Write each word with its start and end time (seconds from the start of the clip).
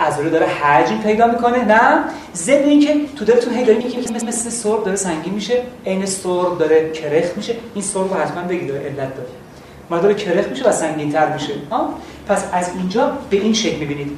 عضله 0.00 0.30
داره 0.30 0.46
حجم 0.46 0.98
پیدا 0.98 1.26
می‌کنه. 1.26 1.64
نه 1.64 2.04
ضمن 2.34 2.64
اینکه 2.64 2.94
تو 3.16 3.24
دلتون 3.24 3.54
هی 3.54 3.64
داره 3.64 3.78
میگه 3.78 3.98
مثل 3.98 4.26
مثل 4.26 4.50
سرب 4.50 4.84
داره 4.84 4.96
سنگین 4.96 5.34
میشه. 5.34 5.62
عین 5.86 6.06
سرب 6.06 6.58
داره 6.58 6.90
کرخ 6.90 7.36
میشه. 7.36 7.54
این 7.74 7.84
سرب 7.84 8.14
رو 8.14 8.20
حتما 8.20 8.42
بگید 8.42 8.68
داره 8.68 8.80
علت 8.80 8.96
داره. 8.96 9.28
ما 9.90 9.98
داره 9.98 10.14
کرخ 10.14 10.48
میشه 10.48 10.68
و 10.68 10.72
سنگین 10.72 11.12
تر 11.12 11.32
میشه. 11.32 11.52
ها 11.70 11.94
پس 12.28 12.44
از 12.52 12.70
اینجا 12.76 13.12
به 13.30 13.36
این 13.36 13.52
شکل 13.52 13.78
می‌بینید. 13.78 14.12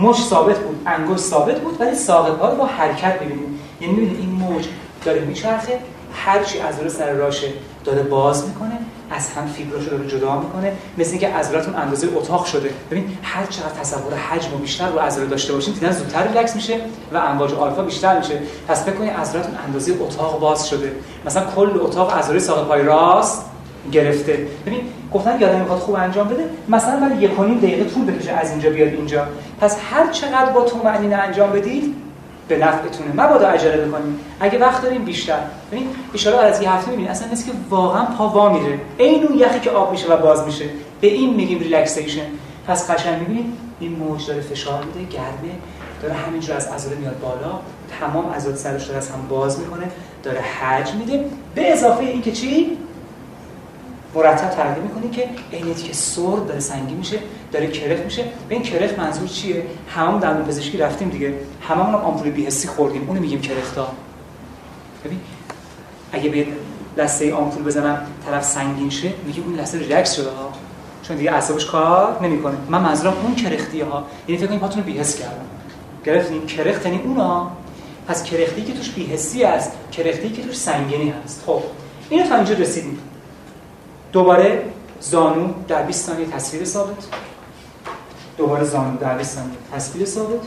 مش 0.00 0.16
ثابت 0.16 0.58
بود 0.58 0.82
انگشت 0.86 1.22
ثابت 1.22 1.60
بود 1.60 1.80
ولی 1.80 1.94
ساقط 1.94 2.38
ها 2.38 2.50
رو 2.50 2.56
با 2.56 2.66
حرکت 2.66 3.22
می‌بینید. 3.22 3.48
یعنی 3.80 3.94
می‌بینید 3.94 4.20
این 4.20 4.30
موج 4.30 4.64
داره 5.04 5.20
میچرخه 5.20 5.78
هرچی 6.12 6.58
از 6.60 6.92
سر 6.92 7.12
راشه 7.12 7.48
داره 7.84 8.02
باز 8.02 8.48
می‌کنه. 8.48 8.78
از 9.14 9.28
هم 9.30 9.46
فیبراشو 9.46 9.90
داره 9.90 10.06
جدا 10.06 10.40
می‌کنه 10.40 10.72
مثل 10.98 11.10
اینکه 11.10 11.28
عضلاتون 11.28 11.74
اندازه 11.74 12.08
اتاق 12.14 12.44
شده. 12.44 12.70
ببین 12.90 13.18
هر 13.22 13.46
چقدر 13.46 13.80
تصور 13.80 14.14
حجم 14.14 14.54
و 14.54 14.58
بیشتر 14.58 14.88
رو 14.88 14.98
عضله 14.98 15.26
داشته 15.26 15.52
باشین 15.52 15.74
دیدن 15.74 15.92
زودتر 15.92 16.28
ریلکس 16.28 16.56
میشه 16.56 16.80
و 17.12 17.16
امواج 17.16 17.54
آلفا 17.54 17.82
بیشتر 17.82 18.18
میشه. 18.18 18.38
پس 18.68 18.84
فکر 18.84 18.94
کنید 18.94 19.10
عضلاتون 19.10 19.54
اندازه 19.66 19.92
اتاق 20.00 20.40
باز 20.40 20.68
شده. 20.68 20.92
مثلا 21.26 21.42
کل 21.56 21.70
اتاق 21.80 22.18
عضله 22.18 22.38
ساق 22.38 22.68
پای 22.68 22.82
راست 22.82 23.44
گرفته. 23.92 24.46
ببین 24.66 24.80
گفتن 25.12 25.40
یادم 25.40 25.60
می‌خواد 25.60 25.78
خوب 25.78 25.94
انجام 25.94 26.28
بده 26.28 26.44
مثلا 26.68 27.00
بعد 27.00 27.22
یک 27.22 27.36
دقیقه 27.36 27.84
طول 27.90 28.04
بکشه 28.04 28.32
از 28.32 28.50
اینجا 28.50 28.70
بیاد 28.70 28.88
اینجا. 28.88 29.26
پس 29.60 29.76
هر 29.90 30.10
چقدر 30.10 30.52
با 30.52 30.62
تو 30.62 30.86
انجام 30.86 31.50
بدید 31.50 32.03
به 32.48 32.58
نفعتونه. 32.58 33.12
مبادا 33.12 33.48
عجله 33.48 33.76
بکنیم. 33.76 34.20
اگه 34.40 34.58
وقت 34.58 34.82
داریم 34.82 35.04
بیشتر. 35.04 35.38
ببین 35.72 35.88
ان 36.26 36.34
از 36.44 36.62
یه 36.62 36.72
هفته 36.72 36.90
می‌بینید 36.90 37.10
اصلا 37.10 37.28
مثل 37.32 37.46
که 37.46 37.52
واقعا 37.70 38.04
پا 38.04 38.28
وا 38.28 38.52
میره. 38.52 38.80
عین 39.00 39.24
اون 39.24 39.38
یخی 39.38 39.60
که 39.60 39.70
آب 39.70 39.90
میشه 39.90 40.12
و 40.12 40.16
باز 40.16 40.46
میشه. 40.46 40.64
به 41.00 41.06
این 41.06 41.34
میگیم 41.34 41.58
relaxation. 41.58 42.26
پس 42.66 42.90
قشنگ 42.90 43.18
می‌بینید 43.18 43.46
این 43.80 43.92
موج 43.92 44.26
داره 44.26 44.40
فشار 44.40 44.84
میده 44.84 45.12
گرمه 45.12 45.54
داره 46.02 46.14
همینجور 46.14 46.56
از 46.56 46.66
عضله 46.66 46.94
میاد 46.94 47.20
بالا. 47.20 47.58
تمام 48.00 48.32
عضلات 48.32 48.56
سرش 48.56 48.84
داره 48.84 48.98
از 48.98 49.10
هم 49.10 49.26
باز 49.28 49.60
می‌کنه 49.60 49.86
داره 50.22 50.40
حجم 50.40 50.96
میده. 50.96 51.24
به 51.54 51.72
اضافه 51.72 52.04
اینکه 52.04 52.32
چی؟ 52.32 52.78
مرتب 54.14 54.50
تغییر 54.50 54.78
می‌کنی 54.78 55.10
که 55.10 55.28
عینیتی 55.52 55.82
که 55.82 55.92
سرد 55.92 56.46
داره 56.46 56.60
سنگین 56.60 56.96
میشه. 56.96 57.18
داره 57.54 57.66
کرخ 57.66 58.00
میشه. 58.00 58.22
به 58.48 58.54
این 58.54 58.62
کرخ 58.62 58.98
منظور 58.98 59.28
چیه؟ 59.28 59.62
همون 59.88 60.18
در 60.18 60.42
پزشکی 60.42 60.78
رفتیم 60.78 61.08
دیگه. 61.08 61.34
هممون 61.68 61.94
آمپول 61.94 62.30
بیهسی 62.30 62.68
خوردیم. 62.68 63.04
اونو 63.08 63.20
میگیم 63.20 63.40
کرختا 63.40 63.88
ببین 65.04 65.20
اگه 66.12 66.30
به 66.30 66.46
لسته 66.96 67.34
آمپول 67.34 67.62
بزنم 67.62 68.06
طرف 68.26 68.44
سنگین 68.44 68.90
شه 68.90 69.12
میگیم 69.26 69.44
اون 69.44 69.54
لسته 69.60 69.78
ریلکس 69.78 70.16
شده 70.16 70.30
ها. 70.30 70.52
چون 71.02 71.16
دیگه 71.16 71.32
اعصابش 71.32 71.66
کار 71.66 72.18
نمی‌کنه. 72.22 72.54
من 72.68 72.80
منظورم 72.80 73.14
اون 73.22 73.34
کرختیه 73.34 73.84
ها. 73.84 74.04
یعنی 74.28 74.38
فکر 74.38 74.48
کنید 74.48 74.60
پاتون 74.60 74.78
رو 74.78 74.84
بیهس 74.84 75.16
کردم 75.16 75.44
گرفتین؟ 76.04 76.46
کرخت 76.46 76.86
یعنی 76.86 77.00
اونا. 77.04 77.50
پس 78.08 78.22
کرختی 78.22 78.62
که 78.62 78.72
توش 78.72 78.90
بیهسی 78.90 79.44
است 79.44 79.72
کرختی 79.92 80.28
که 80.28 80.42
توش 80.42 80.56
سنگینی 80.56 81.14
هست. 81.24 81.42
خب 81.46 81.62
اینو 82.10 82.28
تا 82.28 82.34
اینجا 82.34 82.54
رسیدیم. 82.54 82.98
دوباره 84.12 84.62
زانو 85.00 85.48
در 85.68 85.82
20 85.82 86.06
ثانیه 86.06 86.26
تصویر 86.26 86.64
ثابت. 86.64 87.04
دوباره 88.36 88.64
زانو 88.64 88.96
در 88.98 89.14
20 89.14 89.36
ثانیه 89.36 89.56
تصویر 89.74 90.06
ثابت. 90.06 90.40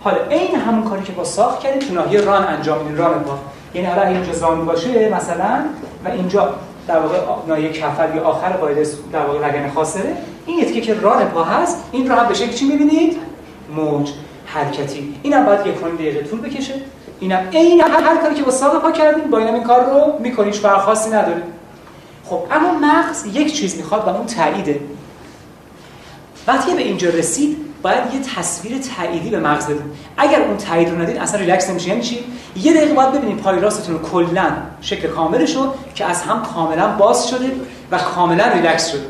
حالا 0.00 0.16
عین 0.30 0.54
همون 0.54 0.84
کاری 0.84 1.02
که 1.02 1.12
با 1.12 1.24
ساخت 1.24 1.60
کردیم 1.60 1.88
تو 1.88 1.94
ناحیه 1.94 2.20
ران 2.20 2.44
انجام 2.44 2.78
میدیم 2.78 2.98
ران 2.98 3.22
با. 3.22 3.38
یعنی 3.74 3.86
حالا 3.86 4.02
اینجا 4.02 4.32
زانو 4.32 4.64
باشه 4.64 5.08
مثلا 5.08 5.64
و 6.04 6.08
اینجا 6.08 6.54
در 6.88 6.98
واقع 6.98 7.18
ناحیه 7.48 7.72
کفر 7.72 8.14
یا 8.16 8.22
آخر 8.22 8.52
قاعده 8.52 8.86
در 9.12 9.26
واقع 9.26 9.48
لگن 9.48 9.70
خاصره 9.70 10.16
این 10.46 10.58
یکی 10.58 10.80
که 10.80 10.94
ران 10.94 11.24
پا 11.24 11.44
هست 11.44 11.76
این 11.92 12.08
رو 12.08 12.14
هم 12.14 12.28
به 12.28 12.34
شکل 12.34 12.52
چی 12.52 12.64
می‌بینید؟ 12.64 13.16
موج 13.76 14.10
حرکتی. 14.46 15.14
اینم 15.22 15.46
باید 15.46 15.66
یک 15.66 15.80
دقیقه 15.80 16.28
طول 16.28 16.40
بکشه. 16.40 16.74
اینم 17.20 17.48
عین 17.52 17.80
هر 17.80 18.16
کاری 18.16 18.34
که 18.34 18.42
با 18.42 18.50
ساق 18.50 18.82
پا 18.82 18.90
کردیم 18.90 19.30
با 19.30 19.38
اینم 19.38 19.54
این 19.54 19.62
کار 19.62 19.84
رو 19.84 20.44
هیچ 20.44 20.66
خاصی 20.66 21.10
نداره. 21.10 21.42
خب 22.24 22.42
اما 22.50 22.72
مغز 22.72 23.26
یک 23.26 23.54
چیز 23.54 23.76
می‌خواد 23.76 24.06
و 24.06 24.08
اون 24.08 24.26
تاییده. 24.26 24.80
وقتی 26.46 26.74
به 26.74 26.82
اینجا 26.82 27.08
رسید 27.08 27.56
باید 27.82 28.14
یه 28.14 28.20
تصویر 28.36 28.78
تاییدی 28.96 29.30
به 29.30 29.40
مغز 29.40 29.64
بدیم 29.64 29.92
اگر 30.16 30.42
اون 30.42 30.56
تایید 30.56 30.88
رو 30.88 31.00
ندید 31.00 31.16
اصلا 31.16 31.40
ریلکس 31.40 31.70
نمیشه. 31.70 31.88
یعنی 31.88 32.02
چی؟ 32.02 32.24
یه 32.56 32.72
دقیقه 32.72 32.94
باید 32.94 33.12
ببینید 33.12 33.36
پای 33.36 33.60
راستتون 33.60 33.94
رو 33.94 34.02
کلا 34.02 34.46
شکل 34.80 35.08
کاملش 35.08 35.56
رو 35.56 35.74
که 35.94 36.04
از 36.04 36.22
هم 36.22 36.42
کاملا 36.42 36.88
باز 36.88 37.28
شده 37.28 37.52
و 37.90 37.98
کاملا 37.98 38.44
ریلکس 38.46 38.90
شده. 38.90 39.06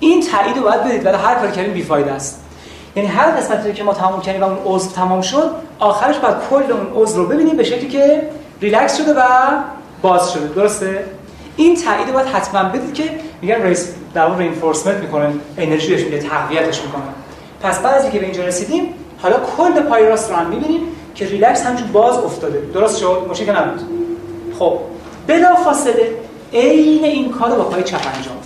این 0.00 0.22
تایید 0.22 0.56
رو 0.56 0.62
باید 0.62 0.84
بدید 0.84 1.06
ولی 1.06 1.16
هر 1.16 1.34
کاری 1.34 1.52
کردین 1.52 1.72
بیفایده 1.72 2.12
است. 2.12 2.44
یعنی 2.96 3.08
هر 3.08 3.30
قسمتی 3.30 3.72
که 3.72 3.84
ما 3.84 3.94
تمام 3.94 4.20
کردیم 4.20 4.42
و 4.42 4.44
اون 4.44 4.58
عضو 4.64 4.90
تمام 4.90 5.20
شد 5.20 5.50
آخرش 5.78 6.16
باید 6.18 6.36
کل 6.50 6.72
اون 6.72 7.02
عضو 7.02 7.22
رو 7.22 7.28
ببینیم 7.28 7.56
به 7.56 7.64
شکلی 7.64 7.88
که 7.88 8.28
ریلکس 8.60 8.98
شده 8.98 9.14
و 9.14 9.22
باز 10.02 10.32
شده. 10.32 10.48
درسته؟ 10.48 11.04
این 11.56 11.76
تایید 11.76 12.12
باید 12.12 12.26
حتما 12.26 12.62
بدید 12.64 12.94
که 12.94 13.20
میگن 13.42 13.62
ریس 13.62 13.94
در 14.14 14.26
واقع 14.26 14.38
reinforcement 14.38 14.96
می‌کنن 14.96 15.32
انرژی 15.58 15.90
بهش 15.90 16.04
میده 16.04 16.18
تقویتش 16.18 16.82
می‌کنن 16.82 17.02
پس 17.62 17.78
بعد 17.78 18.02
اینکه 18.02 18.18
به 18.18 18.24
اینجا 18.24 18.44
رسیدیم 18.44 18.94
حالا 19.22 19.36
کل 19.56 19.80
پای 19.80 20.08
راست 20.08 20.30
رو 20.30 20.36
هم 20.36 20.46
می‌بینیم 20.46 20.80
که 21.14 21.26
ریلکس 21.26 21.66
همچون 21.66 21.88
باز 21.88 22.18
افتاده. 22.18 22.58
درست 22.74 22.98
شد؟ 22.98 23.26
مشکل 23.30 23.56
نبود. 23.56 23.80
خب 24.58 24.78
بلا 25.26 25.54
فاصله 25.54 26.10
عین 26.52 27.04
این 27.04 27.30
کارو 27.30 27.56
با 27.56 27.64
پای 27.64 27.82
چپ 27.82 28.00
انجام 28.16 28.36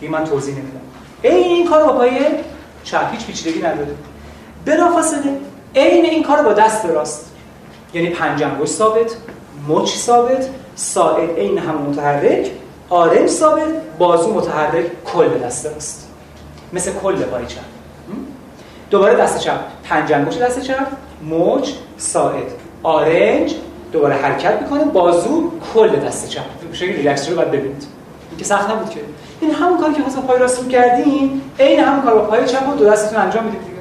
دیگه 0.00 0.12
من 0.12 0.24
توضیح 0.24 0.54
نمیدم. 0.54 0.80
عین 1.24 1.44
این 1.44 1.68
کارو 1.68 1.86
با 1.86 1.92
پای 1.92 2.10
چپ 2.84 3.08
هیچ 3.12 3.26
پیچیدگی 3.26 3.58
نداره. 3.58 3.94
بلا 4.64 4.90
فاصله 4.90 5.40
عین 5.76 6.04
این 6.04 6.22
کارو 6.22 6.42
با 6.42 6.52
دست 6.52 6.86
راست 6.86 7.30
یعنی 7.94 8.10
پنجم 8.10 8.64
ثابت 8.64 9.16
مچ 9.68 9.96
ثابت 9.96 10.48
ساعد 10.76 11.38
عین 11.38 11.58
هم 11.58 11.74
متحرک 11.74 12.50
آرنج 12.88 13.28
ثابت. 13.28 13.62
بازو 13.98 14.34
متحرک 14.34 15.04
کل 15.04 15.38
دست 15.38 15.66
است. 15.66 16.08
مثل 16.72 16.92
کل 16.92 17.22
پای 17.22 17.46
چپ. 17.46 17.58
دوباره 18.90 19.14
دست 19.14 19.38
چپ. 19.38 19.58
پنج 19.84 20.12
انگشت 20.12 20.38
دست 20.38 20.60
چپ. 20.60 20.86
مچ 21.22 21.72
ساعد. 21.96 22.52
آرنج 22.82 23.54
دوباره 23.92 24.14
حرکت 24.14 24.62
می‌کنه. 24.62 24.84
بازو 24.84 25.50
کل 25.74 25.96
دست 25.96 26.28
چپ. 26.28 26.42
شکل 26.72 26.92
ریلکس 26.92 27.30
رو 27.30 27.36
باید 27.36 27.50
ببینید. 27.50 27.86
این 28.30 28.38
که 28.38 28.44
سخت 28.44 28.70
نبود 28.70 28.90
که. 28.90 29.00
این 29.40 29.50
همون 29.50 29.80
کاری 29.80 29.94
که 29.94 30.02
واسه 30.02 30.20
پای 30.20 30.38
راست 30.38 30.62
رو 30.62 30.68
کردیم 30.68 31.42
عین 31.60 31.80
همون 31.80 32.04
کار 32.04 32.14
با 32.14 32.20
پای 32.20 32.46
چپ 32.46 32.68
و 32.68 32.76
دو 32.76 32.84
دستتون 32.84 33.22
انجام 33.22 33.44
می‌دید 33.44 33.60
دیگه. 33.60 33.74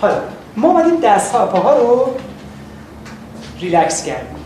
حالا 0.00 0.14
ما 0.56 0.68
اومدیم 0.68 1.00
دست 1.00 1.32
ها 1.32 1.46
پاها 1.46 1.78
رو 1.78 2.14
ریلکس 3.60 4.04
کردیم. 4.04 4.39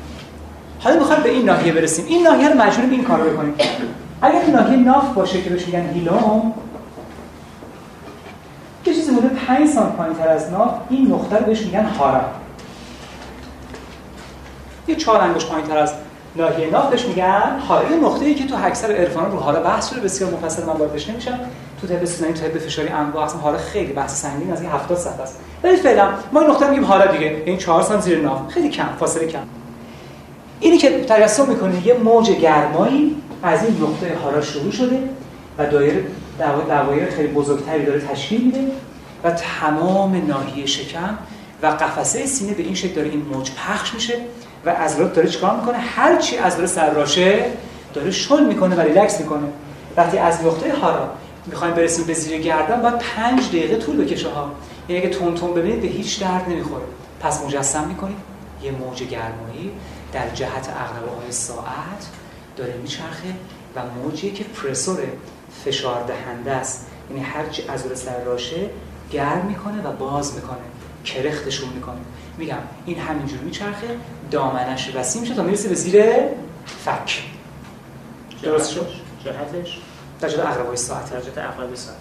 حالا 0.85 0.99
می‌خوایم 0.99 1.23
به 1.23 1.31
این 1.31 1.45
ناحیه 1.45 1.73
برسیم. 1.73 2.05
این 2.09 2.23
ناحیه 2.23 2.49
رو 2.49 2.63
مجبوریم 2.63 2.91
این 2.91 3.05
کار 3.05 3.21
رو 3.21 3.31
بکنیم. 3.31 3.55
اگر 4.23 4.41
این 4.41 4.57
ناحیه 4.57 4.77
ناف 4.77 5.15
باشه 5.15 5.43
که 5.43 5.51
بهش 5.51 5.67
میگن 5.67 5.91
هیلوم 5.95 6.53
یه 8.87 8.95
چیزی 8.95 9.13
مورد 9.13 9.35
5 9.35 9.69
سانت 9.69 9.93
پایینتر 9.93 10.29
از 10.29 10.51
ناف 10.51 10.71
این 10.91 11.13
نقطه 11.13 11.37
رو 11.37 11.45
بهش 11.45 11.63
میگن 11.63 11.85
هارا. 11.85 12.21
یه 14.87 14.95
چهار 14.95 15.21
انگشت 15.21 15.49
پایینتر 15.49 15.79
از 15.79 15.93
ناحیه 16.37 16.71
ناف 16.71 16.91
بهش 16.91 17.05
میگن 17.05 17.59
هارا. 17.69 17.91
یه 17.91 17.97
نقطه‌ای 17.97 18.35
که 18.35 18.47
تو 18.47 18.55
اکثر 18.65 18.93
عرفان 18.93 19.31
رو 19.31 19.39
حالا 19.39 19.61
بحث 19.61 19.91
شده 19.91 20.01
بسیار 20.01 20.31
مفصل 20.31 20.65
من 20.65 20.73
واردش 20.73 21.09
نمیشم. 21.09 21.39
تو 21.81 21.87
طب 21.87 22.05
سنانی 22.05 22.35
تو 22.35 22.41
طب 22.41 22.59
فشاری 22.59 22.89
انواع 22.89 23.25
اصلا 23.25 23.41
حالا 23.41 23.59
خیلی 23.59 23.93
بحث 23.93 24.23
سنگین 24.23 24.53
از 24.53 24.61
این 24.61 24.71
70 24.71 24.99
صفحه 24.99 25.23
است. 25.23 25.41
ولی 25.63 25.77
فعلا 25.77 26.09
ما 26.33 26.41
این 26.41 26.51
نقطه 26.51 26.69
میگیم 26.69 26.85
حالا 26.85 27.07
دیگه. 27.07 27.43
این 27.47 27.59
4 27.59 27.83
سانت 27.83 28.01
زیر 28.01 28.21
ناف. 28.21 28.49
خیلی 28.49 28.69
کم 28.69 28.89
فاصله 28.99 29.27
کم. 29.27 29.39
اینی 30.65 30.79
که 30.79 30.91
تجسم 30.91 31.49
می‌کنه 31.49 31.87
یه 31.87 31.95
موج 31.95 32.31
گرمایی 32.31 33.17
از 33.43 33.65
این 33.65 33.83
نقطه 33.83 34.19
هارا 34.23 34.41
شروع 34.41 34.73
شده 34.73 34.99
و 35.59 35.67
دایره 35.67 36.05
دوایر 36.69 37.11
خیلی 37.11 37.29
بزرگتری 37.29 37.85
داره 37.85 38.01
تشکیل 38.01 38.45
میده 38.45 38.61
و 39.25 39.31
تمام 39.31 40.27
ناحیه 40.27 40.67
شکم 40.67 41.19
و 41.63 41.67
قفسه 41.67 42.27
سینه 42.27 42.55
به 42.55 42.63
این 42.63 42.75
شکل 42.75 42.95
داره 42.95 43.09
این 43.09 43.27
موج 43.33 43.51
پخش 43.51 43.95
میشه 43.95 44.15
و 44.65 44.71
عضلات 44.71 45.15
داره 45.15 45.29
چیکار 45.29 45.57
می‌کنه؟ 45.57 45.79
هر 45.79 46.17
چی 46.17 46.37
از 46.37 46.55
داره 46.57 46.67
سراشه 46.67 47.45
داره 47.95 48.11
شل 48.11 48.47
می‌کنه 48.47 48.77
و 48.77 48.81
ریلکس 48.81 49.21
می‌کنه. 49.21 49.47
وقتی 49.97 50.19
از 50.19 50.45
نقطه 50.45 50.73
هارا 50.75 51.09
می‌خوایم 51.47 51.75
برسیم 51.75 52.05
به 52.05 52.15
زیر 52.15 52.41
گردن 52.41 52.83
باید 52.83 52.99
پنج 52.99 53.49
دقیقه 53.49 53.77
طول 53.77 54.05
بکشه 54.05 54.29
ها. 54.29 54.51
یعنی 54.89 55.03
اگه 55.03 55.11
تون 55.11 55.35
تون 55.35 55.55
ببینید 55.55 55.81
به 55.81 55.89
هیچ 55.89 56.21
درد 56.21 56.49
نمی‌خوره. 56.49 56.85
پس 57.21 57.45
مجسم 57.45 57.85
می‌کنید. 57.89 58.17
یه 58.63 58.71
موج 58.71 59.03
گرمایی 59.03 59.71
در 60.15 60.31
جهت 60.31 60.69
اقربه 60.69 61.21
های 61.21 61.33
ساعت 61.33 62.07
داره 62.57 62.77
میچرخه 62.77 63.35
و 63.77 63.83
موجیه 63.87 64.33
که 64.33 64.45
پرسور 64.45 64.99
فشار 65.65 66.05
دهنده 66.07 66.51
است. 66.53 66.87
یعنی 67.11 67.23
هرچی 67.23 67.63
از 67.69 67.85
سر 67.95 68.25
راشه 68.25 68.71
گرم 69.11 69.47
می‌کنه 69.47 69.83
و 69.83 69.93
باز 69.93 70.35
می‌کنه 70.35 70.59
کرختشون 71.05 71.69
می‌کنه. 71.69 72.01
میگم 72.39 72.59
این 72.87 72.99
همینجور 72.99 73.39
میچرخه 73.39 73.97
دامنش 74.31 74.95
وسیع 74.95 75.21
میشه 75.21 75.35
تا 75.35 75.43
می‌رسه 75.43 75.69
به 75.69 75.75
زیر 75.75 76.05
فک. 76.85 77.23
درست 78.43 78.71
شد؟ 78.71 78.89
جهتش؟ 79.25 79.81
در 80.21 80.29
جهت 80.29 80.47
اقربه 80.47 80.77
ساعت. 80.77 81.11
در 81.11 81.21
جهت 81.21 81.39
اقربه 81.39 81.77
ساعت. 81.77 81.99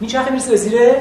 میچرخه 0.00 0.30
می‌رسه 0.30 0.50
به 0.50 0.56
زیر 0.56 0.92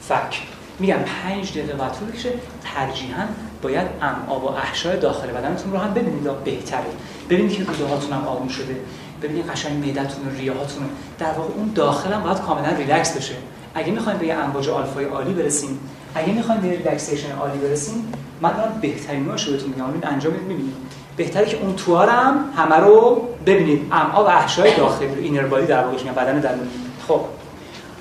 فک. 0.00 0.42
میگم 0.78 0.98
5 1.24 1.50
دقیقه 1.50 1.78
وقت 1.78 1.98
طول 1.98 2.08
بکشه 2.08 2.30
ترجیحاً 2.74 3.26
باید 3.64 3.86
امعا 4.02 4.40
و 4.40 4.48
احشای 4.50 4.96
داخل 4.96 5.26
بدنتون 5.26 5.72
رو 5.72 5.78
هم 5.78 5.94
ببینید 5.94 6.44
بهتره 6.44 6.84
ببینید 7.30 7.56
که 7.56 7.64
روده 7.64 8.14
هم 8.14 8.26
آروم 8.26 8.48
شده. 8.48 8.76
ببینید 9.22 9.46
قشنگ 9.50 9.86
معدتون 9.86 10.26
و 10.26 10.30
ریه‌هاتون 10.38 10.88
در 11.18 11.32
واقع 11.32 11.54
اون 11.56 11.72
داخل 11.74 12.12
هم 12.12 12.22
باید 12.22 12.40
کاملا 12.40 12.68
ریلکس 12.68 13.16
بشه. 13.16 13.34
اگه 13.74 13.92
می‌خوایم 13.92 14.18
به 14.18 14.26
یه 14.26 14.34
امواج 14.34 14.68
آلفای 14.68 15.04
عالی 15.04 15.32
برسیم 15.32 15.78
اگه 16.14 16.32
می‌خوایم 16.32 16.60
به 16.60 16.70
relaxation 16.70 17.32
عالی 17.32 17.58
برسیم 17.58 18.12
من 18.40 18.52
دارم 18.52 18.78
بهترین 18.80 19.26
رو 19.26 19.32
بهتون 19.32 19.68
میگم. 19.68 19.92
این 19.92 20.06
انجام 20.06 20.32
می‌بینید. 20.32 20.74
بهتره 21.16 21.46
که 21.46 21.56
اون 21.62 21.76
توارم 21.76 22.44
همه 22.56 22.76
رو 22.76 23.28
ببینید. 23.46 23.86
امعا 23.92 24.24
و 24.24 24.28
احشای 24.28 24.76
داخلی 24.76 25.08
رو 25.08 25.22
inner 25.22 25.46
body 25.46 25.66
در 25.66 25.84
واقع 25.84 25.96
بدن 25.96 26.40
درونی 26.40 26.70
خب 27.08 27.20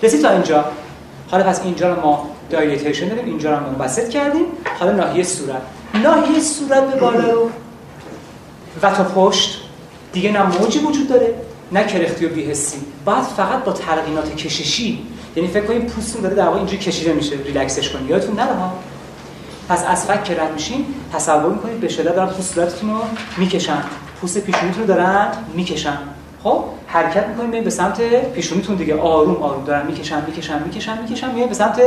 رسید 0.03 0.21
تا 0.21 0.29
اینجا. 0.29 0.65
حالا 1.31 1.43
پس 1.43 1.61
اینجا 1.63 1.93
رو 1.93 2.01
ما 2.01 2.29
dilatation 2.49 3.07
داریم. 3.07 3.25
اینجا 3.25 3.57
رو 3.57 3.65
منبسط 3.65 4.09
کردیم. 4.09 4.45
حالا 4.79 4.91
ناحیه 4.91 5.23
صورت. 5.23 5.61
ناحیه 6.03 6.39
صورت 6.39 6.91
به 6.91 6.99
بالا. 6.99 7.31
رو 7.31 7.49
و 8.81 8.91
تا 8.91 9.03
پشت. 9.03 9.61
دیگه 10.13 10.31
نه 10.31 10.43
موجی 10.43 10.79
وجود 10.79 11.09
داره 11.09 11.33
نه 11.71 11.83
کرختی 11.83 12.25
و 12.25 12.29
بی‌حسی 12.29 12.77
بعد 13.05 13.23
فقط 13.23 13.63
با 13.63 13.71
تلقینات 13.71 14.35
کششی. 14.35 15.07
یعنی 15.35 15.49
فکر 15.49 15.65
کنید 15.65 15.85
پوستتون 15.87 16.21
داره 16.21 16.35
در 16.35 16.45
واقع 16.45 16.57
اینجوری 16.57 16.77
کشیده 16.77 17.13
میشه. 17.13 17.35
ریلکسش 17.45 17.89
کنید 17.89 18.09
یادتون 18.09 18.35
نره 18.35 18.53
ها. 18.53 18.73
پس 19.69 19.83
از 19.87 20.05
فک 20.05 20.23
که 20.23 20.41
رد 20.41 20.53
میشین 20.53 20.85
تصور 21.13 21.49
می‌کنید 21.53 21.79
به 21.79 21.87
شدت 21.87 22.15
دارن 22.15 22.29
پوست 22.29 22.53
صورتتون 22.55 22.89
رو 22.89 22.99
می‌کشن. 23.37 23.83
پوست 24.21 24.39
پیشونیتون 24.39 24.81
رو 24.81 24.87
دارن 24.87 25.27
می‌کشن. 25.53 25.97
خب؟ 26.43 26.63
حرکت 26.87 27.27
می‌کنید 27.27 27.63
به 27.63 27.69
سمت 27.69 28.01
پیشونیتون 28.33 28.75
دیگه. 28.75 28.99
آروم 28.99 29.43
آروم. 29.43 29.63
دارن 29.63 29.85
می‌کشن 29.87 30.25
می‌کشن 30.25 30.63
می‌کشن 30.63 31.01
می‌کشن 31.01 31.31
میاد 31.31 31.49
به 31.49 31.55
سمت 31.55 31.81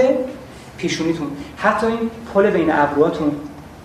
پیشونیتون. 0.78 1.26
حتی 1.56 1.86
این 1.86 2.10
پل 2.34 2.50
بین 2.50 2.70
ابروهاتون 2.72 3.32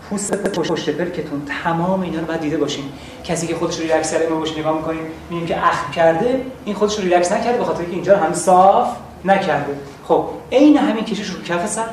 پوست 0.10 0.34
پشت 0.34 0.90
پلکتون 0.90 1.42
تمام 1.64 2.02
اینا 2.02 2.20
رو 2.20 2.26
باید 2.26 2.42
دیده 2.42 2.58
باشین. 2.58 2.84
کسی 3.24 3.48
که 3.48 3.56
خودش 3.56 3.80
رو 3.80 3.82
ریلکس 3.82 4.14
کرده 4.14 4.30
ما 4.30 4.40
باشه 4.40 4.60
نگاه 4.60 4.76
می‌کنیم 4.76 5.02
می‌بینیم 5.30 5.48
که 5.48 5.68
اخم 5.68 5.92
کرده 5.92 6.46
این 6.66 6.76
خودش 6.76 6.98
رو 6.98 7.04
ریلکس 7.04 7.32
نکرده 7.32 7.58
به 7.58 7.64
خاطر 7.64 7.80
اینکه 7.80 7.96
اینجا 7.96 8.18
هم 8.18 8.34
صاف 8.34 8.88
نکرده. 9.26 9.78
خب 10.08 10.26
عین 10.52 10.78
همین 10.78 11.06
کشش 11.06 11.30
رو 11.30 11.42
کف 11.42 11.68
سر 11.68 11.88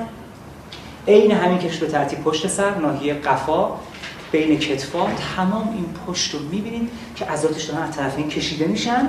عین 1.09 1.31
همین 1.31 1.59
کشش 1.59 1.83
رو 1.83 1.89
ترتیب 1.89 2.23
پشت 2.23 2.47
سر 2.47 2.75
ناحیه 2.75 3.15
قفا 3.15 3.71
بین 4.33 4.59
کتفا 4.59 5.06
تمام 5.37 5.69
این 5.75 5.87
پشت 6.06 6.35
رو 6.35 6.41
می‌بینید 6.41 6.91
که 7.17 7.25
عضلاتش 7.25 7.65
دارن 7.65 7.83
از 7.83 7.97
طرفین 7.97 8.29
کشیده 8.29 8.67
میشن 8.67 9.09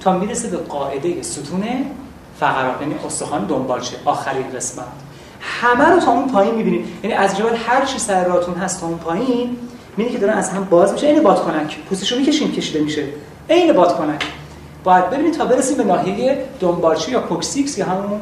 تا 0.00 0.18
می‌رسه 0.18 0.48
به 0.48 0.56
قاعده 0.56 1.22
ستون 1.22 1.64
فقرات 2.40 2.80
یعنی 2.80 2.94
استخوان 3.06 3.44
دنبالچه 3.44 3.96
آخرین 4.04 4.50
قسمت. 4.56 4.84
همه 5.40 5.84
رو 5.84 6.00
تا 6.00 6.12
اون 6.12 6.28
پایین 6.28 6.54
می‌بینید. 6.54 6.86
یعنی 7.02 7.16
از 7.16 7.36
جبل 7.36 7.56
هر 7.56 7.84
چی 7.84 7.98
سر 7.98 8.24
راتون 8.24 8.54
هست 8.54 8.80
تا 8.80 8.86
اون 8.86 8.98
پایین 8.98 9.56
می‌بینید 9.96 10.12
که 10.12 10.26
دارن 10.26 10.38
از 10.38 10.50
هم 10.50 10.64
باز 10.64 10.92
میشه. 10.92 11.06
عین 11.06 11.22
بادکنک. 11.22 11.78
پوستشو 11.78 12.16
می‌کشیم 12.16 12.52
کشیده 12.52 12.80
میشه. 12.80 13.04
عین 13.50 13.72
بادکنک. 13.72 14.24
باید 14.84 15.10
ببینید 15.10 15.34
تا 15.34 15.44
برسیم 15.44 15.76
به 15.76 15.84
ناحیه 15.84 16.44
دنبالچه 16.60 17.12
یا 17.12 17.20
کوکسیکس 17.20 17.78
یا 17.78 17.86
همون 17.86 18.20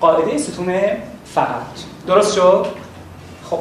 قاعده 0.00 0.38
ستون 0.38 0.80
فقط 1.24 1.62
درست 2.06 2.34
شد؟ 2.34 2.66
خب. 3.50 3.58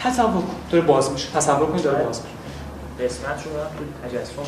تصور 0.00 0.26
کن. 0.26 0.54
داره 0.70 0.84
باز 0.84 1.12
میشه. 1.12 1.28
تصور 1.34 1.66
کنید 1.66 1.82
داره 1.82 2.04
باز 2.04 2.20
میشه. 2.20 3.08
قسمت 3.08 3.44
رو 3.44 4.08
تجسم 4.08 4.42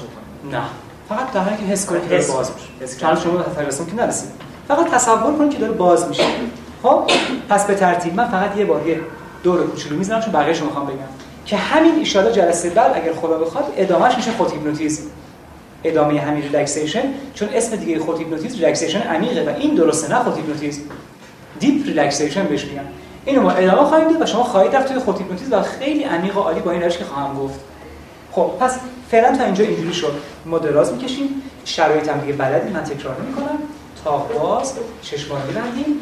نه. 0.51 0.63
فقط 1.11 1.37
حالی 1.37 1.57
که 1.57 1.63
حس 1.63 1.87
کنید 1.87 2.03
که 2.03 2.09
داره 2.09 2.27
باز 2.27 2.51
میشه. 2.55 2.97
چون 3.01 3.17
شما 3.17 3.43
تجسم 3.43 3.87
که 3.87 3.95
نرسید 3.95 4.31
فقط 4.69 4.91
تصور 4.91 5.35
کنید 5.39 5.51
که 5.51 5.59
داره 5.59 5.73
باز 5.73 6.09
میشه. 6.09 6.23
خب 6.83 7.03
پس 7.49 7.67
به 7.67 7.75
ترتیب 7.75 8.15
من 8.15 8.29
فقط 8.29 8.57
یه 8.57 8.65
بار 8.65 8.87
یه 8.87 9.01
دور 9.43 9.67
کوچولو 9.67 9.97
می‌زنم 9.97 10.21
چون 10.21 10.33
بقیه 10.33 10.55
شما 10.55 10.67
می‌خوام 10.67 10.87
بگم. 10.87 10.97
که 11.47 11.57
همین 11.57 11.95
ایشالا 11.95 12.31
جلسه 12.31 12.71
بعد 12.71 12.93
اگر 12.95 13.13
خدا 13.13 13.39
بخواد 13.39 13.65
ادامهش 13.77 14.17
میشه 14.17 14.31
خود 14.31 14.53
هیپنوتیزم. 14.53 15.03
ادامه 15.85 16.21
همین 16.21 16.43
relaxation 16.43 17.03
چون 17.35 17.49
اسم 17.55 17.77
دیگه 17.77 17.99
خود 17.99 18.19
هیپنوتیزم 18.19 18.59
relaxation 18.59 19.01
عمیقه 19.01 19.53
و 19.53 19.57
این 19.57 19.75
درسته 19.75 20.15
نه 20.15 20.25
خود 20.25 20.37
هیپنوتیزم. 20.37 20.83
deep 21.61 21.87
relaxation 21.87 22.45
بهش 22.45 22.65
میگن. 22.65 22.85
اینو 23.25 23.43
ما 23.43 23.51
ادامه 23.51 23.89
خواهیم 23.89 24.09
داد 24.09 24.23
و 24.23 24.27
شما 24.27 24.45
خواهید 24.45 24.77
رفت 24.77 24.89
توی 24.89 24.99
خود 24.99 25.19
هیپنوتیزم 25.19 25.59
و 25.59 25.63
خیلی 25.63 26.05
عمیق 26.05 26.37
و 26.37 26.41
عالی 26.41 26.61
با 26.61 26.71
این 26.71 26.83
روش 26.83 26.99
که 26.99 27.05
خواهم 27.05 27.39
گفت. 27.39 27.61
خب 28.33 28.51
پس 28.61 28.79
فعلا 29.11 29.37
تا 29.37 29.45
اینجا 29.45 29.65
اینجوری 29.65 29.95
شد. 29.95 30.13
ما 30.47 30.59
دراز 30.59 30.93
می‌کشیم. 30.93 31.43
شرایط 31.65 32.09
هم 32.09 32.21
دیگه 32.21 32.33
بلدی. 32.33 32.71
من 32.71 32.85
تکرار 32.85 33.17
نمی‌کنم. 33.23 33.59
تا 34.05 34.19
باز 34.19 34.73
چشمان 35.03 35.47
میبندیم 35.47 36.01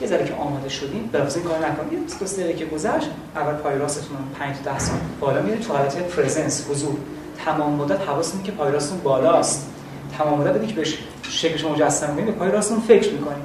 یه 0.00 0.06
ذره 0.08 0.24
که 0.24 0.34
آماده 0.34 0.68
شدیم. 0.68 1.10
بلافاصله 1.12 1.42
این 1.42 1.50
کار 1.50 1.70
نکنید 1.70 2.12
دو 2.20 2.26
دقیقه 2.26 2.52
که 2.52 2.64
گذشت. 2.64 3.10
اول 3.36 3.54
پای 3.54 3.78
راستتون 3.78 4.16
5 4.38 4.56
تا 4.64 4.72
10 4.72 4.78
سانتی 4.78 5.04
بالا 5.20 5.42
میرید 5.42 5.60
تو 5.60 5.72
حالت 5.72 5.96
پرزنس 5.96 6.66
حضور. 6.70 6.96
تمام 7.44 7.72
مدت 7.72 8.00
حواستون 8.00 8.42
که 8.42 8.52
پای 8.52 8.72
راستتون 8.72 8.98
بالاست. 8.98 9.70
تمام 10.18 10.40
مدت 10.40 10.52
بدید 10.52 10.68
که 10.68 10.74
بهش 10.74 10.98
شکلش 11.22 11.64
مجسم 11.64 12.06
کنید 12.06 12.26
به 12.26 12.32
پای 12.32 12.50
راستتون 12.50 12.80
فکر 12.80 13.12
می‌کنید 13.12 13.44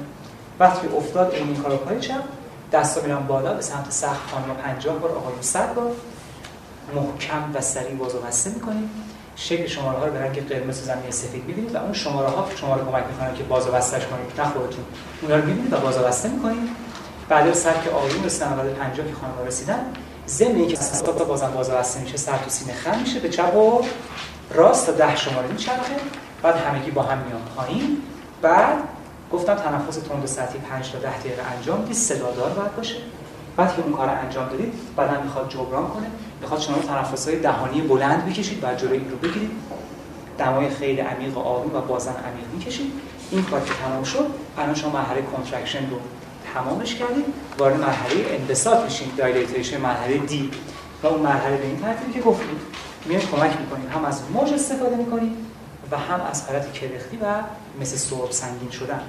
وقتی 0.60 0.86
افتاد 0.96 1.34
این 1.34 1.56
کارو 1.56 1.76
پای 1.76 2.00
چپ. 2.00 2.22
دستا 2.72 3.02
میرم 3.02 3.26
بالا. 3.28 3.54
به 3.54 3.62
سمت 3.62 3.86
سقف 3.88 4.32
خانم 4.32 4.56
50 4.64 4.98
بار 4.98 5.10
آقایون 5.10 5.40
100 5.40 5.74
بار. 5.74 5.90
محکم 6.94 7.50
و 7.54 7.60
سریع 7.60 7.94
باز 7.94 8.14
و 8.14 8.18
بسته 8.18 8.50
می‌کنید 8.50 8.90
شکل 9.36 9.66
شماره 9.66 9.98
ها 9.98 10.04
رو 10.04 10.12
به 10.12 10.20
رنگ 10.20 10.48
قرمز 10.48 10.80
و 10.82 10.84
زمین 10.84 11.10
سفید 11.10 11.44
می‌بینید 11.44 11.74
و 11.74 11.78
اون 11.78 11.92
شماره 11.92 12.28
ها 12.28 12.48
شما 12.56 12.76
رو 12.76 12.84
کمک 12.90 13.04
می‌کنن 13.06 13.34
که 13.34 13.42
باز 13.42 13.68
و 13.68 13.70
بستهش 13.70 14.02
کنید 14.06 14.40
نه 14.40 14.46
خودتون. 14.46 14.84
اونها 15.22 15.36
رو 15.36 15.44
می‌بینید 15.44 15.72
و 15.72 15.76
باز 15.76 15.98
و 15.98 16.02
بسته 16.02 16.28
می‌کنید 16.28 16.68
بعد 17.28 17.54
سر 17.54 17.72
که 17.84 17.90
آروم 17.90 18.24
رسیدن 18.24 18.56
بعد 18.56 18.74
50 18.74 19.06
که 19.06 19.14
خانم 19.14 19.46
رسیدن 19.46 19.80
ضمن 20.28 20.54
اینکه 20.54 20.76
تا 21.02 21.24
بازم 21.24 21.50
باز 21.54 21.70
و 21.70 21.72
بسته 21.72 22.00
میشه 22.00 22.16
سر 22.16 22.36
تو 22.36 22.50
سینه 22.50 22.72
خم 22.72 22.98
میشه 22.98 23.20
به 23.20 23.28
چپ 23.28 23.56
و 23.56 23.82
راست 24.54 24.86
تا 24.86 24.92
10 24.92 25.16
شماره 25.16 25.48
میچرخه. 25.48 25.94
بعد 26.42 26.56
همگی 26.56 26.90
با 26.90 27.02
هم 27.02 27.18
میان 27.18 27.42
پایین. 27.56 28.02
بعد 28.42 28.78
گفتم 29.32 29.54
تنفس 29.54 29.96
تند 29.96 30.26
سطحی 30.26 30.58
5 30.58 30.92
تا 30.92 30.98
10 30.98 31.18
دقیقه 31.18 31.42
انجام 31.56 31.82
بدید. 31.82 31.96
صدادار 31.96 32.50
باید 32.50 32.76
باشه. 32.76 32.96
بعد 33.56 33.76
که 33.76 33.82
اون 33.82 33.92
کار 33.92 34.08
انجام 34.08 34.48
دادید 34.48 34.72
بعدا 34.96 35.22
می‌خواد 35.22 35.48
جبران 35.48 35.88
کنه. 35.88 36.06
می‌خواد 36.40 36.60
دم‌های 36.60 37.40
دهانی 37.40 37.80
بلند 37.80 38.26
بکشید 38.26 38.64
و 38.64 38.74
جلوی 38.74 38.98
این 38.98 39.10
رو 39.10 39.16
بگیرید. 39.16 39.50
دم‌های 40.38 40.70
خیلی 40.70 41.00
عمیق 41.00 41.36
و 41.36 41.40
آروم 41.40 41.76
و 41.76 41.80
بازم 41.80 42.10
عمیق 42.10 42.46
می‌کشید. 42.54 42.92
این 43.30 43.42
کار 43.42 43.60
که 43.60 43.72
تمام 43.84 44.04
شد 44.04 44.26
الان 44.58 44.74
شما 44.74 44.90
مرحله 44.90 45.22
contraction 45.22 45.90
رو 45.90 45.96
تمامش 46.54 46.94
کردید. 46.94 47.24
وارد 47.58 47.80
مرحله 47.80 48.24
انبساط 48.28 48.84
میشین 48.84 49.08
dilatation 49.16 49.80
مرحله 49.80 50.18
D 50.18 50.50
و 51.02 51.06
اون 51.06 51.20
مرحله 51.20 51.56
به 51.56 51.66
این 51.66 51.80
ترتیبی 51.80 52.12
که 52.12 52.20
گفتیم 52.20 52.56
میاد 53.06 53.22
کمک 53.22 53.60
می‌کنید. 53.60 53.90
هم 53.90 54.04
از 54.04 54.22
موج 54.34 54.52
استفاده 54.52 54.96
می‌کنید 54.96 55.32
و 55.90 55.96
هم 55.96 56.20
از 56.30 56.48
حالت 56.48 56.72
کرختی 56.72 57.16
و 57.16 57.26
مثل 57.80 57.96
سرب 57.96 58.30
سنگین 58.30 58.70
شدن. 58.70 59.00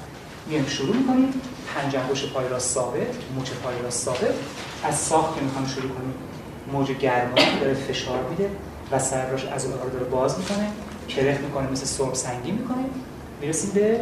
میایم 0.48 0.65
شروع 0.65 0.95
می‌کنیم. 0.95 1.33
پنج 1.75 1.95
انگشت 1.95 2.33
پای 2.33 2.50
راست 2.50 2.69
ثابت 2.74 3.15
مچ 3.39 3.50
پای 3.63 3.81
راست 3.83 4.05
ثابت. 4.05 4.33
از 4.83 4.95
ساخت 4.95 5.36
که 5.36 5.41
می‌خوام 5.41 5.67
شروع 5.67 5.89
کنیم 5.91 6.13
موج 6.74 6.91
گرمایی 6.91 7.60
داره 7.60 7.74
فشار 7.74 8.24
میده 8.29 8.50
و 8.91 9.00
سرراش 9.00 9.45
از 9.45 9.65
اون 9.65 9.75
داره 9.93 10.05
باز 10.05 10.39
می‌کنه. 10.39 10.67
کرخ 11.07 11.39
می‌کنه 11.39 11.71
مثل 11.71 11.86
سرب 11.86 12.13
سنگین 12.13 12.55
می‌کنه. 12.55 12.86
می‌رسیم 13.41 13.71
به 13.71 14.00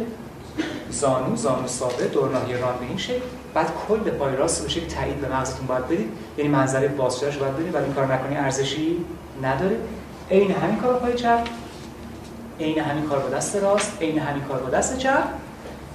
زانو. 0.90 1.36
زانو 1.36 1.66
ثابت 1.66 2.12
دور 2.12 2.30
ناحیه 2.30 2.56
ران 2.56 2.78
به 2.78 2.86
این 2.86 2.96
شکل. 2.98 3.20
بعد 3.54 3.72
کل 3.88 4.10
پای 4.10 4.36
راست 4.36 4.64
بشه 4.64 4.80
تایید 4.80 5.20
به 5.20 5.28
مغزتون 5.28 5.66
باید 5.66 5.84
بدید. 5.86 6.08
یعنی 6.38 6.50
منظره 6.50 6.88
باز 6.88 7.22
رو 7.22 7.40
باید 7.40 7.56
بدید 7.56 7.74
ولی 7.74 7.92
کار 7.92 8.14
نکنی 8.14 8.36
ارزشی 8.36 8.96
نداره. 9.42 9.76
عین 10.30 10.50
همین 10.50 10.76
کار 10.76 10.98
پای 10.98 11.14
چپ. 11.14 11.46
عین 12.60 12.78
همین 12.78 13.06
کار 13.06 13.18
با 13.18 13.28
دست 13.28 13.56
راست. 13.56 13.92
عین 14.00 14.18
همین 14.18 14.42
کار 14.44 14.58
با 14.58 14.70
دست 14.70 14.98
چپ. 14.98 15.24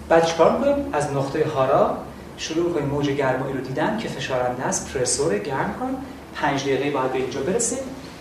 بعد 0.09 0.25
چیکار 0.25 0.57
می‌کنیم؟ 0.57 0.75
از 0.93 1.11
نقطه 1.11 1.45
هارا 1.55 1.97
شروع 2.37 2.67
می‌کنیم. 2.67 2.87
موج 2.87 3.09
گرمایی 3.09 3.53
رو 3.53 3.61
دیدن 3.61 3.97
که 3.97 4.07
فشارنده 4.07 4.63
است. 4.63 4.93
pressure 4.93 5.37
گرم 5.37 5.75
کن. 5.79 5.95
5 6.35 6.61
دقیقه 6.61 6.91
باید 6.91 7.11
به 7.11 7.17
اینجا 7.17 7.39
برسه 7.39 7.77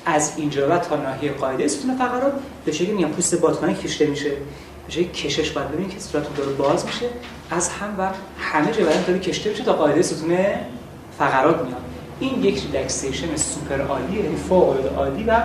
از 0.06 0.32
اینجا 0.36 0.68
و 0.68 0.78
تا 0.78 0.96
ناحیه 0.96 1.32
قاعده 1.32 1.68
ستون 1.68 1.96
فقرات 1.96 2.32
به 2.64 2.72
شکلی 2.72 2.92
میگم 2.92 3.08
پوست 3.08 3.40
بادکنک 3.40 3.80
کشیده 3.80 4.06
میشه. 4.06 4.30
به 4.86 4.92
شکلی 4.92 5.04
کشش 5.04 5.50
باید 5.50 5.68
ببینید 5.68 5.94
که 5.94 6.00
صورتتون 6.00 6.34
داره 6.36 6.50
باز 6.50 6.86
میشه. 6.86 7.06
از 7.50 7.68
هم 7.68 7.94
و 7.98 8.08
همه 8.38 8.72
جا 8.72 8.84
بدن 8.84 9.02
داره 9.06 9.18
کشیده 9.18 9.50
میشه 9.50 9.64
تا 9.64 9.72
قاعده 9.72 10.02
ستون 10.02 10.36
فقرات 11.18 11.56
میاد. 11.56 11.80
این 12.20 12.42
یک 12.42 12.62
relaxation 12.72 13.36
super 13.36 13.80
عالی 13.80 14.16
یعنی 14.16 14.36
فوق 14.36 14.68
العاده 14.68 14.96
عالی 14.96 15.24
و 15.24 15.40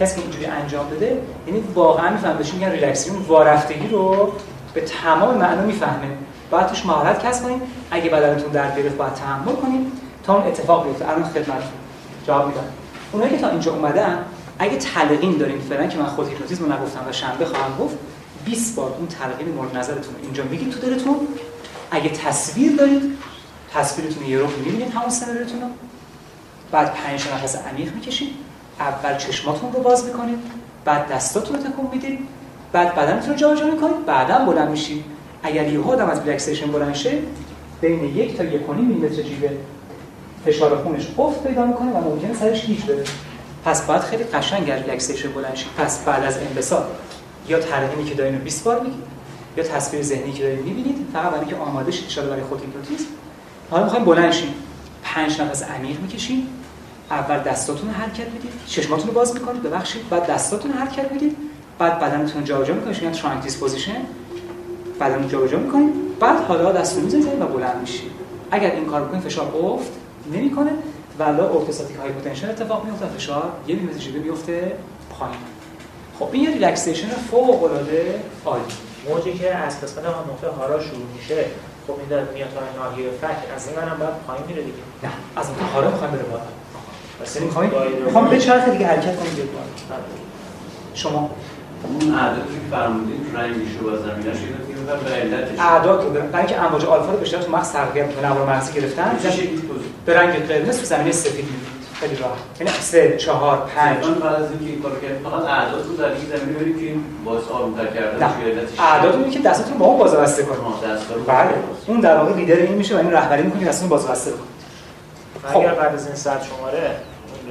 کسی 0.00 0.16
که 0.16 0.22
اینجوری 0.22 0.46
انجام 0.46 0.88
بده 0.88 1.22
یعنی 1.46 1.64
واقعا 1.74 2.10
می‌فهمه 2.10 2.34
بهش 2.34 2.54
میگن 2.54 2.70
relaxation. 2.70 3.16
وارفتگی 3.16 3.88
رو 3.88 4.32
به 4.74 4.80
تمام 4.80 5.38
معنا 5.38 5.62
می‌فهمه. 5.62 6.16
باید 6.50 6.66
توش 6.66 6.86
مهارت 6.86 7.26
کسب 7.26 7.42
کنید 7.42 7.62
اگه 7.90 8.10
بدنتون 8.10 8.52
درد 8.52 8.78
گرفت 8.78 8.96
باید 8.96 9.14
تحمل 9.14 9.52
کنید 9.52 9.92
تا 10.24 10.34
اون 10.36 10.46
اتفاق 10.46 10.86
بیفته. 10.86 11.08
الان 11.08 11.24
خدمتتون 11.24 11.72
جواب 12.26 12.46
میدم. 12.46 12.64
اونایی 13.12 13.30
که 13.30 13.38
تا 13.38 13.48
اینجا 13.48 13.72
اومدن 13.72 14.18
اگه 14.58 14.76
تلقین 14.76 15.36
داریم 15.36 15.60
فعلا 15.60 15.86
که 15.86 15.98
من 15.98 16.06
خود 16.06 16.28
هیپنوتیزم 16.28 16.72
نگفتم 16.72 17.00
و 17.08 17.12
شنبه 17.12 17.44
خواهم 17.44 17.76
گفت 17.78 17.96
20 18.44 18.76
بار 18.76 18.94
اون 18.98 19.06
تلقین 19.06 19.54
مورد 19.54 19.76
نظرتون 19.76 20.14
اینجا 20.22 20.44
میگید 20.44 20.72
تو 20.72 20.80
دلتون. 20.80 21.16
اگه 21.90 22.08
تصویر 22.08 22.76
دارید 22.76 23.18
تصویرتون 23.74 24.26
یه 24.26 24.38
رو 24.38 24.46
می‌بینید 24.46 24.94
همون 24.94 25.10
سناریوتون 25.10 25.62
بعد 26.70 26.94
پنج 26.94 27.28
نفس 27.34 27.56
عمیق 27.56 27.94
می‌کشید. 27.94 28.34
اول 28.80 29.16
چشماتون 29.16 29.72
رو 29.72 29.80
باز 29.80 30.06
می‌کنید. 30.06 30.38
بعد 30.84 31.08
دستاتون 31.08 31.56
رو 31.56 31.62
تکون 31.62 31.88
می‌دید. 31.92 32.28
بعد 32.72 32.94
بدنتون 32.94 33.30
رو 33.30 33.38
جابجا 33.38 33.66
می‌کنید 33.66 34.06
بعدا 34.06 34.38
بلند 34.38 34.70
میشید 34.70 35.04
اگر 35.42 35.72
یه 35.72 35.80
آدم 35.80 36.10
از 36.10 36.20
relaxation 36.26 36.72
بلند 36.72 36.94
شه 36.94 37.18
بین 37.80 38.04
یک 38.04 38.36
تا 38.36 38.44
یک 38.44 38.70
میلیمتر 38.70 39.22
جیوه 39.22 39.50
فشار 40.46 40.82
خونش 40.82 41.08
افت 41.18 41.42
پیدا 41.46 41.66
می‌کنه 41.66 41.90
و 41.92 42.00
ممکنه 42.00 42.34
سرش 42.34 42.66
گیج 42.66 42.82
بره 42.82 43.04
پس 43.64 43.82
باید 43.82 44.02
خیلی 44.02 44.24
قشنگ 44.24 44.70
relaxation 44.70 45.32
بلند 45.32 45.54
شید 45.54 45.68
پس 45.78 46.04
بعد 46.04 46.24
از 46.24 46.38
انبساط 46.38 46.84
یا 47.48 47.58
تلقینی 47.60 48.04
که 48.04 48.14
دارین 48.14 48.34
رو 48.34 48.40
20 48.40 48.64
بار 48.64 48.80
میگید 48.80 49.02
یا 49.56 49.64
تصویر 49.64 50.02
ذهنی 50.02 50.32
که 50.32 50.42
دارین 50.42 50.58
می‌بینید 50.58 51.06
فقط 51.12 51.24
برای 51.24 51.40
اینکه 51.40 51.56
آماده 51.56 51.92
شید 51.92 52.18
ان 52.18 52.28
برای 52.28 52.42
خود 52.42 52.60
هیپنوتیزم. 52.60 53.08
حالا 53.70 53.84
می‌خوایم 53.84 54.04
بلند 54.04 54.32
شید 54.32 54.54
پنج 55.02 55.40
نفس 55.40 55.62
عمیق 55.62 56.00
می‌کشید 56.00 56.48
اول 57.10 57.38
دستاتون 57.38 57.88
رو 57.88 57.94
حرکت 57.94 58.28
می‌دید. 58.28 58.52
چشماتون 58.66 59.06
رو 59.06 59.12
باز 59.12 59.34
می‌کنید. 59.34 59.62
ببخشید. 59.62 60.08
بعد 60.08 60.26
دستاتون 60.26 60.72
رو 60.72 60.78
حرکت 60.78 61.12
می‌دید. 61.12 61.36
بعد 61.78 62.00
بدنتون 62.00 62.44
جابجا 62.44 62.74
می‌کنید 62.74 63.02
یعنی 63.02 63.14
trunk 63.14 63.42
disposition 63.42 63.96
بدن 65.00 65.28
جابجا 65.28 65.58
می‌کنید 65.58 66.18
بعد 66.18 66.44
حالا 66.44 66.72
دست 66.72 66.96
رو 66.96 67.02
می‌زنید 67.02 67.40
و 67.40 67.46
بلند 67.46 67.80
میشید. 67.80 68.10
اگر 68.50 68.70
این 68.70 68.86
کار 68.86 69.04
بکنید 69.04 69.22
فشار 69.22 69.56
افت 69.56 69.92
نمی‌کنه 70.32 70.70
والا 71.18 71.48
orthostatic 71.48 71.96
hypotension 71.96 72.50
اتفاق 72.50 72.84
میفته 72.84 73.06
فشار 73.06 73.52
یه 73.66 73.74
میلیمتر 73.74 73.98
جیوه 73.98 74.18
میفته 74.18 74.72
پایین. 75.10 75.36
خب 76.18 76.28
این 76.32 76.42
یه 76.42 76.50
relaxation 76.50 77.08
فوق 77.08 77.62
العاده 77.62 78.20
عالی. 78.44 78.62
موجی 79.08 79.34
که 79.34 79.54
از 79.54 79.80
قسمت 79.80 80.04
نقطه 80.04 80.48
هارا 80.48 80.80
شروع 80.80 81.02
میشه 81.16 81.44
خب 81.86 81.94
این 81.98 82.08
داره 82.08 82.28
میاد 82.34 82.48
تا 82.48 82.82
ناحیه 82.82 83.10
فک 83.10 83.54
از 83.56 83.68
این 83.68 83.76
منم 83.76 83.98
باید 83.98 84.14
پایین 84.26 84.44
میره 84.46 84.62
دیگه. 84.62 84.76
نه 85.02 85.10
از 85.36 85.46
اون 85.48 85.68
هارا 85.74 85.90
می‌خوایم 85.90 86.12
بره 86.12 86.22
بالا. 86.22 86.44
پس 87.20 87.40
می‌خوایم 87.40 87.70
می‌خوام 88.04 88.28
به 88.28 88.38
چرخ 88.38 88.68
دیگه 88.68 88.86
حرکت 88.86 89.16
کنیم 89.16 89.34
بیاد 89.34 89.48
بالا. 89.52 90.02
شما 90.94 91.30
اون 91.84 92.14
اعدادی 92.14 92.40
که 92.40 92.76
فرمودین 92.76 93.20
رنگش 93.34 93.76
رو 93.80 93.90
با 93.90 93.96
زمینش 93.96 94.38
به 95.04 95.10
علتش. 95.10 95.58
اعداد 95.58 96.04
رو 96.04 96.10
برای 96.10 96.26
اینکه 96.38 96.60
امواج 96.60 96.84
آلفا 96.84 97.12
رو 97.12 97.18
بیشتر 97.18 97.38
تو 97.38 97.52
مغز 97.52 97.72
ترقیه 97.72 98.04
می‌کنه 98.04 98.26
نوار 98.26 98.50
مغزی 98.50 98.72
گرفتن. 98.72 99.18
به 100.06 100.18
رنگ 100.18 100.46
قرمز 100.46 100.78
تو 100.78 100.84
زمینه 100.84 101.12
سفید 101.12 101.44
خیلی 101.94 102.16
راحت. 102.16 102.38
یعنی 102.60 102.72
3 102.80 103.16
4 103.16 103.70
5 103.76 104.06
من 104.06 104.14
بعد 104.14 104.34
از 104.34 104.50
اینکه 104.50 104.66
این 104.66 104.82
کارو 104.82 105.00
کردیم 105.00 105.22
فقط 105.30 105.44
اعداد 105.44 105.86
رو 105.86 105.96
در 105.96 106.04
این 106.04 106.26
زمینه 106.36 106.58
بریم 106.58 106.80
که 106.80 106.94
باعث 107.24 107.48
آروم‌تر 107.48 107.86
کردن 107.86 108.26
علتش 108.26 108.80
اعداد 108.80 109.14
رو 109.14 109.30
که 109.30 109.38
دستاتون 109.38 109.78
با 109.78 109.86
اون 109.86 109.98
باز 109.98 110.14
بسته 110.14 110.42
کنید 110.42 110.58
بله. 111.26 111.50
اون 111.86 112.00
در 112.00 112.16
واقع 112.16 112.32
لیدر 112.34 112.56
این 112.56 112.74
میشه 112.74 112.96
و 112.96 112.98
این 112.98 113.12
رهبری 113.12 113.42
می‌کنه 113.42 113.64
دستتون 113.64 113.88
باز 113.88 114.08
بسته 114.08 114.30
کنید 114.30 114.42
خب 115.52 115.58
اگر 115.58 115.74
بعد 115.74 115.94
از 115.94 116.06
این 116.06 116.16
صد 116.16 116.42
شماره 116.42 116.96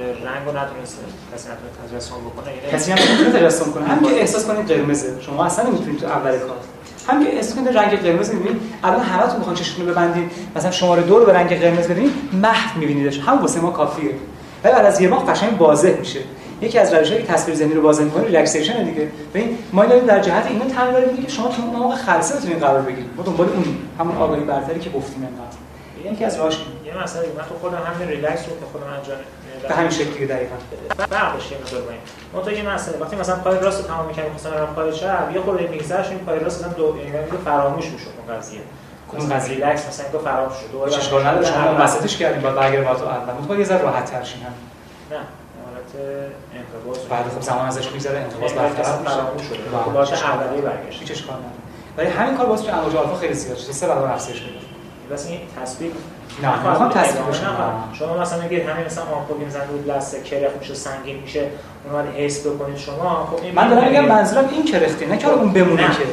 رنگ 0.04 0.46
رو 0.46 0.52
نتونست 0.52 0.98
کسی 1.34 1.50
نتونه 1.50 1.70
تجسم 1.88 2.16
بکنه 2.16 2.56
یعنی 2.56 2.72
کسی 2.72 2.92
هم 2.92 2.98
نتونه 2.98 3.40
تجسم 3.40 3.72
کنه. 3.72 3.86
هم 3.86 4.00
که 4.00 4.20
احساس 4.20 4.46
کنید 4.46 4.68
قرمزه. 4.68 5.22
شما 5.22 5.46
اصلا 5.46 5.70
نمی‌تونید 5.70 6.00
تو 6.00 6.06
اول 6.06 6.32
کار. 6.32 6.58
هم 7.08 7.26
که 7.26 7.36
احساس 7.36 7.56
کنید 7.56 7.78
رنگ 7.78 8.00
قرمز 8.00 8.34
می‌بینید. 8.34 8.62
الان 8.84 9.00
همتون 9.00 9.38
می‌خوان 9.38 9.56
چشمتون 9.56 9.86
رو 9.86 9.92
ببندید. 9.92 10.32
مثلا 10.56 10.72
شماره 10.72 11.02
دو 11.02 11.20
رو 11.20 11.26
به 11.26 11.34
رنگ 11.34 11.60
قرمز 11.60 11.88
ببینید. 11.88 12.12
محو 12.34 12.80
میبینیدش. 12.80 13.20
هم 13.20 13.42
واسه 13.42 13.62
ما 13.62 13.72
کافیه. 13.72 14.12
ولی 14.64 14.74
بعد 14.74 14.86
از 14.86 15.02
یه 15.02 15.08
ماه 15.08 15.26
قشنگ 15.26 15.62
واضح 15.62 16.00
میشه. 16.00 16.20
یکی 16.62 16.80
از 16.80 16.94
روش‌هایی 16.94 17.22
که 17.24 17.34
تصویر 17.34 17.58
ذهنی 17.58 17.74
رو 17.74 17.82
واضح 17.82 18.04
می‌کنه 18.04 18.24
relaxation 18.24 18.84
دیگه. 18.84 19.08
ببین 19.34 19.58
ما 19.74 19.86
داریم 19.86 20.06
در 20.06 20.20
جهت 20.20 20.46
اینو 20.48 20.66
تمرین 20.66 20.92
داریم 20.92 21.24
که 21.24 21.32
شما 21.32 21.48
تو 21.48 21.62
اون 21.62 21.76
موقع 21.76 21.96
خلسه 21.96 22.38
بتونید 22.38 22.60
قرار 22.60 22.82
بگیرید. 22.82 23.10
ما 23.18 23.24
دنبال 23.24 23.50
اون 23.50 23.66
همون 24.00 24.18
آگاهی 24.18 24.44
برتری 24.44 24.80
که 24.80 24.90
گفتیم 24.90 25.28
انقدر. 25.28 25.58
یکی 26.14 26.26
از 26.26 26.38
راهش 26.38 26.58
یه 26.86 27.04
مسئله 27.04 27.26
من 27.38 27.44
تو 27.50 27.56
خودم 27.62 27.78
همین 27.94 28.08
ریلکس 28.08 28.40
رو 28.50 28.56
که 28.60 28.66
خودم 28.72 28.86
انجام 28.98 29.18
به 29.68 29.76
همین 29.76 29.90
شکلی 29.90 30.26
دقیقاً. 30.26 30.56
فرقش 31.10 31.52
یه 31.52 31.58
مقدار 31.58 31.82
باید. 31.82 32.00
اون 32.34 32.44
تو 32.44 32.52
یه 32.52 32.70
مسئله 32.70 32.98
وقتی 32.98 33.16
مثلا 33.16 33.36
پای 33.36 33.60
راست 33.60 33.82
رو 33.82 33.88
تمام 33.88 34.06
می‌کنیم 34.06 34.32
مثلا 34.36 34.52
برم 34.52 34.74
پای 34.76 34.94
چپ 34.94 35.32
یه 35.34 35.42
خورده 35.42 35.68
میگذشت 35.68 36.10
این 36.10 36.20
پای 36.20 36.40
راست 36.40 36.66
هم 36.66 36.72
دو 36.72 36.98
یعنی 36.98 37.28
فراموش 37.46 37.86
میشه 37.86 38.06
اون 38.28 38.38
قضیه. 38.38 38.62
کدوم 39.12 39.34
قضیه. 39.34 39.56
ریلکس 39.56 39.88
مثلا 39.88 40.06
اینو 40.06 40.20
فراموش 40.20 40.58
شد. 40.58 40.72
دوباره 40.72 40.96
اشکال 40.96 41.28
نداره 41.28 41.46
شما 41.46 41.70
اون 41.70 41.82
وسطش 41.82 42.18
کردیم 42.18 42.42
بعد 42.42 42.56
برگردیم 42.56 42.94
تو 42.94 43.06
اول. 43.06 43.48
تو 43.48 43.60
یه 43.60 43.66
ذره 43.66 43.82
راحت 43.82 44.12
تر 44.12 44.24
شین 44.24 44.42
نه 44.42 45.18
حالت 45.18 45.92
انقباض. 46.56 46.98
بعد 47.10 47.26
خب 47.36 47.42
زمان 47.42 47.68
ازش 47.68 47.92
میگذره 47.92 48.20
انقباض 48.20 48.54
برطرف 48.54 49.02
فراموش 49.02 49.42
شده. 49.44 49.58
خب 49.86 49.94
باشه 49.94 50.30
اولیه 50.30 50.62
برگشت. 50.62 51.00
هیچ 51.00 51.12
اشکال 51.12 51.36
نداره. 51.36 51.52
ولی 51.98 52.08
همین 52.08 52.38
کار 52.38 52.46
باعث 52.46 52.60
میشه 52.60 52.74
امواج 52.74 52.96
آلفا 52.96 53.16
خیلی 53.16 53.34
زیاد 53.34 53.58
شه 53.58 53.72
سه 53.72 53.88
برابر 53.88 54.14
افزایش 54.14 54.42
پیدا 54.44 54.60
بس 55.12 55.28
این 55.28 55.40
تصویر 55.62 55.92
نه 56.44 56.70
می‌خوام 56.70 56.90
تصویر 56.90 57.24
بشه. 57.24 57.42
شما 57.94 58.18
مثلا 58.18 58.42
میگید 58.42 58.70
همین 58.70 58.86
مثلا 58.86 59.04
آمپول 59.04 59.38
می‌زنه 59.38 59.64
رو 59.64 59.94
دست 59.94 60.24
کرخ 60.24 60.52
میشه 60.60 60.74
سنگین 60.74 61.20
میشه 61.20 61.48
اون 61.84 61.94
بعد 61.94 62.16
حس 62.16 62.48
بکنید 62.48 62.78
شما. 62.78 63.28
خب 63.32 63.44
این 63.44 63.56
من 63.56 63.70
دارم 63.70 63.88
میگم 63.88 64.06
منظورم 64.06 64.50
این 64.52 64.66
کرختی 64.66 65.06
نه 65.06 65.18
که 65.18 65.30
اون 65.30 65.54
بمونه 65.54 65.84
که. 65.84 66.04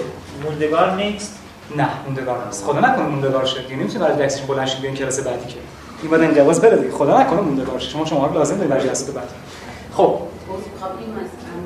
موندگار 0.44 0.94
نیست. 0.94 1.38
نه 1.76 1.88
موندگار 2.06 2.46
نیست. 2.46 2.64
خدا 2.64 2.80
نکنه 2.80 3.06
موندگار 3.06 3.44
شه. 3.44 3.62
یعنی 3.62 3.76
نمی‌تونه 3.76 4.04
برای 4.04 4.26
دکسش 4.26 4.40
بلند 4.40 4.66
شه 4.66 4.80
بیان 4.80 4.94
کلاس 4.94 5.20
بعدی 5.20 5.46
که. 5.46 5.56
این 6.02 6.10
بعد 6.10 6.20
انقباض 6.20 6.60
بره 6.60 6.76
دیگه. 6.76 6.90
خدا 6.92 7.20
نکنه 7.20 7.40
موندگار 7.40 7.78
شه. 7.78 7.90
شما 7.90 8.04
شما 8.04 8.26
رو 8.26 8.34
لازم 8.34 8.54
دارید 8.54 8.70
برای 8.70 8.88
جلسه 8.88 9.12
بعد 9.12 9.28
خب 9.92 10.04
خب 10.04 10.88
این 10.98 11.14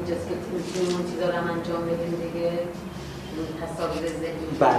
که 0.09 0.81
اون 0.81 1.05
چیزا 1.13 1.27
رو 1.27 1.37
انجام 1.37 1.83
بدیم 1.83 2.33
دیگه؟ 2.33 2.51
تصاویر 3.63 4.09
ذهنی. 4.09 4.59
بله. 4.61 4.71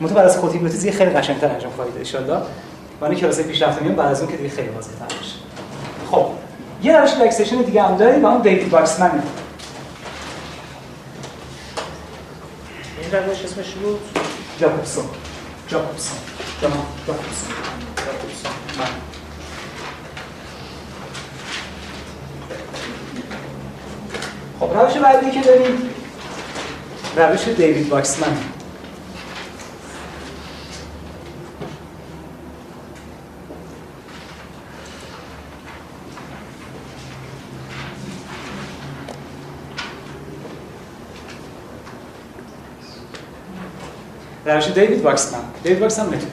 متو 0.00 0.18
از 0.18 0.38
خود 0.38 0.52
هیپنوتیزی 0.52 0.92
خیلی 0.92 1.10
قشنگتر 1.10 1.48
انجام 1.48 1.72
خواهید 1.72 1.94
ان 1.96 2.42
من 3.00 3.14
کلاس 3.14 3.40
پیشرفته 3.40 3.82
میام 3.82 3.94
بعد 3.94 4.10
از 4.10 4.20
اون 4.20 4.30
که 4.30 4.36
دیگه 4.36 4.48
خیلی 4.48 4.68
واضح‌تر 4.68 5.16
میشه. 5.18 5.34
خب 6.10 6.26
یه 6.82 7.00
روش 7.00 7.10
ریلکسیشن 7.14 7.56
دیگه 7.56 7.82
هم 7.82 7.96
داریم 7.96 8.24
و 8.24 8.28
اون 8.28 8.42
دیوید 8.42 8.70
باکسمن 8.70 9.22
این 13.02 13.12
روش 13.12 13.44
اسمش 13.44 13.70
بود؟ 13.70 14.00
جاکوبسون. 14.60 15.04
جاکوبسون. 15.68 16.18
جاکوبسون. 16.62 16.88
جاکوبسون. 17.06 17.52
خب 24.60 24.78
روش 24.78 24.96
بعدی 24.96 25.30
که 25.30 25.40
داریم 25.40 25.90
روش 27.16 27.48
دیوید 27.48 27.88
باکسمن 27.88 28.36
روش 44.48 44.68
دیوید 44.68 45.04
واکسمن. 45.04 45.40
دیوید 45.62 45.80
واکسمن 45.80 46.06
متد 46.06 46.26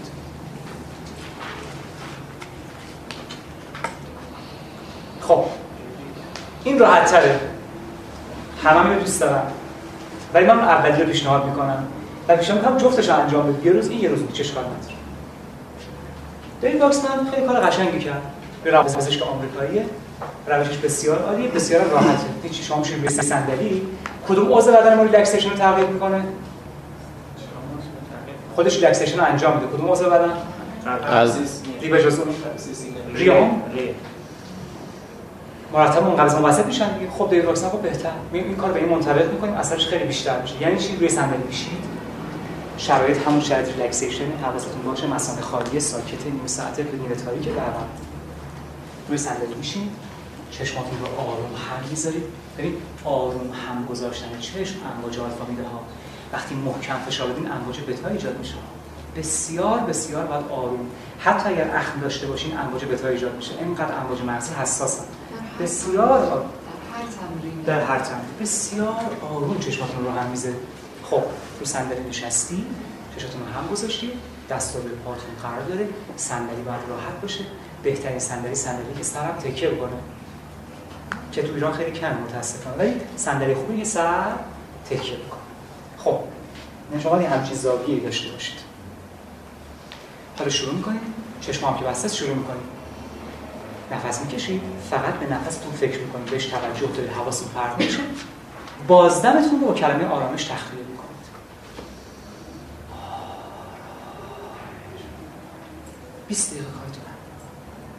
خب 5.21 5.45
این 6.63 6.79
راحت 6.79 7.11
تره. 7.11 7.39
همه 8.63 8.79
همه 8.79 8.95
دوست 8.95 9.21
دارم 9.21 9.51
ولی 10.33 10.45
من 10.45 10.59
اولی 10.59 11.03
رو 11.03 11.09
پیشنهاد 11.09 11.45
می‌کنم. 11.45 11.83
و 12.27 12.35
پیشنهاد 12.35 12.61
می‌کنم 12.61 12.77
جفتش 12.77 13.09
رو 13.09 13.19
انجام 13.19 13.53
بدید. 13.53 13.65
یه 13.65 13.71
روز 13.71 13.89
این 13.89 13.99
یه 13.99 14.09
روز 14.09 14.19
چه 14.33 14.43
اشکال 14.43 14.63
نداره. 14.63 14.95
دیوید 16.61 16.81
واکسمن 16.81 17.31
خیلی 17.31 17.47
کار 17.47 17.59
قشنگی 17.59 17.99
کرد. 17.99 18.21
به 18.63 18.71
روش 18.71 18.95
پزشک 18.95 19.21
آمریکاییه. 19.21 19.85
روشش 20.47 20.77
بسیار 20.77 21.23
عالیه 21.23 21.49
بسیار 21.49 21.83
راحته. 21.83 22.25
هیچ 22.43 22.67
شما 22.67 22.79
میشین 22.79 23.01
به 23.01 23.09
صندلی. 23.09 23.87
کدوم 24.27 24.53
عضو 24.53 24.71
بدن 24.71 24.95
ما 24.97 25.03
ریلکسیشن 25.03 25.49
رو 25.49 25.55
تغییر 25.55 25.87
می‌کنه؟ 25.87 26.23
خودش 28.55 28.75
ریلکسیشن 28.75 29.17
رو 29.17 29.25
انجام 29.25 29.53
میده. 29.53 29.67
کدوم 29.77 29.91
عضو 29.91 30.05
بدن 30.09 30.31
از 31.07 31.37
ری 31.81 32.03
جزو 32.03 32.23
ریام 33.13 33.61
مرتب 35.73 36.03
منقبض 36.03 36.35
وسط 36.43 36.65
میشن 36.65 36.97
دیگه. 36.97 37.11
خب 37.11 37.29
دیوید 37.29 37.45
واکسن 37.45 37.69
خب 37.69 37.81
بهتر. 37.81 38.11
می 38.31 38.39
این 38.39 38.55
کار 38.55 38.71
به 38.71 38.79
این 38.79 38.89
منطبق 38.89 39.31
می‌کنیم. 39.31 39.53
اثرش 39.53 39.87
خیلی 39.87 40.03
بیشتر 40.03 40.41
میشه. 40.41 40.61
یعنی 40.61 40.77
چی؟ 40.77 40.95
روی 40.95 41.09
صندلی 41.09 41.43
میشید 41.47 41.83
شرایط 42.77 43.27
همون 43.27 43.41
شرایط 43.41 43.67
ریلکسیشن 43.77 44.25
حواستون 44.43 44.81
باشه. 44.81 45.07
مثانه 45.07 45.41
خالی 45.41 45.79
ساکت 45.79 46.25
نیم 46.25 46.41
ساعته 46.45 46.83
بدون 46.83 47.15
تاریک 47.25 47.43
در 47.43 47.61
روی 49.09 49.17
صندلی 49.17 49.55
میشین 49.57 49.89
چشماتون 50.51 50.99
رو 50.99 51.21
آروم 51.21 51.45
هم 51.45 51.89
می‌ذارید. 51.89 52.23
ببین 52.57 52.73
آروم 53.05 53.49
هم 53.67 53.85
گذاشتن 53.85 54.39
چشم 54.39 54.75
امواج 54.97 55.19
آلفا 55.19 55.45
میده 55.49 55.63
ها 55.63 55.79
وقتی 56.33 56.55
محکم 56.55 56.99
فشار 56.99 57.29
بدین 57.29 57.51
امواج 57.51 57.79
بتا 57.79 58.09
ایجاد 58.09 58.37
میشه. 58.39 58.55
بسیار 59.17 59.79
بسیار 59.79 60.25
باید 60.25 60.45
آروم. 60.51 60.87
حتی 61.19 61.49
اگر 61.49 61.75
اخم 61.75 61.99
داشته 61.99 62.27
باشین 62.27 62.57
امواج 62.57 62.85
بتا 62.85 63.07
ایجاد 63.07 63.35
میشه. 63.35 63.51
اینقدر 63.59 63.95
امواج 63.99 64.21
مغزی 64.21 64.53
حساسن 64.53 65.03
بسیار 65.59 66.07
آروم 66.07 66.49
در 66.85 66.99
هر 66.99 67.05
تمرین. 67.05 67.61
در 67.61 67.81
هر 67.81 67.99
تمرین. 67.99 68.25
بسیار 68.41 69.17
آروم 69.31 69.59
چشماتون 69.59 70.05
رو 70.05 70.11
هم 70.11 70.27
میزه. 70.27 70.53
خب 71.03 71.23
رو 71.59 71.65
صندلی 71.65 72.09
نشستی. 72.09 72.65
چشاتون 73.15 73.41
رو 73.41 73.61
هم 73.61 73.67
گذاشتی. 73.71 74.11
دست 74.49 74.75
رو 74.75 74.81
به 74.81 74.89
پاتون 74.89 75.29
قرار 75.43 75.61
داره 75.61 75.89
صندلی 76.15 76.61
باید 76.61 76.81
راحت 76.89 77.21
باشه. 77.21 77.45
بهترین 77.83 78.19
صندلی 78.19 78.55
صندلی 78.55 78.93
که 78.97 79.03
سر 79.03 79.23
هم 79.23 79.35
تکیه 79.35 79.69
بکنه. 79.69 79.89
که 81.31 81.43
تو 81.43 81.53
ایران 81.53 81.73
خیلی 81.73 81.91
کم 81.91 82.17
متاسفانه. 82.17 82.77
ولی 82.77 83.01
صندلی 83.15 83.53
خوبی 83.53 83.77
که 83.77 83.83
سر 83.83 84.31
تکیه 84.89 85.17
بکنه. 85.17 85.44
خب 86.05 86.19
شما 87.03 87.17
این 87.17 87.29
همچین 87.29 87.55
زاویه‌ای 87.55 87.99
داشته 87.99 88.31
باشید. 88.31 88.59
حالا 90.37 90.49
شروع 90.49 90.73
می‌کنید 90.73 91.01
چشم 91.41 91.65
هم 91.65 91.77
که 91.77 91.85
بسته 91.85 92.07
شروع 92.07 92.33
می‌کنید 92.35 92.75
نفس 93.91 94.21
می‌کشید. 94.21 94.61
فقط 94.89 95.13
به 95.13 95.33
نفستون 95.33 95.71
فکر 95.71 95.99
می‌کنید. 95.99 96.25
بهش 96.25 96.45
توجه 96.45 96.87
دارید. 96.87 97.11
حواستون 97.11 97.49
پرت 97.49 97.77
میشه. 97.77 97.99
بازدمتون 98.87 99.61
رو 99.61 99.67
با 99.67 99.73
کلمه 99.73 100.07
آرامش 100.07 100.43
تخلیه 100.43 100.83
می‌کنید. 100.83 101.25
20 106.27 106.51
دقیقه 106.51 106.65
کارتونه 106.65 107.05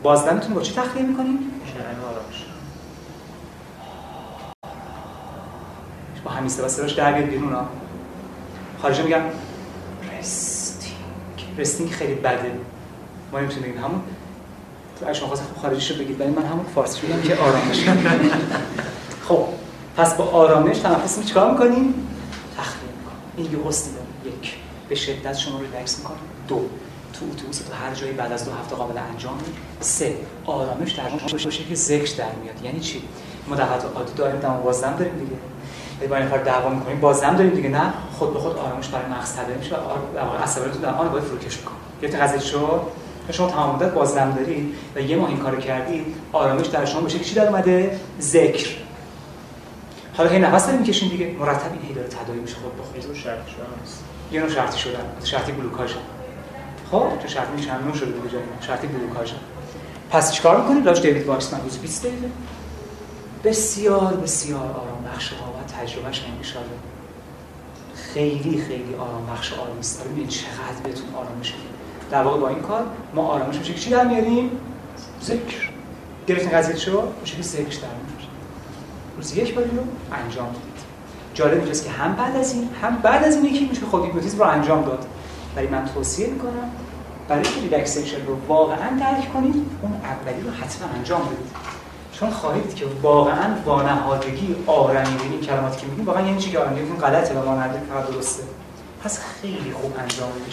بازدمتون 0.02 0.54
با 0.54 0.60
چی 0.60 0.74
تخلیه 0.74 1.06
می‌کنید؟ 1.06 1.38
کلمه 1.74 2.04
آرامش. 2.04 2.44
با 6.24 6.30
همین 6.30 6.48
سبا 6.48 6.68
صداش 6.68 6.92
در 6.92 7.12
بیاد 7.12 7.28
بیرون 7.28 7.52
ها 7.52 7.68
خارجی 8.86 9.02
میگم 9.02 9.22
رستینگ. 10.18 10.94
رستینگ 11.58 11.90
خیلی 11.90 12.14
بده. 12.14 12.52
ما 13.32 13.40
نمی‌تونیم 13.40 13.62
بگیم 13.62 13.84
همون. 13.84 14.00
تو 15.00 15.14
شما 15.14 15.28
خواست 15.28 15.42
خوب 15.42 15.62
خارجیشو 15.62 15.94
بگید 15.94 16.20
ولی 16.20 16.30
من 16.30 16.46
همون 16.46 16.64
فارسی 16.74 17.06
میگم 17.06 17.20
که 17.22 17.36
آرامش. 17.36 17.84
خب 19.28 19.44
پس 19.96 20.14
با 20.14 20.24
آرامش 20.24 20.78
تنفس 20.78 21.18
می 21.18 21.24
چیکار 21.24 21.50
می‌کنیم 21.50 21.94
تخلیه 22.56 22.90
می‌کنیم 22.98 23.20
این 23.36 23.60
یه 23.60 23.68
قسطی 23.68 23.90
داره 23.90 24.36
یک 24.36 24.54
به 24.88 24.94
شدت 24.94 25.36
شما 25.36 25.60
ریلکس 25.60 25.98
می‌کنه 25.98 26.16
دو 26.48 26.56
تو 27.12 27.26
اتوبوس 27.32 27.58
تو 27.58 27.74
هر 27.74 27.94
جایی 27.94 28.12
بعد 28.12 28.32
از 28.32 28.44
دو 28.44 28.52
هفته 28.52 28.76
قابل 28.76 28.98
انجام 28.98 29.38
سه 29.80 30.16
آرامش 30.46 30.92
در 30.92 31.08
باشه 31.08 31.64
که 31.64 31.74
ذکر 31.74 32.16
در 32.16 32.34
میاد. 32.42 32.64
یعنی 32.64 32.80
چی؟ 32.80 33.02
ما 33.48 33.56
در 33.56 33.64
حالت 33.64 33.84
عادی 33.84 34.12
داریم 34.16 34.40
دم 34.40 34.60
داریم 34.98 35.18
دیگه. 35.18 35.36
با 36.10 36.16
این 36.16 36.26
نفر 36.26 36.38
دعوا 36.38 36.68
می‌کنیم. 36.68 37.00
بازدم 37.00 37.36
داریم 37.36 37.54
دیگه 37.54 37.68
نه؟ 37.68 37.92
خود 38.18 38.32
به 38.32 38.38
خود 38.38 38.56
آرامش 38.56 38.88
برای 38.88 39.06
مغز 39.06 39.32
تبدیل 39.32 39.56
میشه 39.56 39.74
و 39.74 39.78
در 40.14 40.22
واقع 40.22 40.38
عصبانیتون 40.38 40.82
در 40.82 40.94
آن 40.94 41.08
باید 41.08 41.24
فروکش 41.24 41.58
می‌کنه 41.58 41.76
گرفت 42.02 42.14
قضیه 42.14 42.40
شو 42.40 42.80
شما 43.30 43.50
تمام 43.50 43.76
مدت 43.76 43.92
بازدم 43.92 44.32
دارید 44.32 44.74
و 44.96 45.00
یه 45.00 45.16
ماه 45.16 45.28
این 45.28 45.38
کارو 45.38 45.56
کردید 45.56 46.06
آرامش 46.32 46.66
در 46.66 46.84
شما 46.84 47.00
بشه 47.00 47.18
که 47.18 47.24
چی 47.24 47.34
در 47.34 47.48
اومده؟ 47.48 48.00
ذکر. 48.20 48.68
حالا 50.16 50.30
هی 50.30 50.38
نفس 50.38 50.66
داریم 50.66 50.80
می‌کشیم 50.80 51.08
دیگه. 51.08 51.30
مرتب 51.38 51.72
این 51.72 51.82
هی 51.82 51.94
داره 51.94 52.08
تداعی 52.08 52.40
میشه 52.40 52.56
خود 52.56 52.76
به 52.76 52.82
خود 52.82 52.96
هست 53.82 54.04
یه 54.32 54.40
نوع 54.40 54.50
شرطی 54.50 54.78
شدن 54.78 55.04
شرطی 55.24 55.52
گلوکاژ. 55.52 55.92
خب 56.90 57.08
تو 57.22 57.28
شرطی 57.28 57.52
میشه 57.56 57.72
همون 57.72 57.92
شده 57.92 58.10
به 58.10 58.30
جای. 58.30 58.40
شرطی 58.60 58.86
گلوکاژ. 58.86 59.32
پس 60.10 60.32
چیکار 60.32 60.60
می‌کنید 60.60 60.84
داشت 60.84 61.02
دیوید 61.02 61.26
واکسمن 61.26 61.60
روز 61.60 61.78
20 61.78 62.02
دقیقه. 62.02 62.30
بسیار 63.44 64.14
بسیار 64.14 64.60
آرام 64.60 65.04
بخش 65.14 65.32
و 65.32 65.36
تجربهش 65.80 66.22
شده 66.42 66.60
خیلی 67.94 68.62
خیلی 68.62 68.94
آرام 68.94 69.26
بخش 69.26 69.52
آرام 69.52 69.78
است 69.78 70.04
ببینید 70.04 70.28
چقدر 70.28 70.82
بهتون 70.84 71.14
آرامش 71.14 71.54
میده. 71.54 71.68
در 72.10 72.22
واقع 72.22 72.40
با 72.40 72.48
این 72.48 72.62
کار 72.62 72.86
ما 73.14 73.26
آرامش 73.26 73.56
میشه. 73.56 73.74
چی 73.74 73.90
در 73.90 74.04
میاریم؟ 74.04 74.50
ذکر. 75.22 75.70
گرفتین 76.26 76.50
قضیه 76.50 76.76
شو؟ 76.76 77.02
میشه 77.20 77.36
که 77.36 77.42
ذکر 77.42 77.62
در 77.62 77.88
میاریم. 77.88 78.30
روز 79.16 79.36
یک 79.36 79.54
بار 79.54 79.64
رو 79.64 79.82
انجام 80.12 80.48
بدید 80.48 80.76
جالب 81.34 81.58
اینجاست 81.58 81.84
که 81.84 81.90
هم 81.90 82.14
بعد 82.14 82.36
از 82.36 82.54
این 82.54 82.68
هم 82.82 82.96
بعد 82.96 83.24
از 83.24 83.36
این 83.36 83.44
یکی 83.44 83.66
میشه 83.66 83.86
خود 83.86 84.04
هیپنوتیزم 84.04 84.38
رو 84.38 84.44
انجام 84.44 84.84
داد. 84.84 85.06
ولی 85.56 85.66
من 85.66 85.84
توصیه 85.94 86.26
می‌کنم 86.26 86.70
برای 87.28 87.44
اینکه 87.44 87.76
relaxation 87.76 88.26
رو 88.26 88.36
واقعا 88.48 88.98
درک 89.00 89.32
کنید 89.32 89.54
اون 89.82 89.92
اولی 89.92 90.40
رو 90.40 90.50
حتما 90.50 90.88
انجام 90.88 91.20
بدید. 91.20 91.75
چون 92.20 92.30
خواهید 92.30 92.74
که 92.74 92.86
واقعا 93.02 93.56
وانهادگی 93.64 94.56
آرمی 94.66 95.22
این 95.22 95.40
کلماتی 95.40 95.80
که 95.80 95.86
میگیم 95.86 96.06
واقعا 96.06 96.26
یعنی 96.26 96.40
چی 96.40 96.50
که 96.50 96.58
آرمیتون 96.58 96.96
غلطه 96.96 97.34
و 97.34 97.44
وانهادگی 97.44 97.86
فقط 97.86 98.06
درسته. 98.06 98.42
پس 99.04 99.20
خیلی 99.42 99.72
خوب 99.72 99.94
انجام 99.98 100.28
ان 100.28 100.50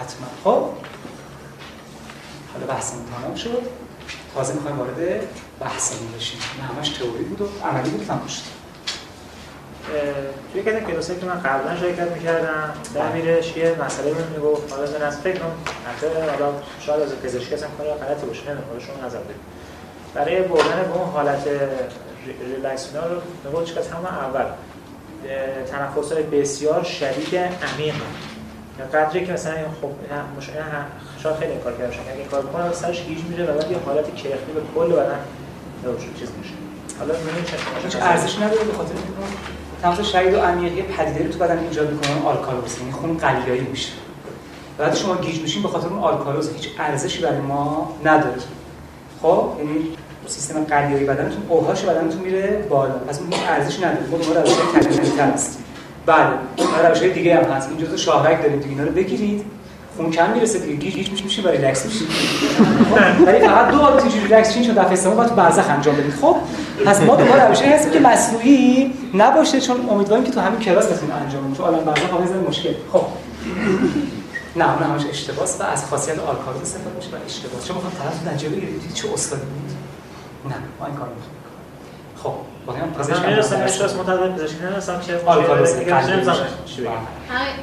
حتما. 0.00 0.26
خب؟ 0.44 0.64
حالا 2.52 2.66
بحثمون 2.68 3.04
تمام 3.20 3.34
شد. 3.34 3.62
تازه 4.34 4.54
می‌خوایم 4.54 4.78
وارد 4.78 5.20
بحثمون 5.60 6.12
بشیم. 6.12 6.40
نه 6.58 6.64
همش 6.64 6.88
تئوری 6.88 7.24
بود 7.24 7.40
و 7.40 7.66
عملی 7.66 7.90
بود. 7.90 8.06
تمام 8.06 8.26
شد. 8.26 8.42
توی 10.52 10.62
که 10.62 10.80
کلاسایی 10.80 11.20
که 11.20 11.26
من 11.26 11.40
قبلا 11.40 11.76
شرکت 11.76 12.10
می‌کردم 12.10 12.74
در 12.94 13.12
میرش 13.12 13.56
یه 13.56 13.76
مسئله 13.86 14.10
رو 14.10 14.30
می‌گفت. 14.36 14.72
حالا 14.72 15.06
از 15.06 15.18
فکر 15.18 15.38
کنم 15.38 15.52
حتی 15.86 16.06
حالا 16.06 16.52
شاید 16.80 17.02
از 17.02 17.14
پزشکی 17.14 17.54
اصلا 17.54 17.68
کار 17.78 17.86
غلطی 17.86 18.26
باشه. 18.26 18.42
نمی‌دونم 18.42 18.78
شما 18.78 19.06
نظر 19.06 19.18
بدید. 19.18 19.57
برای 20.14 20.42
بردن 20.42 20.82
به 20.82 20.98
اون 20.98 21.10
حالت 21.10 21.46
ریلکسینا 22.54 23.06
رو 23.06 23.20
می‌گفت 23.44 23.64
چیکار 23.64 23.84
همون 23.84 24.06
اول. 24.06 24.44
تنفس 25.70 26.12
های 26.12 26.22
بسیار 26.22 26.82
شدید 26.82 27.36
عمیق. 27.36 27.94
قدری 28.94 29.26
که 29.26 29.32
مثلا 29.32 29.54
خب 29.80 29.90
شاید 31.22 31.36
خیلی 31.36 31.52
کار 31.64 31.72
کرده 31.72 31.86
باشه. 31.86 32.00
اگه 32.14 32.24
کار 32.24 32.42
بکنه 32.42 32.72
سرش 32.72 33.02
گیج 33.02 33.18
میره 33.24 33.44
و 33.44 33.58
بعد 33.58 33.70
یه 33.70 33.78
حالت 33.86 34.14
کرخی 34.14 34.52
به 34.54 34.60
کل 34.74 34.92
بدن 34.92 35.18
چیز 36.18 36.28
میشه. 36.38 36.54
حالا 36.98 37.14
چه 37.88 37.98
ارزش 37.98 38.38
نداره 38.38 38.64
به 38.64 38.72
خاطر 38.72 38.94
تنفس 39.82 40.06
شدید 40.06 40.34
و 40.34 40.40
عمیق 40.40 40.72
یه 40.72 40.82
پدیده 40.82 41.28
تو 41.28 41.38
بدن 41.38 41.58
ایجاد 41.58 41.90
می‌کنه 41.90 42.26
آلکالوز. 42.26 42.78
یعنی 42.78 42.92
خون 42.92 43.16
قلیایی 43.16 43.60
میشه. 43.60 43.92
بعد 44.78 44.94
شما 44.94 45.16
گیج 45.16 45.42
میشین 45.42 45.62
به 45.62 45.68
خاطر 45.68 45.86
اون 45.86 45.98
آلکالوز. 45.98 46.52
هیچ 46.52 46.68
ارزشی 46.78 47.22
برای 47.22 47.40
ما 47.40 47.96
نداره. 48.04 48.36
خب 49.22 49.44
یعنی 49.58 49.80
سیستم 50.26 50.64
قلیایی 50.64 51.04
بدنتون 51.04 51.42
اوهاش 51.48 51.82
بدنتون 51.82 52.20
میره 52.20 52.66
بالا. 52.70 52.94
پس 52.94 53.18
اون 53.18 53.28
ارزش 53.48 53.78
نداره 53.78 54.06
ما 54.10 54.16
ما 54.16 54.40
روش 54.40 54.50
technical 54.52 55.30
هست. 55.30 55.58
بله 56.06 56.26
ما 56.58 56.88
روش 56.88 57.02
دیگه 57.02 57.36
هم 57.36 57.52
هست. 57.52 57.68
این 57.68 57.86
جزء 57.86 57.96
شاهرگ 57.96 58.42
داریم 58.42 58.58
دیگه 58.58 58.70
اینا 58.70 58.84
رو 58.84 58.92
بگیرید. 58.92 59.44
خون 59.96 60.10
کم 60.10 60.30
می‌رسه 60.30 60.58
دیگه 60.58 60.74
گیج 60.74 60.94
گیج 60.94 61.22
میشه 61.22 61.42
و 61.42 61.48
ریلکس 61.48 61.86
میشه. 61.86 62.04
ولی 63.26 63.38
فقط 63.38 63.70
دو 63.70 63.78
بار 63.78 64.00
تو 64.00 64.08
ریلکس 64.08 64.54
چون 64.54 64.74
دفعه 64.74 64.96
سوم 64.96 65.16
باید 65.16 65.28
تو 65.28 65.34
برزخ 65.34 65.70
انجام 65.70 65.96
بدید. 65.96 66.14
خب 66.20 66.36
پس 66.86 67.02
ما 67.02 67.16
دوباره 67.16 67.48
روش 67.48 67.62
هستیم 67.62 67.92
که 67.92 68.00
مصنوعی 68.00 68.92
نباشه 69.14 69.60
چون 69.60 69.76
امیدواریم 69.90 70.24
که 70.24 70.30
تو 70.30 70.40
همین 70.40 70.60
کلاس 70.60 70.86
بتونیم 70.86 71.14
انجام 71.14 71.42
بدیم. 71.42 71.54
چون 71.54 71.66
الان 71.66 71.84
برزخ 71.84 72.48
مشکل. 72.48 72.72
خب. 72.92 73.02
نه 74.56 74.74
اون 74.74 74.82
همش 74.82 75.06
اشتباس 75.06 75.60
و 75.60 75.62
از 75.62 75.84
خاصیت 75.84 76.18
آلکالوز 76.18 76.62
استفاده 76.62 76.96
میشه 76.96 77.08
و 77.08 77.14
اشتباس. 77.26 77.66
چون 77.66 77.76
می‌خوام 77.76 77.92
طرف 77.94 78.26
نتیجه 78.26 78.48
بگیرید 78.48 78.94
چه 78.94 79.12
استادی 79.12 79.42
بود؟ 79.42 79.72
نه 80.52 80.56
ما 80.80 80.86
این 80.86 80.94
کارو 80.94 81.10
می‌خوام 81.10 81.38
خب 82.22 82.34
پزشک 82.98 83.96
متعدد 83.96 84.36
پزشکی 84.36 85.12
آلکالوز 85.26 85.76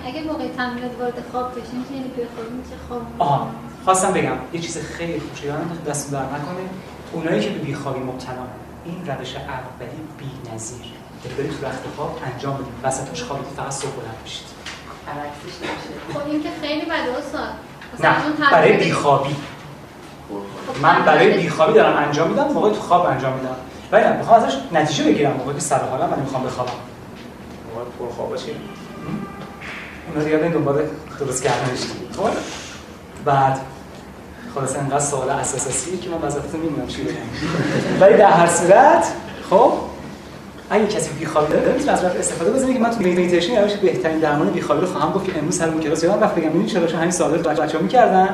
اگه 0.06 0.22
موقع 0.24 0.48
تمرینات 0.58 0.92
وارد 1.00 1.24
خواب 1.32 1.52
بشین 1.52 1.86
که 1.90 1.94
یعنی 1.94 2.08
بخوابیم 2.08 2.64
چه 2.70 2.76
خواب 2.88 3.02
آها 3.20 3.48
خواستم 3.86 4.14
بگم 4.14 4.38
یه 4.54 4.62
چیز 4.62 4.78
خیلی 4.78 5.20
خوبه 5.20 5.48
یادم 5.48 5.78
دست 5.88 6.12
در 6.12 6.20
نکنه. 6.20 6.70
اونایی 7.14 7.42
که 7.42 7.50
به 7.50 7.60
بیخوابی 7.60 8.00
مبتلا 8.00 8.46
این 8.86 9.08
روش 9.08 9.36
اولی 9.36 10.00
بی‌نظیر. 10.18 10.86
که 11.24 11.30
برید 11.30 11.52
تو 11.52 11.66
رخت 11.66 11.84
خواب 11.96 12.20
انجام 12.34 12.54
بدید. 12.54 12.74
وسطش 12.84 13.24
خوابید 13.24 13.48
فقط 13.58 13.72
صبح 13.72 13.92
بلند 13.92 14.24
بشید. 14.26 14.55
عکسش 15.12 15.58
نمیشه. 15.58 16.14
خب 16.14 16.30
این 16.30 16.44
که 16.44 16.50
خیلی 16.62 16.86
بده 16.86 17.18
استاد. 17.18 17.50
نه 18.04 18.52
برای 18.52 18.74
بیخوابی. 18.74 19.36
من 20.82 21.06
برای 21.06 21.38
بیخوابی 21.38 21.74
دارم 21.74 21.98
انجام 21.98 22.30
میدم 22.30 22.48
موقع 22.48 22.70
تو 22.70 22.80
خواب 22.80 23.06
انجام 23.06 23.34
میدم. 23.34 23.56
ولی 23.92 24.04
نه 24.04 24.18
می‌خوام 24.18 24.44
ازش 24.44 24.54
نتیجه 24.72 25.04
بگیرم 25.04 25.32
موقعی 25.32 25.56
که 25.56 25.62
سر 25.62 25.84
حالم 25.84 26.10
من 26.10 26.20
می‌خوام 26.20 26.44
بخوابم. 26.44 26.72
موقع 27.76 27.90
پر 28.00 28.16
خواب 28.16 28.30
باشیم 28.30 28.56
اونا 30.10 30.24
دیگه 30.24 30.38
این 30.44 30.52
دنبال 30.52 30.82
درست 31.20 31.44
کردنش. 31.44 31.80
خب. 32.18 32.30
بعد 33.26 33.60
خلاص 34.56 34.76
انقدر 34.76 35.00
سوال 35.00 35.30
اساسیه 35.30 35.98
که 35.98 36.10
من 36.10 36.28
وظیفتون 36.28 36.62
نمی‌دونم 36.62 36.88
چی 36.88 37.04
بگم. 37.04 37.16
ولی 38.00 38.18
در 38.18 38.32
هر 38.32 38.48
صورت 38.48 39.08
خب 39.50 39.74
اگه 40.70 40.88
کسی 40.88 41.10
بیخوابی 41.20 41.54
داره 41.54 41.74
می‌تونه 41.74 41.92
از 41.92 42.04
رفت 42.04 42.20
استفاده 42.20 42.52
بزنه 42.52 42.74
که 42.74 42.80
من 42.80 42.90
تو 42.90 43.00
مدیتیشن 43.00 43.62
روش 43.62 43.74
بهترین 43.74 44.20
درمان 44.20 44.50
بیخوابی 44.50 44.82
رو 44.82 44.88
خواهم 44.88 45.12
گفت 45.12 45.26
که 45.26 45.38
امروز 45.38 45.58
سر 45.58 45.70
کلاس 45.84 46.04
یادم 46.04 46.24
رفت. 46.24 46.36
بگم 46.36 46.50
ببین 46.50 46.66
چرا؟ 46.66 47.00
همین 47.00 47.12
سوالا 47.12 47.36
رو 47.36 47.42
بچه‌ها 47.42 47.84
می‌کردن. 47.84 48.30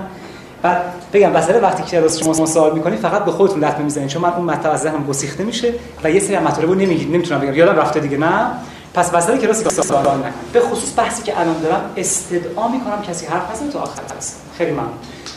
بعد 0.62 0.82
بگم 1.14 1.32
مثلا 1.32 1.62
وقتی 1.62 1.84
که 1.84 1.90
کلاس 1.90 2.20
شما 2.20 2.46
سوال 2.46 2.74
می‌کنید 2.74 3.00
فقط 3.00 3.26
به 3.26 3.32
خودتون 3.32 3.64
لطمه 3.64 3.84
می‌زنید 3.84 4.08
چون 4.08 4.22
من 4.22 4.34
اون 4.34 4.46
مطلب 4.46 4.72
از 4.72 4.82
ذهنم 4.82 5.04
گسیخته 5.04 5.44
میشه 5.44 5.74
و 6.04 6.12
یه 6.12 6.20
سری 6.20 6.40
مطالب 6.40 6.70
رو 6.70 6.76
نمیگید 6.76 7.14
نمی‌تونم 7.14 7.42
بگم. 7.42 7.54
یادم 7.54 7.76
رفته 7.76 8.00
دیگه 8.00 8.18
نه؟ 8.18 8.46
پس 8.94 9.14
وسط 9.14 9.38
کلاس 9.38 9.88
سوال 9.88 10.04
نکنید 10.04 10.34
به 10.54 10.60
خصوص 10.60 10.94
بحثی 10.98 11.24
که 11.24 11.40
الان 11.40 11.62
دارم 11.62 11.82
استدعا 11.98 12.68
می‌کنم 12.68 13.02
کسی 13.10 13.26
حرف 13.26 13.52
نزنه 13.52 13.72
تو 13.72 13.80
آخر 13.80 14.02
هست 14.18 14.42
خیلی 14.58 14.72
ممنون. 14.72 14.88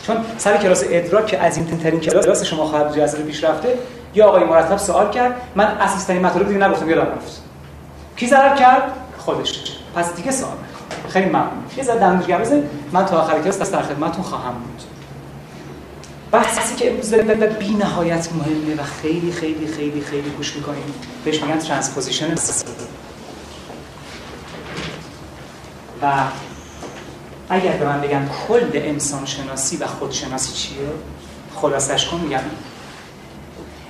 چون 0.07 0.15
سر 0.37 0.57
کلاس 0.57 0.83
ادراک 0.89 1.25
که 1.25 1.39
از 1.39 1.57
این 1.57 1.65
ترین 1.65 1.99
کلاس 1.99 2.43
شما 2.43 2.65
خواهد 2.65 2.99
جزر 2.99 3.17
پیش 3.17 3.43
رفته 3.43 3.69
یا 4.15 4.27
آقای 4.27 4.43
مرتب 4.43 4.77
سوال 4.77 5.11
کرد 5.11 5.41
من 5.55 5.65
اساس 5.65 6.09
مطالب 6.09 6.47
دیگه 6.47 6.67
نگفتم 6.67 6.89
یادم 6.89 7.11
رفت. 7.11 7.41
کی 8.15 8.27
ضرر 8.27 8.55
کرد؟ 8.55 8.91
خودش. 9.17 9.77
پس 9.95 10.15
دیگه 10.15 10.31
سوال. 10.31 10.57
خیلی 11.09 11.29
ممنون. 11.29 11.63
یه 11.77 11.83
ذره 11.83 11.99
دندون 11.99 12.27
گرزه 12.27 12.63
من 12.91 13.05
تا 13.05 13.21
آخر 13.21 13.41
کلاس 13.41 13.71
در 13.71 13.81
خدمتتون 13.81 14.23
خواهم 14.23 14.53
بود. 14.53 14.81
بحثی 16.31 16.75
که 16.75 16.91
امروز 16.91 17.11
داریم 17.11 17.45
بی 17.59 17.73
نهایت 17.73 18.29
مهمه 18.33 18.81
و 18.81 18.83
خیلی 19.01 19.31
خیلی 19.31 19.67
خیلی 19.67 20.01
خیلی 20.01 20.29
گوش 20.29 20.55
می‌کنیم. 20.55 20.93
بهش 21.25 21.41
میگن 21.41 21.59
transposition 21.59 22.35
و 26.01 26.13
اگر 27.49 27.71
به 27.71 27.85
من 27.85 28.01
بگم 28.01 28.21
کل 28.47 28.69
انسان 28.73 29.25
شناسی 29.25 29.77
و 29.77 29.87
خودشناسی 29.87 30.53
چیه؟ 30.53 30.87
خلاصش 31.55 32.07
کن 32.07 32.17
میگم. 32.17 32.39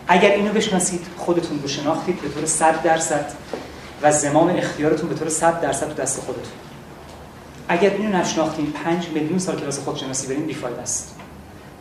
اگر 0.08 0.32
اینو 0.32 0.54
بشناسید 0.54 1.08
خودتون 1.18 1.60
رو 1.62 1.68
شناختید 1.68 2.22
به 2.22 2.30
طور 2.30 2.46
100 2.46 2.82
درصد 2.82 3.32
و 4.02 4.12
زمام 4.12 4.50
اختیارتون 4.50 5.10
به 5.10 5.16
طور 5.16 5.30
100 5.30 5.62
درصد 5.62 5.88
تو 5.88 5.94
دست 5.94 6.20
خودتون. 6.20 6.54
اگر 7.68 7.90
اینو 7.90 8.18
نشناختین 8.18 8.72
5 8.72 9.10
میلیون 9.10 9.40
سال 9.40 9.60
کلاس 9.60 9.80
خودشناسی 9.80 10.28
بریم 10.28 10.46
بیفاید 10.46 10.80
است. 10.80 11.16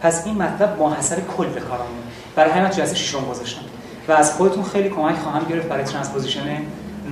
پس 0.00 0.26
این 0.26 0.42
مطلب 0.42 0.78
ماحصل 0.78 1.20
کل 1.36 1.60
کارامونه 1.60 2.02
برای 2.36 2.50
همین 2.50 2.70
جلسه 2.70 2.94
ششم 2.94 3.24
گذاشتم. 3.30 3.62
و 4.08 4.12
از 4.12 4.32
خودتون 4.32 4.64
خیلی 4.64 4.88
کمک 4.88 5.16
خواهم 5.16 5.44
گرفت 5.44 5.68
برای 5.68 5.84
transposition 5.84 6.62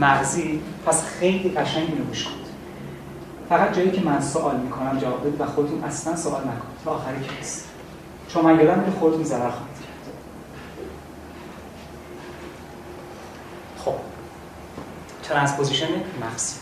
مغزی. 0.01 0.61
پس 0.87 1.05
خیلی 1.05 1.49
قشنگ 1.49 1.89
اینو 1.89 2.05
فقط 3.49 3.77
جایی 3.77 3.91
که 3.91 4.01
من 4.01 4.21
سوال 4.21 4.57
می‌کنم 4.57 4.99
جواب 4.99 5.21
بدید 5.21 5.41
و 5.41 5.47
خودتون 5.47 5.85
اصلا 5.85 6.17
سوال 6.17 6.41
نکنید. 6.41 6.85
تا 6.85 6.91
آخری 6.91 7.15
کلاس. 7.15 7.63
چون 8.29 8.45
من 8.45 8.61
یادم 8.61 8.79
میره 8.79 8.93
خودتون 8.99 9.25
ضرر 9.25 9.39
خواهید 9.39 9.77
کرد 9.77 10.15
خب 13.85 13.95
transposition 15.23 15.87
مغزی 16.21 16.57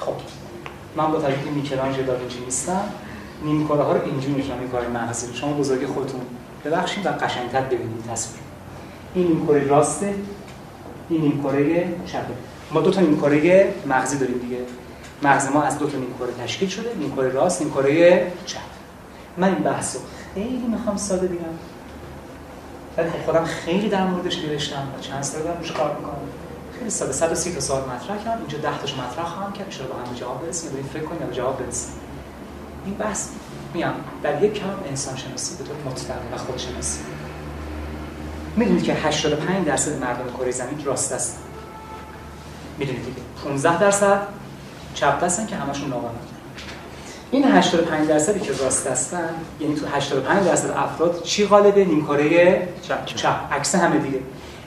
خب 0.00 0.14
من 0.96 1.12
با 1.12 1.18
توجه 1.18 1.50
میکلانژ 1.54 1.96
داوینچی 2.00 2.40
نیستم. 2.40 2.84
نیمکره 3.44 3.82
ها 3.82 3.92
رو 3.92 4.04
اینجوری 4.04 4.34
میشونم 4.34 4.60
نیمکره 4.60 4.88
مغزی 4.88 5.34
شما 5.34 5.52
بزرگی 5.52 5.86
خودتون 5.86 6.20
ببخشید 6.64 7.06
و 7.06 7.08
قشنگتر 7.08 7.60
ببینید 7.60 8.04
تصویر. 8.10 8.42
این 9.14 9.26
نیمکره 9.26 9.66
راسته 9.66 10.14
این 11.08 11.20
نیمکره 11.20 11.94
ما 12.72 12.80
دو 12.80 12.90
تا 12.90 13.00
نیمکره 13.00 13.74
مغزی 13.86 14.18
داریم 14.18 14.38
دیگه. 14.38 14.58
مغز 15.22 15.46
ما 15.46 15.62
از 15.62 15.78
دو 15.78 15.86
تا 15.86 15.98
نیمکره 15.98 16.44
تشکیل 16.44 16.68
شده 16.68 16.94
نیمکره 16.94 17.28
راست 17.28 17.62
نیمکره 17.62 18.32
چپ. 18.46 18.58
من 19.36 19.48
این 19.48 19.62
بحث 19.62 19.96
رو 19.96 20.02
خیلی 20.34 20.66
می‌خوام 20.66 20.96
ساده 20.96 21.26
بگم. 21.26 21.44
ولی 22.96 23.10
خب 23.10 23.24
خودم 23.24 23.44
خیلی 23.44 23.88
در 23.88 24.06
موردش 24.06 24.38
نوشتم 24.38 24.88
و 24.98 25.00
چند 25.00 25.22
سال 25.22 25.42
دارم 25.42 25.58
روش 25.58 25.72
کار 25.72 25.96
می‌کنم. 25.96 26.16
خیلی 26.78 26.90
ساده 26.90 27.12
130 27.12 27.54
تا 27.54 27.60
سوال 27.60 27.82
مطرح 27.82 28.24
کردم. 28.24 28.38
اینجا 28.38 28.58
10 28.58 28.78
تاش 28.78 28.94
مطرح 28.94 29.24
خواهم 29.24 29.52
کرد. 29.52 29.66
ان 29.80 29.86
با 29.86 29.94
هم 29.94 30.14
جواب 30.14 30.46
برسیم. 30.46 30.72
بریم 30.72 30.88
فکر 30.92 31.02
کنیم 31.02 31.30
جواب 31.30 31.64
برسیم. 31.64 31.92
این 32.84 32.94
بحث 32.94 33.28
میام 33.74 33.94
در 34.22 34.42
یک 34.42 34.54
کلام 34.54 34.80
انسان 34.88 35.16
شناسی 35.16 35.56
به 35.56 35.64
طور 35.64 35.76
مطلق 35.92 36.16
و 36.34 36.36
خودشناسی. 36.36 36.98
می‌دونید 38.56 38.82
که 38.82 38.94
85 38.94 39.66
درصد 39.66 40.00
مردم 40.00 40.36
کره 40.38 40.50
زمین 40.50 40.84
راست 40.84 41.12
هستن 41.12 41.38
می‌دونید 42.78 43.04
دیگه 43.04 43.18
15 43.44 43.80
درصد 43.80 44.28
چپ 44.94 45.24
هستن 45.24 45.46
که 45.46 45.56
همشون 45.56 45.88
ناقانونه 45.88 46.18
این 47.30 47.44
85 47.44 48.08
درصدی 48.08 48.40
که 48.40 48.52
راست 48.52 48.86
هستن 48.86 49.30
یعنی 49.60 49.74
تو 49.74 49.86
85 49.86 50.46
درصد 50.46 50.70
افراد 50.70 51.22
چی 51.22 51.46
غالبه؟ 51.46 51.84
نیمکره 51.84 52.68
چپ. 52.82 53.04
چپ. 53.04 53.36
عکس 53.52 53.74
همه 53.74 53.98
دیگه. 53.98 54.18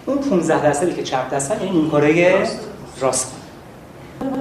اون 0.05 0.17
15 0.17 0.63
درصدی 0.63 0.93
که 0.93 1.03
چپ 1.03 1.33
هستن 1.33 1.63
یعنی 1.63 1.79
نیمکره 1.79 2.47
راست. 3.01 3.35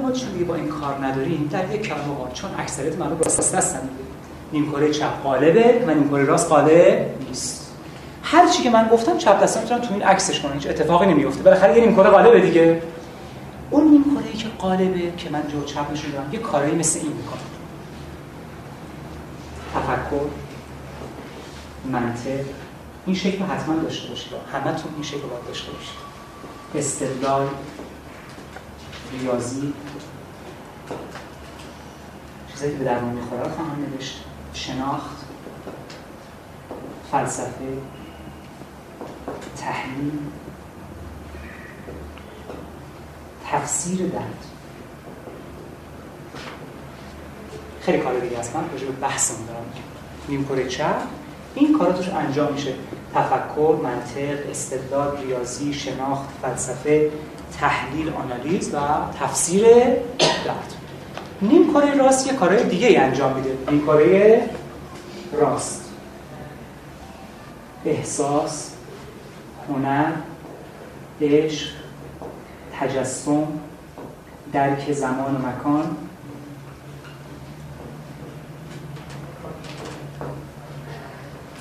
ما 0.03 0.12
چون 0.12 0.33
دیگه 0.33 0.44
با 0.44 0.55
این 0.55 0.68
کار 0.68 1.07
نداریم 1.07 1.49
در 1.53 1.75
یک 1.75 1.83
کلام 1.83 2.11
آقا 2.11 2.31
چون 2.33 2.51
اکثریت 2.59 2.99
مردم 2.99 3.18
راست 3.18 3.55
هستن 3.55 3.88
نیمکره 4.53 4.90
چپ 4.90 5.23
غالبه 5.25 5.85
و 5.87 5.94
نیمکره 5.94 6.25
راست 6.25 6.49
غالب 6.49 7.07
نیست. 7.29 7.73
هر 8.23 8.49
چی 8.49 8.62
که 8.62 8.70
من 8.70 8.88
گفتم 8.88 9.18
چپ 9.18 9.42
دستا 9.42 9.61
می‌تونم 9.61 9.81
تو 9.81 9.94
این 9.94 10.03
عکسش 10.03 10.40
کنم 10.40 10.53
هیچ 10.53 10.66
اتفاقی 10.66 11.07
نمیفته. 11.07 11.42
بالاخره 11.42 11.79
یه 11.79 11.87
نیمکره 11.87 12.11
غالبه 12.11 12.40
دیگه. 12.40 12.83
اون 13.70 14.04
نیمکره 14.35 14.51
که 14.51 14.57
غالبه 14.59 15.12
که 15.16 15.31
من 15.31 15.49
جو 15.49 15.64
چپ 15.64 15.92
نشون 15.92 16.11
دادم. 16.11 16.33
یه 16.33 16.38
کاری 16.38 16.73
مثل 16.73 17.01
این 17.01 17.12
می‌کنه 17.12 17.40
تفکر 19.75 20.27
منطق 21.85 22.44
این 23.07 23.16
شکل 23.16 23.44
حتما 23.44 23.75
داشته 23.75 24.09
باشید. 24.09 24.33
همتون 24.53 24.94
این 24.94 25.03
شکل 25.03 25.20
باید 25.20 25.47
داشته 25.47 25.73
باشید. 25.73 25.94
استدلال 26.75 27.49
ریاضی. 29.12 29.75
چیزایی 32.53 32.73
که 32.73 32.79
به 32.79 32.85
درمان 32.85 33.12
می‌خوره 33.12 33.42
خواهم 33.42 33.77
نوشت. 33.92 34.25
شناخت 34.55 35.25
فلسفه 37.12 37.79
تحلیل. 39.57 40.18
تفسیر 43.55 43.99
درد. 44.07 44.45
خیلی 47.81 47.99
کار 47.99 48.19
دیگه 48.19 48.38
هست 48.38 48.57
من 48.57 48.62
به 48.62 48.87
بحثمون 48.87 49.47
دارم. 49.47 49.64
نیمکره 50.29 50.69
چپ. 50.69 50.97
این 51.55 51.79
کارا 51.79 51.93
توش 51.93 52.09
انجام 52.09 52.53
میشه. 52.53 52.75
تفکر 53.14 53.77
منطق 53.83 54.51
استدلال 54.51 55.17
ریاضی 55.17 55.75
شناخت 55.75 56.29
فلسفه 56.43 57.11
تحلیل 57.61 58.09
آنالیز 58.09 58.75
و 58.75 58.79
تفسیر 59.21 59.64
درد. 60.19 60.75
نیم 61.43 61.73
کاره 61.73 61.95
راست 61.95 62.27
یه 62.27 62.33
کارهای 62.33 62.64
دیگه 62.64 62.87
ای 62.87 62.97
انجام 62.97 63.33
میده. 63.33 63.57
نیم 63.71 63.87
کاره 63.87 64.51
راست. 65.33 65.90
احساس 67.85 68.71
هنر 69.69 70.12
عشق. 71.21 71.84
تجسم 72.81 73.47
درک 74.53 74.93
زمان 74.93 75.35
و 75.35 75.39
مکان. 75.39 75.97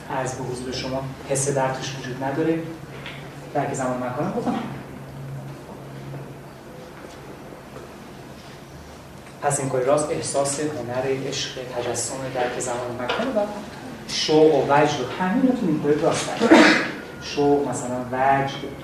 از 0.10 0.38
به 0.38 0.44
حضور 0.44 0.74
شما 0.74 1.04
حس 1.30 1.50
درکش 1.50 1.96
وجود 2.00 2.24
نداره. 2.24 2.60
درک 3.54 3.74
زمان 3.74 4.02
و 4.02 4.06
مکان 4.06 4.34
گفتم 4.38 4.60
پس 9.42 9.60
این 9.60 9.70
کاری 9.70 9.86
راست 9.86 10.10
احساس 10.10 10.60
هنر 10.60 11.28
عشق 11.28 11.60
تجسم 11.76 12.16
درک 12.36 12.60
زمان 12.60 12.78
و 13.00 13.04
مکان 13.04 13.28
و 13.28 13.48
شوق 14.08 14.56
و 14.56 14.74
وجد 14.74 15.02
و 15.02 15.24
همین 15.24 15.42
رو 15.42 15.48
تو 15.48 15.66
این 15.68 15.80
کاری 15.84 16.02
راست 16.02 16.30
شوق 17.22 17.68
مثلا 17.68 18.06
وجد. 18.12 18.84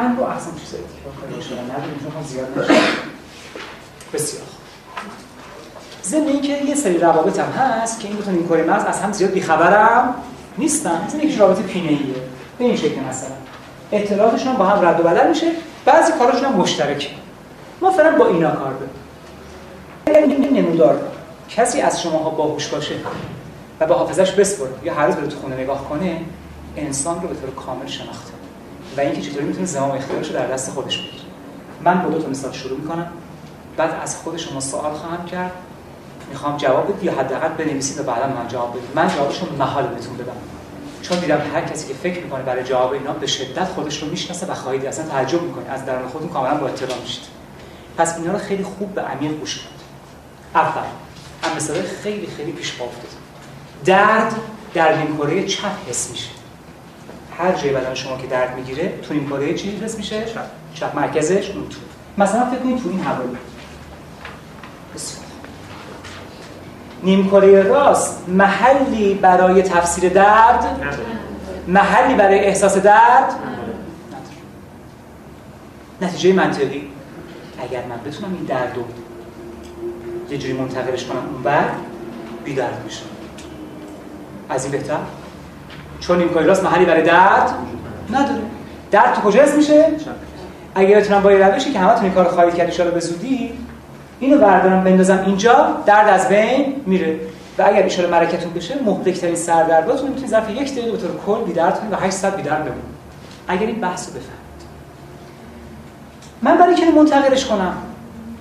من 0.00 0.16
با 0.16 0.28
احسن 0.28 0.50
چیزایی 0.60 0.82
که 0.82 1.20
کاری 1.20 1.42
شده 1.42 1.60
نداریم 1.60 2.24
زیاد 2.26 2.58
نشد 2.58 2.80
بسیار 4.12 4.42
ضمن 6.04 6.26
اینکه 6.26 6.64
یه 6.64 6.74
سری 6.74 6.98
روابط 6.98 7.38
هم 7.38 7.52
هست 7.52 8.00
که 8.00 8.08
این 8.08 8.16
دو 8.16 8.22
تا 8.22 8.30
نیمکره 8.30 8.62
مغز 8.62 8.84
از 8.84 9.00
هم 9.00 9.12
زیاد 9.12 9.30
بیخبرم 9.30 10.14
نیستن. 10.58 11.04
مثلا 11.06 11.20
یکیش 11.20 11.40
رابطه 11.40 11.62
پینه‌ایه. 11.62 12.14
به 12.58 12.64
این 12.64 12.76
شکل 12.76 13.00
مثلا. 13.00 13.30
اطلاعاتشون 13.92 14.56
با 14.56 14.64
هم 14.64 14.86
رد 14.86 15.00
و 15.00 15.02
بدل 15.02 15.28
میشه. 15.28 15.46
بعضی 15.84 16.12
کاراشون 16.12 16.44
هم 16.44 16.52
مشترکه. 16.52 17.08
ما 17.80 17.90
فعلا 17.90 18.18
با 18.18 18.26
اینا 18.26 18.50
کار 18.50 18.74
داریم. 20.06 20.30
این 20.30 20.56
نمودار 20.56 21.00
کسی 21.48 21.80
از 21.80 22.02
شماها 22.02 22.30
باهوش 22.30 22.68
باشه 22.68 22.94
و 23.80 23.86
به 23.86 23.94
حافظش 23.94 24.30
بسپره 24.30 24.70
یا 24.84 24.94
هر 24.94 25.06
روز 25.06 25.28
تو 25.28 25.40
خونه 25.40 25.56
نگاه 25.56 25.88
کنه 25.88 26.20
انسان 26.76 27.22
رو 27.22 27.28
به 27.28 27.34
طور 27.34 27.50
کامل 27.50 27.86
شناخته. 27.86 28.39
و 28.96 29.00
اینکه 29.00 29.22
چطوری 29.22 29.44
می‌تونه 29.44 29.66
زمام 29.66 29.90
اختیارش 29.90 30.26
رو 30.26 30.32
در 30.32 30.46
دست 30.46 30.70
خودش 30.70 30.98
بگیره. 30.98 31.24
من 31.84 32.02
با 32.02 32.08
دو 32.10 32.22
تا 32.22 32.28
مثال 32.28 32.52
شروع 32.52 32.80
می‌کنم. 32.80 33.06
بعد 33.76 34.00
از 34.02 34.16
خود 34.16 34.36
شما 34.36 34.60
سوال 34.60 34.92
خواهم 34.92 35.26
کرد. 35.26 35.52
می‌خوام 36.30 36.56
جواب 36.56 36.92
بدید 36.92 37.04
یا 37.04 37.12
حداقل 37.12 37.48
بنویسید 37.48 38.00
و 38.00 38.02
بعدا 38.02 38.26
من 38.26 38.48
جواب 38.48 38.70
بدید 38.70 38.88
من 38.94 39.08
جوابشو 39.08 39.46
محال 39.58 39.86
بهتون 39.86 40.16
بدم. 40.16 40.36
چون 41.02 41.18
دیدم 41.18 41.40
هر 41.54 41.60
کسی 41.60 41.88
که 41.88 41.94
فکر 41.94 42.24
می‌کنه 42.24 42.42
برای 42.42 42.64
جواب 42.64 42.92
اینا 42.92 43.12
به 43.12 43.26
شدت 43.26 43.64
خودش 43.64 44.02
رو 44.02 44.10
می‌شناسه 44.10 44.46
و 44.46 44.54
خواهید 44.54 44.86
اصلا 44.86 45.06
تعجب 45.06 45.42
می‌کنه. 45.42 45.70
از 45.70 45.86
درون 45.86 46.08
خودتون 46.08 46.30
کاملا 46.30 46.54
با 46.54 46.66
اطلاع 46.66 46.98
میشید. 47.00 47.22
پس 47.96 48.18
اینا 48.18 48.32
رو 48.32 48.38
خیلی 48.38 48.64
خوب 48.64 48.94
به 48.94 49.00
عمیق 49.00 49.32
گوش 49.32 49.56
کنید. 49.56 49.80
اول 50.54 50.86
هم 51.42 51.56
مثلا 51.56 51.76
خیلی 52.02 52.26
خیلی 52.26 52.52
پیش 52.52 52.72
افتاد. 52.72 53.10
درد 53.84 54.34
در 54.74 54.96
نیمکره 54.96 55.46
چپ 55.46 55.88
حس 55.88 56.10
میشه. 56.10 56.30
هر 57.40 57.52
جای 57.52 57.70
بدن 57.70 57.94
شما 57.94 58.16
که 58.16 58.26
درد 58.26 58.56
می‌گیره 58.56 58.98
تو 59.02 59.14
نیمکره 59.14 59.54
چی 59.54 59.76
حس 59.84 59.96
میشه؟ 59.96 60.24
چپ. 60.74 60.96
مرکزش 60.96 61.50
اون 61.50 61.68
تو 61.68 61.78
مثلا 62.18 62.50
فکر 62.50 62.58
کنید 62.58 62.82
تو 62.82 62.88
این 62.88 63.00
حوالی 63.00 63.36
بسیار. 64.94 65.24
نیمکره 67.02 67.62
راست. 67.62 68.24
محلی 68.28 69.14
برای 69.14 69.62
تفسیر 69.62 70.12
درد؟ 70.12 70.80
محلی 71.68 72.14
برای 72.14 72.38
احساس 72.38 72.76
درد. 72.76 73.34
نتیجه 76.02 76.32
منطقی. 76.32 76.90
اگر 77.62 77.84
من 77.86 78.10
بتونم 78.10 78.34
این 78.34 78.44
درد 78.44 78.76
رو 78.76 78.84
یه 80.30 80.38
جوری 80.38 80.52
منتقلش 80.52 81.04
کنم 81.04 81.26
اون 81.32 81.42
بعد 81.42 81.70
بیدرد 82.44 82.84
میشم. 82.84 83.06
از 84.48 84.64
این 84.64 84.72
بهتر؟ 84.72 84.98
چون 86.00 86.18
نیمکره 86.18 86.42
راست 86.42 86.64
محلی 86.64 86.84
برای 86.84 87.02
درد 87.02 87.50
نداره. 88.10 88.42
درد 88.90 89.14
تو 89.14 89.20
کجا 89.20 89.42
میشه؟ 89.56 89.86
اگه 90.74 90.96
بتونم 90.96 91.22
با 91.22 91.30
روشی 91.30 91.72
که 91.72 91.78
همتون 91.78 92.04
این 92.04 92.12
کار 92.12 92.28
خواهید 92.28 92.54
کرد 92.54 92.80
ان 92.80 92.90
به 92.90 93.00
زودی 93.00 93.52
اینو 94.20 94.38
بردارم 94.38 94.84
بندازم 94.84 95.22
اینجا 95.26 95.76
درد 95.86 96.08
از 96.08 96.28
بین 96.28 96.74
میره. 96.86 97.20
و 97.58 97.62
اگر 97.66 97.82
ان 97.82 98.10
مرکتون 98.10 98.52
بشه 98.52 98.74
مهلکترین 98.84 99.36
سردرداتون 99.36 100.08
می‌تونید 100.08 100.30
ظرف 100.30 100.50
یک 100.50 100.72
دقیقه 100.72 100.90
به 100.90 100.98
طور 100.98 101.10
کل 101.26 101.44
بیدار 101.44 101.70
کنید 101.70 101.92
و 101.92 101.96
800 101.96 102.36
بیدار 102.36 102.58
بمونید. 102.58 103.00
اگر 103.48 103.66
این 103.66 103.80
بحث 103.80 104.08
رو 104.08 104.14
بفهمید. 104.14 104.40
من 106.42 106.58
برای 106.58 106.74
که 106.74 106.90
منتقلش 106.90 107.46
کنم 107.46 107.72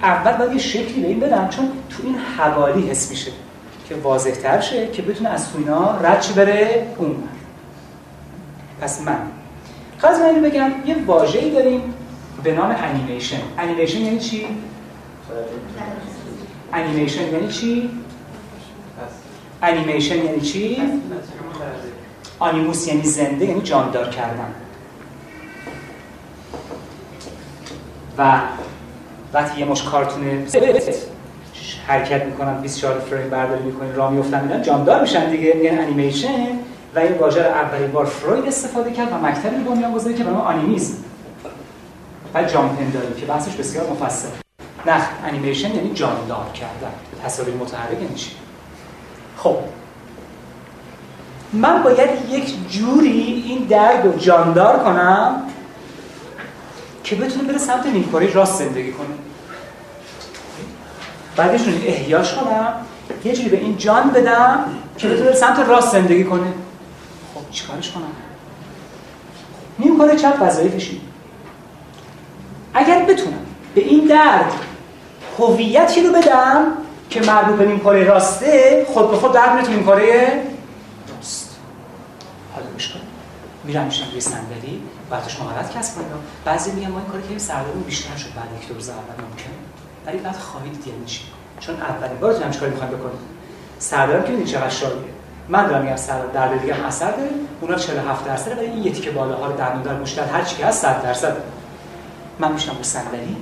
اول 0.03 0.31
باید 0.31 0.51
یه 0.51 0.57
شکلی 0.57 1.01
به 1.01 1.07
این 1.07 1.19
بدم 1.19 1.47
چون 1.49 1.65
تو 1.89 2.03
این 2.03 2.15
حوالی 2.37 2.89
حس 2.89 3.09
میشه 3.09 3.31
که 3.89 3.95
واضح 3.95 4.31
تر 4.31 4.61
شه 4.61 4.87
که 4.87 5.01
بتونه 5.01 5.29
از 5.29 5.51
تو 5.51 5.57
اینا 5.57 5.97
رد 6.01 6.25
بره 6.35 6.87
اون. 6.97 7.15
پس 8.81 9.01
من 9.01 9.17
خواهد 9.97 10.21
من 10.21 10.41
بگم 10.41 10.71
یه 10.85 10.95
واژه‌ای 11.05 11.51
داریم 11.51 11.93
به 12.43 12.53
نام 12.53 12.75
انیمیشن 12.77 13.41
انیمیشن 13.57 14.01
یعنی 14.01 14.19
چی؟ 14.19 14.47
انیمیشن 16.73 17.33
یعنی 17.33 17.47
چی؟ 17.47 17.89
انیمیشن 19.61 20.25
یعنی 20.25 20.41
چی؟ 20.41 20.81
آنیموس 22.39 22.87
یعنی 22.87 23.03
زنده 23.03 23.45
یعنی 23.45 23.61
جاندار 23.61 24.09
کردن 24.09 24.53
و 28.17 28.41
وقتی 29.33 29.59
یه 29.59 29.65
مش 29.65 29.83
کارتون 29.83 30.47
حرکت 31.87 32.25
می‌کنن 32.25 32.61
24 32.61 32.99
فریم 32.99 33.29
برداری 33.29 33.63
می‌کنین 33.63 33.95
راه 33.95 34.11
میفتن 34.11 34.43
میدن 34.43 34.61
جاندار 34.61 35.01
میشن 35.01 35.31
دیگه 35.31 35.53
میگن 35.53 35.79
انیمیشن 35.79 36.47
و 36.95 36.99
این 36.99 37.17
واژه 37.17 37.43
رو 37.43 37.49
اولین 37.49 37.91
بار 37.91 38.05
فروید 38.05 38.45
استفاده 38.45 38.91
کرد 38.91 39.11
و 39.11 39.15
مکتبی 39.15 39.63
بنیان 39.63 39.93
گذاری 39.93 40.15
که 40.15 40.23
به 40.23 40.29
نام 40.29 40.41
آنیمیزم 40.41 40.97
و 42.33 42.43
جان 42.43 42.75
پنداری 42.75 43.13
که 43.19 43.25
بحثش 43.25 43.55
بسیار 43.55 43.89
مفصل. 43.89 44.27
نه 44.85 45.01
انیمیشن 45.25 45.75
یعنی 45.75 45.93
جاندار 45.93 46.45
کردن. 46.53 46.91
تصاویر 47.25 47.55
متحرک 47.55 47.93
یعنی 47.93 48.15
خب. 49.37 49.57
من 51.53 51.83
باید 51.83 52.09
یک 52.29 52.69
جوری 52.69 53.43
این 53.47 53.63
درد 53.63 54.05
رو 54.05 54.17
جاندار 54.17 54.79
کنم 54.79 55.41
که 57.03 57.15
بتونه 57.15 57.43
بره 57.47 57.57
سمت 57.57 57.85
نیمکره 57.85 58.33
راست 58.33 58.63
زندگی 58.63 58.91
کنه 58.91 59.07
بعدش 61.35 61.67
رو 61.67 61.73
احیاش 61.85 62.33
کنم 62.33 62.73
یه 63.23 63.33
جوری 63.33 63.49
به 63.49 63.57
این 63.57 63.77
جان 63.77 64.09
بدم 64.09 64.65
که 64.97 65.07
بتونه 65.07 65.33
سمت 65.33 65.59
راست 65.59 65.91
زندگی 65.91 66.23
کنه 66.23 66.53
چیکارش 67.51 67.91
کنم؟ 67.91 68.11
نیمکره 69.79 70.15
چپ 70.15 70.37
وظایفش. 70.41 70.91
اگر 72.73 73.05
بتونم 73.05 73.45
به 73.75 73.81
این 73.81 74.05
درد 74.07 74.53
هویتی 75.39 76.01
رو 76.01 76.13
بدم 76.13 76.65
که 77.09 77.21
مربوط 77.21 77.55
به 77.55 77.65
نیمکره 77.65 78.03
راسته 78.03 78.85
خود 78.89 79.11
به 79.11 79.17
خود 79.17 79.33
درد 79.33 79.53
میره 79.53 79.65
تو 79.65 79.71
نیمکره 79.71 80.43
راست 81.15 81.55
حالا 82.55 82.67
گوش 82.67 82.89
کن. 82.89 82.99
میرم 83.63 83.85
میشم 83.85 84.05
روی 84.11 84.21
صندلی 84.21 84.81
بعدش 85.09 85.39
مهارت 85.39 85.77
کسب 85.77 85.95
کنم 85.95 86.19
بعضی 86.45 86.71
میگن 86.71 86.87
ما 86.87 86.99
این 86.99 87.07
کاری 87.07 87.33
که 87.33 87.39
سردارمون 87.39 87.83
بیشتر 87.83 88.15
شد 88.17 88.33
بعد 88.35 88.61
یک 88.61 88.67
دو 88.67 88.73
روز 88.73 88.89
اول 88.89 88.99
ممکن. 88.99 89.49
ولی 90.05 90.17
بعد 90.17 90.35
خواهید 90.35 90.83
دید 90.83 91.05
چی؟ 91.05 91.21
چون 91.59 91.75
اولین 91.75 92.17
بار 92.17 92.33
تو 92.33 92.43
همچین 92.43 92.59
کاری 92.59 92.71
می‌خوایم 92.71 92.93
بکنیم 92.93 93.19
سردارم 93.79 94.23
که 94.23 94.43
چقدر 94.43 94.69
شایعه 94.69 95.18
من 95.49 95.67
دارم 95.67 95.83
میگم 95.83 95.95
سردار 95.95 96.27
درد 96.27 96.61
دیگه 96.61 96.73
هم 96.73 96.85
اثر 96.85 97.11
داره 97.11 97.29
اونا 97.61 97.75
47 97.75 98.25
درصد 98.25 98.57
ولی 98.57 98.65
این 98.65 98.83
یه 98.83 98.91
تیکه 98.91 99.11
بالاها 99.11 99.47
رو 99.47 99.57
در 99.57 99.75
در 99.75 99.93
مشتر 99.93 100.23
هر 100.23 100.41
چی 100.41 100.55
که 100.55 100.65
هست 100.65 100.81
100 100.81 101.03
درصد. 101.03 101.37
من 102.39 102.51
میشم 102.51 102.77
رو 102.77 102.83
صندلی. 102.83 103.37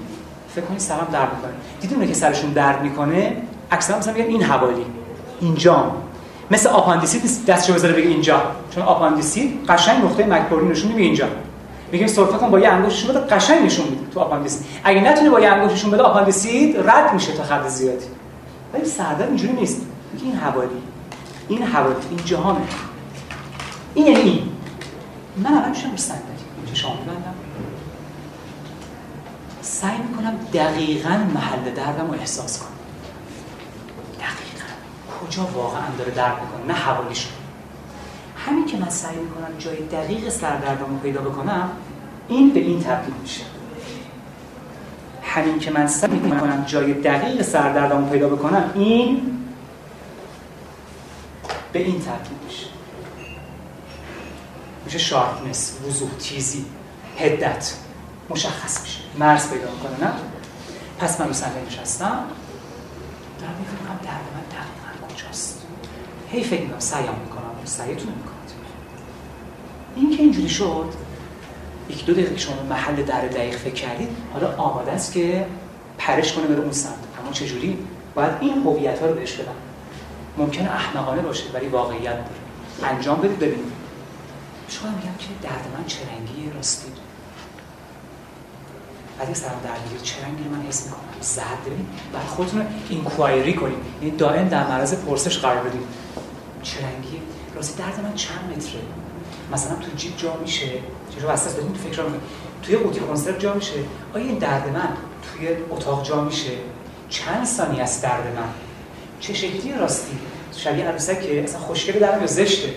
فکر 0.55 0.65
کنید 0.65 0.79
سرم 0.79 1.07
درد 1.11 1.29
می‌کنه. 1.35 1.51
دیدیم 1.81 2.07
که 2.07 2.13
سرشون 2.13 2.51
درد 2.51 2.81
می‌کنه؟ 2.81 3.37
اکثرا 3.71 3.97
مثلا 3.97 4.13
میگن 4.13 4.25
این 4.25 4.43
حوالی. 4.43 4.85
اینجا 5.41 5.91
مثل 6.51 6.69
آپاندیسیت 6.69 7.21
نیست 7.21 7.45
دستشو 7.45 7.73
بذاره 7.73 7.93
بگه 7.93 8.07
اینجا. 8.07 8.41
چون 8.75 8.83
آپاندیسیت 8.83 9.51
قشنگ 9.69 10.05
نقطه 10.05 10.25
مک‌بورنی 10.25 10.67
نشون 10.67 10.87
میده 10.87 11.01
اینجا. 11.01 11.27
میگه 11.91 12.07
سرفه 12.07 12.37
کن 12.37 12.49
با 12.49 12.59
یه 12.59 12.69
انگشت 12.69 12.92
نشون 12.92 13.15
بده 13.15 13.35
قشنگ 13.35 13.65
نشون 13.65 13.85
میده 13.85 14.11
تو 14.13 14.19
آپاندیسیت. 14.19 14.65
اگه 14.83 15.01
نتونه 15.01 15.29
با 15.29 15.39
یه 15.39 15.49
انگشت 15.49 15.70
نشون 15.70 15.91
بده 15.91 16.03
آپاندیسیت 16.03 16.75
رد 16.85 17.13
میشه 17.13 17.33
تا 17.33 17.43
حد 17.43 17.67
زیادی. 17.67 18.05
ولی 18.73 18.85
سردرد 18.85 19.27
اینجوری 19.27 19.53
نیست. 19.53 19.81
میگه 20.13 20.25
این 20.25 20.35
حوالی. 20.35 20.81
این 21.49 21.63
حوالی 21.63 21.95
این 22.09 22.19
جهانه 22.25 22.67
این 23.93 24.07
یعنی 24.07 24.49
من 25.37 25.53
الان 25.53 25.69
میشم 25.69 25.91
رو 25.91 25.97
صندلی 25.97 26.23
چشام 26.73 26.97
میبندم. 26.97 27.33
سعی 29.61 29.97
می‌کنم 29.97 30.35
دقیقا 30.53 31.09
محل 31.09 31.71
دردم 31.75 32.07
رو 32.07 32.13
احساس 32.13 32.59
کنم. 32.59 32.69
دقیقا. 34.13 34.67
کجا 35.21 35.43
واقعا 35.43 35.85
داره 35.97 36.11
درد 36.11 36.37
می‌کنه؟ 36.41 36.73
نه 36.73 36.79
حوالیش. 36.79 37.27
همین 38.45 38.65
که 38.65 38.77
من 38.77 38.89
سعی 38.89 39.15
می‌کنم 39.15 39.57
جای 39.59 39.75
دقیق 39.75 40.29
سردردم 40.29 40.85
رو 40.89 40.97
پیدا 40.97 41.21
بکنم 41.21 41.69
این 42.27 42.49
به 42.49 42.59
این 42.59 42.83
تبدیل 42.83 43.13
میشه. 43.21 43.43
همین 45.23 45.59
که 45.59 45.71
من 45.71 45.87
سعی 45.87 46.19
می‌کنم 46.19 46.63
جای 46.67 46.93
دقیق 46.93 47.41
سردردم 47.41 47.97
رو 47.97 48.05
پیدا 48.05 48.29
بکنم 48.29 48.71
این 48.75 49.36
به 51.77 51.83
این 51.83 52.01
تبدیل 52.01 52.37
میشه. 52.45 52.65
میشه 54.85 54.97
شارپنس 54.97 55.77
وضوح 55.87 56.09
تیزی 56.19 56.65
هدت 57.17 57.73
مشخص 58.29 58.81
میشه. 58.81 58.99
مرز 59.19 59.49
پیدا 59.49 59.71
می‌کنه 59.71 60.07
نه؟ 60.07 60.13
پس 60.99 61.21
من 61.21 61.27
رو 61.27 61.33
صندلی 61.33 61.65
نشستم. 61.65 62.23
دارم 63.39 63.53
کنم 63.53 63.99
درد 64.03 64.21
من 64.33 64.41
دقیقا 64.51 65.13
کجاست. 65.13 65.61
هی 66.31 66.43
فکر 66.43 66.61
می‌کنم 66.61 66.79
سعیم 66.79 67.13
می‌کنم 67.23 67.65
سعیتون 67.65 68.13
می‌کنم. 68.13 68.33
این 69.95 70.17
که 70.17 70.23
اینجوری 70.23 70.49
شد 70.49 70.93
یک 71.89 72.05
دو 72.05 72.13
دقیقه 72.13 72.37
شما 72.37 72.63
محل 72.69 73.03
در 73.03 73.27
دقیق 73.27 73.57
فکر 73.57 73.73
کردید 73.73 74.09
حالا 74.33 74.55
آماده 74.55 74.91
است 74.91 75.13
که 75.13 75.45
پرش 75.97 76.33
کنه 76.33 76.47
بره 76.47 76.59
اون 76.59 76.71
سمت. 76.71 76.93
اما 77.21 77.31
چجوری؟ 77.31 77.77
باید 78.15 78.31
این 78.41 78.63
هویت 78.63 78.99
ها 78.99 79.05
رو 79.05 79.13
بهش 79.13 79.33
بدم. 79.33 79.66
ممکنه 80.37 80.71
احمقانه 80.71 81.21
باشه 81.21 81.43
ولی 81.53 81.67
واقعیت 81.67 82.15
داره. 82.15 82.93
انجام 82.93 83.17
بدید 83.21 83.39
ببینید. 83.39 83.71
شما 84.69 84.89
میگم 84.89 85.17
که 85.19 85.27
درد 85.41 85.65
من 85.77 85.85
چه 85.85 85.99
رنگی 85.99 86.51
راستی. 86.55 86.91
بعد 89.19 89.33
سرم 89.33 89.59
درد 89.63 89.81
می‌گیره 89.83 90.01
چه 90.01 90.25
رنگی 90.25 90.43
رو 90.43 90.49
من 90.49 90.61
حس 90.67 90.85
می‌کنم. 90.85 91.01
زرد. 91.21 91.63
ببین 91.65 91.87
بعد 92.13 92.25
خودتون 92.27 92.65
اینکوایری 92.89 93.53
کنید. 93.53 93.77
یعنی 94.01 94.17
دائم 94.17 94.47
در 94.47 94.67
معرض 94.67 94.93
پرسش 94.93 95.37
قرار 95.39 95.63
بدید. 95.63 95.81
چه 96.63 96.77
رنگی 96.85 97.21
راستی 97.55 97.83
درد 97.83 97.99
من 98.03 98.13
چند 98.13 98.53
متره؟ 98.55 98.81
مثلا 99.51 99.75
تو 99.75 99.91
جیب 99.95 100.17
جا 100.17 100.37
میشه. 100.41 100.69
چرا 101.15 101.27
واسه 101.27 101.49
بدون 101.49 101.73
تو 101.73 101.79
فکر 101.79 102.03
توی 102.63 102.75
قوطی 102.75 102.99
کنسرو 102.99 103.37
جا 103.37 103.53
میشه. 103.53 103.73
آیا 104.13 104.25
این 104.25 104.37
درد 104.37 104.69
من 104.69 104.89
توی 105.21 105.47
اتاق 105.69 106.03
جا 106.03 106.21
میشه؟ 106.21 106.51
چند 107.09 107.45
ثانیه 107.45 107.83
است 107.83 108.03
درد 108.03 108.35
من؟ 108.35 108.66
چه 109.19 109.33
شکلی 109.33 109.73
راستی؟ 109.73 110.17
شبیه 110.57 110.85
عروسک 110.85 111.21
که 111.21 111.43
اصلا 111.43 111.59
خوشگل 111.59 111.99
درم 111.99 112.21
یا 112.21 112.27
زشته. 112.27 112.69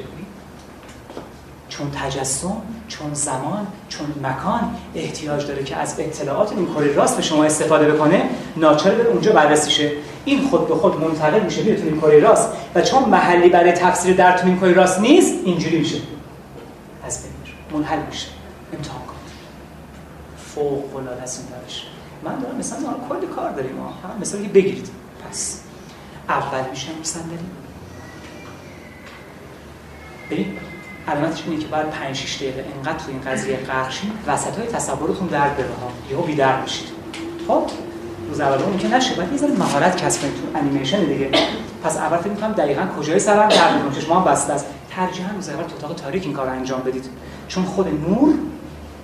چون 1.69 1.91
تجسم 1.91 2.63
چون 2.89 3.15
زمان 3.15 3.67
چون 3.89 4.07
مکان 4.23 4.77
احتیاج 4.95 5.47
داره 5.47 5.65
که 5.65 5.77
از 5.77 5.95
اطلاعات 5.99 6.53
این 6.53 6.67
کاری 6.67 6.95
راست 6.95 7.17
به 7.17 7.23
شما 7.23 7.45
استفاده 7.45 7.93
بکنه 7.93 8.23
ناچار 8.57 8.95
بره 8.95 9.09
اونجا 9.09 9.33
بررسی 9.33 9.71
شه 9.71 9.93
این 10.25 10.49
خود 10.49 10.69
به 10.69 10.75
خود 10.75 11.01
منتقل 11.01 11.41
میشه 11.41 11.63
میره 11.63 11.83
این 11.83 12.01
کاری 12.01 12.21
راست. 12.21 12.49
و 12.75 12.83
چون 12.83 13.05
محلی 13.05 13.49
برای 13.49 13.73
تفسیر 13.73 14.17
در 14.17 14.39
تو 14.39 14.47
این 14.47 14.59
کاری 14.59 14.75
راست 14.75 15.01
نیست 15.01 15.35
اینجوری 15.45 15.79
میشه. 15.79 15.99
از 17.07 17.23
بین 17.23 17.79
منحل 17.81 18.07
میشه. 18.07 18.27
امتحان 18.73 19.01
کنید 19.01 19.33
فوق 20.55 20.97
العاده 20.97 21.23
است 21.23 21.49
من 22.25 22.39
دارم 22.39 22.57
مثلا 22.57 22.79
کلی 23.09 23.27
کار 23.27 23.51
داریم 23.51 23.73
ما 23.73 23.87
هم 23.87 24.21
مثلا 24.21 24.41
بگیرید. 24.55 24.89
پس. 25.29 25.60
اول 26.31 26.71
میشم 26.71 26.93
صندلی. 27.03 27.39
ببین 30.31 30.47
علامتش 31.09 31.43
اینه 31.47 31.63
که 31.63 31.69
بعد 31.69 31.91
5 31.91 32.17
6 32.17 32.37
دقیقه 32.37 32.65
انقدر 32.77 32.99
تو 32.99 33.11
این 33.11 33.21
قضیه 33.21 33.57
غرق 33.57 33.91
شین 33.91 34.11
وسط 34.27 34.59
های 34.59 34.67
تصورتون 34.67 35.27
درد 35.27 35.57
بره 35.57 35.67
ها. 35.67 35.91
یهو 36.11 36.23
بیدار 36.23 36.61
میشید. 36.61 36.89
خب؟ 37.49 37.63
روز 38.29 38.41
اول 38.41 38.65
ممکن 38.65 38.95
نشه 38.95 39.15
باید 39.15 39.33
یه 39.33 39.39
ذره 39.39 39.53
مهارت 39.53 40.05
کسب 40.05 40.23
کنید 40.23 40.35
تو 40.35 40.59
انیمیشن 40.59 41.05
دیگه. 41.05 41.31
پس 41.85 41.97
اول 41.97 42.17
فکر 42.17 42.29
می‌کنم 42.29 42.53
دقیقاً 42.53 42.87
کجای 42.99 43.19
سرم 43.19 43.49
درد 43.49 43.83
می‌کنه. 43.83 44.01
شما 44.01 44.21
هم 44.21 44.33
بسته 44.33 44.53
است. 44.53 44.67
ترجیحاً 44.91 45.35
روز 45.35 45.49
اول 45.49 45.63
تو 45.63 45.77
اتاق 45.77 45.95
تاریک 45.95 46.25
این 46.25 46.33
کار 46.33 46.47
رو 46.47 46.53
انجام 46.53 46.81
بدید. 46.81 47.05
چون 47.49 47.65
خود 47.65 47.89
نور 47.89 48.35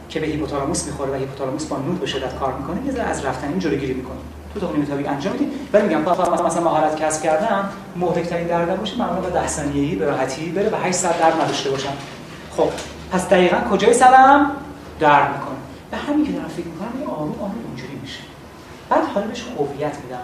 که 0.08 0.20
به 0.20 0.26
هیپوتالاموس 0.26 0.86
می‌خوره 0.86 1.10
و 1.10 1.14
هیپوتالاموس 1.14 1.64
با 1.64 1.78
نور 1.78 1.94
به 1.94 2.06
شدت 2.06 2.38
کار 2.38 2.58
می‌کنه 2.58 2.94
یه 2.94 3.02
از 3.02 3.24
رفتن 3.24 3.48
این 3.48 3.58
جلوگیری 3.58 3.94
می‌کنه. 3.94 4.18
تو 4.60 4.66
تو 4.66 4.76
نیمه 4.76 5.08
انجام 5.10 5.32
می‌دید 5.32 5.52
ولی 5.72 5.88
میگم 5.88 6.00
مثلا 6.00 6.46
مثلا 6.46 6.62
مهارت 6.62 6.96
کسب 6.96 7.22
کردم 7.22 7.68
مهلک‌ترین 7.96 8.46
دردم 8.46 8.76
باشه 8.76 8.98
معمولا 8.98 9.20
با 9.20 9.28
10 9.28 9.46
ثانیه‌ای 9.46 9.94
به 9.94 10.06
راحتی 10.06 10.50
بره 10.50 10.70
و 10.70 10.76
8 10.76 10.96
ساعت 10.96 11.18
درد 11.20 11.40
نداشته 11.40 11.70
باشم. 11.70 11.92
خب 12.56 12.68
پس 13.12 13.28
دقیقاً 13.28 13.56
کجای 13.70 13.94
سرم؟ 13.94 14.50
درد 15.00 15.32
می‌کنه. 15.32 15.56
به 15.90 15.96
همین 15.96 16.26
که 16.26 16.32
دارم 16.32 16.48
فکر 16.48 16.66
می‌کنم 16.66 17.12
آروم 17.12 17.34
آروم 17.40 17.54
اینجوری 17.68 17.98
میشه. 18.02 18.20
بعد 18.88 19.04
حالا 19.14 19.26
بهش 19.26 19.44
هویت 19.58 19.96
میدم. 20.04 20.18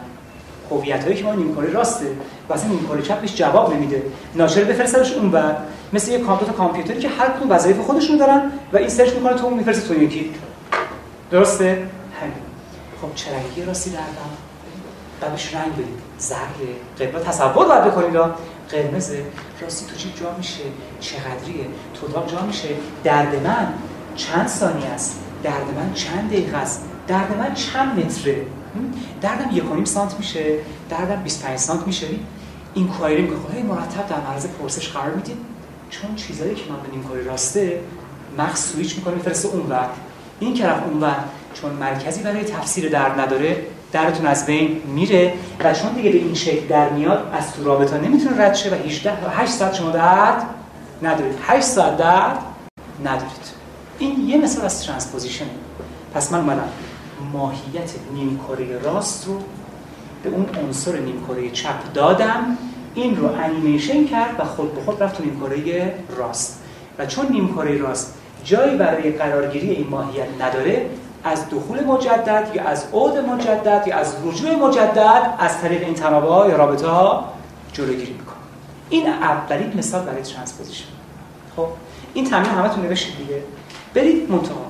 هویت 0.71 1.05
هایی 1.05 1.16
که 1.16 1.25
ما 1.25 1.35
نیمکره 1.35 1.73
راسته. 1.73 2.07
واسه 2.49 2.66
چپ 3.03 3.21
بهش 3.21 3.37
جواب 3.37 3.75
نمیده. 3.75 4.03
ناشر 4.35 4.64
بفرستش 4.64 5.12
اون 5.12 5.31
بر 5.31 5.57
مثل 5.92 6.11
یه 6.11 6.18
کامپیوتر 6.18 6.53
کامپیوتری 6.53 6.99
که 6.99 7.09
هر 7.09 7.29
کدوم 7.29 7.51
وظایف 7.51 7.79
خودشون 7.79 8.16
دارن 8.16 8.53
و 8.73 8.77
این 8.77 8.88
سرچ 8.88 9.12
می‌کنه 9.12 9.35
تو 9.35 9.45
اون 9.45 9.55
میفرسته 9.55 9.95
تو 9.95 10.03
یکی. 10.03 10.31
درسته؟ 11.31 11.66
همین. 12.21 12.52
خب 13.03 13.15
چرنگی 13.15 13.65
راستی 13.65 13.91
دردم؟ 13.91 14.31
بعدش 15.21 15.55
رنگ 15.55 15.73
بدید 15.73 15.99
زرد 16.19 16.57
قرمز. 16.99 17.25
تصور 17.25 17.67
باید 17.67 17.85
بکنید 17.85 18.17
قرمز. 18.71 19.12
راستی 19.61 19.87
تو 19.87 19.97
چی 19.97 20.12
جا 20.21 20.35
میشه؟ 20.38 20.62
چقدریه؟ 21.01 21.67
تو 21.95 22.27
جا 22.27 22.43
میشه؟ 22.47 22.69
درد 23.05 23.47
من 23.47 23.75
چند 24.17 24.49
ثانیه 24.49 24.87
است؟ 24.87 25.21
درد 25.43 25.75
من 25.77 25.95
چند 25.95 26.31
دقیقه 26.31 26.57
است؟ 26.57 26.85
درد 27.09 27.38
من 27.38 27.55
چند 27.55 27.99
متره؟ 27.99 28.47
دردم 29.21 29.57
یک 29.57 29.65
سانت 29.85 30.15
میشه. 30.19 30.59
دردم 30.91 31.23
25 31.23 31.59
سانت 31.59 31.87
میشه. 31.87 32.07
این 32.75 32.88
کوایری 32.88 33.23
میگه 33.23 33.37
خب 33.37 33.67
مرتب 33.67 34.09
در 34.09 34.21
معرض 34.21 34.47
پرسش 34.47 34.88
قرار 34.88 35.15
می‌دید 35.15 35.37
چون 35.91 36.15
چیزایی 36.15 36.55
که 36.55 36.62
من 36.71 37.03
به 37.03 37.09
کاری 37.09 37.25
راسته 37.25 37.81
مغز 38.38 38.59
سویچ 38.59 38.97
می‌کنه 38.97 39.15
میفرسته 39.15 39.49
اونور 39.49 39.88
این 40.42 40.62
رفت 40.62 40.83
اونور 40.87 41.16
چون 41.55 41.70
مرکزی 41.72 42.22
برای 42.22 42.44
تفسیر 42.44 42.88
درد 42.88 43.20
نداره 43.20 43.66
دردتون 43.92 44.27
از 44.26 44.46
بین 44.46 44.83
میره 44.94 45.35
و 45.64 45.74
چون 45.74 45.92
دیگه 45.92 46.11
به 46.11 46.18
این 46.18 46.35
شکل 46.35 46.66
در 46.66 46.88
میاد 46.88 47.31
از 47.33 47.52
تو 47.52 47.64
رابطه 47.64 47.98
نمی‌تونه 47.98 48.40
رد 48.42 48.55
شه 48.55 48.70
و 48.70 48.74
18 48.74 49.12
8 49.31 49.52
ساعت 49.52 49.74
شما 49.74 49.90
درد 49.90 50.46
ندارید. 51.02 51.35
8 51.42 51.62
ساعت 51.62 51.96
درد 51.96 52.38
ندارید. 53.05 53.62
این 53.98 54.28
یه 54.28 54.37
مثال 54.37 54.64
از 54.64 54.87
transposition 54.87 55.46
پس 56.14 56.33
من 56.33 56.38
اومدم. 56.38 56.68
ماهیت 57.33 57.90
نیم 58.14 58.40
کره 58.48 58.78
راست 58.78 59.26
رو 59.26 59.38
به 60.22 60.31
اون 60.31 60.46
عنصر 60.64 60.98
نیم 60.98 61.24
کره 61.28 61.50
چپ 61.50 61.92
دادم. 61.94 62.59
این 62.94 63.16
رو 63.16 63.26
انیمیشن 63.26 64.05
کرد 64.05 64.40
و 64.40 64.44
خود 64.44 64.74
به 64.74 64.81
خود 64.81 65.02
رفت 65.02 65.16
تو 65.16 65.24
نیم 65.24 65.40
کره 65.40 65.94
راست. 66.16 66.62
و 66.98 67.07
چون 67.07 67.26
نیم 67.31 67.55
کره 67.55 67.78
راست 67.78 68.21
جایی 68.44 68.76
برای 68.76 69.11
قرارگیری 69.11 69.70
این 69.70 69.88
ماهیت 69.88 70.26
نداره 70.40 70.87
از 71.24 71.50
دخول 71.50 71.85
مجدد 71.85 72.50
یا 72.55 72.64
از 72.64 72.85
عود 72.92 73.18
مجدد 73.18 73.85
یا 73.87 73.96
از 73.96 74.16
رجوع 74.24 74.55
مجدد 74.55 75.35
از 75.38 75.61
طریق 75.61 75.83
این 75.83 75.94
تنابه 75.94 76.50
یا 76.50 76.57
رابطه 76.57 76.87
ها 76.87 77.33
جلوگیری 77.72 78.12
می‌کنه. 78.12 78.37
این 78.90 79.09
اولین 79.09 79.72
مثال 79.78 80.02
برای 80.02 80.22
transposition. 80.22 80.85
خب 81.57 81.66
این 82.14 82.24
تمرین 82.24 82.50
همتون 82.50 82.87
نوشتید 82.87 83.18
دیگه. 83.18 83.42
برید 83.94 84.31
منتها. 84.31 84.66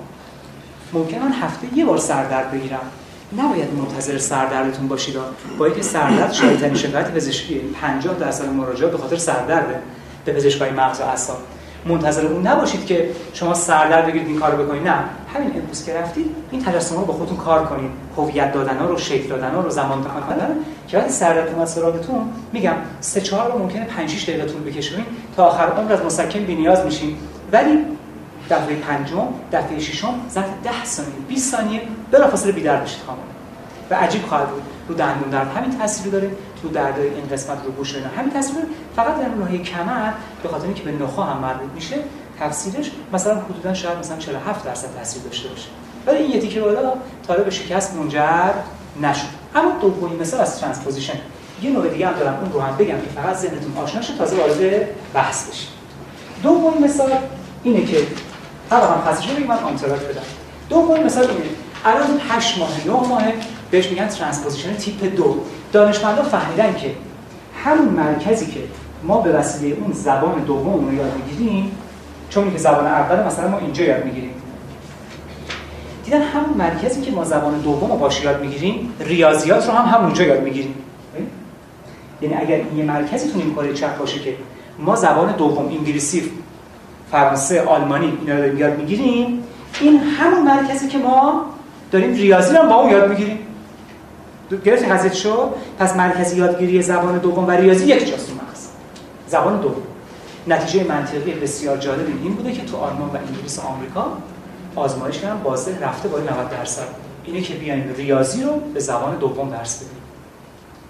ممکن 0.92 1.18
من 1.18 1.32
هفته 1.32 1.66
یه 1.74 1.84
بار 1.84 1.98
سردرد 1.98 2.50
بگیرم. 2.50 2.90
نباید 3.38 3.74
منتظر 3.74 4.18
سردردتون 4.18 4.88
باشید 4.88 5.16
با 5.58 5.66
اینکه 5.66 5.82
سردرد 5.82 6.32
شایع‌ترین 6.32 6.74
شکایت 6.74 7.10
پزشکی 7.10 7.58
50 7.58 8.14
درصد 8.14 8.48
مراجعه 8.48 8.90
به 8.90 8.98
خاطر 8.98 9.16
سردرده. 9.16 9.78
به 10.24 10.32
پزشکای 10.32 10.70
مغز 10.70 11.00
و 11.00 11.04
اعصاب. 11.04 11.38
منتظر 11.86 12.26
اون 12.26 12.46
نباشید 12.46 12.86
که 12.86 13.10
شما 13.32 13.54
سردرد 13.54 14.06
بگیرید 14.06 14.28
این 14.28 14.38
کارو 14.38 14.64
بکنید. 14.64 14.88
نه. 14.88 14.94
همین 15.34 15.50
امروز 15.56 15.84
که 15.84 15.94
رفتید 15.94 16.26
این 16.50 16.62
تجسم 16.64 16.96
رو 16.96 17.04
با 17.04 17.12
خودتون 17.12 17.36
کار 17.36 17.64
کنید. 17.64 17.90
هویت 18.16 18.52
دادن 18.52 18.78
ها 18.78 18.86
رو 18.86 18.98
شکل 18.98 19.28
دادن 19.28 19.50
ها 19.50 19.60
رو 19.60 19.70
زمان 19.70 20.02
دادن 20.02 20.56
که 20.88 20.98
وقتی 20.98 21.10
سردرد 21.10 21.54
اومد 21.54 21.66
سراغتون 21.66 22.28
میگم 22.52 22.74
سه 23.00 23.20
چهار 23.20 23.52
رو 23.52 23.58
ممکنه 23.58 23.84
5 23.84 24.10
6 24.10 24.22
دقیقه 24.28 24.44
طول 24.44 24.62
بکشه 24.62 24.96
تا 25.36 25.44
آخر 25.44 25.66
عمر 25.66 25.92
از 25.92 26.04
مسکن 26.04 26.40
بی‌نیاز 26.40 26.84
میشین. 26.84 27.16
ولی 27.52 27.78
دفعه 28.50 28.76
پنجم 28.76 29.28
دفعه 29.52 29.78
ششم 29.78 30.14
ظرف 30.30 30.48
10 30.64 30.84
ثانیه 30.84 31.12
20 31.28 31.56
ثانیه 31.56 31.80
بلافاصله 32.10 32.52
بیدار 32.52 32.76
بشید 32.76 33.00
کاملا 33.06 33.22
و 33.90 33.94
عجیب 33.94 34.26
خواهد 34.26 34.48
بود. 34.48 34.62
رو 34.88 34.94
دندون 34.94 35.30
درد 35.30 35.56
همین 35.56 35.78
تاثیر 35.78 36.12
داره 36.12 36.30
تو 36.62 36.68
درد 36.68 36.98
این 36.98 37.28
قسمت 37.32 37.58
رو 37.64 37.72
گوش 37.72 37.94
اینا 37.94 38.08
همین 38.08 38.32
داره 38.32 38.66
فقط 38.96 39.20
در 39.20 39.28
ناحیه 39.28 39.62
کمر 39.62 40.12
به 40.42 40.48
خاطر 40.48 40.64
اینکه 40.64 40.82
به 40.82 40.92
نخاع 40.92 41.22
هم 41.22 41.38
مربوط 41.38 41.70
میشه 41.74 41.96
تفسیرش 42.40 42.90
مثلا 43.12 43.34
حدودا 43.34 43.74
شاید 43.74 43.98
مثلا 43.98 44.16
47 44.16 44.64
درصد 44.64 44.88
تاثیر 44.98 45.22
داشته 45.22 45.48
باشه. 45.48 45.68
ولی 46.06 46.18
این 46.18 46.30
یه 46.30 46.40
تیکه 46.40 46.60
بالا 46.60 46.92
تا 47.26 47.34
به 47.34 47.50
شکست 47.50 47.94
منجر 47.94 48.50
نشد. 49.02 49.26
اما 49.54 49.70
دومین 49.80 50.20
مثال 50.20 50.40
از 50.40 50.60
transposition. 50.60 51.18
یه 51.62 51.70
نوع 51.70 51.88
دیگه 51.88 52.06
هم 52.06 52.12
دارم 52.12 52.38
اون 52.42 52.52
رو 52.52 52.60
هم 52.60 52.76
بگم 52.76 52.96
که 53.00 53.08
فقط 53.14 53.36
ذهنتون 53.36 53.76
آشنا 53.76 54.02
شه 54.02 54.16
تازه 54.16 54.36
وارد 54.36 54.88
بحث 55.14 55.50
بشید 55.50 55.68
دومین 56.42 56.84
مثال 56.84 57.12
اینه 57.62 57.84
که 57.84 58.06
طبعا 58.70 58.94
پسش 58.94 59.28
رو 59.28 59.46
من 59.46 59.58
آنتراک 59.58 60.00
بدم. 60.00 60.22
دومین 60.68 61.02
مثال 61.02 61.26
اینه. 61.26 61.44
الان 61.84 62.20
8 62.28 62.58
ماه 62.58 62.70
9 62.86 62.92
ماه 62.92 63.22
بهش 63.70 63.86
میگن 63.86 64.08
transposition 64.08 64.76
تیپ 64.76 65.16
دو. 65.16 65.44
دانشمندا 65.72 66.22
فهمیدن 66.22 66.74
که 66.74 66.90
همون 67.64 67.88
مرکزی 67.88 68.46
که 68.46 68.60
ما 69.02 69.20
به 69.20 69.32
وسیله 69.32 69.76
اون 69.80 69.92
زبان 69.92 70.38
دوم 70.38 70.86
رو 70.86 70.94
یاد 70.94 71.12
می‌گیریم 71.16 71.72
چون 72.30 72.44
میگه 72.44 72.58
زبان 72.58 72.86
اول 72.86 73.26
مثلا 73.26 73.48
ما 73.48 73.58
اینجا 73.58 73.84
یاد 73.84 74.04
می‌گیریم. 74.04 74.30
دیدن 76.04 76.22
همون 76.22 76.56
مرکزی 76.58 77.00
که 77.00 77.10
ما 77.10 77.24
زبان 77.24 77.58
دوم 77.58 77.90
رو 77.90 77.96
باش 77.96 78.24
یاد 78.24 78.40
می‌گیریم 78.40 78.94
ریاضیات 79.00 79.66
رو 79.66 79.72
هم 79.72 79.98
همونجا 79.98 80.24
یاد 80.24 80.42
می‌گیریم. 80.42 80.74
یعنی 82.22 82.34
اگر 82.34 82.56
این 82.56 82.78
یه 82.78 82.84
مرکزی 82.84 83.32
تو 83.32 83.38
نیمکره 83.38 83.72
چپ 83.72 83.98
باشه 83.98 84.20
که 84.20 84.34
ما 84.78 84.96
زبان 84.96 85.32
دوم 85.32 85.68
انگلیسی 85.68 86.30
فرانسه 87.10 87.62
آلمانی 87.62 88.12
اینا 88.20 88.44
رو 88.44 88.58
یاد 88.58 88.78
می‌گیریم 88.78 89.42
این 89.80 89.98
همون 89.98 90.42
مرکزی 90.42 90.88
که 90.88 90.98
ما 90.98 91.44
داریم 91.90 92.14
ریاضی 92.14 92.56
رو 92.56 92.68
با 92.68 92.74
اون 92.74 92.90
یاد 92.90 93.10
می‌گیریم. 93.10 93.38
گرفتین 94.64 94.96
قضیه 94.96 95.14
شو 95.14 95.50
پس 95.78 95.96
مرکزی 95.96 96.36
یادگیری 96.36 96.82
زبان 96.82 97.18
دوم 97.18 97.46
و 97.46 97.50
ریاضی 97.50 97.84
یک 97.84 98.10
جاست 98.10 98.30
مغز. 98.30 98.68
زبان 99.28 99.60
دوم. 99.60 99.82
نتیجه 100.46 100.84
منطقی 100.84 101.32
بسیار 101.32 101.76
جالب 101.76 102.06
این 102.22 102.34
بوده 102.34 102.52
که 102.52 102.64
تو 102.64 102.76
آلمان 102.76 103.08
و 103.08 103.16
انگلیس 103.16 103.58
آمریکا 103.58 104.06
آزمایش 104.76 105.18
کردن 105.18 105.42
بازده 105.42 105.86
رفته 105.86 106.08
بالای 106.08 106.26
90 106.26 106.50
درصد. 106.50 106.86
اینه 107.24 107.40
که 107.40 107.54
بیاین 107.54 107.94
ریاضی 107.96 108.42
رو 108.42 108.52
به 108.74 108.80
زبان 108.80 109.16
دوم 109.16 109.50
درس 109.50 109.76
بدیم 109.76 110.02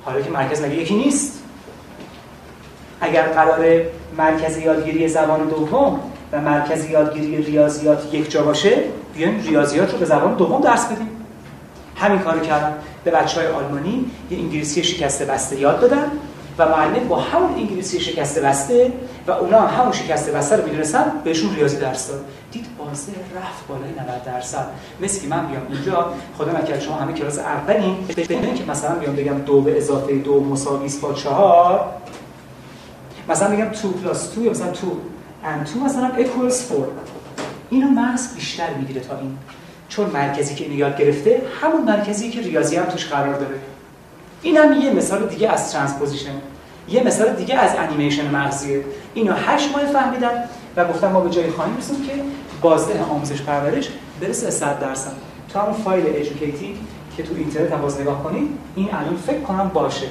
حالا 0.05 0.21
که 0.21 0.31
مرکز 0.31 0.63
مگه 0.63 0.75
یکی 0.75 0.95
نیست؟ 0.95 1.43
اگر 3.01 3.23
قرار 3.23 3.81
مرکز 4.19 4.59
یادگیری 4.59 5.09
زبان 5.09 5.49
دوم 5.49 6.01
و 6.33 6.41
مرکز 6.41 6.91
یادگیری 6.91 7.43
ریاضیات 7.43 8.15
یک 8.15 8.31
جا 8.31 8.43
باشه 8.43 8.77
بیایم 9.15 9.41
ریاضیات 9.41 9.93
رو 9.93 9.99
به 9.99 10.05
زبان 10.05 10.35
دوم 10.35 10.61
درس 10.61 10.87
بدیم 10.87 11.09
همین 11.97 12.19
کارو 12.19 12.41
کردن. 12.41 12.75
به 13.05 13.11
بچه 13.11 13.41
های 13.41 13.49
آلمانی 13.49 14.11
یه 14.31 14.39
انگلیسی 14.39 14.85
شکسته 14.85 15.25
بسته 15.25 15.61
یاد 15.61 15.81
دادن 15.81 16.11
و 16.59 16.69
معلم 16.69 17.09
با 17.09 17.17
همون 17.17 17.55
انگلیسی 17.55 18.01
شکسته 18.01 18.41
بسته 18.41 18.93
و 19.27 19.31
اونا 19.31 19.61
هم 19.61 19.81
همون 19.81 19.93
شکسته 19.93 20.33
بسته 20.33 20.57
رو 20.57 20.65
می‌دونستن 20.65 21.13
بهشون 21.25 21.55
ریاضی 21.55 21.77
درس 21.77 22.09
داد. 22.09 22.25
دید 22.53 22.67
بازه 22.79 23.13
رفت 23.13 23.67
بالای 23.69 23.91
90 23.91 24.25
درصد. 24.25 24.67
مثل 25.01 25.21
که 25.21 25.29
من 25.29 25.47
بیام 25.47 25.63
اینجا 25.71 26.13
خدا 26.39 26.53
نکرد 26.53 26.81
شما 26.81 26.97
همه 26.97 27.13
کلاس 27.13 27.39
اولین. 27.39 27.97
ببینید 28.07 28.55
که 28.55 28.65
مثلا 28.71 28.95
بیام 28.95 29.17
بگم 29.17 29.39
دو 29.39 29.61
به 29.61 29.77
اضافه 29.77 30.19
دو 30.19 30.45
مساوی 30.45 30.89
با 31.03 31.13
چهار. 31.13 31.85
مثلا 33.29 33.49
میگم 33.49 33.65
2 33.65 33.89
plus 33.89 34.35
2 34.35 34.43
یا 34.43 34.51
مثلا 34.51 34.67
2 34.67 34.75
and 35.45 35.75
2 35.75 35.81
مثلا 35.81 36.11
equals 36.17 36.69
4 36.69 36.89
اینو 37.71 37.89
مغز 37.89 38.35
بیشتر 38.35 38.75
می‌گیره 38.75 39.01
تا 39.01 39.19
این. 39.19 39.39
چون 39.93 40.11
مرکزی 40.11 40.55
که 40.55 40.65
اینو 40.65 40.77
یاد 40.77 40.97
گرفته 40.97 41.43
همون 41.61 41.83
مرکزی 41.85 42.31
که 42.31 42.41
ریاضی 42.41 42.77
هم 42.77 42.85
توش 42.85 43.07
قرار 43.07 43.35
داره. 43.35 43.55
این 44.43 44.57
هم 44.57 44.73
یه 44.73 44.93
مثال 44.93 45.27
دیگه 45.27 45.49
از 45.49 45.73
transposition. 45.73 46.35
یه 46.89 47.03
مثال 47.05 47.33
دیگه 47.33 47.55
از 47.55 47.71
انیمیشن 47.79 48.31
مغزیه. 48.31 48.85
اینو 49.15 49.33
8 49.33 49.73
ماه 49.73 49.87
فهمیدن 49.87 50.45
و 50.77 50.85
گفتم 50.85 51.13
ما 51.13 51.21
به 51.21 51.31
جای 51.31 51.51
خواهیم 51.51 51.77
رسیم 51.77 52.07
که 52.07 52.13
بازده 52.63 53.03
آموزش 53.03 53.43
پرورش 53.43 53.89
برسه 54.21 54.51
100 54.51 54.79
درصد. 54.79 55.13
تو 55.53 55.59
همون 55.59 55.73
فایل 55.73 56.05
educate 56.09 56.66
ی 56.66 56.75
که 57.17 57.23
تو 57.23 57.35
اینترنت 57.37 57.73
هم 57.73 57.81
باز 57.81 58.01
نگاه 58.01 58.23
کنید 58.23 58.49
این 58.77 58.89
الان 58.95 59.17
فکر 59.17 59.41
کنم 59.41 59.71
باشه. 59.75 60.07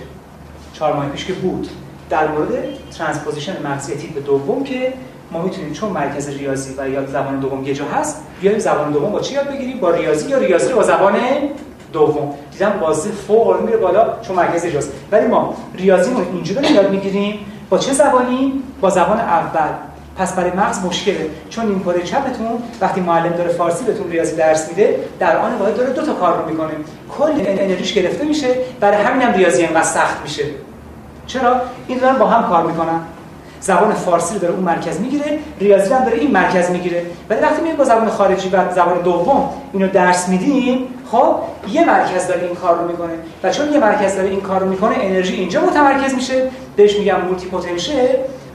چهار 0.74 0.94
ماه 0.94 1.10
پیش 1.10 1.26
که 1.26 1.34
بود. 1.34 1.70
در 2.10 2.28
مورد 2.28 2.50
transposition 2.98 3.68
مغزی 3.68 3.96
تیپ 3.96 4.26
دوم 4.26 4.64
که 4.64 4.94
ما 5.32 5.42
می‌تونیم 5.42 5.74
چون 5.74 5.90
مرکز 5.90 6.30
ریاضی 6.30 6.74
و 6.78 6.90
یا 6.90 7.06
زبان 7.06 7.40
دوم 7.40 7.64
یه 7.64 7.74
جا 7.74 7.86
هست 7.86 8.22
بیایم 8.42 8.60
زبان 8.60 8.92
دوم 8.92 9.12
با 9.12 9.20
چی 9.20 9.34
یاد 9.34 9.48
بگیریم؟ 9.50 9.80
با 9.80 9.92
ریاضی 9.92 10.30
یا 10.30 10.38
ریاضی 10.38 10.70
رو 10.70 10.76
با 10.76 10.84
زبان 10.84 11.14
دوم. 11.94 12.34
دیدم 12.52 12.74
بازده 12.82 13.10
فوق 13.12 13.62
میره 13.62 13.78
بالا 13.78 14.22
چون 14.22 14.36
مرکز 14.36 14.66
یه 14.66 14.76
جاست 14.76 14.92
ولی 15.12 15.28
ما 15.28 15.54
ریاضیمون 15.76 16.26
اینجوری 16.34 16.62
داریم 16.62 16.76
یاد 16.76 16.92
می‌گیریم. 16.92 17.40
با 17.70 17.78
چه 17.78 17.94
زبانی؟ 17.94 18.64
با 18.82 18.90
زبان 18.90 19.20
اول. 19.20 19.70
پس 20.18 20.36
برای 20.36 20.52
مغز 20.52 20.86
مشکله. 20.86 21.30
چون 21.50 21.68
این 21.68 21.80
کره 21.80 22.04
چپتون 22.04 22.48
وقتی 22.82 23.02
معلم 23.02 23.30
داره 23.30 23.50
فارسی 23.50 23.86
بهتون 23.86 24.12
ریاضی 24.12 24.36
درس 24.36 24.70
میده 24.70 25.00
در 25.20 25.38
آن 25.38 25.56
واحد 25.56 25.78
داره 25.78 25.94
دو 25.94 26.02
تا 26.02 26.14
کار 26.14 26.38
رو 26.38 26.50
می‌کنه. 26.50 26.72
کل 27.18 27.32
انرژیش 27.38 27.94
گرفته 27.94 28.26
میشه. 28.26 28.56
برای 28.80 29.04
همین 29.04 29.22
هم 29.22 29.34
ریاضی 29.34 29.66
انقدر 29.66 29.84
سخت 29.84 30.22
میشه. 30.24 30.44
چرا؟ 31.28 31.62
این 31.88 31.98
دارن 31.98 32.18
با 32.18 32.28
هم 32.28 32.50
کار 32.50 32.66
می‌کنن. 32.66 33.00
زبان 33.62 33.94
فارسی 33.94 34.34
رو 34.34 34.40
داره 34.40 34.54
اون 34.54 34.64
مرکز 34.64 35.00
می‌گیره 35.00 35.40
ریاضی 35.60 35.94
هم 35.94 36.04
داره 36.04 36.18
این 36.18 36.32
مرکز 36.32 36.70
می‌گیره. 36.70 37.06
ولی 37.30 37.42
وقتی 37.42 37.62
میایم 37.62 37.78
با 37.78 37.84
زبان 37.84 38.10
خارجی 38.10 38.50
و 38.50 38.72
زبان 38.72 39.02
دوم 39.02 39.50
اینو 39.74 39.88
درس 39.88 40.30
میدیم 40.30 40.88
خب 41.12 41.36
یه 41.72 41.86
مرکز 41.86 42.28
داره 42.28 42.42
این 42.42 42.56
کار 42.56 42.78
رو 42.78 42.88
می‌کنه. 42.88 43.14
و 43.44 43.50
چون 43.50 43.74
یه 43.74 43.80
مرکز 43.80 44.16
داره 44.16 44.30
این 44.30 44.42
کار 44.42 44.60
رو 44.60 44.70
می‌کنه 44.70 44.96
انرژی 45.00 45.36
اینجا 45.36 45.62
متمرکز 45.62 46.14
میشه. 46.14 46.50
بهش 46.76 46.98
میگم 46.98 47.22
مولتی 47.22 47.48
پتانسیل 47.48 48.08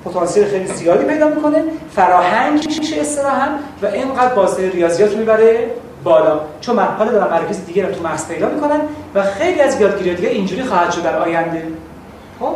پتانسیل 0.04 0.44
خیلی 0.44 0.66
زیادی 0.66 1.04
پیدا 1.04 1.28
می‌کنه. 1.28 1.64
فراهنگ 1.94 2.66
میشه 2.66 3.00
اصطلاحا؟ 3.00 3.48
و 3.82 3.86
اینقدر 3.86 4.34
بازده 4.34 4.70
ریاضیات 4.70 5.12
رو 5.12 5.18
می‌بره 5.18 5.70
بالا. 6.04 6.40
چون 6.60 6.76
من 6.76 6.84
حالا 6.98 7.12
دارم 7.12 7.30
مراکز 7.30 7.66
دیگه 7.66 7.86
رو 7.86 7.94
تو 7.94 8.08
مغز 8.08 8.28
پیدا 8.28 8.48
می‌کنن 8.48 8.80
و 9.14 9.22
خیلی 9.22 9.60
از 9.60 9.80
یادگیری 9.80 10.14
دیگه 10.14 10.28
اینجوری 10.28 10.62
خواهد 10.62 10.90
شد 10.90 11.02
در 11.02 11.18
آینده. 11.18 11.62
خب؟ 12.40 12.54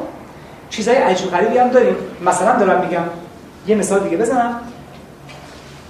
چیزای 0.70 0.96
عجیب 0.96 1.30
غریبی 1.30 1.58
هم 1.58 1.68
داریم. 1.68 1.94
مثلا 2.26 2.58
دارم 2.58 2.86
میگم 2.86 3.02
یه 3.66 3.76
مثال 3.76 4.00
دیگه 4.00 4.16
بزنم. 4.16 4.60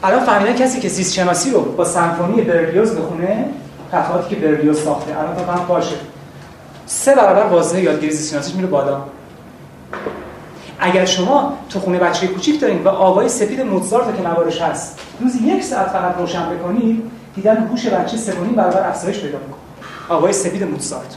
الان 0.02 0.20
فهمیدن 0.20 0.56
کسی 0.56 0.80
که 0.80 0.88
زیست 0.88 1.14
شناسی 1.14 1.50
رو 1.50 1.60
با 1.60 1.84
سمفونی 1.84 2.42
برلیوز 2.42 2.96
بخونه 2.96 3.44
قطعاتی 3.92 4.34
که 4.34 4.40
برلیوز 4.40 4.82
ساخته. 4.82 5.18
الان 5.18 5.36
تا 5.36 5.42
فهم 5.42 5.66
باشه. 5.66 5.96
سه 6.86 7.14
برابر 7.14 7.42
بازده 7.42 7.80
یادگیری 7.80 8.12
زیست 8.12 8.32
شناسیش 8.32 8.54
میره 8.54 8.68
بالا. 8.68 9.00
اگر 10.78 11.04
شما 11.04 11.58
تو 11.70 11.80
خونه 11.80 11.98
بچه 11.98 12.26
کوچیک 12.26 12.60
دارین 12.60 12.84
و 12.84 12.88
آوای 12.88 13.28
سپید 13.28 13.60
موزارت 13.60 14.16
که 14.16 14.28
نوارش 14.28 14.62
هست 14.62 14.98
روز 15.20 15.36
یک 15.36 15.64
ساعت 15.64 15.88
فقط 15.88 16.16
روشن 16.18 16.50
بکنید 16.50 17.02
دیدن 17.34 17.56
هوش 17.56 17.86
بچه 17.86 18.16
سومین 18.16 18.54
برابر 18.54 18.88
افزایش 18.88 19.16
پیدا 19.20 19.38
می‌کنه. 19.38 19.60
آوای 20.08 20.32
سپید 20.32 20.64
موزارت. 20.64 21.16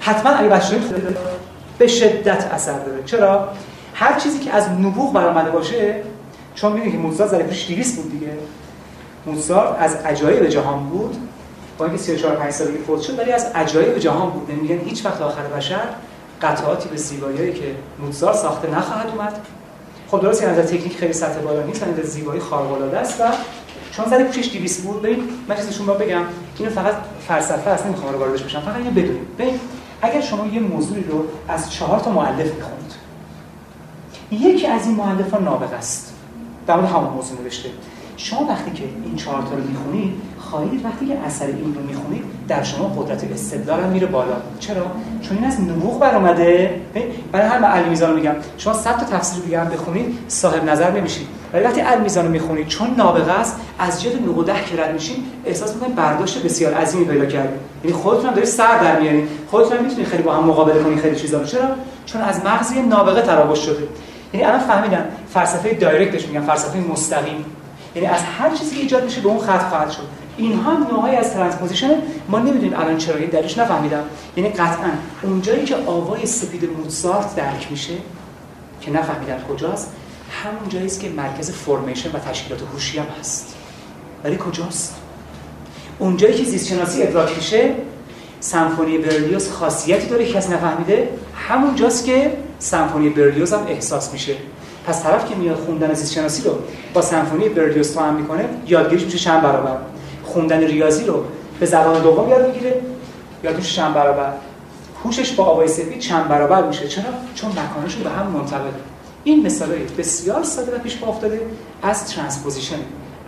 حتما 0.00 0.32
اگه 0.32 0.48
بچه‌ها 0.48 0.80
به 1.82 1.88
شدت 1.88 2.44
اثر 2.52 2.78
داره. 2.78 3.02
چرا؟ 3.02 3.48
هر 3.94 4.18
چیزی 4.18 4.38
که 4.38 4.52
از 4.52 4.70
نبوغ 4.70 5.12
برآمده 5.12 5.50
باشه 5.50 6.02
چون 6.54 6.72
می‌دونید 6.72 6.92
که 6.92 6.98
موزارت 6.98 7.30
زره 7.30 7.42
پیش 7.42 7.66
200 7.66 7.96
بود 7.96 8.12
دیگه. 8.12 8.32
موزارت 9.26 9.76
از 9.78 9.94
عجایب 9.94 10.46
جهان 10.46 10.84
بود. 10.88 11.16
با 11.78 11.84
اینکه 11.84 12.02
34 12.02 12.36
5 12.36 12.50
سالگی 12.50 12.78
فوت 12.78 13.00
شد 13.00 13.18
ولی 13.18 13.32
از 13.32 13.44
عجایب 13.44 13.98
جهان 13.98 14.30
بود. 14.30 14.50
نمیگن 14.50 14.78
هیچ 14.78 15.06
وقت 15.06 15.20
آخر 15.20 15.42
بشر 15.42 15.80
قطعاتی 16.42 16.88
به 16.88 16.96
زیبایی 16.96 17.52
که 17.52 17.74
موزارت 17.98 18.36
ساخته 18.36 18.70
نخواهد 18.70 19.08
اومد. 19.08 19.32
خب 20.10 20.20
درست 20.20 20.44
از 20.44 20.66
تکنیک 20.66 20.96
خیلی 20.96 21.12
سطح 21.12 21.38
بالا 21.40 21.62
نیست 21.62 21.82
ولی 21.82 22.02
زیبایی 22.02 22.40
خارق 22.40 22.72
العاده 22.72 22.98
است 22.98 23.20
و 23.20 23.24
چون 23.92 24.24
پوشش 24.24 24.52
200 24.52 24.82
بود 24.82 25.02
ببین 25.02 25.28
من 25.48 25.56
چیزشون 25.56 25.86
بگم 25.86 26.22
اینو 26.58 26.70
فقط 26.70 26.94
فلسفه 27.28 27.70
است 27.70 27.86
نمی‌خوام 27.86 28.14
واردش 28.14 28.42
بشم. 28.42 28.60
فقط 28.60 28.76
اینو 28.76 28.90
بدونید. 28.90 29.36
ببین 29.38 29.60
اگر 30.02 30.20
شما 30.20 30.46
یه 30.46 30.60
موضوعی 30.60 31.04
رو 31.04 31.24
از 31.48 31.72
چهار 31.72 32.00
تا 32.00 32.10
مؤلف 32.10 32.54
می‌خونید 32.54 32.92
یکی 34.30 34.66
از 34.66 34.86
این 34.86 34.96
مؤلفا 34.96 35.38
نابغه 35.38 35.76
است. 35.76 36.14
در 36.66 36.76
مورد 36.76 36.88
همون 36.88 37.10
موضوع 37.10 37.40
نوشته. 37.40 37.68
شما 38.16 38.46
وقتی 38.48 38.70
که 38.70 38.84
این 39.04 39.16
چهار 39.16 39.42
تا 39.42 39.50
رو 39.54 39.62
می‌خونید 39.68 40.14
خواهید 40.38 40.84
وقتی 40.84 41.06
که 41.06 41.18
اثر 41.18 41.46
این 41.46 41.74
رو 41.74 41.82
می‌خونید 41.82 42.24
در 42.48 42.62
شما 42.62 42.88
قدرت 42.88 43.32
استدلال 43.32 43.80
هم 43.80 43.88
میره 43.88 44.06
بالا. 44.06 44.36
چرا؟ 44.60 44.86
چون 45.22 45.36
این 45.36 45.46
از 45.46 45.60
نبوغ 45.60 46.00
برآمده. 46.00 46.80
برای 47.32 47.48
هر 47.48 47.64
علی 47.64 47.88
میزان 47.88 48.14
میگم. 48.14 48.34
شما 48.58 48.72
صد 48.72 48.98
تا 48.98 49.04
تفسیر 49.04 49.44
دیگه 49.44 49.64
بخونید 49.64 50.18
صاحب 50.28 50.70
نظر 50.70 50.90
نمیشید. 50.90 51.26
ولی 51.52 51.64
وقتی 51.64 51.80
علی 51.80 52.02
میزان 52.02 52.24
رو 52.24 52.30
می‌خونید 52.30 52.68
چون 52.68 52.94
نابغه 52.96 53.32
است 53.32 53.56
از 53.78 54.02
جلد 54.02 54.46
9 54.48 54.64
که 54.70 54.82
رد 54.82 54.92
میشین 54.92 55.16
احساس 55.44 55.74
می‌کنید 55.74 55.94
برداشت 55.94 56.42
بسیار 56.42 56.74
عظیمی 56.74 57.04
پیدا 57.04 57.26
کردید 57.26 57.60
یعنی 57.84 57.96
خودتون 57.96 58.26
هم 58.26 58.32
دارید 58.32 58.48
سر 58.48 58.78
در 58.78 59.00
میارید 59.00 59.28
خودتون 59.50 59.76
هم 59.76 59.84
می‌تونید 59.84 60.06
خیلی 60.06 60.22
با 60.22 60.34
هم 60.34 60.44
مقابله 60.44 60.82
کنید 60.82 60.98
خیلی 60.98 61.16
چیزا 61.16 61.38
رو. 61.38 61.44
چرا؟ 61.44 61.68
چون 62.06 62.22
از 62.22 62.44
مغز 62.44 62.72
نابغه 62.72 63.22
تراوش 63.22 63.58
شده. 63.58 63.88
یعنی 64.32 64.46
الان 64.46 64.60
فهمیدن 64.60 65.08
فلسفه 65.34 65.74
دایرکتش 65.74 66.26
میگن 66.26 66.40
فلسفه 66.40 66.78
مستقیم. 66.78 67.44
یعنی 67.94 68.08
از 68.08 68.20
هر 68.38 68.50
چیزی 68.50 68.74
که 68.74 68.82
ایجاد 68.82 69.04
میشه 69.04 69.20
به 69.20 69.28
اون 69.28 69.38
خط 69.38 69.68
خواهد 69.68 69.90
شد. 69.90 70.02
اینها 70.36 70.72
نوعی 70.72 71.16
از 71.16 71.34
transposition 71.34 71.94
ما 72.28 72.38
نمی‌دونیم 72.38 72.74
الان 72.80 72.96
چرا 72.96 73.16
این 73.16 73.30
دلیلش 73.30 73.58
نفهمیدم. 73.58 74.02
یعنی 74.36 74.50
قطعا 74.50 74.90
اونجایی 75.22 75.64
که 75.64 75.76
آوای 75.86 76.26
سپید 76.26 76.70
موزارت 76.78 77.34
درک 77.36 77.66
میشه 77.70 77.92
که 78.80 78.90
نفهمیدن 78.90 79.38
کجاست 79.48 79.92
همون 80.32 80.68
جایی 80.68 80.86
است 80.86 81.00
که 81.00 81.08
مرکز 81.08 81.50
formation 81.50 82.08
و 82.12 82.18
تشکیلات 82.18 82.60
هوشی 82.72 82.98
هم 82.98 83.06
هست. 83.20 83.54
ولی 84.24 84.36
کجاست؟ 84.36 84.94
اونجایی 85.98 86.34
که 86.34 86.44
زیست 86.44 86.68
شناسی 86.68 87.02
ادراک 87.02 87.36
میشه 87.36 87.74
سمفونی 88.40 88.98
برلیوز 88.98 89.50
خاصیتی 89.50 90.06
داره 90.06 90.26
که 90.26 90.32
کس 90.32 90.50
نفهمیده 90.50 91.08
همون 91.48 91.74
جاست 91.74 92.04
که 92.04 92.32
سمفونی 92.58 93.08
برلیوز 93.08 93.52
هم 93.52 93.66
احساس 93.66 94.12
میشه. 94.12 94.36
پس 94.86 95.02
طرف 95.02 95.28
که 95.28 95.34
میاد 95.34 95.56
خوندن 95.56 95.94
زیست 95.94 96.12
شناسی 96.12 96.42
رو 96.42 96.58
با 96.94 97.02
سمفونی 97.02 97.48
برلیوز 97.48 97.96
هم 97.96 98.14
می‌کنه 98.14 98.48
یادگیریش 98.66 99.04
میشه 99.04 99.18
چند 99.18 99.42
برابر. 99.42 99.76
خوندن 100.24 100.60
ریاضی 100.60 101.04
رو 101.04 101.24
به 101.60 101.66
زبان 101.66 102.02
دوم 102.02 102.28
یاد 102.28 102.46
می‌گیره 102.46 102.80
یادش 103.44 103.76
چند 103.76 103.94
برابر. 103.94 104.32
هوشش 105.04 105.32
با 105.32 105.44
آوای 105.44 105.68
سفید 105.68 105.98
چند 105.98 106.28
برابر 106.28 106.62
میشه. 106.62 106.88
چرا؟ 106.88 107.04
چون 107.34 107.50
مکانشون 107.50 108.02
به 108.02 108.10
هم 108.10 108.26
منطبقه 108.26 108.91
این 109.24 109.46
مثالای 109.46 109.84
بسیار 109.84 110.42
ساده 110.42 110.76
و 110.76 110.78
پیش 110.78 110.97
پا 110.97 111.02
افتاده 111.02 111.40
از 111.82 112.06
transposition. 112.06 112.78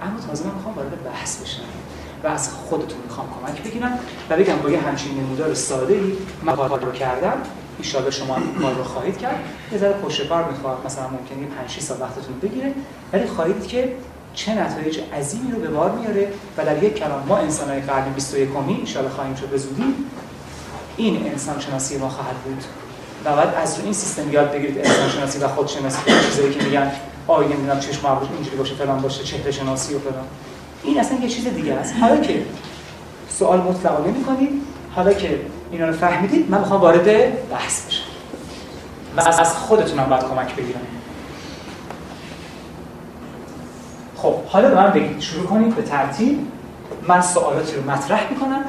اما 0.03 0.21
تازه 0.29 0.47
من 0.47 0.55
می‌خوام 0.55 0.75
وارد 0.75 1.05
بحث 1.05 1.43
بشم 1.43 1.63
و 2.25 2.27
از 2.27 2.51
خودتون 2.51 2.99
می‌خوام 3.05 3.27
کمک 3.41 3.63
بگیرم 3.63 3.99
و 4.31 4.37
بگم 4.37 4.57
با 4.57 4.71
یه 4.71 4.81
همچین 4.81 5.21
نمودار 5.21 5.55
ساده 5.55 5.95
ای 5.95 6.13
من 6.43 6.57
کار 6.57 6.81
رو 6.81 6.93
کردم. 6.93 7.37
ان 7.83 8.11
شما 8.11 8.39
کار 8.63 8.75
رو 8.75 8.85
خواهید 8.85 9.19
کرد. 9.19 9.39
یه 9.73 9.79
ذره 9.79 9.93
پشت 9.93 10.29
کار 10.29 10.51
می‌خواد 10.51 10.87
مثلا 10.87 11.09
ممکنه 11.09 11.57
5 11.57 11.71
6 11.71 11.81
سال 11.81 12.01
وقتتون 12.01 12.39
بگیره. 12.43 12.73
ولی 13.13 13.27
خواهید 13.27 13.67
که 13.67 13.97
چه 14.35 14.55
نتایج 14.55 15.01
عظیمی 15.19 15.53
رو 15.53 15.59
به 15.59 15.69
بار 15.69 15.93
میاره 15.93 16.33
و 16.57 16.65
در 16.65 16.83
یک 16.83 16.95
کلام 16.95 17.23
ما 17.29 17.37
انسانهای 17.37 17.81
قرن 17.81 18.13
21 18.13 18.53
کمی 18.53 18.85
ان 18.97 19.09
خواهیم 19.09 19.35
شد 19.35 19.49
به 19.49 19.59
این 20.97 21.27
انسان 21.27 21.61
شناسی 21.61 21.99
ما 21.99 22.09
خواهد 22.09 22.37
بود. 22.37 22.65
و 23.25 23.37
بعد 23.37 23.55
از 23.55 23.81
این 23.81 23.93
سیستم 23.93 24.33
یاد 24.33 24.53
بگیرید 24.53 24.79
انسان 24.79 25.09
شناسی 25.09 25.39
و 25.39 25.49
خود 25.49 25.69
شناسی 25.69 25.99
چیزایی 26.31 26.55
که 26.55 26.65
میگن 26.65 26.93
آیه 27.27 27.49
نمی‌دونم 27.49 27.81
چشم 27.81 28.07
ابروش 28.07 28.29
اینجوری 28.35 28.57
باشه 28.57 28.75
فلان 28.75 29.01
باشه 29.01 29.25
چهره 29.25 29.51
شناسی 29.51 29.95
و 29.95 29.99
فلان. 29.99 30.25
این 30.83 31.01
اصلا 31.01 31.19
یه 31.19 31.29
چیز 31.29 31.47
دیگه 31.47 31.75
است. 31.75 31.95
حالا 32.01 32.17
که 32.17 32.43
سوال 33.29 33.61
مطلق 33.61 34.07
نمی‌کنید 34.07 34.63
حالا 34.95 35.13
که 35.13 35.41
اینا 35.71 35.87
رو 35.87 35.93
فهمیدید 35.93 36.51
من 36.51 36.59
می‌خوام 36.59 36.81
وارد 36.81 37.05
بحث 37.51 37.87
بشم. 37.87 38.05
و 39.17 39.21
از 39.21 39.55
خودتونم 39.55 40.05
باید 40.05 40.23
کمک 40.23 40.57
بگیرم. 40.57 40.81
خب 44.17 44.35
حالا 44.47 44.69
به 44.69 44.75
من 44.75 44.91
بگید. 44.91 45.21
شروع 45.21 45.47
کنید 45.47 45.77
به 45.77 45.83
ترتیب. 45.83 46.39
من 47.09 47.21
سوالاتی 47.23 47.77
رو 47.77 47.91
مطرح 47.91 48.31
می‌کنم. 48.31 48.65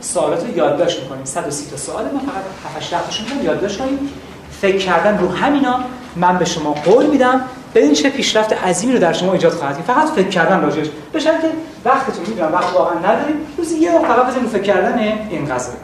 سوالات 0.00 0.46
رو 0.46 0.56
یادداشت 0.56 1.02
می‌کنیم. 1.02 1.24
130 1.24 1.70
تا 1.70 1.76
سوال 1.76 2.04
من 2.04 2.10
فقط 2.10 2.76
7 2.76 2.92
8 2.92 3.04
تاشون 3.04 3.38
رو 3.38 3.44
یادداشت 3.44 3.78
کنیم. 3.78 3.98
فکر 4.60 4.78
کردن 4.78 5.18
رو 5.18 5.28
همینا 5.28 5.80
من 6.16 6.38
به 6.38 6.44
شما 6.44 6.72
قول 6.72 7.06
میدم. 7.06 7.40
ببین 7.74 7.92
چه 7.92 8.10
پیشرفت 8.10 8.52
عظیمی 8.52 8.92
رو 8.92 8.98
در 8.98 9.12
شما 9.12 9.32
ایجاد 9.32 9.52
خواهد 9.52 9.76
کرد. 9.76 9.96
فقط 9.96 10.08
فکر 10.08 10.28
کردن 10.28 10.60
راجعش. 10.60 10.86
به 11.12 11.20
شرطی 11.20 11.48
که 11.48 11.54
وقتتون 11.84 12.26
می‌دونم 12.26 12.52
وقت 12.52 12.74
واقعا 12.74 12.98
ندارید 12.98 13.36
روزی 13.58 13.78
یه 13.78 13.94
وقت 13.94 14.06
فقط 14.06 14.26
بزنید 14.26 14.48
فکر 14.48 14.62
کردن 14.62 14.98
این 15.30 15.54
قضیه 15.54 15.74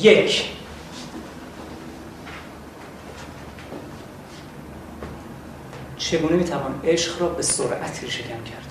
یک. 0.00 0.50
چگونه 5.96 6.36
می‌توان 6.36 6.80
عشق 6.84 7.20
را 7.20 7.28
به 7.28 7.42
سرعت 7.42 8.08
شکم 8.08 8.28
کرد؟ 8.28 8.69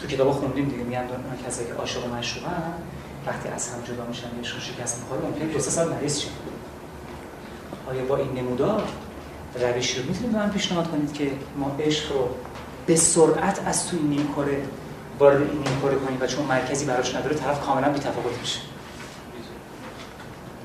تو 0.00 0.06
کتابا 0.06 0.32
خوندیم 0.32 0.68
دیگه 0.68 0.82
میگن 0.82 1.08
کسایی 1.46 1.68
که 1.68 1.74
عاشق 1.74 2.06
و 2.06 2.14
مشروبن 2.14 2.72
وقتی 3.26 3.48
از 3.48 3.68
هم 3.68 3.82
جدا 3.82 4.06
میشن 4.08 4.26
عشق 4.40 4.60
شکست 4.60 4.98
می‌خوره 4.98 5.20
ممکنه 5.20 5.52
دو 5.52 5.58
سه 5.58 5.70
سال 5.70 5.88
مریض 5.88 6.18
شن 6.18 6.28
آیا 7.90 8.04
با 8.04 8.16
این 8.16 8.32
نمودار 8.32 8.82
روشی 9.60 10.02
رو 10.02 10.08
می‌تونید 10.08 10.32
به 10.32 10.38
من 10.38 10.50
پیشنهاد 10.50 10.90
کنید 10.90 11.12
که 11.12 11.30
ما 11.56 11.76
عشق 11.80 12.12
رو 12.12 12.28
به 12.86 12.96
سرعت 12.96 13.60
از 13.66 13.88
توی 13.88 14.00
نیم 14.00 14.28
کره 14.36 14.62
وارد 15.18 15.36
این 15.36 15.50
نیم 15.50 15.80
کره 15.82 15.94
کنیم 15.94 16.18
و 16.20 16.26
چون 16.26 16.46
مرکزی 16.46 16.84
براش 16.84 17.14
نداره 17.14 17.36
طرف 17.36 17.60
کاملا 17.60 17.88
بی‌تفاوت 17.88 18.38
میشه؟ 18.40 18.60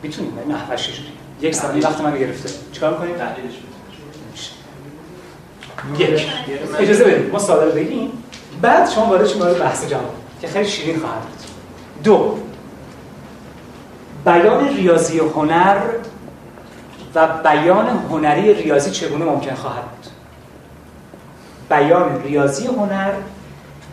می‌تونیم 0.04 0.40
نه 0.40 0.56
نحوش 0.56 0.90
یک 1.42 1.56
ثانیه 1.56 1.84
وقت 1.84 2.02
من 2.02 2.20
گرفته. 2.20 2.50
چیکار 2.72 2.98
کنیم 2.98 3.16
تحلیلش 3.16 3.54
یک. 6.00 6.28
اجازه 6.80 7.04
بدید 7.04 7.32
ما 7.32 7.40
ساده 7.40 7.72
بگیم. 7.72 8.12
بعد 8.62 8.90
شما 8.90 9.06
وارد 9.06 9.28
شما 9.28 9.46
بحث 9.46 9.90
جواب 9.90 10.16
که 10.42 10.48
خیلی 10.48 10.70
شیرین 10.70 11.00
خواهد 11.00 11.22
بود. 11.22 11.40
دو 12.04 12.38
بیان 14.26 14.68
ریاضی 14.68 15.20
هنر 15.20 15.78
و 17.16 17.28
بیان 17.28 17.88
هنری 18.10 18.54
ریاضی 18.54 18.92
چگونه 18.92 19.26
ممکن 19.26 19.56
خواهد 19.56 19.84
بود؟ 19.84 20.12
بیان 21.70 22.22
ریاضی 22.24 22.68
هنر 22.68 23.14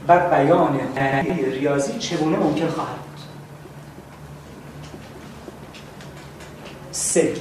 و 0.09 0.31
بیان 0.31 0.81
هنری 0.97 1.51
ریاضی 1.51 1.99
چگونه 1.99 2.37
ممکن 2.37 2.69
خواهد 2.69 2.97
بود؟ 2.97 3.21
سه 6.91 7.35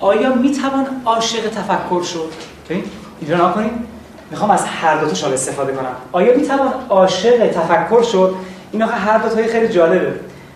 آیا 0.00 0.34
می‌توان 0.34 0.86
عاشق 1.04 1.48
تفکر 1.48 2.02
شد؟ 2.02 2.32
اینجا 3.20 3.52
کنیم 3.52 3.86
می‌خوام 4.30 4.50
از 4.50 4.64
هر 4.64 4.96
دو 4.96 5.10
تا 5.10 5.26
استفاده 5.28 5.72
کنم. 5.72 5.96
آیا 6.12 6.36
می‌توان 6.36 6.72
عاشق 6.88 7.46
تفکر 7.46 8.02
شد؟ 8.02 8.34
این 8.72 8.82
هر 8.82 9.18
دو 9.18 9.28
تای 9.28 9.46
خیلی 9.46 9.68
جالبه. 9.68 10.12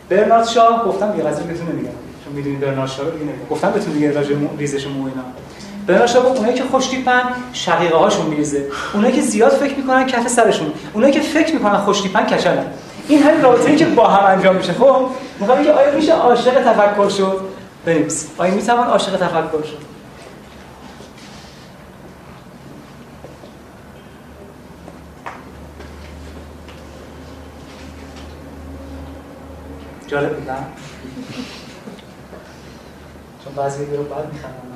برنارد 0.08 0.46
شاه 0.46 0.84
گفتم 0.84 1.14
یه 1.18 1.24
قضیه 1.24 1.46
بهتون 1.46 1.68
نمیگم. 1.68 1.90
چون 2.24 2.32
می‌دونید 2.32 2.60
برنارد 2.60 2.90
شاه 2.90 3.06
رو 3.06 3.10
دیگه 3.10 3.32
گفتم 3.50 3.70
بهتون 3.70 3.92
دیگه 3.92 4.12
راجع 4.12 4.34
ریزش 4.58 4.86
مو 4.86 5.06
اینا. 5.06 5.22
برنارد 5.86 6.08
شاه 6.08 6.24
گفت 6.24 6.36
اونایی 6.36 6.54
که 6.54 6.64
خوش 6.70 6.86
تیپن 6.86 7.22
شقیقه 7.52 7.96
هاشون 7.96 8.26
میریزه. 8.26 8.64
اونایی 8.94 9.14
که 9.14 9.20
زیاد 9.20 9.52
فکر 9.52 9.76
می‌کنن 9.76 10.06
کف 10.06 10.28
سرشون. 10.28 10.72
اونایی 10.92 11.12
که 11.12 11.20
فکر 11.20 11.54
می‌کنن 11.54 11.76
خوش 11.76 12.00
تیپن 12.00 12.24
کچلن. 12.24 12.64
این 13.08 13.22
همین 13.22 13.42
رابطه‌ای 13.42 13.76
که 13.76 13.84
با 13.84 14.08
هم 14.08 14.36
انجام 14.36 14.56
میشه. 14.56 14.72
خب 14.72 15.06
می‌خوام 15.40 15.64
که 15.64 15.72
آیا 15.72 15.94
میشه 15.94 16.12
عاشق 16.12 16.72
تفکر 16.72 17.08
شد؟ 17.08 17.40
بنویس 17.84 18.26
آیا 18.38 18.54
می‌توان 18.54 18.86
عاشق 18.86 19.16
تفکر 19.16 19.62
شد؟ 19.62 19.87
جالب 30.08 30.36
بود 30.36 30.48
چون 33.44 33.54
بعضی 33.56 33.96
رو 33.96 34.02
بعد 34.02 34.32
میخندم. 34.32 34.68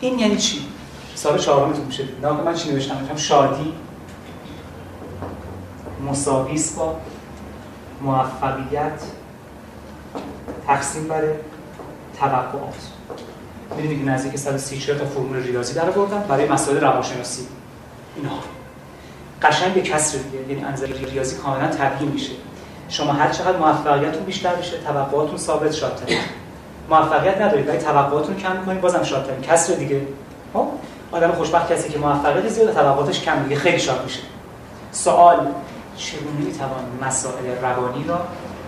این 0.00 0.18
یعنی 0.18 0.36
چی؟ 0.36 0.66
سال 1.14 1.38
چهارمتون 1.38 1.84
میشه 1.84 2.04
نه 2.22 2.30
من 2.30 2.54
چی 2.54 2.70
نوشتم؟ 2.70 2.98
نوشتم 2.98 3.16
شادی 3.16 3.72
مساویس 6.06 6.72
با 6.72 6.96
موفقیت 8.02 9.02
تقسیم 10.66 11.08
بر 11.08 11.22
توقعات. 12.20 12.90
می‌دونید 13.76 13.98
که 13.98 14.04
نزدیک 14.04 14.36
130 14.36 14.94
تا 14.94 15.04
فرمول 15.04 15.36
ریاضی 15.36 15.74
در 15.74 15.90
بردم 15.90 16.20
برای 16.20 16.48
مسائل 16.48 16.80
روانشناسی. 16.80 17.46
اینا 18.16 18.30
قشنگ 19.42 19.74
به 19.74 19.80
کسر 19.80 20.18
دیگه 20.18 20.52
یعنی 20.52 20.64
انزل 20.64 20.92
ریاضی 21.10 21.36
کاملا 21.36 21.68
تبیین 21.68 22.12
میشه. 22.12 22.32
شما 22.88 23.12
هر 23.12 23.30
چقدر 23.30 23.56
موفقیتتون 23.56 24.24
بیشتر 24.24 24.54
بشه 24.54 24.76
توقعاتتون 24.78 25.36
ثابت 25.36 25.72
شادتره 25.72 26.18
موفقیت 26.90 27.40
ندارید 27.40 27.68
ولی 27.68 27.78
توقعاتتون 27.78 28.36
کم 28.36 28.56
می‌کنید 28.56 28.80
بازم 28.80 29.02
شادترین 29.02 29.40
کسر 29.40 29.74
دیگه. 29.74 30.00
خب؟ 30.52 30.66
آدم 31.12 31.32
خوشبخت 31.32 31.72
کسی 31.72 31.88
که 31.88 31.98
موفقیت 31.98 32.48
زیاد 32.48 32.74
توقعاتش 32.74 33.20
کم 33.20 33.42
دیگه 33.42 33.56
خیلی 33.56 33.78
شاد 33.78 34.04
میشه. 34.04 34.20
سوال 34.92 35.48
چگونه 35.96 36.40
می‌توان 36.44 36.84
مسائل 37.02 37.46
روانی 37.62 38.04
را 38.08 38.20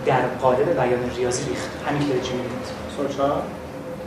در 0.05 0.21
قالب 0.41 0.81
بیان 0.81 1.09
ریاضی 1.15 1.43
ریخت؟ 1.49 1.69
همین 1.87 2.01
که 2.01 2.13
میگید. 2.13 2.79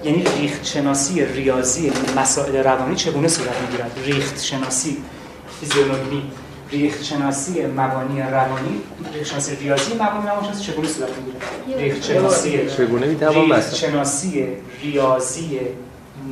یعنی 0.04 0.24
ریخت 0.40 0.64
شناسی 0.64 1.24
ریاضی 1.24 1.92
مسائل 2.16 2.56
روانی 2.56 2.94
چگونه 2.94 3.28
صورت 3.28 3.60
می‌گیرد؟ 3.60 3.90
ریخت 4.04 4.42
شناسی 4.42 5.04
فیزیولوژی. 5.60 6.30
ریخت 6.72 7.02
شناسی 7.02 7.66
مبانی 7.66 8.22
روانی 8.22 8.80
ریخت 9.14 9.30
شناسی 9.30 9.56
ریاضی 9.56 9.94
مبانی 9.94 10.26
روانشناسی 10.26 10.72
چگونه 10.72 10.88
صورت 10.88 11.10
می‌گیره؟ 11.16 11.84
ریخت 11.84 12.02
شناسی 12.02 12.68
چگونه 12.68 13.06
می‌توان 13.06 13.52
ریخت 13.52 13.74
شناسی 13.74 14.46
ریاضی 14.82 15.60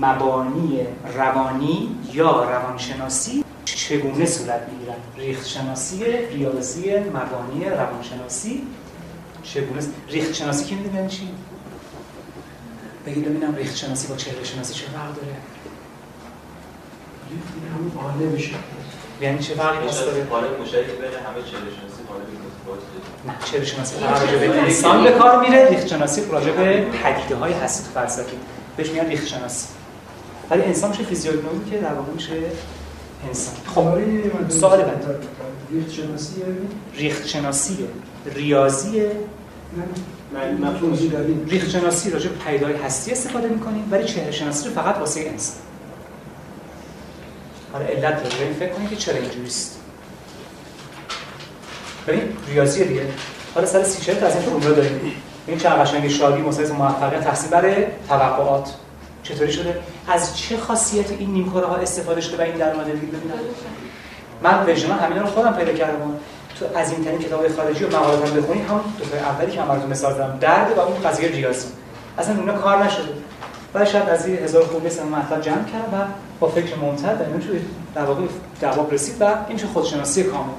مبانی 0.01 0.80
روانی 1.16 1.97
یا 2.12 2.45
روانشناسی 2.51 3.45
چگونه 3.64 4.26
صورت 4.26 4.68
می‌گیرد 4.68 5.01
ریخت 5.16 5.47
شناسی 5.47 6.05
ریاضی 6.05 6.99
مبانی 6.99 7.64
روانشناسی 7.64 8.62
چگونه 9.43 9.82
ریخت 10.09 10.32
شناسی 10.32 10.64
کی 10.64 10.74
می‌دونه 10.74 11.09
چی؟ 11.09 11.28
بگید 13.07 13.24
ببینم 13.24 13.55
ریخت 13.55 13.76
شناسی 13.76 14.09
با 14.09 14.16
چهره 14.16 14.45
شناسی 14.45 14.74
چه 14.74 14.86
فرق 14.86 15.14
داره. 15.14 15.36
همون 17.74 18.28
میشه 18.32 18.55
یعنی 19.21 19.39
چه 19.39 19.55
فرقی 19.55 19.87
داره 19.87 20.25
قالب 20.25 20.61
مشترک 20.61 20.87
بین 20.87 20.95
همه 20.95 21.43
چهره 21.51 21.71
شناسی 21.81 22.03
نه 23.27 23.35
چهره 23.45 23.64
شناسی 23.64 23.95
راجع 24.01 24.39
به 24.39 24.61
انسان 24.61 25.05
به 25.05 25.11
کار 25.11 25.41
میره 25.41 25.68
ریخت 25.68 25.87
شناسی 25.87 26.23
راجع 26.31 26.53
به 26.53 26.85
پدیده 27.03 27.37
های 27.37 27.53
هستی 27.53 27.91
فلسفی. 27.95 28.37
بهش 28.77 28.91
میگن 28.91 29.07
ریخت 29.07 29.27
شناسی 29.27 29.66
ولی 30.51 30.62
انسان 30.62 30.91
میشه 30.91 31.05
فیزیولوژی 31.05 31.71
که 31.71 31.79
در 31.79 31.93
واقع 31.93 32.12
میشه 32.12 32.33
انسان. 33.29 33.55
خب 33.66 33.99
سوال 34.49 34.83
بعد 34.83 35.25
ریخت 35.73 35.91
شناسی 35.91 36.43
ریخت 36.95 37.27
شناسی 37.27 37.89
ریاضی 38.35 39.03
ریخت 41.47 41.71
شناسی 41.71 42.11
راجع 42.11 42.29
به 42.29 42.37
پدیده‌های 42.37 42.77
هستی 42.77 43.12
استفاده 43.12 43.49
می‌کنیم 43.49 43.89
ولی 43.91 44.05
چهره 44.05 44.31
شناسی 44.31 44.68
رو 44.68 44.75
فقط 44.75 44.99
واسه 44.99 45.21
انسان. 45.21 45.57
حالا 47.73 47.85
علت 47.85 48.14
رو 48.14 48.39
بریم 48.39 48.55
فکر 48.55 48.73
کنید 48.73 48.91
که 48.91 48.97
چرا 48.97 49.16
اینجوری 49.16 49.47
است 49.47 49.81
ببین 52.07 52.37
ریاضی 52.49 52.85
دیگه. 52.85 53.03
حالا 53.55 53.66
سر 53.66 53.83
سی 53.83 54.12
تا 54.12 54.27
از 54.27 54.35
این 54.35 54.43
فرمولا 54.43 54.71
داریم. 54.71 55.12
این 55.47 55.59
چه 55.59 55.68
قشنگ 55.68 56.09
شادی 56.09 56.43
مساوی 56.43 56.73
موفقیت 56.73 57.25
تقسیم 57.25 57.51
بر 57.51 57.75
توقعات. 58.09 58.75
چطوری 59.23 59.53
شده؟ 59.53 59.79
از 60.09 60.39
چه 60.39 60.57
خاصیت 60.57 61.11
این 61.11 61.31
نیمکره 61.31 61.66
ها 61.66 61.77
استفاده 61.77 62.21
شده 62.21 62.39
و 62.39 62.41
این 62.41 62.57
در 62.57 62.75
اومده 62.75 62.93
ببینید 62.93 63.14
من 64.43 64.66
وژن 64.66 64.93
همینا 64.93 65.23
رو 65.23 65.27
خودم 65.27 65.53
پیدا 65.53 65.73
کردم. 65.73 66.14
تو 66.59 66.79
از 66.79 66.93
این 66.93 67.05
ترین 67.05 67.18
کتاب 67.18 67.49
خارجی 67.49 67.85
و 67.85 67.89
مقالات 67.89 68.29
هم 68.29 68.37
بخونید 68.37 68.66
هم 68.66 68.81
دو 68.99 69.05
تا 69.05 69.16
اولی 69.16 69.53
که 69.53 69.61
من 69.61 69.68
براتون 69.68 69.91
مثال 69.91 70.14
زدم. 70.14 70.39
درد 70.41 70.79
و 70.79 70.81
اون 70.81 71.03
قضیه 71.03 71.29
ریاضی. 71.29 71.68
اصلا 72.18 72.37
اونها 72.37 72.59
کار 72.59 72.85
نشده. 72.85 73.09
و 73.75 73.85
شاید 73.85 74.09
از 74.09 74.27
این 74.27 74.39
هزار 74.39 74.64
خوب 74.64 74.87
مثل 74.87 75.03
مطلب 75.03 75.41
جمع 75.41 75.64
کرد 75.64 75.89
و 75.93 75.97
با 76.41 76.49
فکر 76.49 76.77
ممتد 76.77 77.18
در 77.18 77.47
توی 77.47 77.61
در 77.95 78.05
واقع 78.05 78.23
جواب 78.62 78.93
رسید 78.93 79.16
و 79.21 79.25
این 79.49 79.59
چه 79.59 79.66
خودشناسی 79.66 80.25
کامل. 80.25 80.53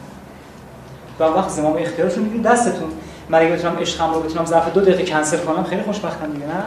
و 1.20 1.24
وقت 1.24 1.50
زمام 1.50 1.78
اختیارتون 1.78 2.24
میگید 2.24 2.44
دستتون. 2.44 2.92
من 3.30 3.40
اگه 3.40 3.52
بتونم 3.52 3.78
عشقم 3.80 4.14
رو 4.14 4.22
بتونم 4.22 4.46
ظرف 4.46 4.74
دو 4.74 4.82
دقیقه 4.82 5.06
کنسل 5.06 5.38
کنم 5.38 5.64
خیلی 5.64 5.82
خوشبختم 5.82 6.32
دیگه 6.32 6.46
نه؟ 6.46 6.64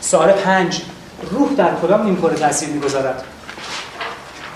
سوال 0.00 0.32
پنج. 0.32 0.82
روح 1.30 1.54
در 1.54 1.74
کدام 1.82 2.02
نیمکره 2.02 2.34
تاثیر 2.34 2.68
می‌گذارد؟ 2.68 3.24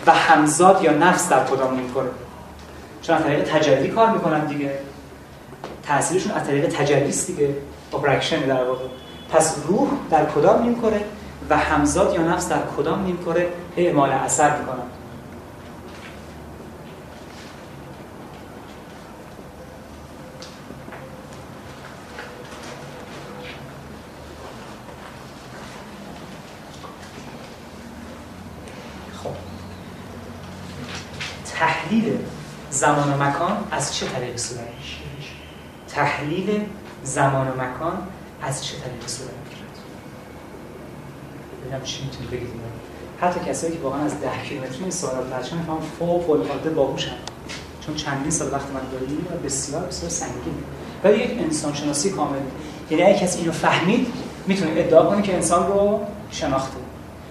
و 0.07 0.13
همزاد 0.13 0.83
یا 0.83 0.93
نفس 0.93 1.29
در 1.29 1.45
کدام 1.45 1.75
نیمکره؟ 1.75 2.11
چون 3.03 3.17
از 3.17 3.23
طریق 3.23 3.59
تجلی 3.59 3.89
کار 3.89 4.11
می‌کنن 4.11 4.47
دیگه. 4.47 4.79
تاثیرشون 5.87 6.33
از 6.33 6.47
طریق 6.47 6.69
تجلی 6.69 7.13
دیگه. 7.27 7.57
اپرکشن 7.95 8.41
در 8.41 8.65
واقع. 8.65 8.85
پس 9.33 9.57
روح 9.67 9.89
در 10.11 10.27
کدام 10.27 10.63
نیمکره 10.63 11.05
و 11.51 11.57
همزاد 11.57 12.15
یا 12.15 12.23
نفس 12.23 12.49
در 12.49 12.63
کدام 12.77 13.05
نیمکره 13.05 13.53
اعمال 13.77 14.11
اثر 14.11 14.59
می‌کنن 14.59 14.83
تحلیل 31.45 32.19
زمان 32.71 33.13
و 33.13 33.23
مکان 33.23 33.57
از 33.71 33.95
چه 33.97 34.07
طریق 34.07 34.37
صورت 34.37 34.63
تحلیل 35.89 36.65
زمان 37.03 37.49
و 37.49 37.63
مکان 37.63 37.99
از 38.43 38.65
چه 38.65 38.77
طریق 38.77 39.07
صورت 39.07 39.31
می‌گیرد 39.45 39.79
ببینم 41.63 41.83
چی 41.83 42.05
می‌تونی 42.05 42.27
بگید 42.27 42.49
حتی 43.21 43.41
کسایی 43.51 43.73
که 43.73 43.79
واقعا 43.83 44.01
از 44.05 44.21
ده 44.21 44.49
کیلومتری 44.49 44.79
این 44.81 44.91
سوالات 44.91 45.27
پرچم 45.27 45.57
می‌فهمن 45.57 45.81
فوق 45.99 46.31
العاده 46.31 46.71
باهوشن. 46.71 47.17
چون 47.87 47.95
چندین 47.95 48.31
سال 48.31 48.53
وقت 48.53 48.67
من 48.75 48.81
داریم 48.93 49.27
و 49.31 49.47
بسیار 49.47 49.83
بسیار 49.83 50.11
سنگین 50.11 50.55
ولی 51.05 51.19
یک 51.19 51.39
انسان 51.39 51.75
شناسی 51.75 52.11
کامل. 52.11 52.39
یعنی 52.91 53.03
اگه 53.03 53.19
کسی 53.19 53.39
اینو 53.39 53.53
فهمید 53.53 54.07
می‌تونه 54.47 54.71
ادعا 54.77 55.07
کنه 55.07 55.23
که 55.23 55.35
انسان 55.35 55.67
رو 55.67 56.01
شناخته. 56.31 56.77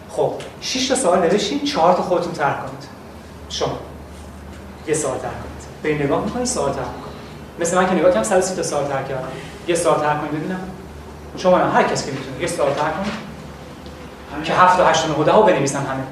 خب 0.09 0.34
6 0.62 0.88
تا 0.88 0.95
سوال 0.95 1.20
نوشتین 1.20 1.64
4 1.64 1.93
تا 1.93 2.01
خودتون 2.01 2.34
طرح 2.34 2.59
کنید. 2.59 2.84
شما 3.49 3.80
یه 4.88 4.93
سوال 4.93 5.18
طرح 5.18 5.32
کنید. 5.32 5.97
به 5.99 6.05
نگاه 6.05 6.26
می‌کنید 6.26 6.45
سوال 6.45 6.74
طرح 6.74 6.84
کنید 6.84 7.12
مثل 7.59 7.78
من 7.78 7.89
که 7.89 7.93
نگاه 7.93 8.12
کردم 8.12 8.24
130 8.24 8.55
تا 8.55 8.64
سوال 8.64 8.88
طرح 8.88 9.07
کردم. 9.07 9.28
یه 9.68 9.76
سوال 9.76 9.99
طرح 9.99 10.20
کنید 10.20 10.32
ببینم 10.32 10.59
شما 11.38 11.57
نه 11.57 11.71
هر 11.71 11.84
کسی 11.84 12.05
که 12.05 12.11
می‌تونه 12.11 12.41
یه 12.41 12.47
سوال 12.47 12.73
طرح 12.73 12.91
کنید 12.91 13.32
که 14.43 14.53
هفت 14.53 14.79
و 14.79 14.84
هشت 14.84 15.05
و 15.05 15.11
نه 15.11 15.17
و 15.17 15.23
ده 15.23 15.32
رو 15.32 15.43
بنویسن 15.43 15.86
همه. 15.86 16.03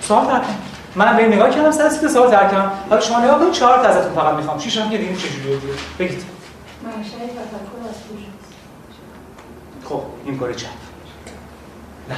سوال 0.00 0.26
ترک 0.26 0.42
کن 0.42 0.54
منم 0.94 1.16
به 1.16 1.26
نگاه 1.26 1.50
کردم 1.50 1.70
سر 1.70 1.88
سیت 1.88 2.08
سوال 2.08 2.30
ترک 2.30 2.50
کردم. 2.50 2.72
حالا 2.90 3.00
شما 3.00 3.20
نگاه 3.20 3.38
کنید 3.38 3.52
چهار 3.52 3.82
تا 3.82 3.88
ازتون 3.88 4.14
فقط 4.14 4.34
می‌خوام. 4.34 4.58
شیش 4.58 4.78
هم 4.78 4.90
که 4.90 4.98
دیگه 4.98 5.16
چجوریه 5.16 5.56
دیگه. 5.56 5.72
بگید. 5.98 6.22
منشأ 6.84 6.96
تفکر 6.96 7.88
از 7.88 7.94
کجاست 7.94 8.54
خب 9.84 10.02
این 10.24 10.38
کار 10.38 10.52
چپ. 10.52 10.68
نه. 12.10 12.16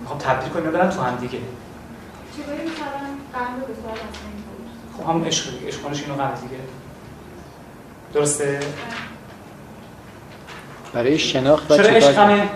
می‌خوام 0.00 0.18
تبدیل 0.18 0.52
کنیم 0.52 0.70
برم 0.70 0.90
تو 0.90 1.02
هم 1.02 1.16
دیگه. 1.16 1.38
چطوری 2.36 2.58
می‌تونم 2.58 2.90
قلب 3.32 3.60
رو 3.60 3.66
به 3.66 3.74
سوال؟ 3.82 3.96
خب 4.98 5.10
همون 5.10 5.24
عشق 5.24 5.50
دیگه 5.50 5.66
عشق 5.66 5.86
اینو 5.86 6.22
قبل 6.22 6.40
دیگه. 6.40 6.60
درسته؟ 8.14 8.60
برای 10.92 11.18
شناخت 11.18 11.70
و 11.70 11.76
چرا 11.76 11.86
عشق؟ 11.86 12.18
همه 12.18 12.48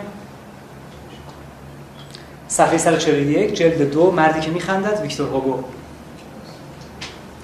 صفحه 2.49 2.79
141 2.79 3.55
جلد 3.55 3.91
دو 3.91 4.11
مردی 4.11 4.41
که 4.41 4.51
میخندد 4.51 5.01
ویکتور 5.03 5.29
هوگو. 5.29 5.65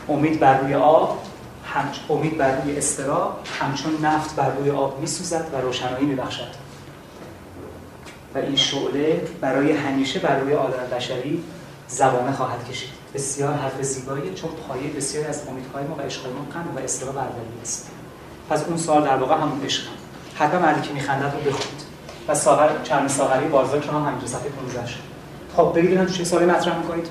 امید 0.09 0.40
بر 0.40 0.59
روی 0.59 0.74
آب 0.74 1.22
هم 1.74 1.84
امید 2.11 2.38
بر 2.38 2.61
روی 2.61 2.76
استرا 2.76 3.36
همچون 3.61 4.05
نفت 4.05 4.36
بر 4.36 4.51
روی 4.51 4.70
آب 4.70 5.01
میسوزد 5.01 5.47
و 5.53 5.61
روشنایی 5.61 6.07
میبخشد. 6.07 6.49
و 8.34 8.38
این 8.38 8.57
شعله 8.57 9.20
برای 9.40 9.72
همیشه 9.72 10.20
بر 10.20 10.38
روی 10.38 10.53
عالم 10.53 10.86
بشری 10.97 11.45
زبانه 11.88 12.32
خواهد 12.32 12.68
کشید. 12.70 12.90
بسیار 13.14 13.55
حرف 13.55 13.82
زیباییه 13.82 14.34
چون 14.34 14.51
پایه 14.51 14.90
بسیاری 14.90 15.28
از 15.28 15.49
امیدهای 15.49 15.84
ما 15.84 15.95
و 15.95 16.01
عشقهای 16.01 16.32
ما 16.32 16.40
غم 16.40 16.76
و 16.76 16.78
استرا 16.78 17.12
برداری 17.12 17.61
است. 17.62 17.90
پس 18.51 18.64
اون 18.64 18.76
سوال 18.76 19.05
در 19.05 19.16
واقع 19.16 19.34
همون 19.34 19.64
عشق 19.64 19.86
هم. 19.86 20.01
حتما 20.34 20.60
مردی 20.60 20.88
که 20.88 20.94
میخندد 20.94 21.32
رو 21.34 21.40
بخونید 21.40 21.82
و 22.28 22.34
ساغر 22.34 22.68
چند 22.84 23.08
ساغری 23.08 23.48
بازار 23.48 23.80
شما 23.80 24.00
همینجا 24.00 24.26
صفحه 24.26 24.48
15 24.48 24.86
شد. 24.86 24.98
خب 25.56 25.72
بگید 25.74 25.90
ببینم 25.90 26.06
چه 26.06 26.24
سوالی 26.24 26.46
مطرح 26.46 26.78
می‌کنید. 26.78 27.06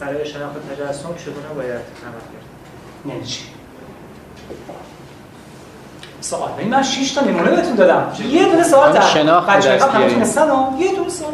برای 0.00 0.26
شناخت 0.26 0.54
تجسم 0.72 1.14
چگونه 1.18 1.48
باید 1.54 1.70
عمل 1.70 1.80
کرد؟ 2.32 2.44
یعنی 3.06 3.24
چی؟ 3.24 3.44
سوال. 6.20 6.52
ببین 6.52 6.68
من 6.68 6.82
6 6.82 7.12
تا 7.12 7.20
نمونه 7.20 7.50
بهتون 7.50 7.74
دادم. 7.74 8.12
یه 8.28 8.44
دونه 8.44 8.62
سوال 8.62 8.92
در 8.92 9.00
شناخت 9.00 9.48
بچه‌ها 9.48 9.90
هم. 9.90 10.08
تونستن 10.08 10.50
ها؟ 10.50 10.74
یه 10.78 10.94
دونه 10.94 11.10
سوال. 11.10 11.32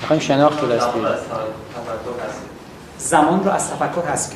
می‌خوایم 0.00 0.22
شناخت 0.22 0.60
رو 0.60 0.68
دست 0.68 0.88
زمان 0.88 1.08
از 1.08 1.20
تفکر 1.30 2.12
هست 2.22 3.44
رو 3.44 3.50
از 3.52 3.70
تفکر 3.70 4.08
حذف 4.12 4.32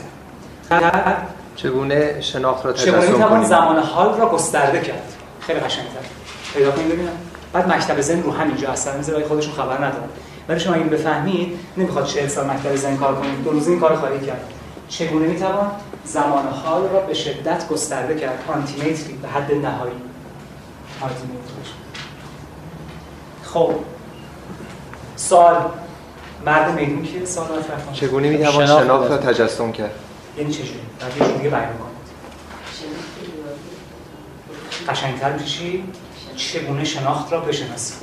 کرد. 0.69 1.27
چگونه 1.57 2.21
شناخت 2.21 2.67
را 2.67 2.73
چگونه 2.73 3.07
تجسم 3.07 3.29
کنیم؟ 3.29 3.45
زمان 3.45 3.79
حال 3.79 4.17
را 4.19 4.29
گسترده 4.29 4.81
کرد؟ 4.81 5.14
خیلی 5.47 5.61
قشنگ‌تر. 5.61 6.01
پیدا 6.55 6.71
کنید 6.71 6.89
ببینم. 6.89 7.13
بعد 7.53 7.73
مکتب 7.73 8.01
ذهن 8.01 8.23
رو 8.23 8.33
همینجا 8.33 8.69
اثر 8.69 8.97
می‌ذاره 8.97 9.19
ولی 9.19 9.29
خودشون 9.29 9.55
خبر 9.55 9.77
ندارن 9.77 10.09
ولی 10.49 10.61
شما 10.61 10.75
اگه 10.75 10.85
بفهمید 10.85 11.59
نمی‌خواد 11.77 12.07
40 12.07 12.29
سال 12.29 12.51
مکتب 12.51 12.77
ذهن 12.77 12.97
کار 12.97 13.15
کنید. 13.15 13.45
دو 13.45 13.51
روز 13.51 13.69
این 13.69 13.81
کار 13.81 13.97
خواهید 13.97 14.27
کرد. 14.27 14.45
چگونه 14.89 15.27
می‌توان 15.27 15.71
زمان 16.05 16.49
حال 16.49 16.83
را 16.89 17.01
به 17.01 17.15
شدت 17.15 17.69
گسترده 17.69 18.21
کرد؟ 18.21 18.45
آنتیمیتری 18.49 19.13
به 19.23 19.29
حد 19.29 19.53
نهایی. 19.53 19.93
آنتیمیتری 21.01 21.45
خب. 23.43 23.75
سوال. 25.17 25.57
مرد 26.47 26.75
میدون 26.75 27.03
که 27.03 27.11
کنه 27.11 27.95
چگونه 27.95 28.29
می‌توان 28.29 28.67
شناخت 28.67 29.11
را 29.11 29.17
تجسم 29.19 29.73
کرد؟ 29.73 29.91
یعنی 30.39 30.53
چجوری؟ 30.53 30.81
بعد 31.01 31.17
یه 31.17 31.27
جور 31.27 31.37
دیگه 31.37 31.49
بیان. 31.49 31.94
قشنگتر 34.89 35.33
میشه 35.33 35.45
چی؟ 35.45 35.85
چگونه 36.37 36.85
شناخت 36.85 37.33
را 37.33 37.41
بشناسیم. 37.41 37.97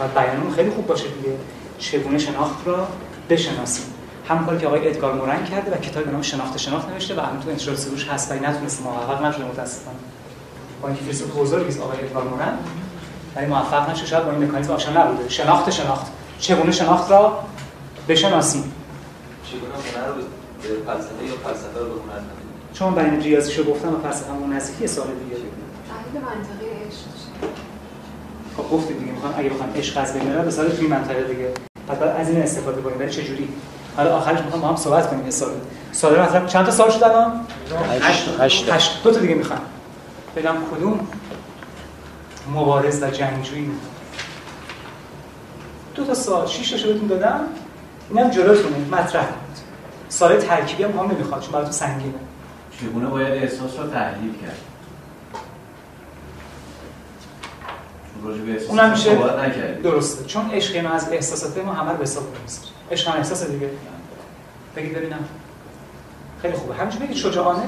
و 0.00 0.08
بیانمون 0.08 0.52
خیلی 0.52 0.70
خوب 0.70 0.86
باشه 0.86 1.04
دیگه. 1.08 1.36
چگونه 1.78 2.18
شناخت 2.18 2.66
را 2.66 2.88
بشناسیم. 3.30 3.84
هم 4.28 4.46
کاری 4.46 4.58
که 4.58 4.66
آقای 4.66 4.88
ادگار 4.88 5.14
مورن 5.14 5.44
کرده 5.44 5.70
و 5.70 5.80
کتابی 5.80 6.06
به 6.06 6.12
نام 6.12 6.22
شناخت 6.22 6.56
شناخت 6.56 6.88
نوشته 6.88 7.14
و 7.14 7.20
الان 7.20 7.40
تو 7.40 7.50
انتشار 7.50 7.76
سروش 7.76 8.08
هست 8.08 8.30
ولی 8.30 8.40
نتونسته. 8.40 8.84
موفق 8.84 9.24
نشده 9.24 9.44
متاسفانه. 9.44 9.96
با 10.82 10.88
اینکه 10.88 11.04
فیلسوف 11.04 11.36
بزرگی 11.36 11.68
است 11.68 11.80
آقای 11.80 11.98
ادگار 11.98 12.24
مورن 12.24 12.58
ولی 13.36 13.46
موفق 13.46 13.90
نشده 13.90 14.06
شاید 14.06 14.24
با 14.24 14.30
این 14.30 14.44
مکانیزم 14.44 14.72
آشنا 14.72 15.04
نبوده. 15.04 15.28
شناخت 15.28 15.70
شناخت. 15.70 16.06
چگونه 16.38 16.72
شناخت 16.72 17.10
را 17.10 17.44
بشناسیم؟ 18.08 18.72
چگونه 19.44 19.72
هنر 19.72 20.06
رو 20.06 20.14
به 20.14 20.92
فلسفه 20.92 21.24
یا 21.24 21.32
فلسفه 21.44 21.78
رو 21.78 21.84
به 21.84 22.12
هنر؟ 22.12 22.20
چون 22.72 22.98
این 22.98 23.20
ریاضیشو 23.20 23.64
گفتم 23.64 23.94
و 23.94 24.00
فلسفه‌مون 24.00 24.52
نزدیکی 24.52 24.86
سال 24.86 25.06
دیگه. 25.06 25.35
منطقی 26.18 26.66
عشق 26.66 27.06
خب 28.56 28.70
گفتیم 28.70 28.98
دیگه 28.98 29.12
می‌خوام 29.12 29.34
اگه 29.36 29.48
بخوام 29.48 29.72
عشق 29.76 29.98
از 29.98 30.14
بین 30.14 30.28
ببرم 30.28 30.44
به 30.44 30.50
سال 30.50 30.68
توی 30.68 30.86
منطقه 30.86 31.22
دیگه. 31.22 31.52
پس 31.88 31.96
باید 31.96 32.16
از 32.16 32.28
این 32.28 32.42
استفاده 32.42 32.82
کنیم 32.82 32.98
ولی 32.98 33.10
چه 33.10 33.24
جوری 33.24 33.48
حالا 33.96 34.16
آخرش 34.16 34.40
می‌خوام 34.40 34.62
با 34.62 34.68
هم 34.68 34.76
صحبت 34.76 35.10
کنیم 35.10 35.24
یه 35.24 35.30
سال. 35.30 35.50
سال 35.92 36.20
مثلا 36.20 36.46
چند 36.46 36.66
تا 36.66 36.72
سال 36.72 36.90
شد 36.90 37.04
الان؟ 37.04 37.40
هشت 38.00 38.28
هشت 38.40 38.72
هشت. 38.72 39.02
دو 39.04 39.10
تا 39.10 39.20
دیگه 39.20 39.34
می‌خوام. 39.34 39.60
ببینم 40.36 40.56
کدوم 40.76 41.08
مبارز 42.54 43.02
و 43.02 43.10
جنگجویی 43.10 43.70
دو 45.94 46.04
تا 46.04 46.14
سال. 46.14 46.46
شش 46.46 46.82
تا 46.82 46.88
بهتون 46.88 47.08
دادم. 47.08 47.40
اینم 48.10 48.30
جلوتونه. 48.30 48.76
مطرح 48.92 49.24
کنید 49.24 49.56
سال 50.08 50.36
ترکیبی 50.36 50.82
هم 50.82 50.98
هم 50.98 51.10
نمی‌خواد 51.10 51.40
چون 51.40 51.52
براتون 51.52 51.72
سنگینه. 51.72 52.14
چگونه 52.80 53.06
باید 53.06 53.42
احساس 53.42 53.78
رو 53.78 53.86
تحلیل 53.86 54.32
کرد 54.42 54.58
چون 55.32 55.42
راجع 57.80 57.92
به 57.92 58.02
احساس 58.02 58.05
اونم 58.68 58.90
میشه 58.90 59.14
درسته. 59.82 60.24
چون 60.24 60.50
عشق 60.50 60.76
ما 60.76 60.90
از 60.90 61.12
احساسات 61.12 61.58
ما 61.58 61.72
همه 61.72 61.90
رو 61.90 61.96
به 61.96 62.02
حساب 62.02 62.24
می‌ذاره 62.24 62.68
عشق 62.90 63.08
هم 63.08 63.16
احساس 63.16 63.46
دیگه. 63.46 63.70
بگید 64.76 64.94
ببینم. 64.94 65.24
خیلی 66.42 66.54
خوبه. 66.54 66.74
همینجوری 66.74 67.04
بگید 67.04 67.16
شجاعانه. 67.16 67.62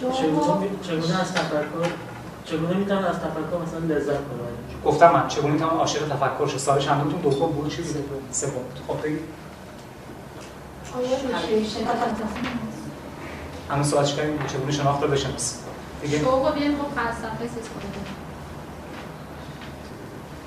چگونه 0.00 0.68
چگونه 0.82 1.20
از 1.20 1.32
تفکر 1.34 1.90
چگونه 2.44 2.74
می‌تونم 2.74 3.04
از 3.04 3.16
تفکر 3.16 3.58
مثلا 3.66 3.94
لذت 3.94 4.06
ببرم؟ 4.06 4.56
گفتم 4.84 5.12
من 5.12 5.28
چگونه 5.28 5.52
می‌تونم 5.52 5.70
عاشق 5.70 6.08
تفکر 6.08 6.46
شد 6.46 6.58
سال 6.58 6.78
چندمتون 6.78 7.20
دوم 7.20 7.52
بود 7.52 7.76
چی 7.76 7.82
بوده 7.82 8.04
سوم. 8.32 8.50
خب 8.88 9.02
بگید. 9.02 9.20
همون 13.70 13.84
سوال 13.84 14.04
چیکار 14.04 14.24
چگونه 14.46 14.72
شناخت 14.72 15.02
رو 15.02 15.08
بشناسی؟ 15.08 15.56
دیگه 16.02 16.18
شوق 16.18 16.46
رو 16.46 16.52
بیایم 16.52 16.76
با 16.76 16.84
فلسفه 16.84 17.44
چیز 17.44 17.68
کنیم 17.68 18.05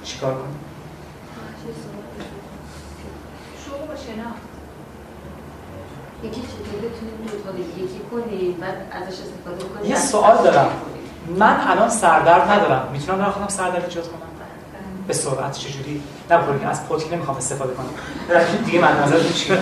چیکار 0.09 0.33
کنی 0.33 0.55
چه 1.61 1.69
صحبت 1.81 2.27
شوق 3.65 3.87
با 3.87 3.95
شناخت 3.95 4.43
یکی 6.23 6.41
چطور 6.41 6.79
بتونیم 6.85 7.17
یکی 7.77 8.01
کنیم 8.11 8.57
بعد 8.61 8.77
ازش 8.91 9.17
استفاده 9.19 9.63
کنیم 9.73 9.91
یه 9.91 9.97
سوال 9.97 10.37
دارم. 10.43 10.69
من 11.37 11.57
الان 11.67 11.89
سردرد 11.89 12.51
ندارم. 12.51 12.89
می‌تونم 12.93 13.17
برای 13.17 13.31
خودم 13.31 13.47
سردرد 13.47 13.85
ایجاد 13.85 14.07
کنم؟ 14.07 14.19
به 15.07 15.13
سرعت 15.13 15.57
چجوری؟ 15.57 16.01
نه 16.31 16.59
که 16.59 16.67
از 16.67 16.85
پوتین 16.87 17.13
نمی‌خوام 17.13 17.37
استفاده 17.37 17.73
کنم. 17.73 17.89
دیگه 18.65 18.81
من 18.81 19.03
نظرتون 19.03 19.33
چیه 19.33 19.57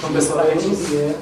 چون 0.00 0.12
به 0.12 0.20
سرعت 0.20 0.46
یعنی 0.46 0.76
دیگه 0.76 1.14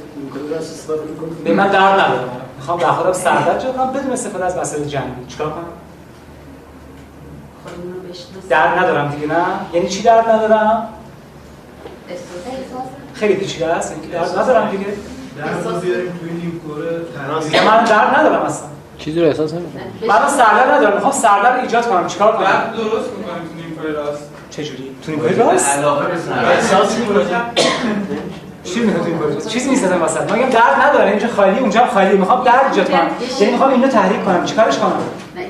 به 1.45 1.55
من 1.55 1.69
درد 1.69 2.01
ندارم 2.01 2.41
می‌خوام 2.57 2.79
در 2.81 2.93
خودم 2.93 3.13
سردرد 3.13 3.57
ایجاد 3.57 3.77
کنم 3.77 3.93
بدون 3.93 4.13
استفاده 4.13 4.45
از 4.45 4.57
وسایل 4.57 4.85
جنگی. 4.85 5.27
چیکار 5.29 5.51
کنم؟ 5.51 5.65
درد 8.49 8.79
ندارم 8.79 9.09
دیگه 9.09 9.27
نه؟ 9.27 9.45
یعنی 9.73 9.89
چی 9.89 10.03
درد 10.03 10.29
ندارم؟ 10.29 10.89
احساس 12.09 12.87
خیلی 13.15 13.35
پیچیده 13.35 13.67
است 13.67 13.93
یعنی 13.93 14.07
درد 14.13 14.39
ندارم 14.39 14.71
دیگه. 14.71 14.87
من 17.67 17.85
درد 17.85 18.19
ندارم 18.19 18.43
اصلا. 18.43 18.67
چیزی 18.99 19.21
رو 19.21 19.27
احساس 19.27 19.53
نمی‌کنم. 19.53 19.83
من 20.09 20.29
سردرد 20.29 20.71
ندارم 20.71 20.95
می‌خوام 20.95 21.13
سردرد 21.13 21.61
ایجاد 21.61 21.89
کنم. 21.89 22.07
چیکار 22.07 22.37
کنم؟ 22.37 22.45
درد 22.45 22.77
درست 22.77 23.11
می‌کنیم 23.19 23.43
تو 23.49 23.55
نیم 23.57 23.79
پای 23.83 23.93
راست؟ 23.93 24.31
چجوری؟ 24.51 24.97
تو 25.07 25.13
این 25.13 25.39
راست؟ 25.39 25.79
علاقه 25.79 26.07
به 26.07 26.49
احساس 26.49 26.99
می‌کنم 26.99 27.41
چی 28.65 28.81
می‌خواد 28.81 29.47
چیزی 29.47 29.71
نیست 29.71 29.85
اصلا 29.85 30.05
وسط 30.05 30.31
من 30.31 30.39
میگم 30.39 30.51
درد 30.51 30.81
نداره 30.83 31.11
اینجا 31.11 31.29
خالی 31.29 31.59
اونجا 31.59 31.87
خالی. 31.87 32.17
می‌خوام 32.17 32.45
درد 32.45 32.67
ایجاد 32.71 32.91
کنم. 32.91 33.11
یعنی 33.41 33.53
می‌خوام 33.53 33.71
اینو 33.71 33.89
تحریک 33.89 34.25
کنم. 34.25 34.45
چیکارش 34.45 34.79
کنم؟ 34.79 34.93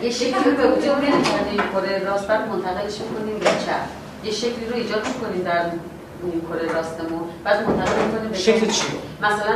یه 0.02 0.10
شکلی 0.10 0.44
رو 0.44 0.56
به 0.56 0.66
وجود 0.66 0.96
نمی‌کنیم 0.96 1.60
کره 1.72 2.04
راست 2.04 2.26
بعد 2.28 2.48
منتقلش 2.48 3.00
می‌کنیم 3.00 3.38
به 3.38 3.44
چپ. 3.44 3.84
یه 4.24 4.32
شکلی 4.32 4.66
رو 4.70 4.76
ایجاد 4.76 5.06
می‌کنیم 5.06 5.42
در 5.42 5.64
کره 6.48 6.72
راستمون. 6.72 7.22
بعد 7.44 7.68
منتقل 7.68 8.04
می‌کنیم 8.06 8.30
به 8.30 8.38
شکل. 8.38 8.66
چی؟ 8.66 8.86
مثلا 9.22 9.54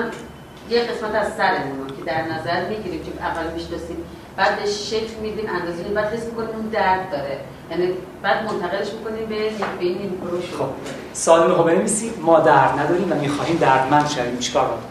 یه 0.71 0.81
قسمت 0.83 1.15
از 1.15 1.27
سرمون 1.37 1.87
که 1.87 2.03
در 2.07 2.23
نظر 2.23 2.69
می‌گیریم 2.69 3.05
که 3.05 3.25
اول 3.25 3.53
می‌شناسیم. 3.55 3.97
بعد 4.37 4.67
شکل 4.67 5.15
میدیم 5.23 5.51
اندازه 5.61 5.83
بعد 5.83 6.15
حس 6.15 6.25
می‌کنیم 6.25 6.51
اون 6.51 6.67
درد 6.67 7.11
داره. 7.11 7.39
یعنی 7.71 7.93
بعد 8.23 8.45
منتقلش 8.45 8.89
می‌کنیم 8.93 9.27
به 9.27 9.35
نیم 9.35 9.59
به 9.79 9.85
این 9.85 9.99
نیم 9.99 10.21
کره 10.21 10.59
خب. 10.59 10.69
سوال 11.13 11.51
رو 11.51 11.63
بنویسید 11.63 12.15
ما 12.21 12.41
درد 12.41 12.79
نداریم 12.79 13.13
و 13.13 13.15
می‌خواهیم 13.15 13.57
دردمند 13.57 14.09
شویم. 14.09 14.39
چیکار 14.39 14.67
کنیم؟ 14.67 14.83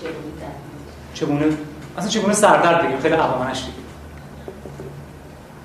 چگونه 0.00 1.44
چگونه؟ 1.44 1.56
اصلا 1.98 2.08
چگونه 2.08 2.34
سردرد 2.34 2.86
بگیم 2.86 3.00
خیلی 3.00 3.14
عوامانش 3.14 3.58
دیگه 3.58 3.85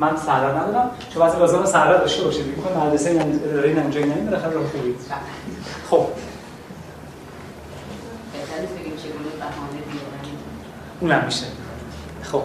من 0.01 0.17
سرور 0.17 0.59
ندارم. 0.59 0.91
چون 1.09 1.21
بعضی 1.21 1.37
لازم 1.39 1.65
سرور 1.65 1.97
داشته 1.97 2.23
باشه 2.23 2.43
دیگه 2.43 2.55
می‌خوام 2.55 2.87
مدرسه 2.87 3.09
این 3.09 3.21
اداره 3.21 3.69
این 3.69 3.79
انجام 3.79 4.03
نمیم. 4.03 4.25
بالاخره 4.25 4.51
راه 4.51 4.67
خوبی 4.67 4.95
خب. 5.89 6.07
بهانه 9.39 9.81
بیارن 9.91 10.37
اونم 10.99 11.25
میشه. 11.25 11.45
خب. 12.23 12.43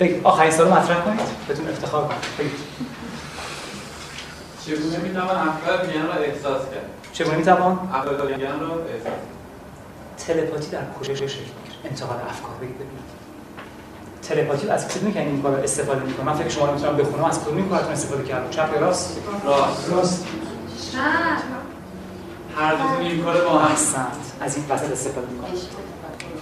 بگید 0.00 0.24
آخرین 0.24 0.50
سوال 0.50 0.68
مطرح 0.68 1.00
کنید. 1.00 1.20
بهتون 1.48 1.68
افتخار 1.68 2.04
کنید 2.08 2.20
بگید. 2.38 2.52
چگونه 4.66 4.98
می‌توان 4.98 5.48
افکار 5.48 5.86
دیگران 5.86 6.06
را 6.06 6.14
احساس 6.14 6.62
کرد؟ 6.62 6.90
چگونه 7.12 7.36
می‌توان؟ 7.36 7.90
افکار 7.94 8.34
دیگران 8.34 8.60
را 8.60 8.68
احساس 8.68 9.12
تلپاتی 10.18 10.70
در 10.70 10.82
کجا 11.00 11.14
شکل 11.14 11.24
می‌گیره؟ 11.24 11.76
انتقال 11.84 12.18
افکار. 12.28 12.54
بگید. 12.60 12.74
ببینید 12.74 13.25
تلپاتی 14.28 14.68
از 14.68 14.88
کدوم 14.88 15.12
که 15.12 15.20
این 15.20 15.42
کار 15.42 15.60
استفاده 15.60 16.02
می‌کنه؟ 16.02 16.26
من 16.26 16.34
فکر 16.34 16.48
شما 16.48 16.66
رو 16.66 16.74
می‌تونم 16.74 16.96
بخونم. 16.96 17.24
از 17.24 17.44
کدوم 17.44 17.56
این 17.56 17.68
کارتون 17.68 17.92
استفاده 17.92 18.24
کردم؟ 18.24 18.50
چپ 18.50 18.70
یا 18.74 18.80
راست؟ 18.80 19.18
راست. 19.44 19.90
راست. 19.90 20.26
هر 22.56 22.74
دوتون 22.74 23.06
این 23.06 23.22
کار 23.24 23.44
با 23.44 23.58
هم. 23.58 23.76
از 24.40 24.56
این 24.56 24.64
وسط 24.70 24.92
استفاده 24.92 25.26
می‌کنم. 25.26 25.50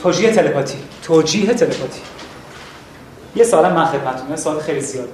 توجیه 0.03 0.33
تلپاتی. 0.33 0.79
توجیه 1.03 1.55
تلپاتی. 1.55 2.01
یه 3.37 3.45
سوالم 3.45 3.73
من 3.73 3.85
خدمتتون 3.87 4.31
یه 4.31 4.37
سوال 4.37 4.61
خیلی 4.61 4.81
زیاده 4.81 5.13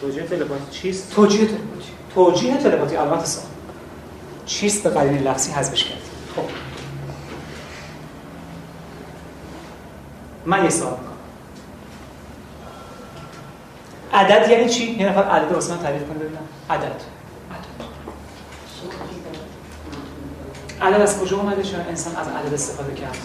توجیه 0.00 0.22
تلپاتی 0.22 0.70
چیست؟ 0.70 1.14
توجیه 1.14 1.46
تلپاتی. 1.46 1.88
توجیه 2.14 2.56
تلپاتی. 2.56 2.96
علامت 2.96 3.26
سوال. 3.26 3.46
چیست 4.46 4.82
به 4.82 4.90
قرینه 4.90 5.20
لفظی 5.20 5.52
حذفش 5.52 5.84
کرد؟ 5.84 5.98
خب. 6.36 6.42
من 10.46 10.64
یه 10.64 10.70
سوال 10.70 10.90
می‌کنم 10.90 11.12
عدد 14.12 14.50
یعنی 14.50 14.68
چی؟ 14.68 14.90
یه 14.90 15.08
نفر 15.08 15.22
عدد 15.22 15.52
واسه 15.52 15.74
من 15.74 15.82
تعریف 15.82 16.02
کنه 16.02 16.18
ببینم. 16.18 16.42
عدد. 16.70 16.82
عدد 20.82 20.94
عدد 20.94 21.00
از 21.02 21.18
کجا 21.20 21.36
اومده؟ 21.36 21.62
چون 21.62 21.80
انسان 21.80 22.16
از 22.16 22.26
عدد 22.28 22.54
استفاده 22.54 22.94
کرد؟ 22.94 23.18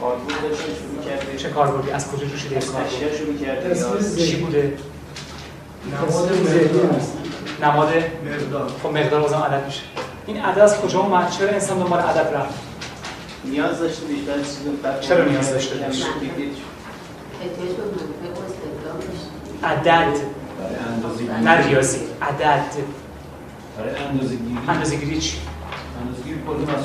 کاربرد 0.00 1.36
چه 1.36 1.48
کاربردی؟ 1.48 1.90
از 1.90 2.10
کجا 2.10 2.26
جوشیده 2.26 2.56
این 2.56 2.64
کاربرد؟ 2.66 4.16
چی؟ 4.16 4.36
بوده؟ 4.36 4.72
نماد 5.92 6.32
ذهنی 6.32 6.96
است 6.96 7.12
نماد 7.62 7.88
مقدار. 8.26 8.70
خب 8.82 8.88
مقدار 8.88 9.20
بازم 9.20 9.36
عدد 9.38 9.66
میشه. 9.66 9.82
این 10.26 10.40
عدد 10.42 10.58
از 10.58 10.80
کجا 10.80 11.00
اومد؟ 11.00 11.30
چرا 11.30 11.48
انسان 11.48 11.78
دنبال 11.78 12.00
عدد 12.00 12.34
رفت؟ 12.34 12.54
نیاز 13.44 13.78
داشته 13.78 14.06
بیشتر 14.06 15.00
چرا 15.00 15.24
نیاز 15.24 15.50
داشته 15.50 15.74
کمی 15.74 15.86
داشت؟ 15.86 16.06
دیدید 16.20 16.54
شد. 16.54 16.62
احتیاج 17.42 17.76
به 17.76 17.82
منطق 17.82 18.38
و 18.38 18.44
استدلال 18.44 18.96
داشتیم. 18.96 19.45
عدد. 19.64 20.16
نه 21.42 21.66
ریاضی. 21.66 22.00
عدد. 22.22 22.62
اندازه‌گیری. 24.68 25.20
چی؟ 25.20 25.38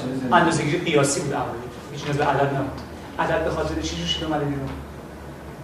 زندگی. 0.04 0.34
اندازه‌گیری 0.34 0.78
قیاسی 0.78 1.20
بود 1.22 1.34
اولی 1.34 1.58
هیچ 1.92 2.04
نیاز 2.04 2.18
به 2.18 2.26
عدد 2.26 2.56
نبود. 2.56 2.82
عدد 3.20 3.44
به 3.44 3.50
خاطر 3.50 3.82
چی 3.82 3.96
جوشیده 3.96 4.26
اومده 4.26 4.46
بیرون؟ 4.46 4.70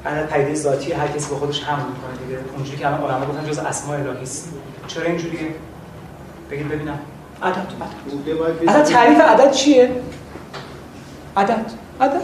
عدد 0.05 0.27
پدیده 0.27 0.55
ذاتی 0.55 0.91
هر 0.91 1.07
کسی 1.07 1.29
با 1.29 1.37
خودش 1.37 1.63
حمل 1.63 1.83
می‌کنه 1.83 2.27
دیگه. 2.27 2.39
اونجوری 2.55 2.77
که 2.77 2.87
الان 2.87 3.11
علما 3.11 3.25
گفتن 3.25 3.49
جز 3.49 3.59
اسماء 3.59 3.97
الهی 3.97 4.23
است. 4.23 4.53
چرا 4.87 5.03
اینجوریه؟ 5.03 5.55
بگید 6.51 6.69
ببینم. 6.69 6.99
عدد 7.43 7.57
عدد. 7.57 8.61
بزنید. 8.61 8.83
تعریف 8.83 9.21
عدد 9.21 9.51
چیه؟ 9.51 9.91
عدد 11.37 11.65
عدد. 12.01 12.21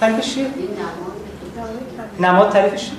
تعریفش 0.00 0.34
چیه؟ 0.34 0.46
نماد 2.20 2.52
تعریفش 2.52 2.84
چیه؟ 2.84 2.98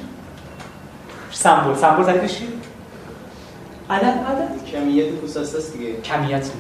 سمبل. 1.31 1.75
سمبل 1.75 2.03
تعریفش 2.03 2.37
چیه 2.37 2.47
عدد 3.89 4.05
عدد 4.05 4.65
کمیت 4.65 5.09
پوساسته 5.09 5.57
است 5.57 5.73
دیگه. 5.73 6.01
کمیت 6.01 6.45
نه. 6.45 6.51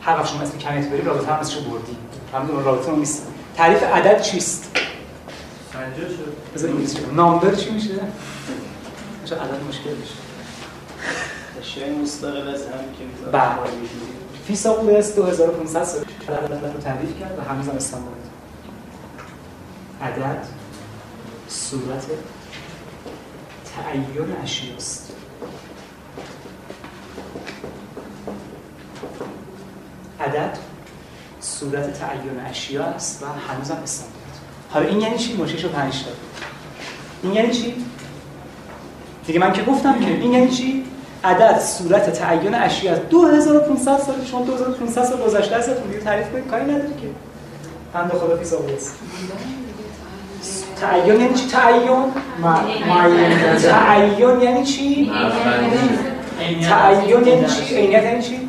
هر 0.00 0.16
وقت 0.16 0.28
شما 0.28 0.40
اسم 0.42 0.58
کمیت 0.58 0.88
برید 0.88 1.06
رابطه 1.06 1.32
هم 1.32 1.38
ازشو 1.40 1.60
بردی. 1.60 1.96
همون 2.34 2.64
رابطه 2.64 2.90
اون 2.90 2.98
نیست. 2.98 3.26
تعریف 3.56 3.82
عدد 3.82 4.20
چیست؟ 4.20 4.76
سنجا 5.72 6.08
شد. 6.08 6.32
بذار 6.54 6.70
انگلیسی 6.70 6.98
نامبر 7.14 7.54
چی 7.54 7.70
میشه؟ 7.70 7.94
شاید 9.24 9.42
عدد 9.42 9.64
مشکل 9.68 9.90
بشه 9.90 10.14
اشیاء 11.60 11.90
مستقل 11.90 12.48
از 12.48 12.62
هم 12.62 12.68
که 12.98 13.04
می‌تونه 13.04 13.30
بله. 13.32 13.54
بشه. 13.54 13.90
فیثاغورس 14.46 15.14
2500 15.16 15.84
سال. 15.84 16.00
عدد 16.28 16.72
رو 16.74 16.80
تعریف 16.80 17.20
کرد 17.20 17.38
و 17.38 17.52
هنوز 17.52 17.68
هم 17.68 17.76
استعمال 17.76 18.12
عدد 20.02 20.46
صورت 21.48 22.06
تعین 23.82 24.36
اشیاست 24.42 25.12
عدد 30.20 30.58
صورت 31.40 31.92
تعین 31.92 32.40
اشیا 32.50 32.84
است 32.84 33.22
و 33.22 33.26
هنوز 33.26 33.70
هم 33.70 33.76
استعمال 33.82 34.12
حالا 34.70 34.86
این 34.86 35.00
یعنی 35.00 35.18
چی؟ 35.18 35.36
مشکلش 35.36 35.64
رو 35.64 35.70
پنج 35.70 36.04
تا 36.04 36.10
این 37.22 37.32
یعنی 37.32 37.50
چی؟ 37.50 37.74
دیگه 39.26 39.40
من 39.40 39.52
که 39.52 39.62
گفتم 39.62 40.00
که 40.00 40.10
این 40.10 40.32
یعنی 40.32 40.50
چی؟ 40.50 40.84
عدد 41.24 41.58
صورت 41.58 42.12
تعین 42.12 42.54
اشیا 42.54 42.92
است 42.92 43.02
2500 43.02 43.98
سال 43.98 44.24
شما 44.24 44.44
2500 44.44 45.04
سال 45.04 45.20
گذشته 45.20 45.56
ازتون 45.56 45.86
دیگه 45.86 46.00
تعریف 46.00 46.32
کنید 46.32 46.46
کاری 46.46 46.64
نداری 46.64 46.94
که 46.94 47.08
بنده 47.92 48.14
خدا 48.14 48.36
فیثاغورس 48.36 48.92
تعین 50.80 51.20
یعنی 51.20 51.34
چی 51.34 51.48
تعین؟ 51.48 52.12
تعین. 53.62 54.40
یعنی 54.40 54.64
چی؟ 54.64 55.12
تعین 56.62 57.26
یعنی 57.26 57.46
چی؟ 57.46 57.76
عینیت 57.76 58.02
یعنی 58.02 58.22
چی؟ 58.22 58.48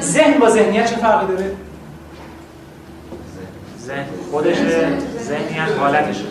ذهن 0.00 0.40
با 0.40 0.50
ذهنیت 0.50 0.90
چه 0.90 0.96
فرقی 0.96 1.26
داره؟ 1.26 1.52
ذهن. 3.80 4.04
خودش 4.30 4.56
ذهنیت 5.18 5.78
حالتش. 5.78 6.24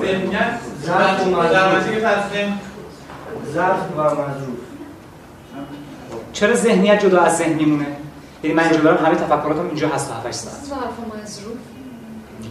ذهنیت. 0.00 0.58
ظرف 0.84 1.26
و 1.26 1.30
مظروف. 4.02 4.58
و 6.12 6.14
چرا 6.32 6.54
ذهنیت 6.54 7.00
جدا 7.00 7.20
از 7.20 7.36
ذهن 7.36 7.52
میمونه 7.52 7.86
یعنی 8.42 8.56
من 8.56 8.62
اینجا 8.62 8.80
دارم 8.80 9.06
همه 9.06 9.14
تفکراتم 9.14 9.66
اینجا 9.66 9.88
هست 9.88 10.08
تا 10.08 10.14
8 10.28 10.38
ساعت. 10.38 10.64
ظرف 10.64 10.80
و 10.80 11.22
مظروف. 11.22 11.56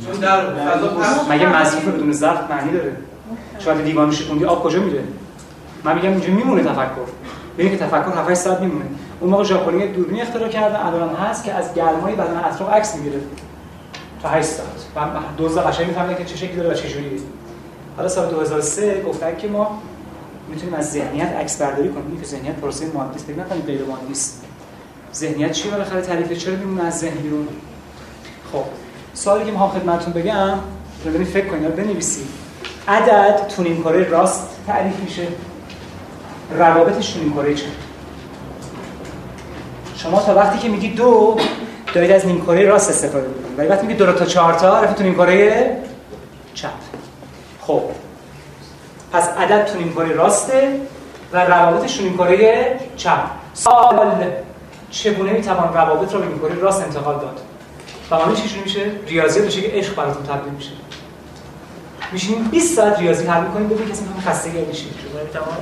چون 0.05 0.19
در 0.19 0.53
فضا 0.53 0.91
مگه 1.29 1.61
مظروف 1.61 1.87
بدون 1.87 2.11
ظرف 2.11 2.51
معنی 2.51 2.71
داره؟ 2.71 2.95
شما 3.59 3.73
اگه 3.73 3.81
دیوانو 3.81 4.11
شکوندی 4.11 4.45
آب 4.45 4.63
کجا 4.63 4.79
میره؟ 4.79 5.03
من 5.83 5.95
میگم 5.95 6.09
اینجا 6.09 6.27
میمونه 6.27 6.63
تفکر. 6.63 7.07
ببین 7.57 7.71
که 7.71 7.77
تفکر 7.77 8.11
7 8.17 8.33
ساعت 8.33 8.59
میمونه. 8.59 8.85
اون 9.19 9.29
موقع 9.29 9.43
ژاپنی 9.43 9.87
دوربین 9.87 10.21
اختراع 10.21 10.49
کردن 10.49 10.75
الان 10.75 11.15
هست 11.15 11.43
که 11.43 11.53
از 11.53 11.73
گرمای 11.73 12.15
بدن 12.15 12.41
اطراف 12.45 12.73
عکس 12.73 12.95
می‌گیره. 12.95 13.19
تا 14.23 14.29
8 14.29 14.47
ساعت. 14.47 14.69
و 14.95 15.19
دوز 15.37 15.57
قشنگ 15.57 15.87
می‌فهمه 15.87 16.15
که 16.15 16.25
چه 16.25 16.37
شکلی 16.37 16.55
داره 16.55 16.69
و 16.69 16.73
چه 16.73 16.89
جوریه. 16.89 17.19
حالا 17.97 18.09
سال 18.09 18.29
2003 18.29 19.03
گفتن 19.07 19.35
که 19.37 19.47
ما 19.47 19.81
می‌تونیم 20.49 20.73
از 20.73 20.91
ذهنیت 20.91 21.27
عکس 21.27 21.61
برداری 21.61 21.89
کنیم. 21.89 22.19
که 22.21 22.27
ذهنیت 22.27 22.55
پروسه 22.55 22.85
مادی 22.93 23.15
است. 23.15 23.25
فکر 23.25 23.39
نکنید 23.39 23.65
غیر 23.65 23.81
مادی 23.85 24.11
است 24.11 24.45
ذهنیت 25.13 25.51
چیه؟ 25.51 25.71
بالاخره 25.71 26.01
تعریف 26.01 26.31
چرا 26.31 26.55
میمونه 26.55 26.83
از 26.83 26.99
ذهن 26.99 27.15
بیرون؟ 27.15 27.47
خب. 28.51 28.63
سوالی 29.13 29.45
که 29.45 29.51
می‌خوام 29.51 29.69
خدمتتون 29.69 30.13
بگم 30.13 30.59
برید 31.05 31.27
فکر 31.27 31.47
کنید 31.47 31.75
بنویسید. 31.75 32.27
عدد 32.87 33.47
تو 33.55 33.63
نیم 33.63 33.83
کره 33.83 34.09
راست 34.09 34.49
تعریف 34.67 34.99
میشه. 34.99 35.27
روابطش 36.57 37.09
تو 37.09 37.19
نیم 37.19 37.33
کره 37.33 37.55
چپ 37.55 37.65
شما 39.95 40.21
تا 40.21 40.35
وقتی 40.35 40.59
که 40.59 40.69
میگی 40.69 40.89
دو 40.89 41.37
دارید 41.93 42.11
از 42.11 42.25
نیم 42.25 42.41
کره 42.41 42.65
راست 42.65 42.89
استفاده 42.89 43.27
می‌کنید. 43.27 43.59
ولی 43.59 43.67
وقتی 43.67 43.87
میگی 43.87 43.99
دو 43.99 44.13
تا 44.13 44.25
چهار 44.25 44.53
تا 44.53 44.81
رفت 44.81 44.95
تو 44.95 45.03
نیم 45.03 45.15
کره 45.15 45.77
چپ. 46.53 46.69
خب. 47.61 47.81
پس 49.11 49.29
عدد 49.29 49.65
تو 49.65 49.77
نیم 49.77 49.93
کره 49.93 50.13
راسته 50.13 50.79
و 51.33 51.45
روابطش 51.45 51.97
تو 51.97 52.03
نیم 52.03 52.17
کره 52.17 52.79
چپ. 52.97 53.19
سوال 53.53 54.23
چگونه 54.91 55.31
می‌توان 55.31 55.73
روابط 55.73 56.13
رو 56.13 56.19
به 56.19 56.25
نیم 56.25 56.39
کره 56.39 56.55
راست 56.55 56.83
انتقال 56.83 57.15
داد؟ 57.15 57.39
و 58.11 58.15
معلومه 58.15 58.35
چی 58.35 58.59
میشه؟ 58.63 58.91
ریاضیات 59.07 59.45
بشه 59.45 59.61
که 59.61 59.77
عشق 59.77 59.95
براتون 59.95 60.23
تبدیل 60.23 60.53
میشه. 60.53 60.71
میشینیم 62.11 62.43
20 62.43 62.75
ساعت 62.75 62.99
ریاضی 62.99 63.25
حل 63.25 63.43
می‌کنیم 63.43 63.67
ببینید 63.69 63.93
کسی 63.93 64.03
می‌خوام 64.03 64.35
بشید 64.65 64.87
چون 64.87 65.21
می‌توان؟ 65.21 65.57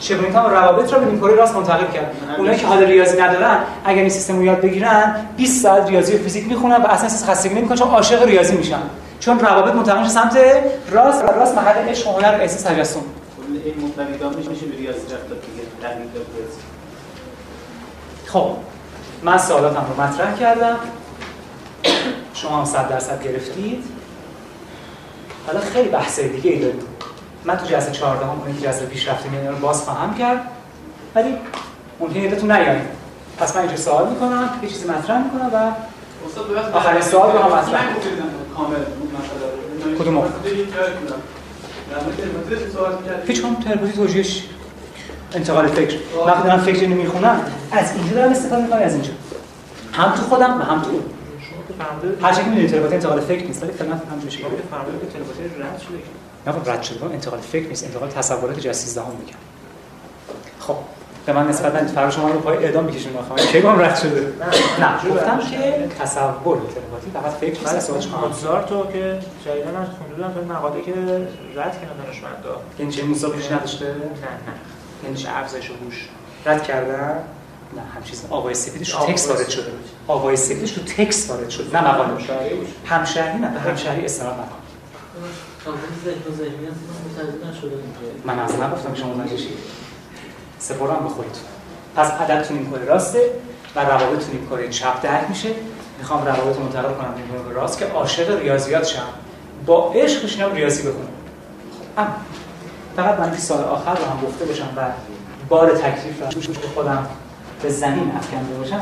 چگونه 0.00 0.26
می‌تونم 0.26 0.46
روابط 0.46 0.92
رو 0.92 1.00
به 1.00 1.18
کره 1.18 1.34
راست 1.34 1.54
منتقل 1.54 1.86
کرد. 1.92 2.16
اونایی 2.38 2.58
که 2.58 2.66
حال 2.66 2.84
ریاضی 2.84 3.20
ندارن 3.20 3.58
اگر 3.84 4.00
این 4.00 4.10
سیستم 4.10 4.36
رو 4.36 4.44
یاد 4.44 4.60
بگیرن 4.60 5.26
20 5.36 5.62
ساعت 5.62 5.88
ریاضی 5.88 6.16
و 6.16 6.18
فیزیک 6.18 6.48
می‌خونن 6.48 6.76
و 6.76 6.86
اصلا 6.86 7.04
احساس 7.04 7.30
خستگی 7.30 7.54
نمی‌کنن 7.54 7.76
چون 7.76 7.88
عاشق 7.88 8.22
ریاضی 8.22 8.56
میشن. 8.56 8.82
چون 9.20 9.40
روابط 9.40 9.74
منتقل 9.74 9.98
میشه 9.98 10.10
سمت 10.10 10.38
راست 10.90 11.24
و 11.24 11.26
راست 11.26 11.54
محل 11.54 11.88
عشق 11.88 12.08
و 12.08 12.12
هنر 12.12 12.38
و 12.38 12.40
احساس 12.40 12.62
تجسم 12.62 13.00
این 13.64 13.74
میشه 14.48 14.66
به 14.66 14.76
ریاضی 14.76 14.98
ریاضی 16.36 16.60
خب 18.26 18.50
من 19.22 19.38
سوالاتم 19.38 19.86
رو 19.96 20.02
مطرح 20.02 20.36
کردم. 20.36 20.76
شما 22.34 22.58
هم 22.58 22.64
100 22.64 22.88
درصد 22.88 23.22
گرفتید. 23.22 23.84
حالا 25.46 25.60
خیلی 25.60 25.88
بحث 25.88 26.20
دیگه 26.20 26.50
ای 26.50 26.58
داریم. 26.58 26.80
من 27.44 27.56
تو 27.56 27.66
جلسه 27.66 27.92
14 27.92 28.24
هم 28.24 28.30
اون 28.30 28.58
جلسه 28.62 28.86
پیش 28.86 29.08
رفتیم 29.08 29.48
رو 29.48 29.56
باز 29.56 29.82
خواهم 29.82 30.14
کرد. 30.14 30.40
ولی 31.14 31.34
اون 31.98 32.10
هیئتتون 32.10 32.52
نیایید 32.52 33.00
پس 33.38 33.56
من 33.56 33.62
اینجا 33.62 33.76
سوال 33.76 34.08
می‌کنم 34.08 34.50
یه 34.62 34.68
چیزی 34.68 34.88
مطرح 34.88 35.24
می‌کنم 35.24 35.50
و 35.52 35.72
آخرین 36.76 37.02
سوال 37.02 37.32
رو 37.32 37.38
هم 37.38 37.58
مطرح 37.58 37.84
اون 39.84 39.94
کدوم؟ 39.98 40.14
می‌کردید. 42.96 43.30
هیچ 43.30 43.44
هم 43.44 43.54
تربوزی 43.54 43.92
توجیهش 43.92 44.44
انتقال 45.34 45.66
فکر. 45.66 45.96
وقتی 46.26 46.48
دارم 46.48 46.60
فکر 46.60 46.80
اینو 46.80 46.96
می‌خونم. 46.96 47.40
از 47.72 47.92
اینجا 47.96 48.14
دارم 48.14 48.30
استفاده 48.30 48.62
می‌کنم 48.62 48.82
از 48.82 48.92
اینجا. 48.92 49.10
هم 49.92 50.10
تو 50.10 50.22
خودم 50.22 50.60
و 50.60 50.62
هم 50.62 50.82
تو 50.82 50.90
اون. 50.90 51.02
هر 52.22 52.30
چیزی 52.32 52.44
که 52.44 52.50
می‌دونید 52.50 52.70
تلپاتی 52.70 52.94
انتقال 52.94 53.20
فکر 53.20 53.46
نیست 53.46 53.62
ولی 53.62 53.72
فعلا 53.72 53.92
هم 53.94 54.18
جوشه 54.22 54.38
فرمودید 54.70 55.00
که 55.00 55.18
تلپاتی 55.18 55.42
رد 55.44 55.78
شده. 55.78 55.98
نه 56.46 56.52
خب 56.52 56.70
رد 56.70 56.82
شده 56.82 57.04
انتقال 57.04 57.40
فکر 57.40 57.68
نیست. 57.68 57.84
انتقال 57.84 58.08
تصورات 58.08 58.60
جز 58.60 58.76
13 58.76 59.00
هم 59.00 59.06
میگم 59.20 59.38
خب 60.60 60.76
به 61.26 61.32
من 61.32 61.48
نسبت 61.48 61.74
من 61.74 61.86
فرق 61.86 62.10
شما 62.10 62.28
رو 62.28 62.40
پای 62.40 62.56
اعدام 62.56 62.84
میکشون 62.84 63.12
آخه 63.16 63.60
گم 63.60 63.80
رد 63.80 63.96
شده؟ 63.96 64.32
نه 64.80 65.10
گفتم 65.10 65.38
که 65.50 65.88
تصور 66.00 66.58
تلپاتی 66.58 67.10
فقط 67.14 67.32
فکر 67.32 67.60
نیست 67.60 67.90
از 67.90 68.08
موزارت 68.08 68.72
رو 68.72 68.86
که 68.92 69.18
جدیدا 69.44 69.70
من 69.70 69.84
خونده 69.84 70.14
بودم 70.14 70.32
تو 70.32 70.54
مقاله 70.54 70.82
که 70.82 70.92
رد 71.56 71.80
کردن 71.80 72.04
دانشمندا. 72.04 72.60
یعنی 72.78 72.92
چه 72.92 73.04
مسابقه 73.04 73.54
نداشته؟ 73.54 73.84
نه 73.84 73.92
نه. 73.92 74.54
یعنی 75.04 75.26
افزایش 75.36 75.70
هوش؟ 75.70 76.08
رد 76.46 76.62
کردن؟ 76.62 77.18
نه 77.76 77.82
هم 77.94 78.02
چیز 78.04 78.24
آوای 78.30 78.54
سفیدش 78.54 78.90
تو 78.90 78.98
آوای 78.98 79.12
تکست 79.12 79.30
وارد. 79.30 79.48
شده 79.48 79.70
آوای 80.10 80.36
سفیدش 80.36 80.70
تو 80.70 80.80
تکست 80.80 81.30
وارد 81.30 81.50
شد 81.50 81.76
نه 81.76 81.88
مقاله. 81.88 82.12
همشهری 82.86 83.38
نه 83.38 83.48
به 83.48 83.60
همشهری 83.60 84.04
استناد 84.04 84.34
نکن. 84.34 84.44
من 88.24 88.38
از 88.38 88.54
نگفتم 88.60 88.94
شما 88.94 89.14
نجشید 89.24 89.58
سپرم 90.58 91.00
به 91.02 91.08
خودتون 91.08 91.42
پس 91.96 92.10
عددتون 92.10 92.58
این 92.58 92.70
کره 92.70 92.84
راسته 92.84 93.30
و 93.76 93.80
روابطتون 93.80 94.30
این 94.32 94.46
کره 94.50 94.68
چپ 94.68 95.02
درک 95.02 95.28
میشه. 95.28 95.48
می‌خوام 95.98 96.26
روابط 96.26 96.56
رو 96.56 96.62
منتقل 96.62 96.94
کنم 96.94 97.14
این 97.16 97.44
کره 97.44 97.54
راست 97.54 97.78
که 97.78 97.86
عاشق 97.86 98.40
ریاضیات 98.40 98.86
شم. 98.86 99.02
با 99.66 99.92
عشق 99.92 100.24
بشینم 100.24 100.52
ریاضی 100.52 100.82
خب، 100.82 100.88
اما 101.98 102.08
فقط 102.96 103.18
من 103.18 103.36
سال 103.36 103.64
آخر 103.64 103.94
رو 103.94 104.04
هم 104.04 104.26
گفته 104.26 104.44
باشم 104.44 104.68
و 104.76 104.80
بار 105.48 105.70
تکلیف 105.70 106.36
رو 106.46 106.68
خودم 106.74 107.06
به 107.62 107.70
زمین 107.70 108.12
افکنده 108.16 108.54
باشم 108.54 108.80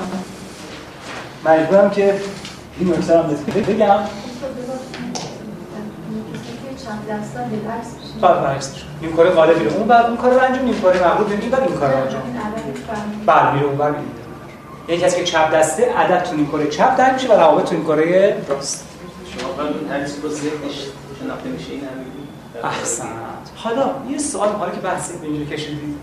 مجبورم 1.44 1.90
که 1.90 2.20
این 2.78 2.94
نکته 2.94 3.14
رو 3.14 3.22
هم 3.22 3.28
بگم. 3.28 3.98
چند 6.84 7.06
دستا 7.10 7.40
به 7.40 7.56
درس 7.56 7.94
بشین 7.94 8.20
بله 8.20 8.40
برعکس 8.40 8.70
میشه 8.72 8.84
نیم 9.02 9.16
کره 9.16 9.30
غالب 9.30 9.58
میره. 9.58 9.72
اون 9.72 9.88
بر 9.88 10.06
اون 10.06 10.16
کار 10.16 10.32
رو 10.34 10.40
انجام 10.40 10.64
نیم 10.64 10.80
کره 10.80 11.08
مغلوب 11.08 11.30
این 11.30 11.50
بر 11.50 11.60
این 11.60 11.76
کار 11.76 11.90
رو 11.90 11.96
انجام. 11.96 12.22
این 12.22 12.74
فهمید. 12.74 13.26
بله 13.26 13.52
میره 13.54 13.66
اون 13.66 13.76
بر 13.76 13.90
میره 13.90 14.02
یعنی 14.88 15.00
کسی 15.00 15.16
که 15.16 15.24
چپ 15.24 15.54
دسته 15.54 15.92
عدد 15.96 16.22
تو 16.22 16.36
نیم 16.36 16.48
کره 16.48 16.66
چپ 16.66 16.96
در 16.96 17.12
میشه 17.12 17.28
و 17.28 17.32
روابط 17.32 17.68
تو 17.68 17.74
نیم 17.74 17.84
کره 17.84 18.36
راست 18.48 18.84
شما 19.38 19.64
هر 19.90 19.98
با 20.22 20.28
ذهنش 20.28 20.86
شناخته 21.20 21.48
میشه 21.48 21.72
این 21.72 21.82
حالا 23.56 23.90
یه 24.10 24.18
سوال 24.18 24.48
حالا 24.48 24.70
که 24.70 24.80
بحثی 24.80 25.18
به 25.18 25.26
اینجا 25.26 25.56
کشیدید. 25.56 25.96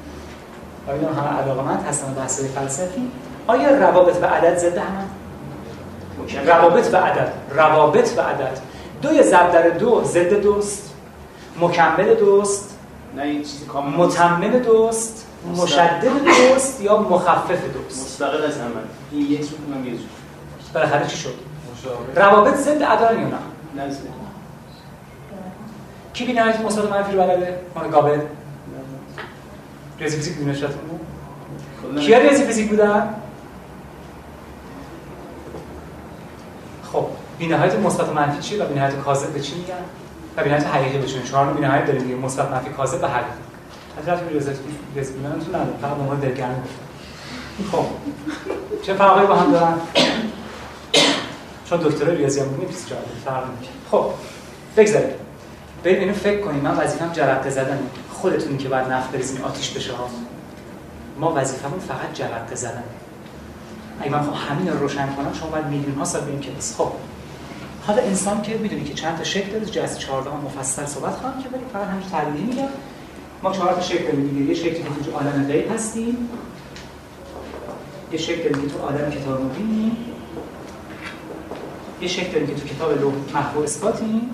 آیا 0.87 1.13
همه 1.13 1.41
علاقمند 1.41 1.85
هستن 1.89 2.13
به 2.13 2.21
بحث 2.21 2.43
فلسفی؟ 2.43 3.11
آیا 3.47 3.69
روابط 3.69 4.17
و 4.21 4.25
عدد 4.25 4.57
ضد 4.57 4.77
هم 4.77 5.09
روابط 6.45 6.93
و 6.93 6.97
عدد. 6.97 7.33
روابط 7.55 8.17
و 8.17 8.21
عدد. 8.21 8.57
دوی 9.01 9.23
ضرب 9.23 9.51
در 9.51 9.69
دو 9.69 10.03
ضد 10.03 10.33
دوست. 10.41 10.93
مکمل 11.59 12.13
دوست. 12.13 12.77
نه 13.15 13.23
این 13.23 13.43
چیزی 13.43 13.65
کامل 13.65 13.97
متمم 13.97 14.59
دوست. 14.59 15.27
مشدد 15.55 16.03
دوست 16.25 16.81
یا 16.81 16.97
مخفف 16.97 17.63
دوست. 17.73 18.05
مستقل 18.05 18.43
از 18.43 18.57
همه. 18.57 18.71
این 19.11 19.21
یک 19.21 19.41
رو 19.41 19.57
کنم 19.57 19.85
یه 19.85 19.91
جور 19.91 20.07
بالاخره 20.73 21.07
چی 21.07 21.17
شد؟ 21.17 21.33
روابط 22.15 22.55
ضد 22.55 22.83
عدالن 22.83 23.21
یا 23.21 23.27
نه؟ 23.27 23.37
نه 23.75 23.89
ذهن. 23.89 24.25
کی 26.13 26.25
بی 26.25 26.33
نهایت 26.33 26.59
مثبت 26.59 26.85
و 26.85 26.89
منفی 26.89 27.11
رو 27.11 27.23
بلده؟ 27.23 27.59
مال 27.75 27.89
گابل 27.89 28.19
ریاضی 29.99 30.17
فیزیک 30.17 30.37
دونشتون 30.37 30.69
بود 30.69 30.99
کلا 31.81 32.01
کیا 32.01 32.17
ریاضی 32.17 32.43
فیزیک 32.43 32.69
بودن؟ 32.69 33.09
خب 36.95 37.05
بی 37.39 37.47
نهایت 37.47 37.75
مثبت 37.75 38.09
منفی 38.09 38.41
چیه 38.41 38.63
و 38.63 38.67
بی 38.67 38.73
نهایت 38.73 38.99
کاذب 38.99 39.33
به 39.33 39.39
چی 39.39 39.55
میگن؟ 39.55 39.73
و 40.37 40.43
بی 40.43 40.49
نهایت 40.49 40.67
حقیقی 40.67 41.07
چی 41.07 41.15
میگن؟ 41.15 41.29
چهار 41.29 41.53
بی 41.53 41.61
نهایت 41.61 41.85
داریم 41.85 42.01
دیگه 42.01 42.15
مثبت 42.15 42.51
منفی 42.51 42.69
کاذب 42.69 43.03
و 43.03 43.07
حقیقی. 43.07 43.29
از 44.01 44.07
رفت 44.07 44.23
ریاضی 44.29 45.13
بودنتون 45.13 45.55
نداره 45.55 45.77
فقط 45.81 45.91
عنوان 45.91 46.19
دلگرمی 46.19 46.55
گفتم. 46.55 47.77
خب. 47.77 47.85
چه 48.81 48.93
فرقی 48.93 49.25
با 49.25 49.35
هم 49.35 49.51
دارن؟ 49.51 49.73
چون 51.69 51.79
دکترای 51.79 52.17
ریاضی 52.17 52.39
هم 52.39 52.47
بودیم 52.47 52.69
جواب 52.89 53.03
فرق 53.25 53.43
خب. 53.91 54.05
بگذارید 54.77 55.15
بریم 55.83 55.99
اینو 55.99 56.13
فکر 56.13 56.41
کنیم. 56.41 56.61
من 56.61 56.77
وظیفم 56.77 57.11
جرقه 57.13 57.49
زدنه. 57.49 57.79
خودتونی 58.13 58.57
که 58.57 58.69
بعد 58.69 58.91
نفت 58.91 59.11
بریزین 59.11 59.41
آتیش 59.41 59.71
بشه 59.71 59.93
ها. 59.93 60.09
ما 61.19 61.33
وظیفمون 61.35 61.79
فقط 61.79 62.13
جرقه 62.13 62.55
زدنه. 62.55 62.83
اگه 63.99 64.11
من 64.11 64.21
خب 64.23 64.33
همین 64.49 64.67
رو 64.67 64.79
روشن 64.79 65.15
کنم 65.15 65.33
شما 65.33 65.49
باید 65.49 65.65
میلیون 65.65 65.95
ها 65.95 66.05
سال 66.05 66.21
بریم 66.21 66.39
کلاس. 66.39 66.75
خب. 66.77 66.91
حالا 67.87 68.01
انسان 68.01 68.41
که 68.41 68.57
می‌دونی 68.57 68.83
که 68.83 68.93
چند 68.93 69.17
تا 69.17 69.23
شکل 69.23 69.51
داره 69.51 69.65
جلسه 69.65 69.99
14 69.99 70.29
هم 70.29 70.37
مفصل 70.37 70.85
صحبت 70.85 71.13
خواهم 71.13 71.43
که 71.43 71.49
ولی 71.49 71.63
فقط 71.73 71.87
همین 71.87 72.09
تعلیمی 72.09 72.41
میگم. 72.41 72.67
ما 73.43 73.51
چهار 73.51 73.73
تا 73.73 73.81
شکل 73.81 74.03
داریم. 74.03 74.49
یه 74.49 74.55
شکلی 74.55 74.73
که 74.73 74.83
تو 75.05 75.11
عالم 75.11 75.47
غیب 75.47 75.71
هستیم. 75.71 76.29
یه 78.11 78.17
شکل 78.17 78.49
داریم 78.49 78.61
که 78.61 78.73
تو 78.73 78.79
عالم 78.79 79.11
کتاب 79.11 79.41
مبینیم. 79.41 79.97
یه 82.01 82.07
شکل 82.07 82.31
داریم 82.31 82.47
که 82.47 82.55
تو 82.55 82.67
کتاب 82.67 83.01
لوح 83.01 83.13
محو 83.33 83.59
اثباتیم. 83.59 84.29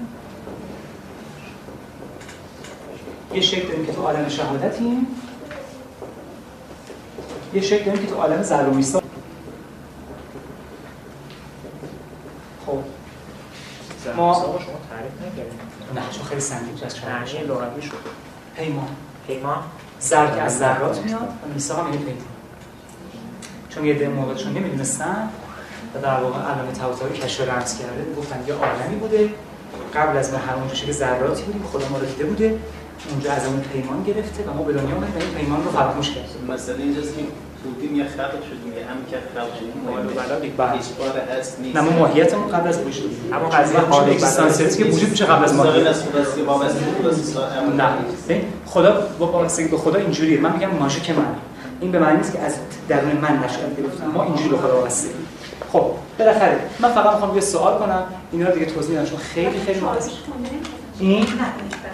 یه 3.34 3.42
شکل 3.42 3.68
داریم 3.68 3.86
که 3.86 3.94
تو 3.94 4.02
عالم 4.02 4.30
شهادتیم. 4.30 5.08
یه 7.54 7.62
شکل 7.62 7.86
داریم 7.86 8.02
که 8.02 8.08
تو 8.08 8.16
عالم 8.16 8.44
ذره 8.44 8.68
و 8.68 8.74
میثاق 8.74 9.04
خب 12.66 12.80
ما- 14.22 14.40
ما 14.40 14.60
شما 14.60 14.80
تعریف 14.90 15.14
نکردیم 15.22 15.60
نه 15.96 16.02
چون 16.12 16.24
خیلی 16.24 16.42
سنگین 16.42 16.86
از 16.86 16.96
چهار 16.96 17.14
لغوی 17.48 17.82
شد. 17.82 17.94
پیمان. 18.56 18.88
پیمان؟ 19.28 19.58
زر 20.00 20.36
که 20.36 20.42
از 20.42 20.58
ذرات 20.58 21.00
میاد 21.06 21.22
و 21.22 21.54
میثاق 21.54 21.80
هم 21.80 21.86
یعنی 21.86 21.98
پیمان. 21.98 22.22
چون 23.70 23.86
یه 23.86 23.94
ده 23.94 24.08
موقعشون 24.10 24.54
نمی‌دونستن 24.54 25.30
و 25.96 26.02
در 26.02 26.20
واقع 26.24 26.40
علامه 26.40 26.72
طباطبایی 26.72 27.14
کشف 27.14 27.50
رمز 27.50 27.78
کرده 27.80 28.06
گفتن 28.18 28.44
یه 28.48 28.54
عالمی 28.54 28.96
بوده. 28.96 29.30
قبل 29.96 30.18
از 30.18 30.32
ما 30.34 30.38
هر 30.40 30.54
اونجا 30.56 30.74
شکل 30.74 30.92
ذراتی 30.92 31.44
بودیم 31.44 31.64
خدا 31.64 31.88
ما 31.90 31.98
رو 31.98 32.06
دیده 32.06 32.26
بوده. 32.26 32.60
اونجا 33.10 33.32
از 33.32 33.46
اون 33.46 33.60
پیمان 33.60 34.04
گرفته 34.04 34.44
و 34.44 34.54
ما 34.54 34.64
به 34.64 34.74
دنیا 34.74 34.96
اومدیم 34.96 35.30
پیمان 35.38 35.64
رو 35.64 35.72
فراموش 35.72 36.12
کردیم. 36.12 36.52
مسئله 36.54 36.78
اینجاست 36.84 37.16
که 37.18 37.22
بودیم 37.64 37.96
یا 37.96 38.06
خلق 38.06 38.44
شدیم 38.50 38.74
یا 38.78 38.88
همین 38.90 39.06
که 39.12 39.18
خلق 39.36 39.56
شدیم. 39.56 40.42
بیگ 40.42 40.52
بله. 40.58 41.40
هست 41.40 41.60
نیست. 41.60 41.76
نه 41.76 41.82
ما 41.82 41.92
ماهیتمون 41.92 42.48
قبل 42.48 42.68
از 42.68 42.80
وجود. 42.80 43.12
اما 43.34 43.50
قضیه 43.50 43.80
حال 43.80 44.10
اگزیستانسیالیسم 44.10 44.84
که 44.84 44.90
وجود 44.90 45.10
میشه 45.10 45.26
قبل 45.26 45.44
از 45.44 45.54
ماهیت. 45.56 45.96
نه. 47.78 48.42
خدا 48.66 49.08
با 49.20 49.48
به 49.72 49.78
خدا 49.78 50.00
اینجوریه. 50.00 50.40
من 50.40 50.54
میگم 50.54 50.70
ماشه 50.80 51.02
که 51.02 51.14
من 51.14 51.26
این 51.82 51.92
به 51.92 52.00
معنی 52.00 52.18
نیست 52.18 52.34
که 52.34 52.40
از 52.40 52.56
درون 52.90 53.12
من 53.22 53.38
نشأت 53.38 53.78
گرفتم. 53.78 54.08
ما 54.14 54.24
اینجوری 54.24 54.50
به 54.50 54.58
خدا 54.58 54.76
وابسته 54.76 55.10
خب 55.74 55.86
بالاخره 56.20 56.60
من 56.80 56.92
فقط 56.92 57.14
می‌خوام 57.14 57.36
یه 57.36 57.42
سوال 57.42 57.80
کنم. 57.80 58.04
اینا 58.32 58.48
رو 58.48 58.54
دیگه 58.54 58.66
توضیح 58.66 59.00
ندم 59.00 59.10
چون 59.10 59.18
خیلی 59.18 59.60
خیلی 59.66 59.80
مهمه. 59.80 59.98
این 61.00 61.26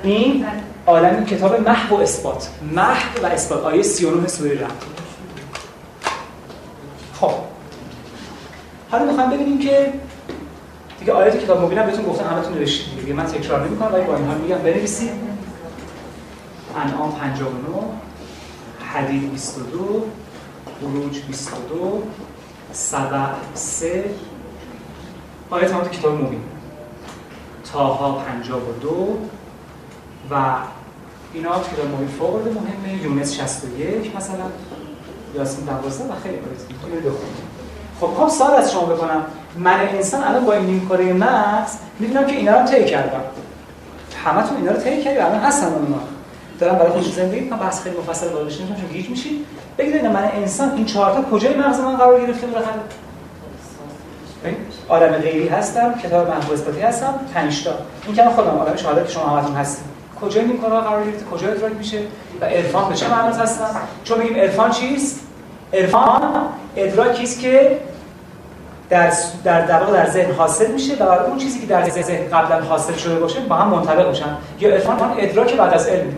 این 0.04 0.46
عالم 0.88 1.26
کتاب 1.26 1.62
محو 1.62 1.96
و 1.96 2.00
اثبات. 2.00 2.50
محو 2.76 3.24
و 3.24 3.26
اثبات. 3.26 3.64
آیه 3.64 3.82
39 3.84 4.28
سوره 4.28 4.62
رحم. 4.62 4.72
خب. 7.20 7.32
حالا 8.92 9.06
می‌خوام 9.06 9.30
ببینیم 9.30 9.60
که 9.60 9.94
دیگه 11.00 11.14
آیات 11.14 11.44
کتاب 11.44 11.64
مبینم 11.64 11.86
بهتون 11.86 12.06
گفتم 12.06 12.26
همتون 12.26 12.54
نوشتید 12.54 13.00
دیگه. 13.00 13.14
من 13.14 13.26
تکرار 13.26 13.68
نمی‌کنم 13.68 13.94
ولی 13.94 14.06
با 14.06 14.16
این 14.16 14.26
حال 14.28 14.38
میگم 14.38 14.58
بنویسید. 14.58 15.12
انعام 16.76 17.12
59 17.12 17.50
حدید 18.94 19.32
22 19.32 20.06
بروج 20.82 21.22
22 21.22 22.04
سبع 22.72 23.26
3 23.54 24.06
آیات 25.50 25.72
همون 25.72 25.90
کتاب 25.90 26.22
مبین. 26.22 26.42
تاها 27.74 28.12
52 28.14 29.18
و 30.32 30.56
اینا 31.34 31.50
کتاب 31.50 31.88
مبین. 31.96 32.08
فوق 32.08 32.48
مهمه. 32.48 33.04
یونس 33.04 33.34
61 33.34 34.16
مثلا. 34.16 34.46
یاسین 35.36 35.66
12 35.66 36.04
و 36.04 36.16
خیلی 36.24 36.38
بخونید 36.38 37.58
خب 38.02 38.08
خب 38.08 38.28
سوال 38.28 38.56
از 38.56 38.72
شما 38.72 38.82
بکنم. 38.82 39.26
من 39.58 39.80
انسان 39.80 40.24
الان 40.24 40.46
با 40.46 40.54
این 40.54 40.66
نیم 40.66 40.88
کره 40.90 41.14
مغز 41.14 41.72
می‌دونم 42.00 42.26
که 42.26 42.36
اینا 42.36 42.60
رو 42.60 42.68
طی 42.68 42.86
کردم. 42.86 43.22
همتون 44.26 44.58
اینا 44.58 44.72
رو 44.72 44.78
طی 44.78 45.04
کردید 45.04 45.22
الان 45.22 45.40
هستن 45.40 45.66
اونا 45.66 46.00
دارم 46.60 46.76
برای 46.76 46.92
خودشون 46.92 47.12
زندگی 47.12 47.40
می‌کنم 47.40 47.60
بحث 47.60 47.82
خیلی 47.82 47.98
مفصل 47.98 48.30
بالاش 48.30 48.60
نمیشه 48.60 48.76
چون 48.76 48.92
گیج 48.94 49.10
میشید 49.10 49.46
بگید 49.78 49.96
اینا 49.96 50.12
من 50.12 50.32
انسان 50.34 50.72
این 50.72 50.86
چهار 50.86 51.14
تا 51.14 51.22
کجای 51.32 51.56
مغز 51.56 51.80
من 51.80 51.96
قرار 51.96 52.22
گرفته 52.22 52.48
بالاخره؟ 52.48 52.80
عالم 54.90 55.12
غیبی 55.12 55.48
هستم 55.48 55.94
کتاب 55.94 56.30
محبوب 56.30 56.54
اثباتی 56.54 56.82
هستم 56.82 57.14
5 57.34 57.64
تا. 57.64 57.72
این 58.06 58.16
که 58.16 58.24
خودم 58.24 58.50
عالم 58.50 58.76
شهادت 58.76 59.10
شما 59.10 59.24
همتون 59.24 59.56
هستیم 59.56 59.86
کجای 60.22 60.46
این 60.46 60.58
کارا 60.58 60.82
قرار 60.82 61.04
گرفته 61.04 61.26
کجا 61.26 61.48
ادراک 61.48 61.72
میشه؟ 61.78 62.02
و 62.42 62.46
عرفان 62.46 62.90
به 62.90 62.96
چه 62.96 63.10
معنی 63.10 63.38
هستن؟ 63.38 63.66
چون 64.04 64.20
میگیم 64.20 64.38
عرفان 64.38 64.72
چیست؟ 64.72 65.20
عرفان 65.74 66.22
ادراکی 66.76 67.24
است 67.24 67.40
که 67.40 67.78
در 68.90 69.12
در 69.44 69.66
در 69.66 69.80
در 69.80 70.10
ذهن 70.10 70.32
حاصل 70.32 70.72
میشه 70.72 70.94
و 70.94 71.06
بر 71.06 71.24
اون 71.24 71.38
چیزی 71.38 71.60
که 71.60 71.66
در 71.66 71.90
ذهن 71.90 72.28
قبلا 72.28 72.66
حاصل 72.66 72.94
شده 72.94 73.16
باشه 73.16 73.40
با 73.40 73.56
هم 73.56 73.70
منطبق 73.70 74.10
میشن. 74.10 74.38
یا 74.60 74.70
عرفان 74.70 75.16
ادراک 75.18 75.54
بعد 75.54 75.74
از 75.74 75.88
علم. 75.88 76.14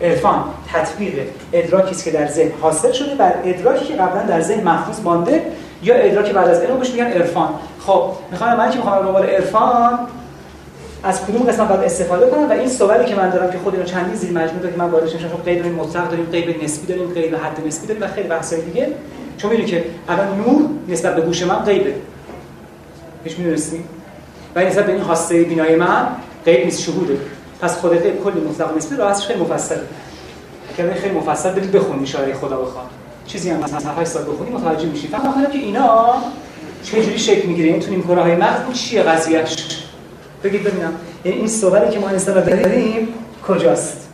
عرفان 0.00 0.44
تطبیق 0.72 1.14
ادراکی 1.52 1.90
است 1.90 2.04
که 2.04 2.10
در 2.10 2.26
ذهن 2.26 2.50
حاصل 2.62 2.92
شده 2.92 3.14
بر 3.14 3.34
ادراکی 3.44 3.84
که 3.84 3.94
قبلا 3.94 4.22
در 4.22 4.40
ذهن 4.40 4.64
محفوظ 4.64 5.00
مانده 5.00 5.42
یا 5.82 5.94
ادراک 5.94 6.32
بعد 6.32 6.48
از 6.48 6.60
علم 6.60 6.78
بهش 6.78 6.90
میگن 6.90 7.04
عرفان. 7.04 7.48
خب 7.86 8.10
می‌خوام 8.30 8.56
من 8.56 8.70
که 8.70 8.76
می‌خوام 8.76 9.06
عنوان 9.06 9.22
عرفان 9.22 9.98
از 11.04 11.26
کدوم 11.26 11.42
قسمت 11.42 11.68
باید 11.68 11.80
استفاده 11.80 12.26
کنم؟ 12.26 12.50
و 12.50 12.52
این 12.52 12.68
سوالی 12.68 13.04
که 13.04 13.14
من 13.14 13.30
دارم 13.30 13.50
که 13.52 13.58
خود 13.58 13.74
اینو 13.74 13.86
چندین 13.86 14.14
زیر 14.14 14.30
مجموعه 14.30 14.70
که 14.70 14.78
من 14.78 14.90
واردش 14.90 15.14
میشم 15.14 15.28
چون 15.28 15.40
غیب 15.44 15.66
مطلق 15.66 16.10
داریم 16.10 16.26
غیب 16.26 16.64
نسبی 16.64 16.86
داریم 16.86 17.12
غیب 17.12 17.34
حد 17.34 17.66
نسبی 17.66 17.86
داریم 17.86 18.02
و 18.02 18.06
خیلی 18.06 18.28
بحثای 18.28 18.60
دیگه. 18.60 18.88
چون 19.38 19.50
می‌دونی 19.50 19.68
که 19.68 19.84
اول 20.08 20.24
نور 20.24 20.68
نسبت 20.88 21.16
به 21.16 21.22
گوش 21.22 21.42
من 21.42 21.54
غیبه. 21.54 21.94
هیچ 23.24 23.38
می‌دونستی؟ 23.38 23.84
و 24.54 24.64
نسبت 24.64 24.86
به 24.86 24.92
این 24.92 25.02
خواسته 25.02 25.42
بینای 25.42 25.76
من 25.76 26.06
غیب 26.44 26.64
نیست 26.64 26.80
شهوده. 26.80 27.18
پس 27.60 27.76
خود 27.76 27.98
غیب 27.98 28.24
کلی 28.24 28.40
مطلق 28.40 28.76
نسبی 28.76 28.96
راستش 28.96 29.26
خیلی 29.26 29.40
مفصله 29.40 29.80
که 30.76 30.94
خیلی 30.94 31.14
مفصل 31.14 31.50
برید 31.50 31.72
بخونی 31.72 32.02
اشاره 32.02 32.34
خدا 32.34 32.56
بخواد. 32.56 32.86
چیزی 33.26 33.50
هم 33.50 33.60
مثلا 33.60 33.92
8 33.92 34.10
سال 34.10 34.22
بخونی 34.22 34.50
متوجه 34.50 34.86
میشی. 34.86 35.08
فقط 35.08 35.52
که 35.52 35.58
اینا 35.58 36.14
چه 36.84 37.02
جوری 37.02 37.18
شکل 37.18 37.48
می‌گیره؟ 37.48 37.68
این 37.68 37.80
تو 37.80 37.90
این 37.90 38.02
کره 38.02 38.22
های 38.22 38.36
مغز 38.36 38.72
چیه 38.72 39.02
قضیهش 39.02 39.83
بگید 40.44 40.64
ببینم. 40.64 40.92
یعنی 41.24 41.38
این 41.38 41.48
سوالی 41.48 41.90
که 41.90 41.98
ما 41.98 42.08
انسان 42.08 42.34
داریم 42.34 43.08
کجاست؟ 43.48 44.08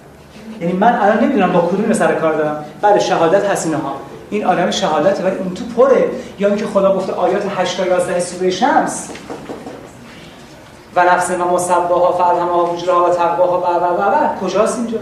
یعنی 0.60 0.72
من 0.72 0.98
الان 1.02 1.24
نمی‌دونم 1.24 1.52
با 1.52 1.60
کدوم 1.60 1.92
سر 1.92 2.14
کار 2.14 2.32
دارم. 2.32 2.64
بعد 2.82 2.98
شهادت 2.98 3.44
هست 3.44 3.66
اینها. 3.66 3.96
این 4.30 4.44
عالم 4.44 4.70
شهادت 4.70 5.24
ولی 5.24 5.36
اون 5.36 5.54
تو 5.54 5.64
پره. 5.76 6.04
یا 6.38 6.48
اینکه 6.48 6.66
خدا 6.66 6.96
گفته 6.96 7.12
آیات 7.12 7.42
8 7.56 7.76
تا 7.76 7.86
11 7.86 8.20
سوره 8.20 8.50
شمس. 8.50 9.08
و 10.96 11.04
نفس 11.04 11.30
و 11.30 11.44
مصباها 11.44 12.12
فالهمها 12.12 12.66
فجورها 12.66 13.10
و 13.10 13.14
تقواها 13.14 13.60
و 13.60 13.84
و 13.84 14.02
و. 14.02 14.38
کجاست 14.40 14.78
اینجا؟ 14.78 14.98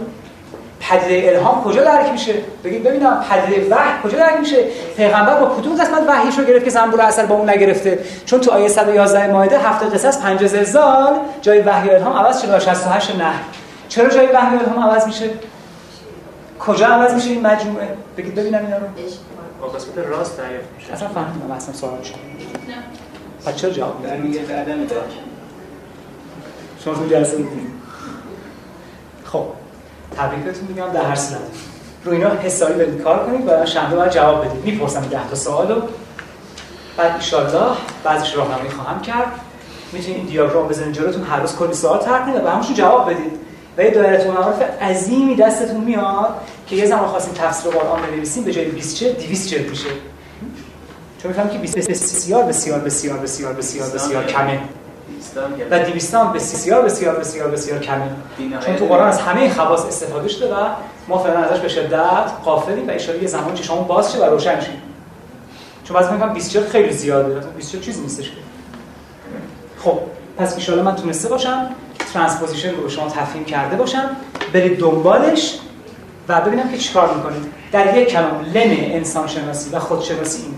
پدیده 0.89 1.29
الهام 1.29 1.63
کجا 1.63 1.83
درک 1.83 2.11
میشه؟ 2.11 2.33
بگید 2.63 2.83
ببینم 2.83 3.25
پدیده 3.29 3.75
وحی 3.75 3.91
کجا 4.03 4.17
درک 4.17 4.39
میشه؟ 4.39 4.63
پیغمبر 4.97 5.39
با 5.39 5.55
کدوم 5.55 5.75
قسمت 5.81 6.03
وحیش 6.07 6.39
رو 6.39 6.43
گرفت 6.43 6.65
که 6.65 6.69
زنبور 6.69 7.01
اثر 7.01 7.25
با 7.25 7.35
اون 7.35 7.49
نگرفته؟ 7.49 7.99
چون 8.25 8.39
تو 8.39 8.51
آیه 8.51 8.67
111 8.67 9.31
مائده 9.31 9.59
هفته 9.59 9.85
قصص 9.85 10.21
5 10.21 10.45
زلزال 10.45 11.13
جای 11.41 11.59
وحی 11.59 11.89
الهام 11.89 12.17
عوض 12.17 12.41
شده 12.41 12.59
68 12.59 13.15
نه. 13.15 13.31
چرا 13.89 14.09
جای 14.09 14.27
وحی 14.27 14.57
الهام 14.57 14.83
عوض 14.83 15.05
میشه؟ 15.05 15.29
کجا 16.59 16.87
عوض 16.87 17.13
میشه 17.13 17.29
این 17.29 17.47
مجموعه؟ 17.47 17.87
بگید 18.17 18.35
ببینم 18.35 18.65
اینا 18.65 18.77
رو. 18.77 18.85
با 19.61 19.67
قسمت 19.67 19.97
راست 19.97 20.37
دریافت 20.37 20.67
میشه. 20.77 20.93
اصلا 20.93 21.07
فهمیدم 21.07 21.51
اصلا 21.51 21.73
سوال 21.73 22.03
شما 22.03 22.17
پس 23.45 23.55
چرا 23.55 23.69
جواب 23.69 24.05
میگه 24.23 24.41
عدم 24.41 24.87
شما 26.85 26.93
تو 26.93 27.07
جلسه 27.09 27.37
می‌دونید 27.37 27.69
تبریکتون 30.19 30.67
میگم 30.67 30.89
در 30.93 31.03
هر 31.03 31.15
صورت. 31.15 31.39
رو 32.05 32.11
اینا 32.11 32.29
حسابی 32.29 32.73
برید 32.73 33.01
کار 33.01 33.25
کنید 33.25 33.47
و 33.47 33.65
شنبه 33.65 33.95
باید 33.95 34.11
جواب 34.11 34.45
بدید. 34.45 34.65
می‌پرسم 34.65 35.01
10 35.01 35.29
تا 35.29 35.35
سوالو 35.35 35.81
بعد 36.97 37.11
ان 37.11 37.21
شاء 37.21 37.45
الله 37.45 37.75
بعضیش 38.03 38.35
راهنمایی 38.35 38.69
خواهم 38.69 39.01
کرد. 39.01 39.31
می‌تونید 39.91 40.17
این 40.17 40.25
دیاگرام 40.25 40.67
بزنید 40.67 40.95
جلوتون 40.95 41.23
هر 41.23 41.39
روز 41.39 41.55
کلی 41.55 41.73
سوال 41.73 41.99
طرح 41.99 42.25
کنید 42.25 42.45
و 42.45 42.49
همشون 42.49 42.75
جواب 42.75 43.09
بدید. 43.09 43.31
و 43.77 43.83
یه 43.83 43.91
دایره 43.91 44.31
معارف 44.31 44.61
عظیمی 44.81 45.35
دستتون 45.35 45.81
میاد 45.81 46.35
که 46.67 46.75
یه 46.75 46.85
زمان 46.85 47.07
خواستیم 47.07 47.33
تفسیر 47.33 47.71
قرآن 47.71 48.01
بنویسیم 48.01 48.43
به 48.43 48.51
جای 48.51 48.65
20 48.65 48.95
چه 48.95 49.13
200 49.13 49.49
چه 49.49 49.59
میشه. 49.69 49.89
چون 51.21 51.31
می‌فهمم 51.31 51.49
که 51.49 51.57
20 51.57 51.77
بسیار 51.77 52.43
بسیار 52.43 52.79
بسیار 52.79 53.17
بسیار 53.19 53.53
بسیار 53.53 53.89
بسیار 53.89 54.25
کمه. 54.25 54.59
و 55.71 55.79
200 55.79 56.15
هم 56.15 56.33
بسیار 56.33 56.81
بسیار 56.81 57.15
بسیار 57.15 57.47
بسیار 57.47 57.79
کمه 57.79 58.11
چون 58.65 58.75
تو 58.75 58.85
قرآن 58.85 59.07
از 59.07 59.19
همه 59.19 59.53
خواص 59.53 59.85
استفاده 59.85 60.27
شده 60.27 60.53
و 60.53 60.57
ما 61.07 61.17
فعلا 61.17 61.39
ازش 61.39 61.59
به 61.59 61.67
شدت 61.67 62.31
غافلیم 62.45 62.87
و 62.87 62.91
ان 62.91 63.21
یه 63.21 63.27
زمان 63.27 63.55
که 63.55 63.63
شما 63.63 63.81
باز 63.81 64.11
شه 64.11 64.19
و 64.19 64.23
روشن 64.23 64.61
شید 64.61 64.89
چون 65.83 65.97
بعضی 65.97 66.13
میگم 66.13 66.33
24 66.33 66.69
خیلی 66.69 66.93
زیاده. 66.93 67.39
24 67.57 67.85
چیزی 67.85 68.01
نیستش 68.01 68.29
که. 68.29 68.35
خب 69.77 69.99
پس 70.37 70.69
ان 70.69 70.81
من 70.81 70.95
تونسته 70.95 71.29
باشم 71.29 71.69
transposition 72.13 72.75
رو 72.75 72.83
به 72.83 72.89
شما 72.89 73.09
تفهیم 73.09 73.45
کرده 73.45 73.75
باشم. 73.75 74.09
برید 74.53 74.79
دنبالش 74.79 75.59
و 76.27 76.41
ببینم 76.41 76.71
که 76.71 76.77
چیکار 76.77 77.13
می‌کنید. 77.15 77.45
در 77.71 77.97
یک 77.97 78.07
کلام 78.07 78.45
لم 78.53 78.71
انسان 78.71 79.27
شناسی 79.27 79.69
و 79.69 79.79
خودشناسی 79.79 80.41
این. 80.41 80.53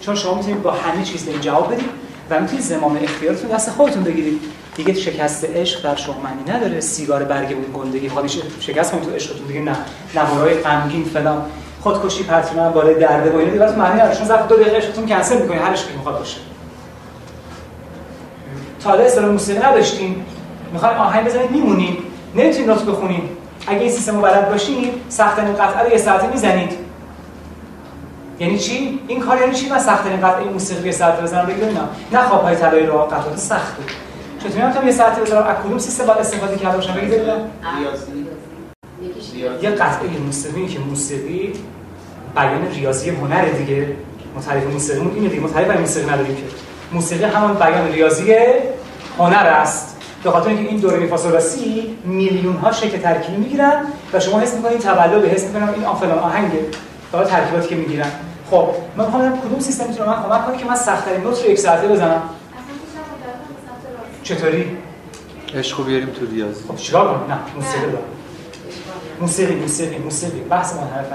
چون 0.00 0.14
شما 0.14 0.34
می‌تونید 0.34 0.62
با 0.62 0.70
همه 0.70 1.04
چیز 1.04 1.24
به 1.24 1.38
جواب 1.38 1.72
بدید. 1.72 2.03
و 2.30 2.40
می‌تونید 2.40 2.64
زمام 2.64 2.98
اختیارتون 3.02 3.50
دست 3.50 3.70
خودتون 3.70 4.04
بگیرید. 4.04 4.40
دیگه 4.76 4.94
شکست 4.94 5.44
عشق 5.44 5.82
در 5.82 5.96
شما 5.96 6.16
معنی 6.20 6.58
نداره. 6.58 6.80
سیگار 6.80 7.24
برگ 7.24 7.56
بود 7.56 7.72
گندگی. 7.72 8.08
خودش 8.08 8.38
شکست 8.60 8.92
کنید 8.92 9.04
تو 9.04 9.10
عشقتون 9.10 9.46
دیگه 9.46 9.60
نه. 9.60 9.76
نوارای 10.14 10.54
غمگین 10.54 11.04
فلان. 11.04 11.42
خودکشی 11.80 12.22
پرتونه 12.22 12.70
بالای 12.70 12.94
درده 12.94 13.30
با 13.30 13.38
اینا. 13.38 13.52
دیگه 13.52 13.78
معنی 13.78 14.00
نداره. 14.00 14.16
چون 14.16 14.26
ظرف 14.26 14.48
دو 14.48 14.56
دقیقه 14.56 14.76
عشقتون 14.76 15.06
کنسل 15.06 15.42
می‌کنید 15.42 15.60
هر 15.60 15.70
عشقی 15.70 15.96
می‌خواد 15.96 16.18
باشه. 16.18 16.36
تا 18.80 18.90
حالا 18.90 19.04
اصلا 19.04 19.32
موسیقی 19.32 19.58
نداشتین. 19.58 20.24
می‌خواین 20.72 20.96
آهنگ 20.96 21.26
بزنید 21.26 21.50
میمونید 21.50 21.98
نمی‌تونید 22.34 22.70
نوت 22.70 22.82
بخونید 22.82 23.22
اگه 23.66 23.80
این 23.80 23.90
سیستم 23.90 24.16
رو 24.16 24.22
بلد 24.22 24.50
باشین 24.50 24.90
سخت‌ترین 25.08 25.52
قطعه 25.52 25.82
رو 25.82 25.90
یه 25.90 25.98
ساعته 25.98 26.26
می‌زنید. 26.26 26.83
یعنی 28.38 28.58
چی؟ 28.58 29.00
این 29.08 29.20
کار 29.20 29.40
یعنی 29.40 29.54
چی؟ 29.54 29.68
من 29.68 29.78
سخت‌ترین 29.78 30.20
قطعه 30.20 30.44
موسیقی 30.44 30.92
ساعت 30.92 31.22
بزنم 31.22 31.46
بگید 31.46 31.64
نه. 31.64 31.80
نه 32.12 32.28
خواب‌های 32.28 32.56
طلایی 32.56 32.86
رو 32.86 32.98
قطعات 32.98 33.36
سخته. 33.36 33.82
چطوری 34.44 34.66
می‌تونم 34.66 34.86
یه 34.86 34.92
ساعت 34.92 35.20
بزنم؟ 35.20 35.42
از 35.42 35.56
کدوم 35.64 35.78
سیستم 35.78 36.06
باید 36.06 36.18
استفاده 36.18 36.56
کرده 36.56 36.76
باشم؟ 36.76 36.94
بگید 36.94 37.12
یه 39.62 39.70
قطعه 39.70 40.18
موسیقی 40.26 40.66
که 40.66 40.78
موسیقی 40.78 41.52
بیان 42.36 42.66
ریاضی 42.74 43.10
هنر 43.10 43.44
دیگه. 43.44 43.88
متعریف 44.36 44.64
موسیقی 44.72 45.00
اینه 45.14 45.28
دیگه. 45.28 45.42
متعریف 45.42 45.80
موسیقی 45.80 46.10
نداریم 46.10 46.36
که. 46.36 46.42
موسیقی 46.92 47.24
همون 47.24 47.54
بیان 47.54 47.92
ریاضی 47.92 48.34
هنر 49.18 49.46
است. 49.46 49.96
به 50.24 50.30
خاطر 50.30 50.48
اینکه 50.48 50.68
این 50.68 50.80
دوره 50.80 50.98
میفاسولاسی 50.98 51.96
میلیون 52.04 52.56
ها 52.56 52.72
شکل 52.72 52.98
ترکیبی 52.98 53.36
می‌گیرن 53.36 53.84
و 54.12 54.20
شما 54.20 54.40
حس 54.40 54.54
می‌کنید 54.54 54.78
تولد 54.78 55.24
حس 55.24 55.44
می‌کنم 55.44 55.68
این 55.68 55.94
فلان 55.94 56.18
آهنگه. 56.18 56.66
فقط 57.14 57.26
ترکیباتی 57.26 57.68
که 57.68 57.74
می‌گیرن. 57.74 58.10
خب 58.50 58.68
من 58.96 59.04
می‌خوام 59.04 59.40
کدوم 59.40 59.60
سیستم 59.60 59.88
می‌تونه 59.88 60.08
من 60.08 60.22
کمک 60.22 60.46
کنه 60.46 60.56
که 60.56 60.64
من 60.64 60.76
سخت 60.76 61.04
ترین 61.04 61.20
نوت 61.20 61.42
رو 61.42 61.50
یک 61.50 61.58
ساعته 61.58 61.88
بزنم. 61.88 62.22
چطوری؟ 64.22 64.76
عشقو 65.54 65.82
بیاریم 65.82 66.10
تو 66.10 66.26
ریاضی. 66.26 66.64
خب 66.68 66.76
چیکار 66.76 67.14
کنم؟ 67.14 67.32
نه 67.32 67.38
موسیقی 67.56 67.86
دارم 67.86 68.04
موسیقی 69.20 69.54
موسیقی 69.54 69.98
موسیقی. 69.98 70.40
بحث 70.40 70.74
من 70.74 70.80
حرف 70.80 71.06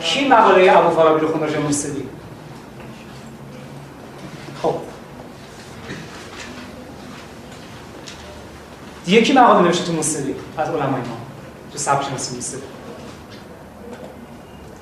کی 0.00 0.28
مقاله 0.28 0.76
ابو 0.76 0.90
فارابی 0.90 1.20
رو 1.20 1.40
راجع 1.40 1.58
موسیقی؟ 1.58 2.08
خب. 4.62 4.74
یکی 9.06 9.32
مقاله 9.32 9.62
نوشته 9.62 9.86
تو 9.86 9.92
موسیقی. 9.92 10.34
از 10.58 10.68
علمای 10.68 11.00
ما. 11.00 11.16
تو 11.72 11.78
سبک 11.78 12.04
شناسی 12.08 12.34
موسیقی. 12.34 12.62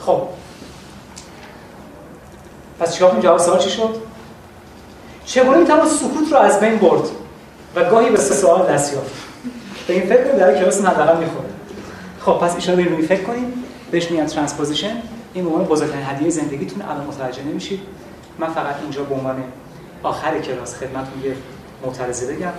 خب. 0.07 0.23
پس 2.81 2.95
چیکار 2.95 3.11
کنیم؟ 3.11 3.23
جواب 3.23 3.39
سوال 3.39 3.59
چی 3.59 3.71
شد؟ 3.71 3.97
چگونه 5.25 5.59
می‌توان 5.59 5.89
سکوت 5.89 6.33
رو 6.33 6.39
از 6.39 6.61
بین 6.61 6.79
برد 6.79 7.09
و 7.77 7.85
گاهی 7.85 8.11
به 8.11 8.17
سوال 8.17 8.73
دست 8.73 8.93
یافت؟ 8.93 9.15
به 9.87 9.95
این 9.95 10.07
فکر 10.07 10.25
کنید 10.25 10.37
در 10.37 10.59
کلاس 10.59 10.85
حداقل 10.85 11.17
می‌خوره. 11.19 11.49
خب 12.21 12.33
پس 12.33 12.55
ایشالا 12.55 12.77
بریم 12.77 13.07
فکر 13.07 13.23
کنیم. 13.23 13.65
بهش 13.91 14.11
میگن 14.11 14.27
transposition 14.27 15.03
این 15.35 15.45
به 15.45 15.51
عنوان 15.51 15.65
بزرگترین 15.65 16.07
هدیه 16.07 16.31
زندگیتون. 16.31 16.83
الان 16.83 17.07
متوجه 17.07 17.43
نمیشید. 17.43 17.81
من 18.39 18.51
فقط 18.51 18.75
اینجا 18.83 19.03
به 19.03 19.15
عنوان 19.15 19.45
آخر 20.03 20.39
کلاس 20.39 20.75
خدمتتون 20.75 21.25
یه 21.25 21.37
معترضه 21.87 22.35
بگم. 22.35 22.53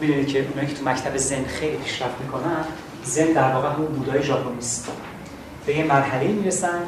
می‌دونید 0.00 0.28
که 0.28 0.46
اونایی 0.48 0.68
که 0.68 0.74
تو 0.74 0.90
مکتب 0.90 1.16
ذن 1.16 1.44
خیلی 1.44 1.76
پیشرفت 1.76 2.20
می‌کنن 2.20 2.64
ذن 3.04 3.32
در 3.32 3.52
واقع 3.52 3.68
همون 3.68 3.86
بودای 3.86 4.22
ژاپنی 4.22 4.58
است 4.58 4.88
به 5.68 5.76
یه 5.76 5.84
مرحله 5.84 6.28
می‌رسن 6.28 6.78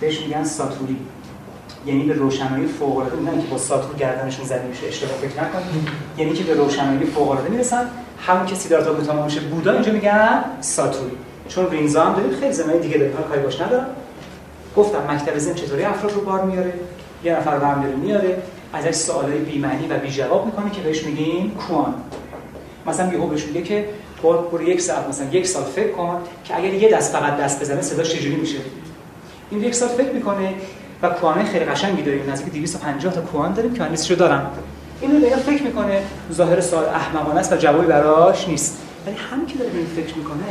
بهش 0.00 0.20
میگن 0.20 0.44
ساتوری. 0.44 0.96
یعنی 1.86 2.02
به 2.04 2.14
روشنایی 2.14 2.66
فوق 2.66 2.96
العاده 2.96 3.16
نه 3.16 3.42
که 3.42 3.48
با 3.50 3.58
ساتور 3.58 3.96
گردنشون 3.96 4.44
زده 4.44 4.66
میشه 4.66 4.86
اشتباه 4.86 5.16
فکر 5.16 5.42
نکنید. 5.44 5.88
یعنی 6.18 6.32
که 6.32 6.44
به 6.44 6.54
روشنایی 6.54 7.04
فوق 7.04 7.30
العاده 7.30 7.48
می‌رسن 7.48 7.84
همون 8.26 8.46
که 8.46 8.54
سیدارتا 8.54 8.94
گوتاما 8.94 9.24
میشه 9.24 9.40
بودا 9.40 9.72
اینجا 9.72 9.92
میگن 9.92 10.44
ساتوری. 10.60 11.16
چون 11.48 11.70
رینزا 11.70 12.04
هم 12.04 12.14
داریم 12.14 12.40
خیلی 12.40 12.52
زمانی 12.52 12.78
دیگه 12.78 13.12
حالا 13.12 13.28
کاری 13.28 13.42
باش 13.42 13.60
ندارم. 13.60 13.86
گفتم 14.76 15.14
مکتب 15.14 15.38
ذهن 15.38 15.54
چطوری 15.54 15.84
افراد 15.84 16.12
رو 16.12 16.20
بار 16.20 16.44
میاره؟ 16.44 16.72
یه 17.24 17.36
نفر 17.36 17.56
رو 17.56 17.66
هم 17.66 17.84
میاره 17.98 18.42
ازش 18.72 18.94
سوالای 18.94 19.38
بی 19.38 19.58
معنی 19.58 19.88
و 19.88 19.98
بی 19.98 20.10
جواب 20.10 20.46
می‌کنه 20.46 20.70
که 20.70 20.80
بهش 20.80 21.04
میگیم 21.04 21.50
کوان. 21.50 21.94
مثلا 22.86 23.12
یهو 23.12 23.26
بهش 23.26 23.44
میگه 23.44 23.62
که 23.62 23.88
برو 24.22 24.62
یک 24.62 24.80
ساعت 24.80 25.08
مثلا 25.08 25.26
یک 25.32 25.46
سال 25.46 25.62
فکر 25.62 25.90
کن 25.92 26.20
که 26.44 26.56
اگر 26.56 26.74
یه 26.74 26.90
دست 26.90 27.12
فقط 27.12 27.36
دست 27.36 27.60
بزنه 27.60 27.80
صداش 27.80 28.10
چجوری 28.10 28.36
میشه؟ 28.36 28.58
این 29.50 29.62
یک 29.62 29.74
سال 29.74 29.88
فکر 29.88 30.12
می‌کنه 30.12 30.54
و 31.02 31.08
کوانای 31.08 31.44
خیلی 31.44 31.64
قشنگی 31.64 32.02
داریم 32.02 32.30
نزدیک 32.30 32.52
250 32.52 33.12
تا 33.12 33.20
کوان 33.20 33.54
داریم 33.54 33.74
که 33.74 33.82
من 33.82 33.94
دارم. 34.18 34.50
اینو 35.00 35.20
دیگه 35.20 35.36
فکر 35.36 35.62
می‌کنه. 35.62 36.02
ظاهر 36.32 36.60
سوال 36.60 36.84
احمقانه 36.84 37.40
است 37.40 37.52
و 37.52 37.56
جوابی 37.56 37.86
براش 37.86 38.48
نیست. 38.48 38.78
ولی 39.06 39.16
همین 39.16 39.46
که 39.46 39.58
داره 39.58 39.70
این 39.74 39.86
فکر 39.86 40.16
می‌کنه 40.16 40.44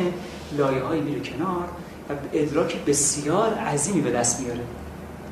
لایه 0.57 0.84
های 0.84 0.99
میره 0.99 1.20
کنار 1.20 1.65
و 2.09 2.13
ادراک 2.34 2.86
بسیار 2.86 3.53
عظیمی 3.53 4.01
به 4.01 4.11
دست 4.11 4.41
میاره. 4.41 4.61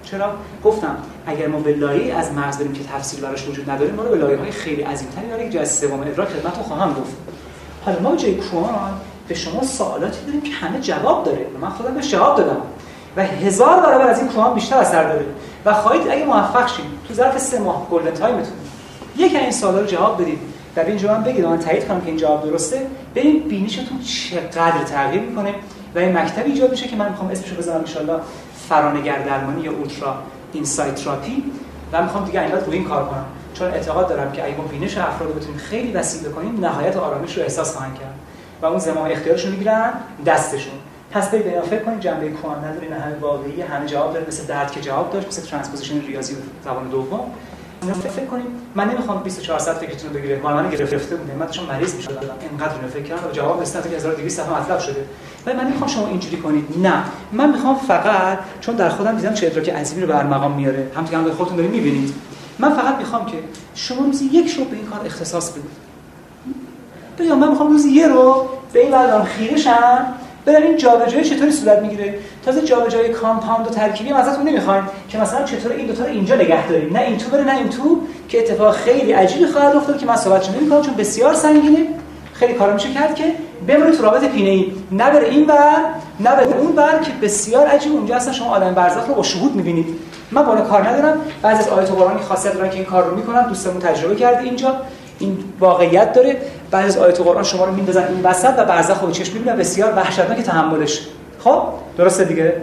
چرا؟ 0.04 0.36
گفتم 0.64 0.98
اگر 1.26 1.48
ما 1.48 1.60
به 1.60 1.74
لایه 1.74 2.16
از 2.16 2.32
مغز 2.32 2.58
بریم 2.58 2.74
که 2.74 2.84
تفسیر 2.84 3.20
براش 3.20 3.48
وجود 3.48 3.70
نداره 3.70 3.92
ما 3.92 4.04
رو 4.04 4.10
به 4.10 4.18
لایه 4.18 4.38
های 4.38 4.52
خیلی 4.52 4.82
عظیم‌تری 4.82 5.26
میاره 5.26 5.50
که 5.50 5.60
جز 5.60 5.70
سوم 5.70 6.00
ادراک 6.00 6.28
خدمتتون 6.28 6.64
خواهم 6.64 6.94
گفت. 6.94 7.16
حالا 7.88 8.00
ما 8.00 8.16
جای 8.16 8.34
کوان 8.36 8.94
به 9.28 9.36
شما 9.36 9.64
سوالاتی 9.64 10.26
داریم 10.26 10.42
که 10.42 10.52
همه 10.52 10.80
جواب 10.80 11.24
داره. 11.24 11.46
و 11.56 11.66
من 11.66 11.70
خودم 11.70 11.94
بهش 11.94 12.12
جواب 12.12 12.38
دادم. 12.38 12.62
و 13.18 13.24
هزار 13.24 13.80
برابر 13.80 14.08
از 14.10 14.20
این 14.20 14.28
کوان 14.28 14.54
بیشتر 14.54 14.78
اثر 14.78 15.04
داره. 15.04 15.26
و 15.66 15.74
خواهید 15.74 16.02
اگه 16.12 16.26
موفق 16.26 16.68
شید 16.68 16.86
تو 17.08 17.14
ظرف 17.14 17.38
سه 17.38 17.60
ماه 17.60 17.88
golden 17.90 18.12
time 18.12 18.36
تون 18.36 18.54
یک 19.18 19.36
این 19.36 19.52
سوالا 19.52 19.80
رو 19.80 19.86
جواب 19.86 20.22
بدید. 20.22 20.40
در 20.76 20.86
اینجا 20.86 21.14
من 21.14 21.24
بگید. 21.24 21.46
من 21.46 21.60
تایید 21.60 21.88
کنم 21.88 22.02
که 22.02 22.08
این 22.08 22.18
جواب 22.18 22.50
درسته. 22.50 22.88
ببین 23.16 23.40
بینشتون 23.40 24.00
چقدر 24.00 24.84
تغییر 24.84 25.22
می‌کنه 25.22 25.54
و 25.96 26.00
این 26.00 26.18
مکتب 26.18 26.46
ایجاد 26.46 26.72
میشه 26.72 26.88
که 26.88 26.96
من 26.96 27.10
می‌خوام 27.10 27.32
اسمشو 27.32 27.56
بذارم 27.56 27.84
ان 28.08 28.20
فرانگر 28.70 29.20
درمانی 29.20 29.62
یا 29.62 29.72
ultra 29.72 30.16
insight 30.54 30.96
therapy 30.96 31.44
و 31.94 32.04
می‌خوام 32.04 32.26
دیگه 32.26 32.42
اینقدر 32.42 32.66
روی 32.66 32.78
این 32.78 32.88
کار 32.88 33.06
کنم. 33.06 33.26
چون 33.54 33.68
اعتقاد 33.68 34.10
دارم 34.10 34.32
که 34.32 34.46
اگه 34.46 34.58
ما 34.58 34.64
بینش 34.64 34.98
افراد 34.98 35.30
رو 35.30 35.36
بتونیم 35.36 35.58
خیلی 35.58 35.92
وسیع 35.92 36.30
بکنیم 36.30 36.66
نهایت 36.66 36.98
آرامش 36.98 37.38
رو 37.38 37.44
احساس 37.44 37.74
خواهند 37.74 37.96
کرد. 37.96 38.14
و 38.62 38.66
اون 38.66 38.80
زمان 38.80 39.12
اختیارشون 39.12 39.52
می‌گیرن 39.52 39.94
دستشون. 40.26 40.74
پس 41.12 41.32
برید 41.32 41.44
بیان 41.44 41.66
فکر 41.66 41.84
کنید 41.84 42.00
جنبه 42.00 42.30
کوان 42.30 42.66
نداره 42.66 42.90
نه 42.90 42.96
همه 42.96 43.16
واقعی 43.22 43.62
همه 43.62 43.86
جواب 43.86 44.14
داره 44.14 44.26
مثل 44.28 44.44
درد 44.44 44.72
که 44.72 44.82
جواب 44.82 45.14
داشت 45.14 45.28
مثل 45.28 45.42
transposition 45.42 46.02
ریاضی 46.02 46.36
زبان 46.66 46.88
دوم. 46.88 47.32
اینا 47.82 47.94
فکر 47.94 48.26
کنیم 48.26 48.46
من 48.76 48.90
نمی‌خوام 48.90 49.24
24 49.24 49.60
ساعت 49.60 49.78
فکرتون 49.78 50.10
رو 50.10 50.16
بگیره 50.20 50.40
مال 50.44 50.54
من 50.54 50.70
گرفته 50.70 51.16
بوده. 51.16 51.34
من 51.34 51.46
داشتم 51.46 51.66
مریض 51.66 51.96
می‌شدم. 51.96 52.14
اینقدر 52.50 52.76
اینو 52.76 52.88
فکر 52.88 53.04
کردم 53.04 53.28
و 53.28 53.32
جواب 53.32 53.62
رسید 53.62 53.84
که 53.84 53.96
1200 53.96 54.38
صفحه 54.38 54.62
مطلب 54.62 54.80
شده. 54.80 55.06
ولی 55.46 55.58
من 55.58 55.64
نمی‌خوام 55.64 55.90
شما 55.90 56.08
اینجوری 56.08 56.38
کنید. 56.38 56.66
نه. 56.84 57.04
من 57.32 57.52
می‌خوام 57.52 57.76
فقط 57.76 58.38
چون 58.62 58.76
در 58.76 58.90
خودم 58.90 59.16
دیدم 59.16 59.34
چه 59.34 59.48
ادراک 59.48 59.70
عظیمی 59.70 60.02
رو 60.02 60.08
برام 60.08 60.52
میاره. 60.52 60.92
همونطور 60.96 61.12
که 61.12 61.18
هم 61.18 61.32
خودتون 61.32 61.58
دارید 61.58 61.72
می‌بینید. 61.72 62.14
من 62.60 62.70
فقط 62.70 62.96
می‌خوام 62.98 63.26
که 63.26 63.38
شما 63.76 64.06
روزی 64.06 64.26
یک 64.26 64.50
شو 64.50 64.66
به 64.66 64.76
این 64.76 64.86
کار 64.86 65.06
اختصاص 65.06 65.52
بدید. 65.52 65.88
بگم 67.20 67.38
من 67.38 67.50
می‌خوام 67.50 67.70
روزی 67.70 67.90
یه 67.90 68.08
رو 68.08 68.46
به 68.74 68.82
این 68.82 68.92
بردارم 68.92 69.26
خیره 69.26 69.58
شم 69.58 70.06
این 70.48 70.78
جابجایی 70.78 71.24
چطوری 71.24 71.52
صورت 71.52 71.80
می‌گیره. 71.80 72.20
تازه 72.46 72.62
جابجایی 72.62 73.10
کامپاوند 73.10 73.68
و 73.68 73.70
ترکیبی 73.70 74.10
هم 74.10 74.16
ازتون 74.16 74.48
نمی‌خوایم 74.48 74.84
که 75.10 75.18
مثلا 75.18 75.44
چطور 75.44 75.72
این 75.72 75.88
دو 75.88 75.94
تا 75.94 76.04
رو 76.04 76.10
اینجا 76.10 76.36
نگه 76.36 76.68
داریم 76.68 76.94
نه 76.94 77.02
این 77.02 77.18
تو 77.18 77.30
بره 77.30 77.44
نه 77.44 77.58
این 77.58 77.70
تو 77.70 78.02
که 78.30 78.40
اتفاق 78.40 78.76
خیلی 78.76 79.12
عجیبی 79.12 79.46
خواهد 79.46 79.76
افتاد 79.76 79.98
که 79.98 80.06
من 80.06 80.16
صحبتش 80.16 80.50
نمی‌کنم 80.50 80.82
چون 80.82 80.94
بسیار 80.94 81.34
سنگینه. 81.34 81.88
خیلی 82.34 82.54
کارا 82.54 82.74
میشه 82.74 82.94
کرد 82.94 83.16
که 83.16 83.34
بمونه 83.68 83.92
تو 83.92 84.04
رابط 84.04 84.24
پینه 84.24 84.50
ای 84.50 84.72
نبره 84.92 85.30
این 85.30 85.46
بر 85.46 85.76
نبره 86.20 86.58
اون 86.58 86.72
بر 86.72 87.00
که 87.04 87.12
بسیار 87.22 87.68
عجیب. 87.68 87.94
اونجا 87.94 88.16
اصلا 88.16 88.34
شما 88.34 88.48
عالم 88.48 88.74
برزخ 88.74 89.08
رو 89.08 89.14
با 89.14 89.24
شهود 89.24 89.56
می‌بینید. 89.56 90.00
من 90.32 90.44
بالا 90.44 90.62
کار 90.62 90.88
ندارم. 90.88 91.18
بعضی 91.42 91.60
از 91.60 91.70
آیات 91.70 91.92
قرآنی 91.92 92.22
خاصیت 92.22 92.54
دارن 92.54 92.70
که 92.70 92.76
این 92.76 92.86
کار 92.86 93.04
رو 93.04 93.16
می‌کنن 93.16 93.48
دوستمون 93.48 93.80
تجربه 93.80 94.16
کرده 94.16 94.44
اینجا. 94.44 94.76
این 95.20 95.38
واقعیت 95.60 96.14
داره. 96.14 96.38
بعضی 96.72 96.88
از 96.88 96.98
آیات 96.98 97.22
قرآن 97.22 97.44
شما 97.44 97.66
رو 97.66 97.74
میندازن 97.74 98.08
این 98.08 98.22
وسط 98.24 98.54
و 98.58 98.66
برزخ 98.66 99.00
رو 99.02 99.12
چشم 99.12 99.34
می‌بینن. 99.34 99.56
بسیار 99.56 99.94
وحشتناک 99.96 100.42
تحملش. 100.42 101.08
خب؟ 101.44 101.64
درسته 101.98 102.24
دیگه. 102.24 102.62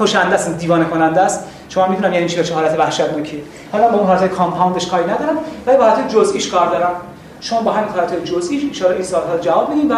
کشنده 0.00 0.34
است 0.34 0.58
دیوانه 0.58 0.84
کننده 0.84 1.20
است. 1.20 1.44
شما 1.68 1.86
می‌دونم 1.88 2.12
یعنی 2.12 2.28
چه 2.28 2.54
حالت 2.54 2.78
وحشتناکی. 2.78 3.42
حالا 3.72 3.88
با 3.88 3.98
اون 3.98 4.06
حالت 4.06 4.26
کامپاوندش 4.26 4.86
کاری 4.86 5.04
ندارم 5.04 5.36
ولی 5.66 5.76
با 5.76 5.84
حالت 5.84 6.08
جزئیش 6.08 6.48
کار 6.48 6.66
دارم. 6.66 6.92
شما 7.40 7.60
با 7.60 7.72
همین 7.72 7.88
حالت 7.88 8.24
جزئی 8.24 8.58
ان 8.58 8.92
این 8.92 9.02
سوالات 9.02 9.42
جواب 9.42 9.70
بدید 9.70 9.90
و 9.90 9.94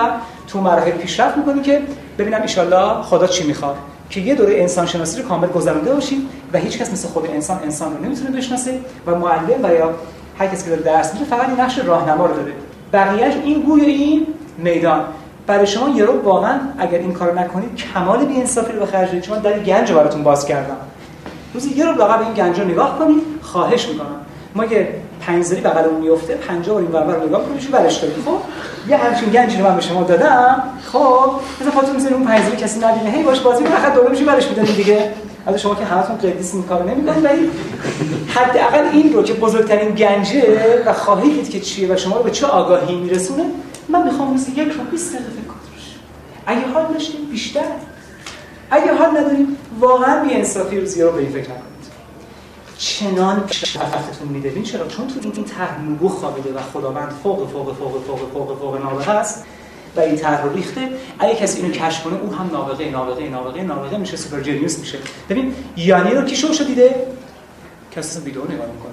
تو 0.48 0.60
مراحل 0.60 0.90
پیشرفت 0.90 1.36
می‌کنید 1.36 1.62
که 1.62 1.82
ببینم 2.18 2.40
ان 2.58 3.02
خدا 3.02 3.26
چی 3.26 3.46
می‌خواد. 3.46 3.76
که 4.10 4.20
یه 4.20 4.34
دوره 4.34 4.60
انسان 4.60 4.86
شناسی 4.86 5.22
رو 5.22 5.28
کامل 5.28 5.48
گذرونده 5.48 5.94
باشیم 5.94 6.28
و 6.52 6.58
هیچ 6.58 6.78
کس 6.78 6.92
مثل 6.92 7.08
خود 7.08 7.30
انسان 7.30 7.58
انسان 7.62 7.96
رو 7.96 8.04
نمی‌تونه 8.04 8.30
بشناسه 8.30 8.80
و 9.06 9.14
معلم 9.14 9.64
و 9.64 9.74
یا 9.74 9.94
هر 10.38 10.46
کسی 10.46 10.64
که 10.64 10.70
داره 10.70 10.82
درس 10.82 11.14
میده 11.14 11.24
فقط 11.24 11.48
این 11.48 11.60
نقش 11.60 11.78
راهنما 11.78 12.26
رو 12.26 12.34
داره. 12.34 12.52
بقیه‌اش 12.92 13.34
این 13.44 13.62
گوی 13.62 13.84
این 13.84 14.26
میدان. 14.58 15.04
برای 15.46 15.66
شما 15.66 15.88
یه 15.88 16.04
رو 16.04 16.22
واقعا 16.22 16.60
اگر 16.78 16.98
این 16.98 17.12
کارو 17.12 17.38
نکنید 17.38 17.76
کمال 17.76 18.24
بی 18.24 18.36
انصافی 18.40 18.72
رو 18.72 18.80
به 18.80 18.86
خرج 18.86 19.08
بدید 19.08 19.22
چون 19.22 19.38
در 19.38 19.58
گنج 19.58 19.92
براتون 19.92 20.22
باز 20.22 20.46
کردم. 20.46 20.76
روزی 21.54 21.70
یه 21.70 21.84
رو 21.84 21.98
واقعا 21.98 22.16
به 22.16 22.24
این 22.24 22.34
گنج 22.34 22.60
رو 22.60 22.68
نگاه 22.68 22.98
کنید 22.98 23.22
خواهش 23.42 23.88
می‌کنم. 23.88 24.06
ما 24.54 24.64
یه 24.64 24.88
پنځری 25.26 25.60
بغلمون 25.60 26.00
میفته 26.00 26.34
50 26.34 26.74
بار 26.74 26.82
این 26.82 26.92
ور 26.92 27.26
نگاه 27.26 27.44
کنید 27.44 27.70
برش 27.70 27.96
دارید 27.96 28.16
خب 28.24 28.38
یه 28.88 28.96
همچین 28.96 29.28
گنجی 29.28 29.58
رو 29.58 29.64
من 29.64 29.76
به 29.76 29.82
شما 29.82 30.02
دادم. 30.02 30.62
خب 30.92 31.30
مثلا 31.60 31.70
خودتون 31.70 31.94
می‌ذارید 31.94 32.16
اون 32.16 32.26
پنځری 32.26 32.56
کسی 32.62 32.80
نبینه. 32.80 33.10
هی 33.10 33.22
باش 33.22 33.40
بازی 33.40 33.64
فقط 33.64 33.94
دوباره 33.94 34.10
میشه 34.10 34.24
برش 34.24 34.48
می‌دونید 34.48 34.76
دیگه. 34.76 35.10
از 35.46 35.60
شما 35.60 35.74
که 35.74 35.84
همتون 35.84 36.16
قدیس 36.16 36.54
این 36.54 36.62
کارو 36.62 36.88
نمی‌کنید. 36.88 37.24
ولی 37.24 37.50
حداقل 38.28 38.88
این 38.92 39.12
رو 39.12 39.22
که 39.22 39.32
بزرگترین 39.32 39.94
گنجه 39.94 40.82
و 40.86 40.92
خواهید 40.92 41.50
که 41.50 41.60
چیه 41.60 41.92
و 41.92 41.96
شما 41.96 42.16
رو 42.16 42.22
به 42.22 42.30
چه 42.30 42.46
آگاهی 42.46 42.94
میرسونه 42.94 43.44
من 43.88 44.04
می‌خوام 44.04 44.30
روزی 44.30 44.52
یک 44.52 44.72
رو 44.72 44.84
20 44.90 45.12
دقیقه 45.12 45.30
فکر 45.30 45.58
اگه 46.46 46.66
حال 46.74 46.86
داشتیم 46.92 47.20
بیشتر. 47.30 47.60
اگه 48.70 48.94
حال 48.94 49.18
نداریم 49.18 49.56
واقعا 49.80 50.24
بی 50.24 50.34
انصافی 50.34 50.80
روزی 50.80 51.02
رو 51.02 51.12
به 51.12 51.18
این 51.18 51.28
فکر 51.28 51.38
نکنید. 51.38 51.67
چنان 52.78 53.48
شفافتون 53.50 54.28
میده. 54.28 54.62
چرا؟ 54.62 54.86
چون 54.86 55.06
تو 55.06 55.14
این 55.34 55.44
طرح 55.44 55.80
نبوغ 55.80 56.10
خوابیده 56.10 56.52
و 56.52 56.58
خداوند 56.72 57.12
فوق 57.22 57.50
فوق 57.50 57.76
فوق 57.76 58.04
فوق 58.06 58.32
فوق 58.32 58.58
فوق 58.58 58.82
نابغه 58.82 59.10
است 59.10 59.44
و 59.96 60.00
این 60.00 60.16
طرح 60.16 60.52
ریخته. 60.54 60.88
اگه 61.18 61.34
کسی 61.34 61.60
اینو 61.62 61.74
کشف 61.74 62.02
کنه 62.02 62.20
اون 62.20 62.34
هم 62.34 62.50
نابغه 62.52 62.90
نابغه 62.90 63.28
نابغه 63.28 63.62
نابغه 63.62 63.96
میشه 63.96 64.16
سوپر 64.16 64.40
جنیوس 64.40 64.78
میشه. 64.78 64.98
ببین 65.30 65.54
یانی 65.76 66.10
رو 66.10 66.22
کی 66.22 66.36
شو 66.36 66.64
دیده؟ 66.64 67.06
کسی 67.96 68.20
ویدیو 68.20 68.44
نگاه 68.44 68.66
می‌کنه. 68.66 68.92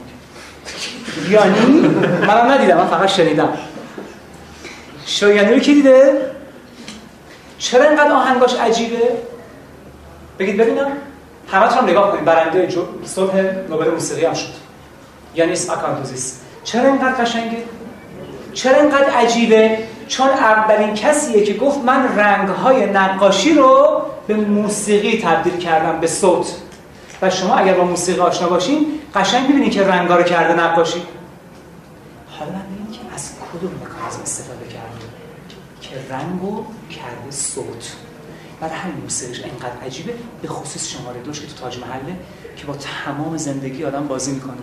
یانی 1.30 1.88
منم 2.28 2.52
ندیدم 2.52 2.78
من 2.78 2.88
فقط 2.88 3.10
شنیدم. 3.10 3.50
شایانی 5.06 5.54
رو 5.54 5.60
کی 5.60 5.74
دیده؟ 5.74 6.32
چرا 7.58 7.84
اینقدر 7.84 8.12
آهنگاش 8.12 8.56
عجیبه؟ 8.56 9.18
بگید 10.40 10.58
ببینم. 10.58 10.92
همه 11.52 11.66
هم 11.66 11.84
نگاه 11.84 12.12
کنید 12.12 12.26
برنده 12.26 12.68
جو 12.68 12.82
صبح 13.06 13.36
نوبل 13.70 13.92
موسیقی 13.92 14.26
هم 14.26 14.34
شد. 14.34 14.54
یانیس 15.36 15.70
اکانتوزیس 15.70 16.40
چرا 16.64 16.84
اینقدر 16.84 17.24
قشنگه؟ 17.24 17.64
چرا 18.54 18.82
اینقدر 18.82 19.10
عجیبه؟ 19.10 19.78
چون 20.08 20.30
اولین 20.30 20.94
کسیه 20.94 21.44
که 21.44 21.54
گفت 21.54 21.78
من 21.78 22.18
رنگهای 22.18 22.86
نقاشی 22.86 23.54
رو 23.54 24.02
به 24.28 24.36
موسیقی 24.36 25.22
تبدیل 25.22 25.58
کردم 25.58 26.00
به 26.00 26.08
صوت. 26.08 26.56
و 27.22 27.30
شما 27.30 27.56
اگر 27.56 27.74
با 27.74 27.84
موسیقی 27.84 28.22
آشنا 28.22 28.50
باشین 28.50 28.86
قشنگ 29.16 29.48
می‌بینید 29.48 29.72
که 29.72 29.88
رنگا 29.88 30.16
رو 30.16 30.24
کرده 30.24 30.54
نقاشی. 30.54 31.02
حالا 32.40 32.52
من 32.52 32.92
که 32.92 33.00
از 33.16 33.32
کدوم 33.54 33.72
مکانیزم 33.72 34.22
استفاده 34.24 34.66
کرده 34.66 35.06
که 35.82 36.14
رنگو 36.14 36.66
کرده 36.90 37.32
صوت؟ 37.32 37.96
برای 38.66 38.78
همین 38.78 38.98
موسیقیش 38.98 39.44
اینقدر 39.44 39.86
عجیبه 39.86 40.14
به 40.42 40.48
خصوص 40.48 40.88
شماره 40.88 41.22
دوش 41.22 41.42
که 41.42 41.48
تو 41.48 41.54
تاج 41.54 41.80
محله 41.80 42.16
که 42.56 42.66
با 42.66 42.76
تمام 42.76 43.38
زندگی 43.38 43.84
آدم 43.84 44.08
بازی 44.08 44.32
می‌کنه. 44.32 44.54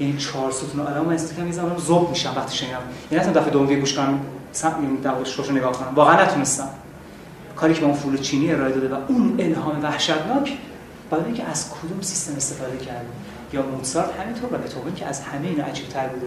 یعنی 0.00 0.16
چهار 0.16 0.50
ستون 0.50 0.80
آدم 0.80 1.04
من 1.04 1.14
استکم 1.14 1.42
می‌زنم 1.42 1.76
زوب 1.76 2.10
میشم 2.10 2.32
وقتی 2.36 2.56
شنیدم. 2.56 2.78
یعنی 3.10 3.24
اصلا 3.24 3.40
دفعه 3.40 3.50
دوم 3.50 3.74
گوش 3.80 3.94
کنم 3.94 4.20
این 4.64 5.04
رو 5.48 5.56
نگاه 5.56 5.72
کنم. 5.72 5.94
واقعا 5.94 6.22
نتونستم. 6.22 6.68
کاری 7.56 7.74
که 7.74 7.80
به 7.80 7.86
اون 7.86 7.94
فول 7.94 8.18
چینی 8.18 8.52
ارائه 8.52 8.72
داده 8.72 8.94
و 8.94 8.98
اون 9.08 9.36
الهام 9.38 9.82
وحشتناک 9.82 10.52
بعد 11.10 11.24
اینکه 11.24 11.44
از 11.44 11.70
کدوم 11.70 12.00
سیستم 12.00 12.36
استفاده 12.36 12.76
کرده 12.76 13.08
یا 13.52 13.62
موزارت 13.62 14.10
همینطور 14.20 14.54
و 14.54 14.58
به 14.58 14.92
که 14.96 15.06
از 15.06 15.20
همه 15.20 15.48
اینا 15.48 15.64
عجیب 15.64 15.88
تر 15.88 16.08
بوده. 16.08 16.26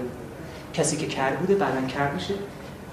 کسی 0.74 0.98
که 0.98 1.08
کر 1.08 1.36
بوده 1.36 1.56
بعدن 1.56 1.88
کر 1.88 2.12
میشه 2.12 2.34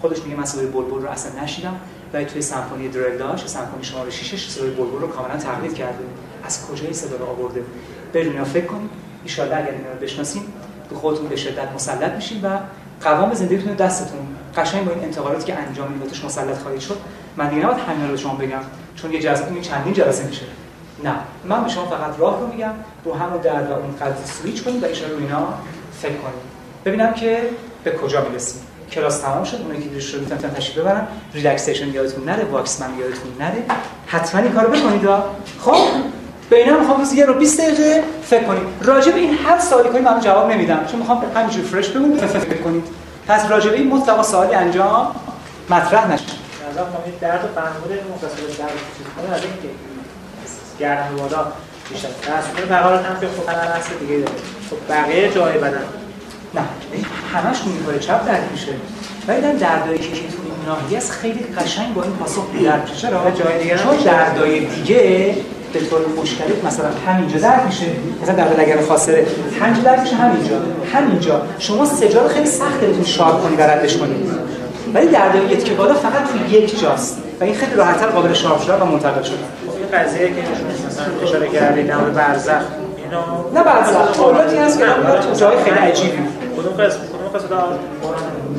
خودش 0.00 0.22
میگه 0.22 0.36
مسئله 0.36 0.66
بلبل 0.66 1.02
رو 1.02 1.08
اصلا 1.08 1.42
نشیدم. 1.42 1.80
ولی 2.12 2.24
توی 2.24 2.42
سمفونی 2.42 2.88
درلداش 2.88 3.46
سمفونی 3.46 3.84
شماره 3.84 4.10
6 4.10 4.48
صدای 4.48 4.70
بلبل 4.70 5.00
رو 5.00 5.08
کاملا 5.08 5.36
تقلید 5.36 5.74
کرده. 5.74 6.04
از 6.44 6.66
کجای 6.66 6.92
صدا 6.92 7.16
رو 7.16 7.26
آورده؟ 7.26 7.62
بریم 8.12 8.44
فکر 8.44 8.66
کنیم 8.66 8.90
ان 9.38 9.44
اگر 9.44 9.56
اینا 9.56 9.92
رو 9.92 9.98
بشناسیم 10.02 10.42
به 10.90 10.96
خودتون 10.96 11.28
به 11.28 11.36
شدت 11.36 11.72
مسلط 11.74 12.12
میشین 12.12 12.42
و 12.42 12.58
قوام 13.00 13.34
زندگیتون 13.34 13.74
دستتون 13.74 14.18
قشنگ 14.56 14.84
با 14.84 14.92
این 14.92 15.04
انتقالاتی 15.04 15.44
که 15.44 15.58
انجام 15.58 15.92
میدادش 15.92 16.24
مسلط 16.24 16.58
خواهید 16.58 16.80
شد 16.80 16.98
من 17.36 17.48
دیگه 17.48 17.62
نباید 17.62 17.78
همین 17.78 18.10
رو 18.10 18.16
شما 18.16 18.34
بگم 18.34 18.60
چون 18.96 19.12
یه 19.12 19.20
جلسه 19.20 19.46
این 19.46 19.60
چندین 19.60 19.92
جلسه 19.92 20.26
میشه. 20.26 20.46
نه. 21.04 21.14
من 21.44 21.64
به 21.64 21.70
شما 21.70 21.86
فقط 21.86 22.18
راه 22.18 22.40
رو 22.40 22.46
میگم 22.46 22.72
رو 23.04 23.14
همون 23.14 23.40
درد 23.40 23.70
و 23.70 23.72
اون 23.72 23.96
قضیه 23.96 24.26
سویچ 24.26 24.64
کنید 24.64 24.82
و 24.82 24.86
ایشون 24.86 25.10
رو 25.10 25.18
اینا 25.18 25.54
فکر 25.92 26.16
کنید. 26.16 26.42
ببینم 26.84 27.14
که 27.14 27.42
به 27.84 27.92
کجا 27.92 28.24
می‌رسیم. 28.28 28.60
کلاس 28.92 29.18
تمام 29.18 29.44
شد 29.44 29.56
اونایی 29.56 29.82
که 29.82 29.88
دیروز 29.88 30.04
شد 30.04 30.20
می‌تونن 30.20 30.54
تشریف 30.54 30.78
ببرن 30.78 31.06
relaxation 31.34 31.88
یادتون 31.88 32.24
نره 32.24 32.44
واکمن 32.44 32.88
یادتون 32.98 33.32
نره 33.40 33.64
حتما 34.06 34.40
این 34.40 34.52
کارو 34.52 34.68
بکنید. 34.68 35.08
خب 35.60 35.76
به 36.50 36.56
اینا 36.56 36.78
می‌خوام 36.78 37.06
یه 37.14 37.24
رو 37.24 37.34
20 37.34 37.60
دقیقه 37.60 38.04
فکر 38.22 38.44
کنید. 38.44 38.62
راجع 38.82 39.12
به 39.12 39.18
این 39.18 39.34
هر 39.34 39.58
سوالی 39.58 39.88
کنید 39.88 40.02
من 40.02 40.20
جواب 40.20 40.50
نمیدم. 40.50 40.84
چون 40.90 41.00
می‌خوام 41.00 41.24
همینجوری 41.34 41.68
فرش 41.68 41.88
بگم 41.88 42.16
فکر 42.16 42.62
کنید. 42.62 42.84
پس 43.28 43.50
راجع 43.50 43.70
به 43.70 43.76
این 43.76 43.88
مطلقا 43.88 44.22
سوالی 44.22 44.54
انجام 44.54 45.14
مطرح 45.70 46.12
نشه. 46.12 46.24
نظر 46.70 46.82
کنم 46.82 47.12
درد 47.20 47.44
و 47.44 47.60
فرمود 47.60 47.92
متصل 47.92 48.42
به 48.46 48.52
درد 48.58 48.70
چیز 48.98 49.06
کنه 49.16 49.34
از 49.36 49.42
اینکه 49.42 49.68
گردن 50.78 51.16
بالا 51.16 51.46
بیشتر. 51.90 52.08
دستور 52.08 52.64
بغلات 52.64 53.04
هم 53.04 53.20
که 53.20 53.26
خب 53.26 53.48
هست 53.48 53.90
دیگه 54.00 54.16
داره. 54.18 54.32
خب 54.70 54.94
بقیه 54.94 55.32
جای 55.32 55.58
بدن. 55.58 55.84
نه 56.54 56.60
همش 57.34 57.56
کار 57.86 57.98
چپ 57.98 58.26
درد 58.26 58.48
میشه 58.52 58.72
ولی 59.28 59.40
در 59.40 59.52
دردایی 59.52 59.98
که 59.98 60.08
تو 60.08 60.16
این 60.16 60.54
ناحیه 60.66 60.98
است 60.98 61.12
خیلی 61.12 61.40
قشنگ 61.58 61.94
با 61.94 62.02
این 62.02 62.12
پاسخ 62.12 62.42
درد 62.64 62.82
میشه 62.82 62.96
چرا؟ 62.96 63.30
جای 63.30 63.58
دیگه 63.62 63.76
چون 63.76 63.96
دردای 63.96 64.60
دیگه 64.60 65.34
به 65.72 65.80
طور 65.80 66.00
مشترک 66.22 66.64
مثلا 66.66 66.86
همینجا 67.06 67.38
درد 67.38 67.66
میشه 67.66 67.86
مثلا 68.22 68.34
درد 68.34 68.60
لگن 68.60 68.82
خاصره 68.82 69.26
همینجا 69.60 69.82
درد 69.82 70.00
میشه 70.00 70.16
همینجا 70.16 70.56
همینجا. 70.94 71.42
شما 71.58 71.84
سجا 71.84 72.22
رو 72.22 72.28
خیلی 72.28 72.46
سخت 72.46 72.80
بتونید 72.80 73.06
sharp 73.06 73.42
کنید 73.42 73.60
و 73.60 73.62
ردش 73.62 73.96
کنید 73.96 74.30
ولی 74.94 75.06
دردای 75.06 75.56
که 75.56 75.74
بالا 75.74 75.94
فقط 75.94 76.22
تو 76.32 76.54
یک 76.54 76.80
جاست. 76.80 77.18
و 77.40 77.44
این 77.44 77.54
خیلی 77.54 77.74
راحت‌تر 77.74 78.06
قابل 78.06 78.32
sharp 78.32 78.62
شدن 78.62 78.80
و 78.80 78.84
منتقل 78.84 79.22
شدن. 79.22 79.36
خب 79.66 79.72
این 79.76 80.02
قضیه 80.02 80.26
که 80.28 80.42
مثلا 80.88 81.04
اشاره 81.22 81.48
کردید 81.48 81.86
در 81.86 81.98
برزخ. 81.98 82.52
اینو 82.52 83.50
نه 83.54 83.64
برزخ. 83.64 84.16
حالاتی 84.18 84.56
هست 84.56 84.78
که 84.78 84.84
جای 85.40 85.56
خیلی 85.64 85.76
عجیبی. 85.76 86.18
کدوم 86.58 86.72
قسم 86.72 86.98
کدوم 86.98 87.28
قسم 87.34 87.48
دار 87.48 87.78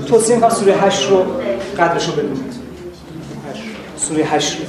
توصیه 0.07 0.35
می‌کنم 0.35 0.49
سوره 0.49 0.73
8 0.73 1.09
رو 1.09 1.25
قدرش 1.77 2.05
رو 2.07 2.13
بدونید. 2.13 2.53
سوره 3.97 4.23
8 4.23 4.57
رو 4.59 4.65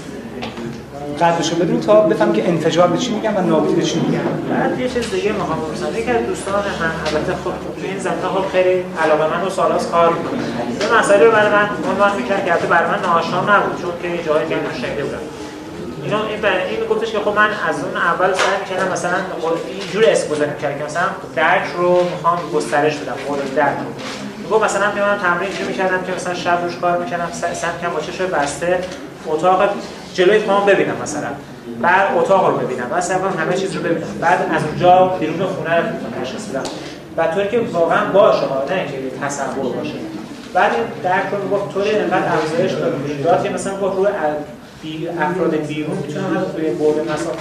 قدرش 1.27 1.51
رو 1.53 1.57
بدونید 1.57 1.83
تا 1.83 2.01
بفهم 2.01 2.33
که 2.33 2.49
انفجار 2.49 2.89
به 2.89 2.99
چی 2.99 3.15
میگن 3.15 3.37
و 3.37 3.41
نابودی 3.41 3.75
به 3.75 3.83
چی 3.83 4.01
میگن. 4.01 4.21
بعد 4.51 4.81
یه 4.81 4.89
چیز 4.89 5.11
دیگه 5.11 5.33
می‌خوام 5.33 5.59
یکی 5.97 6.11
از 6.11 6.27
دوستان 6.27 6.55
من 6.55 6.91
البته 7.07 7.33
خب 7.33 7.53
این 7.83 7.99
زمینه 7.99 8.29
خب 8.35 8.53
خیلی 8.53 8.85
علاقه 9.03 9.37
من 9.37 9.47
و 9.47 9.51
سالاس 9.51 9.87
کار 9.91 10.13
می‌کنه. 10.13 10.41
یه 10.81 10.99
مسئله 10.99 11.25
رو 11.25 11.33
برای 11.33 11.53
من 11.53 11.69
عنوان 11.91 12.17
می‌کرد 12.17 12.45
که 12.45 12.53
البته 12.53 12.67
برای 12.67 12.91
من 12.91 13.01
ناآشنا 13.03 13.41
نبود 13.41 13.81
چون 13.83 13.91
که 14.03 14.25
جایی 14.27 14.49
دیگه 14.49 14.61
شنیده 14.83 15.05
بودم. 15.05 15.19
اینو 16.03 16.17
این 16.17 16.45
این 16.45 16.89
گفتش 16.91 17.13
که 17.13 17.19
خب 17.19 17.37
من 17.37 17.51
از 17.69 17.85
اون 17.85 17.97
اول 17.97 18.33
سعی 18.33 18.57
می‌کردم 18.61 18.93
مثلا 18.93 19.19
اینجور 19.67 20.05
اسم 20.05 20.29
گذاری 20.29 20.51
می‌کردم 20.51 20.79
که 20.79 20.85
مثلا 20.85 21.03
درک 21.37 21.63
رو 21.77 22.03
می‌خوام 22.05 22.39
گسترش 22.55 22.97
بدم 22.97 23.15
مورد 23.29 23.55
درک 23.55 23.77
رو. 23.79 23.85
میگم 24.45 24.65
مثلا 24.65 24.93
میام 24.93 25.19
تمرین 25.19 25.49
اینجوری 25.49 25.69
می‌کردم 25.69 26.03
که 26.03 26.13
مثلا 26.13 26.35
شب 26.35 26.65
روش 26.65 26.77
کار 26.77 26.99
می‌کردم 26.99 27.29
سعی 27.33 27.73
کنم 27.83 27.91
با 27.91 28.01
چشم 28.01 28.27
بسته 28.27 28.81
اتاق 29.27 29.69
جلوی 30.15 30.39
پام 30.39 30.67
ببینم 30.67 30.95
مثلا 31.03 31.29
بعد 31.81 32.19
اتاق 32.19 32.47
رو 32.47 32.57
ببینم 32.57 32.89
بعد 32.89 33.01
سعی 33.01 33.19
کنم 33.19 33.35
همه 33.39 33.57
چیز 33.57 33.77
رو 33.77 33.83
ببینم 33.83 34.19
بعد 34.21 34.39
از 34.55 34.63
اونجا 34.65 35.07
بیرون 35.21 35.47
خونه 35.47 35.77
رو 35.77 35.83
تشخیص 36.23 36.47
بدم. 36.47 36.63
و 37.17 37.27
طوری 37.35 37.49
که 37.49 37.61
واقعا 37.61 38.05
باشه 38.05 38.47
نه 38.71 38.75
اینکه 38.75 39.17
تصور 39.23 39.73
باشه. 39.77 39.95
بعد 40.55 40.73
درک 41.03 41.25
رو 41.33 41.43
می‌گفت 41.43 41.75
طوری 41.75 41.91
انقدر 41.91 42.33
افزایش 42.33 42.73
داد 43.25 43.47
مثلا 43.55 43.81
گفت 43.81 43.97
روی 43.97 44.09
بی 44.83 45.09
افراد 45.09 45.57
بیرون 45.57 45.97
می‌تونن 45.97 46.37
حتی 46.37 46.53
توی 46.53 46.71
بعد 46.71 47.11
مسافت 47.11 47.39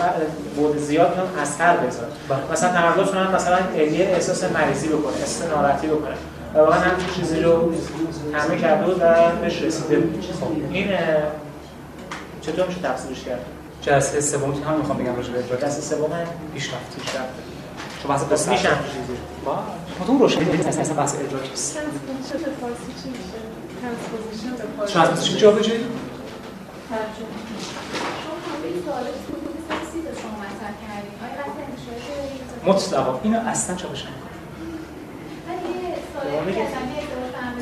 بعد 0.57 0.77
زیاد 0.77 1.17
هم 1.17 1.41
اثر 1.41 1.77
بذارن 1.77 2.09
مثلا 2.51 2.69
تمرکز 2.69 3.11
کنن 3.11 3.35
مثلا 3.35 3.57
علیه 3.75 4.07
احساس 4.07 4.43
مریضی 4.43 4.87
بکنه 4.87 5.13
احساس 5.17 5.49
ناراحتی 5.49 5.87
بکنه. 5.87 6.15
و 6.53 6.57
واقعا 6.57 6.79
همین 6.79 7.05
چیزی 7.15 7.39
رو 7.39 7.73
همه 8.33 8.57
کرده 8.57 8.85
بود 8.85 9.01
و 9.01 9.31
بهش 9.41 9.61
رسیده 9.61 9.99
بود. 9.99 10.25
خب. 10.39 10.47
این 10.71 10.87
چطور 12.41 12.67
میشه 12.67 12.79
تفسیرش 12.79 13.23
کرد؟ 13.23 13.45
جلسه 13.81 14.21
سوم 14.21 14.51
هم 14.51 14.77
می‌خوام 14.77 14.97
بگم 14.97 15.15
راجع 15.15 15.33
به 15.33 15.57
جلسه 15.61 15.81
سوم 15.81 16.09
پیشرفت. 16.53 16.99
پیشرفت. 16.99 17.33
چون 18.03 18.11
بحث 18.11 18.23
بس 18.23 18.47
میشم 18.47 18.69
چیزی. 18.69 19.19
با؟ 19.45 19.59
خودمون 19.97 20.19
روشن 20.19 20.43
نیست 20.43 20.79
اصلا 20.79 20.95
بحث 20.95 21.15
ادراک 21.15 21.51
است 21.53 21.77
ترانسپوزیشن 24.93 25.75
مطلقا 32.65 33.19
اینو 33.23 33.39
اصلا 33.47 33.75
چاپش 33.75 34.05
نمی‌کنه 34.05 34.29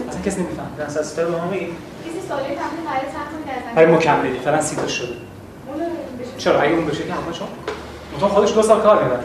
اصلا 0.09 0.21
کسی 0.21 0.41
نمیفهم 0.41 0.71
نه 0.77 0.83
اساس 0.83 1.13
تو 1.13 1.21
به 1.21 1.37
ما 1.37 1.45
میگی؟ 1.45 1.65
کسی 1.65 2.27
سوالی 2.27 2.43
تمرین 2.43 2.85
قرار 2.85 3.01
چند 3.01 3.11
تا 3.11 3.53
کردن 3.53 3.75
برای 3.75 3.91
مکملی. 3.95 4.39
فعلا 4.39 4.61
سی 4.61 4.75
تا 4.75 4.87
شده. 4.87 5.13
چرا؟ 6.37 6.61
اگه 6.61 6.73
اون 6.73 6.85
بشه 6.85 7.03
که 7.03 7.13
همه 7.13 7.31
چون؟ 7.31 7.47
مثلا 8.17 8.29
خودش 8.29 8.53
دو 8.53 8.61
سال 8.61 8.81
کار 8.81 9.03
می‌بره. 9.03 9.23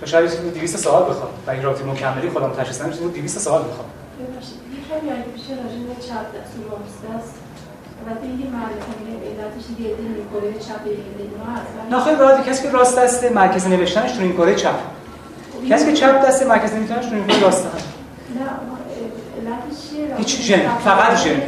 چون 0.00 0.08
شاید 0.08 0.54
200 0.54 0.76
سوال 0.76 1.02
بخواد. 1.02 1.30
و 1.46 1.50
این 1.50 1.62
رابطه 1.62 1.84
مکملی 1.84 2.30
خودم 2.30 2.50
تشخیص 2.50 2.80
نمیشه 2.80 3.08
200 3.08 3.38
سوال 3.38 3.62
بخواد 3.62 3.86
یه 4.20 4.26
کمی 5.00 5.10
اگه 5.10 5.22
بشه 5.22 5.54
راجع 5.54 5.78
به 5.88 5.94
چپ 6.02 6.26
دست 6.40 6.52
و 6.58 7.12
راست 7.12 7.41
علتش 9.26 10.66
چپ 10.68 10.80
نه 11.90 12.00
خیلی 12.00 12.16
راحته 12.16 12.50
کسی 12.50 12.62
که 12.62 12.70
راست 12.70 12.98
دسته 12.98 13.30
مرکز 13.30 13.66
نوشتنش 13.66 14.12
تو 14.12 14.22
این 14.22 14.32
کره 14.32 14.54
چپ. 14.54 14.74
کسی 15.70 15.86
که 15.86 15.92
چپ 15.92 16.26
دسته 16.26 16.44
مرکز 16.44 16.74
نوشتنش 16.74 17.06
تو 17.06 17.14
این 17.14 17.26
کره 17.26 17.40
راست 17.40 17.64
نه 17.64 17.70
هیچ 20.18 20.40
ژن 20.40 20.68
فقط 20.84 21.16
ژن. 21.16 21.42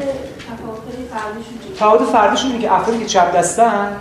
تفاوت 1.75 2.03
فردیشون 2.03 2.51
اینه 2.51 2.63
که 2.63 2.73
افرادی 2.73 2.99
که 2.99 3.07
چپ 3.07 3.37
دستن 3.37 3.97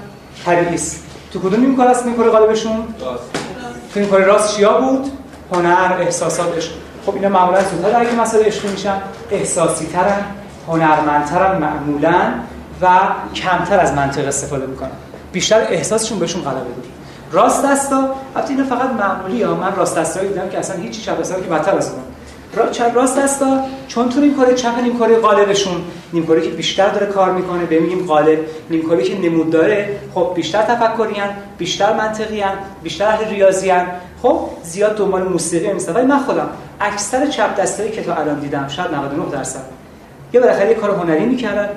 طبیعی 0.46 0.76
است. 0.76 1.04
تو 1.34 1.40
کدوم 1.40 1.62
این 1.62 1.76
کار 1.76 1.88
است؟ 1.88 2.06
این 2.06 2.16
کار 2.16 2.30
غالبشون 2.30 2.88
تو 3.94 4.00
این 4.00 4.10
کار 4.10 4.22
راست 4.22 4.56
چیا 4.56 4.82
بود؟ 4.82 5.12
هنر 5.52 5.98
احساسات 6.02 6.58
عشق 6.58 6.72
خب 7.06 7.16
اینا 7.16 7.30
معمولا 7.30 7.64
زودتر 7.64 8.00
این 8.00 8.20
مسئله 8.20 8.46
عشقی 8.46 8.68
میشن 8.68 9.02
احساسی 9.32 9.86
ترن 9.86 10.26
هنرمندترن 10.68 11.58
معمولا 11.58 12.34
و 12.82 12.88
کمتر 13.36 13.80
از 13.80 13.94
منطق 13.94 14.28
استفاده 14.28 14.66
می‌کنن 14.66 14.92
بیشتر 15.32 15.62
احساسشون 15.70 16.20
بهشون 16.20 16.42
غلبه 16.42 16.60
بود 16.60 16.86
راست 17.32 17.66
دستا 17.66 18.10
البته 18.36 18.52
اینا 18.52 18.64
فقط 18.64 18.90
معمولی 18.90 19.44
ها. 19.44 19.56
من 19.56 19.76
راست 19.76 19.98
دستایی 19.98 20.28
دیدم 20.28 20.50
که 20.50 20.60
اصلا 20.60 20.78
هیچ 20.78 21.10
دستا 21.10 21.36
که 21.36 21.50
بدتر 21.50 21.78
از 21.78 21.92
اون. 21.92 22.02
راست 22.94 23.20
دستا 23.20 23.60
چون 23.88 24.10
تو 24.10 24.22
این 24.22 24.36
کار 24.36 24.54
چپ 24.54 24.80
نیم 24.84 25.00
کاری 25.00 25.16
غالبشون. 25.16 25.82
نیم 26.14 26.26
کاری 26.26 26.42
که 26.42 26.50
بیشتر 26.50 26.90
داره 26.90 27.06
کار 27.06 27.32
می‌کنه 27.32 27.66
به 27.66 27.80
میگیم 27.80 28.06
غالب. 28.06 28.40
نیم 28.70 28.88
کاری 28.90 29.04
که 29.04 29.30
نمود 29.30 29.50
داره 29.50 30.00
خب 30.14 30.32
بیشتر 30.36 30.62
تفکری 30.62 31.22
بیشتر 31.58 31.94
منطقی 31.94 32.42
هن، 32.42 32.54
بیشتر 32.84 33.08
اهل 33.08 33.30
ریاضی 33.30 33.70
هن. 33.70 33.88
خب 34.22 34.40
زیاد 34.64 34.98
دنبال 34.98 35.24
موسیقی 35.24 35.74
نیستن 35.74 35.94
ولی 35.94 36.06
من 36.06 36.20
خودم 36.20 36.50
اکثر 36.80 37.28
چپ 37.28 37.56
دستایی 37.56 37.92
که 37.92 38.04
تا 38.04 38.16
الان 38.16 38.40
دیدم 38.40 38.68
شاید 38.68 38.92
99 38.92 39.32
درصد. 39.32 39.83
یا 40.34 40.42
بالاخره 40.42 40.70
یه 40.70 40.76
کار 40.76 40.90
هنری 40.90 41.26
می‌کردن. 41.26 41.70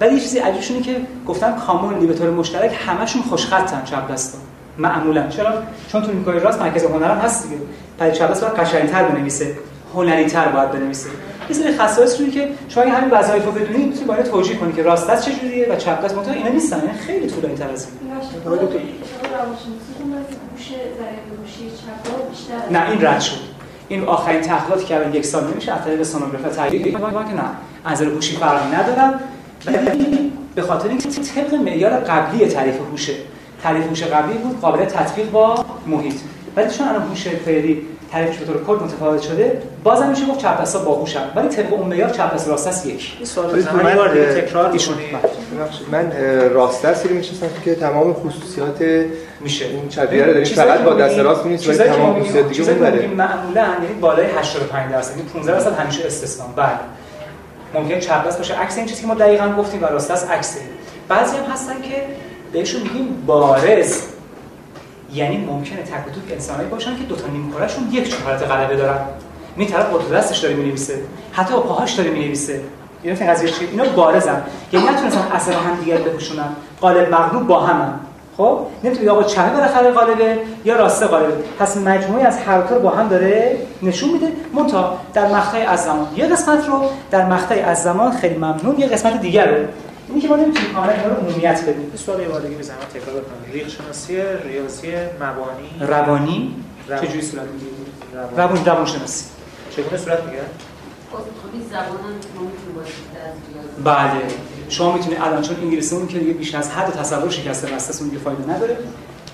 ولی 0.00 0.14
یه 0.14 0.20
چیزی 0.20 0.38
عجیبشونه 0.38 0.80
که 0.80 0.96
گفتن 1.26 1.56
کامونلی 1.66 2.06
به 2.06 2.14
طور 2.14 2.30
مشترک 2.30 2.76
همشون 2.86 3.22
خوشخطن 3.22 3.82
چپ 3.84 4.12
دستا. 4.12 4.38
معمولا. 4.78 5.28
چرا؟ 5.28 5.52
چون 5.92 6.02
تو 6.02 6.10
این 6.10 6.24
کار 6.24 6.38
راست 6.38 6.60
مرکز 6.62 6.84
هنرم 6.84 7.18
هست 7.18 7.42
دیگه. 7.42 7.62
پای 7.98 8.12
چپ 8.12 8.30
دست 8.30 8.44
باید 8.44 8.54
قشنگ‌تر 8.54 9.04
بنویسه. 9.04 9.56
هنری 9.94 10.26
تر 10.26 10.48
باید 10.48 10.70
بنویسه. 10.72 11.08
یه 11.48 11.56
سری 11.56 11.72
خصایص 11.78 12.20
روی 12.20 12.30
که 12.30 12.48
شما 12.68 12.82
اگه 12.82 12.92
همین 12.92 13.10
وظایف 13.10 13.44
رو 13.44 13.52
بدونید 13.52 13.86
می‌تونید 13.86 14.06
باید 14.06 14.24
توجیه 14.24 14.56
کنید 14.56 14.76
که 14.76 14.82
راست 14.82 15.10
دست 15.10 15.30
چجوریه 15.30 15.72
و 15.72 15.76
چپ 15.76 16.04
دست 16.04 16.18
اینا 16.18 16.48
نیستن. 16.48 16.76
یعنی 16.76 16.98
خیلی 16.98 17.26
طولانی 17.26 17.54
تر 17.54 17.70
از 17.70 17.86
این. 17.86 18.12
نه 22.70 22.90
این 22.90 23.06
رد 23.06 23.20
شد. 23.20 23.36
این 23.90 24.04
آخرین 24.04 24.40
تحقیقاتی 24.40 24.84
که 24.84 25.10
یک 25.12 25.24
سال 25.24 25.50
نمیشه 25.50 25.72
از 25.72 25.84
طریق 25.84 26.02
سونوگرافی 26.02 26.56
تایید 26.56 26.84
که 26.84 26.98
نه. 26.98 27.42
از 27.84 28.02
هوشی 28.02 28.36
فرقی 28.36 28.76
ندارن. 28.76 29.14
به 30.54 30.62
خاطر 30.62 30.88
اینکه 30.88 31.08
طبق 31.08 31.54
معیار 31.54 31.90
قبلی 31.90 32.46
تعریف 32.46 32.78
هوشه 32.78 33.14
تعریف 33.62 33.86
هوش 33.86 34.02
قبلی 34.02 34.38
بود 34.38 34.60
قابل 34.60 34.84
تطبیق 34.84 35.30
با 35.30 35.64
محیط. 35.86 36.14
ولی 36.56 36.70
چون 36.70 36.88
الان 36.88 37.02
هوش 37.02 37.28
فعلی 37.28 37.82
تعریفش 38.12 38.36
به 38.36 38.46
طور 38.46 38.64
کل 38.64 38.84
متفاوت 38.84 39.22
شده. 39.22 39.62
بازم 39.84 40.08
میشه 40.08 40.26
گفت 40.26 40.38
چپ 40.38 40.62
دستا 40.62 40.78
باهوشن. 40.78 41.20
ولی 41.36 41.48
طبق 41.48 41.72
اون 41.72 41.88
معیار 41.88 42.10
چپ 42.10 42.34
دست 42.34 42.48
راست 42.48 42.66
است 42.66 42.86
یک. 42.86 43.12
این 43.16 43.26
سوال 43.26 43.62
من 43.82 43.94
بار 43.94 44.32
تکرار 44.32 44.72
ایشون. 44.72 44.94
من 45.92 46.12
راست 46.52 46.86
دستی 46.86 47.08
رو 47.08 47.14
می‌شناسم 47.14 47.46
که 47.64 47.74
تمام 47.74 48.14
خصوصیات 48.14 48.82
میشه. 49.40 49.64
این 49.64 49.88
چپیه 49.88 50.24
رو 50.24 50.32
داریم. 50.32 50.54
فقط 50.54 50.80
با 50.80 50.94
دست 50.94 51.18
راست 51.18 51.46
نیست 51.46 51.68
ولی 51.68 51.78
تمام 51.78 52.22
خصوصیات 52.22 52.48
دیگه 52.48 52.70
اون 52.70 52.78
داره 52.78 53.06
معمولا 53.06 53.62
یعنی 53.62 54.00
بالای 54.00 54.26
85 54.26 54.92
درصد 54.92 55.16
یعنی 55.16 55.28
15 55.28 55.52
درصد 55.52 55.72
همیشه 55.72 56.06
استثنا. 56.06 56.46
بله. 56.56 56.68
ممکن 57.74 57.98
چپ 57.98 58.26
دست 58.26 58.38
باشه. 58.38 58.54
عکس 58.54 58.76
این 58.76 58.86
چیزی 58.86 59.00
که 59.00 59.06
ما 59.06 59.14
دقیقاً 59.14 59.54
گفتیم 59.58 59.82
و 59.82 59.86
راست 59.86 60.10
دست 60.12 60.30
عکس 60.30 60.56
این. 60.56 60.66
بعضی 61.08 61.36
هم 61.36 61.52
هستن 61.52 61.74
که 61.82 62.02
بهشون 62.52 62.82
میگیم 62.82 63.22
بارز. 63.26 64.02
یعنی 65.14 65.36
ممکنه 65.36 65.82
تک 65.82 66.08
و 66.08 66.10
توک 66.10 66.32
انسانایی 66.32 66.68
باشن 66.68 66.96
که 66.96 67.02
دو 67.02 67.16
تا 67.16 67.26
نیم 67.26 67.54
یک 67.92 68.14
حالت 68.14 68.42
غلبه 68.42 68.76
دارن. 68.76 68.98
می 69.56 69.66
طرف 69.66 69.90
با 69.90 69.98
دستش 69.98 70.38
داره 70.38 70.54
می‌نویسه. 70.54 70.94
حتی 71.32 71.54
با 71.54 71.60
پاهاش 71.60 71.92
داره 71.92 72.10
می‌نویسه. 72.10 72.60
این 73.02 73.14
قضیه 73.14 73.50
چیه 73.50 73.68
اینا 73.68 73.84
بارزن. 73.84 74.42
یعنی 74.72 74.86
نتونستن 74.86 75.20
اثر 75.32 75.52
هم 75.52 75.76
دیگر 75.84 75.96
بپوشونن. 75.96 76.48
قالب 76.80 77.14
مغلوب 77.14 77.46
با 77.46 77.60
همن 77.60 77.92
خب؟ 78.36 78.58
نمی‌تونی 78.84 79.08
آقا 79.08 79.22
چپه 79.22 79.50
بالاخره 79.50 79.90
قالبه 79.90 80.38
یا 80.64 80.76
راسته 80.76 81.06
قالبه 81.06 81.32
پس 81.58 81.76
مجموعی 81.76 82.24
از 82.24 82.38
هر 82.38 82.58
رو 82.58 82.80
با 82.80 82.90
هم 82.90 83.08
داره 83.08 83.58
نشون 83.82 84.10
میده. 84.10 84.32
منتها 84.54 84.98
در 85.14 85.26
مقطعی 85.28 85.62
از 85.62 85.84
زمان 85.84 86.06
یه 86.16 86.26
قسمت 86.26 86.68
رو 86.68 86.82
در 87.10 87.26
مقطعی 87.26 87.60
از 87.60 87.82
زمان 87.82 88.12
خیلی 88.12 88.36
ممنون. 88.36 88.78
یه 88.78 88.86
قسمت 88.86 89.20
دیگر 89.20 89.46
رو. 89.46 89.66
اینی 90.10 90.20
که 90.20 90.28
ما 90.28 90.36
نمی‌تونیم 90.36 90.72
کاملا 90.72 90.92
اینا 90.92 91.06
رو 91.08 91.14
عمومیت 91.16 91.62
بدیم. 91.62 91.92
سوال 91.96 92.20
یه 92.20 92.28
بار 92.28 92.40
دیگه 92.40 92.56
بزنم 92.56 92.76
تکرار 92.94 93.20
کنم 93.24 93.52
ریق 93.52 93.68
شناسی 93.68 94.16
ریاضی 94.44 94.92
مبانی؟ 95.20 95.70
روانی؟ 95.80 96.54
روان. 96.88 97.04
چجوری 97.06 97.22
صورت 97.22 97.44
می‌گیره؟ 97.44 97.70
روان. 98.14 98.36
روان 98.36 98.64
روان 98.64 98.86
شناسی 98.86 99.24
چگونه 99.76 99.96
صورت 99.96 100.24
می‌گیره؟ 100.24 100.42
خب 101.12 101.16
از 101.16 101.22
ریاضی. 103.54 103.82
بله. 103.84 104.22
شما 104.68 104.92
می‌تونید 104.92 105.18
الان 105.22 105.42
چون 105.42 105.56
انگلیسی 105.56 105.96
اون 105.96 106.06
که 106.08 106.18
دیگه 106.18 106.32
بیش 106.32 106.54
از 106.54 106.70
حد 106.70 106.92
تصور 106.92 107.30
شکسته 107.30 107.66
بسته 107.66 108.00
اون 108.02 108.10
دیگه 108.10 108.22
فایده 108.22 108.52
نداره 108.54 108.76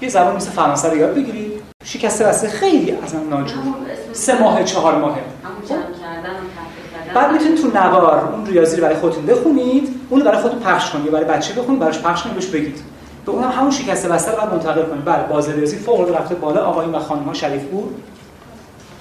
یه 0.01 0.09
زبان 0.09 0.37
مثل 0.37 0.51
فرانسه 0.51 0.89
رو 0.91 0.97
یاد 0.97 1.15
بگیرید. 1.15 1.63
شکسته 1.85 2.25
بسته 2.25 2.49
خیلی 2.49 2.91
اصلا 2.91 3.21
ناجور. 3.21 3.59
همون 3.59 3.75
اسم- 3.75 4.13
سه 4.13 4.41
ماه 4.43 4.65
چهار 4.65 4.99
ماهه 4.99 5.13
همون 5.45 5.69
جمع 5.69 5.79
کردن 5.79 6.31
و 6.31 6.47
تحقیق 6.57 6.93
کردن 6.93 7.05
بعد 7.17 7.33
می‌تونید 7.33 7.63
تو 7.63 7.69
نوار 7.69 8.35
اون 8.35 8.47
ریاضی 8.47 8.77
رو 8.77 8.83
برای 8.83 8.97
خودتون 8.97 9.27
بخونید 9.27 10.01
اونو 10.11 10.25
برای 10.25 10.43
خودتون 10.43 10.61
پخش 10.61 10.91
کنید 10.91 11.11
برای 11.11 11.25
بچه 11.25 11.55
بخونید 11.55 11.81
براش 11.81 11.99
پخش 11.99 12.23
کنید 12.23 12.35
بهش 12.35 12.47
بگید. 12.47 12.81
به 13.27 13.33
اونم 13.33 13.51
همون 13.51 13.71
شکسته 13.71 14.09
بسته 14.09 14.31
رو 14.31 14.37
بعد 14.37 14.53
منتقل 14.53 14.83
کنید. 14.83 15.05
بله 15.05 15.23
باز 15.23 15.49
ریاضی 15.49 15.77
فوق 15.77 16.01
العاده 16.01 16.19
رفته 16.19 16.35
بالا. 16.35 16.65
آقایون 16.65 16.95
و 16.95 16.99
خانم‌ها 16.99 17.35
شریف 17.35 17.65
بود 17.65 18.03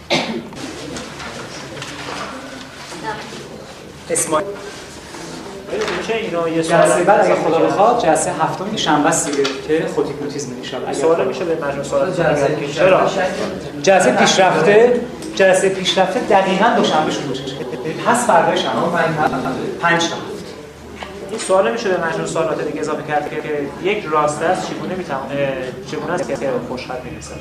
اسماعیل. 4.09 4.47
میشه 5.97 6.15
اینو 6.15 6.47
یه 6.47 6.61
سوال 6.61 6.81
جلسه 6.81 7.03
بعد 7.03 7.25
اگه 7.25 7.35
خدا 7.35 7.59
بخواد. 7.59 8.03
جلسه 8.03 8.31
هفتم 8.31 8.69
که 8.71 8.77
شنبه 8.77 9.09
است 9.09 9.31
دیگه 9.31 9.43
که 9.67 9.85
خود 9.95 10.07
هیپنوتیزم 10.07 10.51
ان 10.57 10.63
شاء 10.63 10.79
الله 10.79 10.93
سوال 10.93 11.27
میشه 11.27 11.45
به 11.45 11.65
مجموع 11.67 12.09
دیگر 12.09 12.33
که 12.59 12.73
چرا؟ 12.73 13.09
جلسه 13.81 14.11
پیشرفته 14.11 15.01
جلسه 15.35 15.69
پیشرفته 15.69 16.19
دقیقاً 16.19 16.65
دوشنبه 16.77 17.11
شروع 17.11 17.27
میشه. 17.27 17.43
پس 18.07 18.27
فردای 18.27 18.57
شنبه. 18.57 18.79
پنج 19.81 20.09
تا 20.09 20.15
این 21.29 21.39
سوال 21.39 21.71
میشه 21.71 21.89
به 21.89 22.07
مجموع 22.07 22.27
سوالات 22.27 22.67
دیگه 22.67 22.79
اضافه 22.79 23.03
کرد 23.07 23.29
که 23.29 23.37
یک 23.89 24.05
راست 24.11 24.41
است 24.41 24.69
چگونه 24.69 24.95
می‌تونه 24.95 25.53
چگونه 25.91 26.13
است 26.13 26.27
که 26.27 26.49
خوشخط 26.69 27.03
می‌رسه 27.03 27.31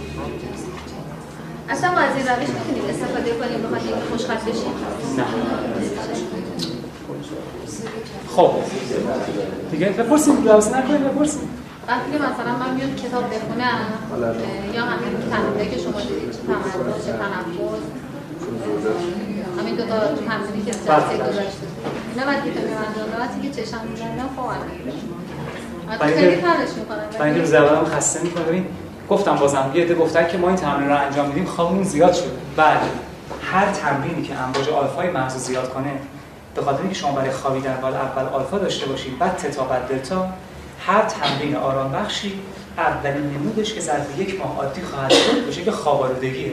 اصلا 1.69 1.93
ما 1.93 1.99
از 1.99 2.17
این 2.17 2.27
روش 2.27 2.49
می‌تونیم 2.49 2.85
استفاده 2.91 3.31
کنیم 3.31 3.63
بخوایم 3.63 3.89
یک 3.89 3.95
خوشخط 4.11 4.45
بشیم. 4.45 4.75
نه. 5.17 5.25
خب. 8.37 8.51
دیگه 9.71 9.89
بپرسید 9.89 10.47
لحظه 10.47 10.79
نکنید 10.79 11.05
بپرسید 11.05 11.49
وقتی 11.89 12.13
که 12.13 12.19
مثلا 12.19 12.53
من 12.59 12.75
میام 12.75 12.95
کتاب 12.95 13.25
بخونم 13.35 13.79
یا 14.75 14.83
همین 14.83 15.13
تمرینه 15.31 15.71
که 15.71 15.79
شما 15.79 16.01
دیدید 16.01 16.31
چه 16.31 16.39
تمرکز 16.47 17.07
چه 17.07 17.13
تنفس 17.13 17.85
همین 19.61 19.75
دو 19.75 19.83
تا 19.83 19.99
تمرینی 19.99 20.65
که 20.67 20.71
جلسه 20.71 21.17
گذاشته 21.31 21.67
اینا 22.15 22.27
بعد 22.27 22.45
که 22.45 22.51
میام 22.51 22.83
انجام 22.89 23.07
بدم 23.07 23.21
وقتی 23.21 23.49
که 23.49 23.63
چشم 23.63 23.81
می‌زنم 23.91 24.29
برای 25.99 26.15
خیلی 26.15 26.37
ترش 26.37 26.69
می‌کنم. 26.79 26.99
برای 27.19 27.31
اینکه 27.31 27.47
زبانم 27.47 27.85
خسته 27.85 28.23
می‌کنه 28.23 28.45
ببین 28.45 28.67
گفتم 29.11 29.37
بازم 29.37 29.71
یه 29.75 29.83
عده 29.83 29.95
گفتن 29.95 30.29
که 30.29 30.39
ما 30.39 30.49
این 30.49 30.57
تمرین 30.57 30.89
رو 30.89 30.97
انجام 30.97 31.29
میدیم. 31.29 31.45
خوابمون 31.45 31.85
زیاد 31.85 32.13
شده 32.13 32.31
بله 32.57 32.77
هر 33.53 33.73
تمرینی 33.73 34.23
که 34.23 34.35
امواج 34.39 34.69
آلفای 34.69 35.11
مغز 35.11 35.37
زیاد 35.37 35.75
کنه 35.75 35.91
به 36.55 36.63
خاطر 36.63 36.81
اینکه 36.81 36.95
شما 36.95 37.13
برای 37.13 37.31
خوابیدن 37.31 37.79
باید 37.83 37.95
اول 37.95 38.27
آلفا 38.27 38.59
داشته 38.59 38.87
باشید 38.87 39.19
بعد 39.19 39.37
تتا 39.37 39.65
بعد 39.65 39.89
دلتا 39.89 40.29
هر 40.87 41.03
تمرین 41.03 41.57
آرام 41.57 41.93
بخشی 41.93 42.41
اولین 42.79 43.31
نمودش 43.31 43.75
که 43.75 43.81
ظرف 43.81 44.19
یک 44.19 44.41
ماه 44.41 44.57
عادی 44.57 44.83
خواهد 44.83 45.11
شد 45.13 45.47
بشه 45.49 45.65
که 45.65 45.71
خوابالودگیه 45.71 46.53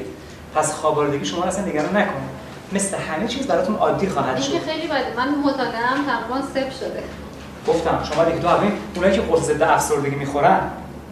پس 0.55 0.73
خوابالودگی 0.73 1.25
شما 1.25 1.43
اصلا 1.43 1.65
نگران 1.65 1.97
نکنید 1.97 2.41
مثل 2.71 2.97
همه 2.97 3.27
چیز 3.27 3.47
براتون 3.47 3.75
عادی 3.75 4.07
خواهد 4.07 4.35
این 4.35 4.43
شد. 4.43 4.51
که 4.53 4.59
خیلی 4.59 4.87
بده. 4.87 5.13
من 5.17 5.35
مطالعه 5.35 5.85
هم 5.85 6.05
تقریبا 6.05 6.47
صفر 6.53 6.85
شده. 6.85 7.03
گفتم 7.67 7.99
شما 8.03 8.23
دیگه 8.23 8.37
دو 8.37 8.47
ببین 8.47 8.71
اونایی 8.95 9.15
که 9.15 9.21
قرص 9.21 9.41
ضد 9.41 9.61
افسردگی 9.61 10.15
می‌خورن 10.15 10.59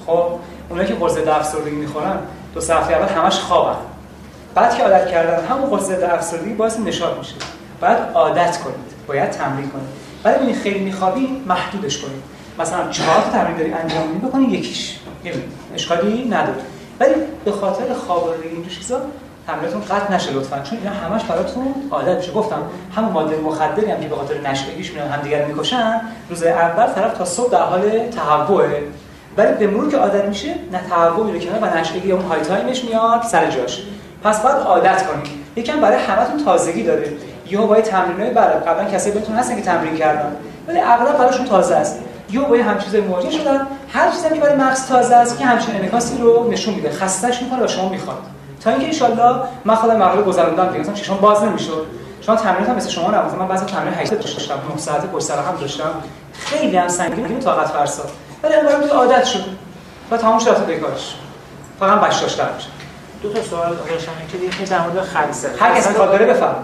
خب؟ 0.05 0.25
اونایی 0.69 0.87
که 0.87 0.93
قرص 0.95 1.11
ضد 1.11 1.27
افسردگی 1.27 1.75
می‌خورن 1.75 2.19
دو 2.53 2.59
هفته 2.59 2.93
اول 2.93 3.07
همش 3.07 3.39
خوابن. 3.39 3.75
بعد 4.55 4.77
که 4.77 4.83
عادت 4.83 5.11
کردن 5.11 5.45
همون 5.45 5.69
قرص 5.69 5.83
ضد 5.83 6.03
افسردگی 6.03 6.53
باعث 6.53 6.79
نشاط 6.79 7.17
میشه. 7.17 7.35
باید 7.81 7.97
عادت 8.13 8.57
کنید. 8.57 8.89
باید 9.07 9.29
تمرین 9.29 9.69
کنید. 9.69 9.87
ولی 10.23 10.35
ببینید 10.35 10.55
خیلی 10.55 10.79
میخوابی 10.79 11.43
محدودش 11.47 11.97
کنید. 11.97 12.23
مثلا 12.59 12.89
چهار 12.89 13.21
تمرین 13.33 13.57
داری 13.57 13.73
انجام 13.73 14.07
میدی 14.07 14.27
بکنید 14.27 14.53
یکیش. 14.53 14.99
اشکالی 15.73 16.25
نداره. 16.25 16.59
ولی 16.99 17.13
به 17.45 17.51
خاطر 17.51 17.93
خوابالودگی 17.93 18.47
اینجور 18.47 18.73
چیزا 18.73 19.01
تمرینتون 19.47 19.81
قطع 19.81 20.13
نشه 20.13 20.31
لطفا. 20.31 20.59
چون 20.59 20.77
اینا 20.77 20.91
همش 20.91 21.23
براتون 21.23 21.73
عادت 21.91 22.17
میشه. 22.17 22.31
گفتم 22.31 22.61
همون 22.95 23.11
ماده 23.11 23.37
مخدری 23.37 23.91
هم 23.91 23.99
که 24.01 24.07
به 24.07 24.15
خاطر 24.15 24.41
نشئگیش 24.41 24.91
میان 24.91 25.07
همدیگه 25.07 25.41
رو 25.41 25.47
می‌کشن 25.47 26.01
روز 26.29 26.43
اول 26.43 26.93
طرف 26.93 27.17
تا 27.17 27.25
صبح 27.25 27.51
در 27.51 27.61
حال 27.61 28.09
تهوعه. 28.09 28.83
ولی 29.37 29.53
به 29.53 29.67
مرور 29.67 29.91
که 29.91 29.97
عادت 29.97 30.25
میشه 30.25 30.55
نه 30.71 30.81
تهوع 30.89 31.25
میره 31.25 31.45
کنار 31.45 31.59
و 31.61 31.77
نشئگی 31.77 32.11
اون 32.11 32.25
high 32.25 32.41
time 32.41 32.69
ش 32.69 32.83
میاد 32.83 33.23
سر 33.23 33.51
جاش. 33.51 33.83
پس 34.23 34.41
باید 34.41 34.55
عادت 34.55 35.07
کنید. 35.07 35.27
یکم 35.55 35.81
برای 35.81 35.97
همتون 35.97 36.45
تازگی 36.45 36.83
داره. 36.83 37.13
یهو 37.49 37.67
با 37.67 37.81
تمرینای 37.81 38.29
برای 38.29 38.59
قبلا 38.59 38.83
کسی 38.83 39.11
بهتون 39.11 39.35
هستن 39.35 39.55
که 39.55 39.61
تمرین 39.61 39.95
کردن 39.95 40.35
ولی 40.67 40.79
اغلب 40.79 41.17
براشون 41.17 41.45
تازه 41.45 41.75
است. 41.75 41.99
یهو 42.31 42.45
با 42.45 42.55
هم 42.55 42.77
چیزای 42.77 43.01
مواجه 43.01 43.31
شدن 43.31 43.67
هر 43.93 44.11
چیزی 44.11 44.29
که 44.29 44.39
برای 44.39 44.55
مغز 44.55 44.87
تازه 44.87 45.15
است 45.15 45.37
که 45.37 45.45
همچین 45.45 45.75
انعکاسی 45.75 46.17
رو 46.17 46.51
نشون 46.51 46.73
میده 46.73 46.91
خستش 46.91 47.41
می‌کنه 47.41 47.63
و 47.63 47.67
شما 47.67 47.89
می‌خواد. 47.89 48.21
تا 48.63 48.69
اینکه 48.69 49.05
ان 49.05 49.41
من 49.65 49.75
خودم 49.75 49.97
مقاله 49.97 50.21
گذروندم 50.21 50.67
دیگه 50.67 50.79
مثلا 50.79 50.93
چشام 50.93 51.17
باز 51.17 51.43
نمی‌شد. 51.43 51.85
شما 52.21 52.35
تمرینات 52.35 52.69
هم 52.69 52.75
مثل 52.75 52.89
شما 52.89 53.11
نبود 53.11 53.39
من 53.39 53.47
بعضی 53.47 53.65
تمرین 53.65 53.93
8 53.93 54.13
داشتم 54.13 54.53
9 54.69 54.77
ساعت 54.77 55.05
پشت 55.05 55.25
سر 55.25 55.35
هم 55.35 55.55
داشتم. 55.61 55.91
خیلی 56.33 56.77
هم 56.77 56.87
سنگین 56.87 57.39
طاقت 57.39 57.67
فرسا. 57.67 58.03
ولی 58.43 58.53
الان 58.53 58.87
تو 58.87 58.95
عادت 58.95 59.25
شد. 59.25 59.45
و 60.11 60.17
تمام 60.17 60.39
شد 60.39 60.65
بکارش 60.65 61.15
فقط 61.79 62.21
داشتم 62.21 62.47
میشه 62.55 62.67
دو 63.23 63.33
تا 63.33 63.41
سوال 63.41 63.75
داشتم 63.89 64.11
که 64.31 64.37
یکی 64.37 64.65
در 64.65 64.79
مورد 64.81 65.01
خلسه 65.01 65.49
هر 65.59 65.75
کسی 65.75 65.93
بره 65.93 66.25
بفهم 66.25 66.55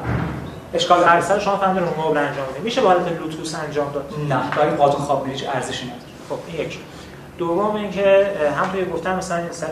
اشکال 0.76 1.04
رو 1.04 1.40
شما 1.40 1.58
فهمیدین 1.58 1.88
رو 1.88 2.08
مبل 2.08 2.18
انجام 2.18 2.48
می‌دید 2.48 2.64
میشه 2.64 2.82
با 2.82 2.90
حالت 2.90 3.08
لوتوس 3.22 3.56
انجام 3.56 3.92
داد؟ 3.92 4.14
نه. 4.30 4.52
برای 4.58 4.76
قاطون 4.76 5.02
خواب 5.02 5.28
هیچ 5.28 5.46
ارزشی 5.54 5.86
نداره. 5.86 6.02
خب 6.30 6.38
این 6.48 6.62
یک. 6.62 6.80
دوم 7.38 7.76
اینکه 7.76 8.32
هم 8.58 8.72
توی 8.72 8.86
گفتم 8.86 9.16
مثلا 9.16 9.52
سر 9.52 9.68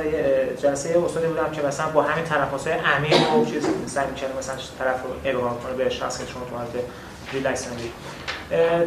جلسه 0.61 0.99
استادی 1.05 1.27
بودم 1.27 1.51
که 1.51 1.61
مثلا 1.67 1.87
با 1.89 2.01
همین 2.01 2.25
تنفس‌های 2.25 2.73
عمیق 2.73 3.33
و 3.33 3.45
چیز 3.45 3.67
سعی 3.85 4.05
می‌کنه 4.07 4.29
مثلا 4.39 4.55
طرف 4.79 4.95
رو 5.03 5.09
ابهام 5.31 5.57
کنه 5.59 5.73
به 5.83 5.89
شخص 5.89 6.19
که 6.19 6.31
شما 6.33 6.43
تو 6.49 6.55
حالت 6.55 6.69
ریلکس 7.33 7.67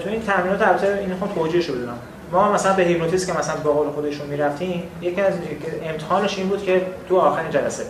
تو 0.03 0.09
این 0.09 0.23
تمرینات 0.23 0.63
البته 0.63 0.99
این 1.01 1.17
خود 1.17 1.35
توجیه 1.35 1.61
شده 1.61 1.77
بدونم. 1.77 1.99
ما 2.33 2.53
مثلا 2.53 2.73
به 2.73 2.83
هیپنوتیزم 2.83 3.33
که 3.33 3.39
مثلا 3.39 3.57
به 3.57 3.71
قول 3.71 3.91
خودشون 3.91 4.27
می‌رفتیم 4.27 4.83
یکی 5.01 5.21
از 5.21 5.35
امتحانش 5.83 6.39
این 6.39 6.49
بود 6.49 6.63
که 6.63 6.87
تو 7.09 7.19
آخرین 7.19 7.51
جلسه 7.51 7.85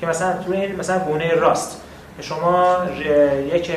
که 0.00 0.06
مثلا 0.06 0.32
تو 0.32 0.52
این 0.52 0.76
مثلا 0.76 0.98
گونه 0.98 1.34
راست. 1.34 1.80
شما 2.20 2.76
یک 3.54 3.70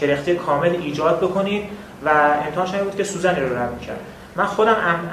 کرختی 0.00 0.34
کامل 0.34 0.68
ایجاد 0.68 1.20
بکنید 1.20 1.64
و 2.04 2.08
امتحانش 2.46 2.74
این 2.74 2.84
بود 2.84 2.96
که 2.96 3.04
سوزنی 3.04 3.40
رو 3.40 3.58
رد 3.58 3.80
کرد 3.80 4.00
من 4.36 4.46
خودم 4.46 4.72
ام... 4.72 5.10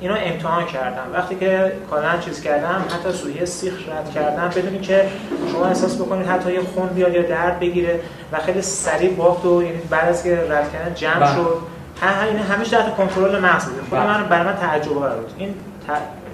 اینو 0.00 0.14
امتحان 0.18 0.66
کردم. 0.66 1.02
وقتی 1.12 1.34
که 1.34 1.72
کلا 1.90 2.18
چیز 2.20 2.40
کردم 2.40 2.84
حتی 2.90 3.12
سویه 3.12 3.44
سیخ 3.44 3.74
رد 3.88 4.10
کردم 4.10 4.48
بدونی 4.48 4.78
که 4.78 5.08
شما 5.52 5.66
احساس 5.66 5.96
بکنید 5.96 6.26
حتی 6.26 6.52
یه 6.52 6.60
خون 6.60 6.88
بیاد 6.88 7.14
یا 7.14 7.22
درد 7.22 7.60
بگیره 7.60 8.00
و 8.32 8.38
خیلی 8.38 8.62
سریع 8.62 9.14
باخت 9.14 9.44
و 9.44 9.62
یعنی 9.62 9.78
بعد 9.90 10.08
از 10.08 10.24
که 10.24 10.46
رد 10.50 10.72
کردن 10.72 10.94
جمع 10.94 11.20
بله. 11.20 11.34
شد. 11.34 11.58
ها 12.02 12.22
این 12.22 12.36
همیشه 12.36 12.76
تحت 12.76 12.96
کنترل 12.96 13.38
مغز 13.38 13.64
بود. 13.64 13.80
خود 13.80 13.98
بله. 13.98 14.18
من 14.18 14.28
برای 14.28 14.46
من 14.46 14.56
تعجب 14.56 14.98
آور 14.98 15.10
بود. 15.10 15.32
این 15.38 15.54
ت... 15.88 15.90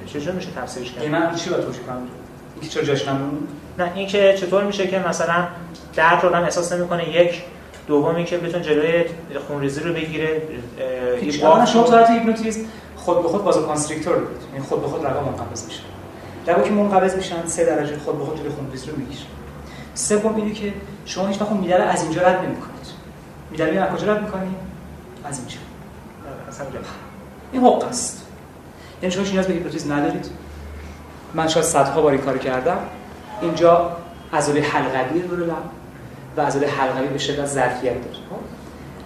چجور 0.07 0.35
میشه 0.35 0.49
تفسیرش 0.51 0.93
کرد؟ 0.93 1.03
این 1.03 1.13
من 1.13 1.35
چی 1.35 1.51
باید 1.51 1.65
توجیه 1.65 1.83
کنم 1.83 2.09
اینکه 2.61 2.69
چرا 2.69 2.83
جاش 2.83 3.09
نمون 3.09 3.49
نه 3.79 3.93
اینکه 3.95 4.35
چطور 4.41 4.65
میشه 4.65 4.87
که 4.87 4.99
مثلا 4.99 5.47
درد 5.95 6.23
رو 6.23 6.29
آدم 6.29 6.43
احساس 6.43 6.73
نمی‌کنه 6.73 7.09
یک. 7.09 7.43
دوم 7.87 8.15
اینکه 8.15 8.39
بتون 8.39 8.63
جلوی 8.63 9.05
خونریزی 9.49 9.81
رو 9.81 9.93
بگیره 9.95 10.43
هیچ 11.21 11.45
اولا 11.45 11.67
شما 11.67 11.83
حالت 11.83 12.11
هیپنوتیزم 12.11 12.61
خود 12.97 13.23
به 13.23 13.29
خود 13.29 13.45
vasoconstrictor 13.45 14.15
دارید 14.15 14.43
یعنی 14.53 14.65
خود 14.65 14.83
به 14.83 14.89
خود 14.89 15.07
رگا 15.07 15.21
منقبض 15.21 15.65
میشن 15.65 15.83
رگا 16.47 16.63
که 16.63 16.71
منقبض 16.71 17.17
میشن 17.17 17.47
سه 17.47 17.65
درجه 17.65 17.99
خود 17.99 18.19
به 18.19 18.25
خود 18.25 18.39
جلوی 18.39 18.51
خونریزی 18.51 18.91
رو 18.91 18.97
می‌گیره. 18.97 19.21
سوم 19.95 20.37
اینه 20.37 20.53
که 20.53 20.73
شما 21.05 21.27
هیچ 21.27 21.41
وقت 21.41 21.51
رو 21.51 21.83
از 21.83 22.03
اینجا 22.03 22.23
رد 22.23 22.39
نمی‌کنید. 22.45 22.87
میدرمین 23.51 23.79
از 23.79 23.97
کجا 23.97 24.13
رد 24.13 24.23
می‌کنی؟ 24.23 24.55
از 25.25 25.39
اینجا. 25.39 25.57
اصلا 26.49 26.67
این 27.53 27.63
حقه 27.63 27.85
است. 27.85 28.27
یعنی 29.03 29.15
شما 29.15 29.25
نیاز 29.25 29.47
به 29.47 29.53
هیپنوتیزم 29.53 29.93
ندارید. 29.93 30.27
من 31.37 31.49
شاید 31.49 31.67
صدها 31.67 32.03
بار 32.03 32.13
این 32.13 32.21
کار 32.21 32.39
کردم. 32.39 32.79
اینجا 33.41 33.97
عضله 34.33 34.61
حلقوی 34.61 35.19
لب 35.19 35.53
و 36.37 36.41
عضله 36.41 36.67
حلقوی 36.67 37.07
به 37.09 37.19
شدت 37.19 37.47
ظرفیت 37.47 37.95
داره. 37.95 38.15
خب؟ 38.31 38.37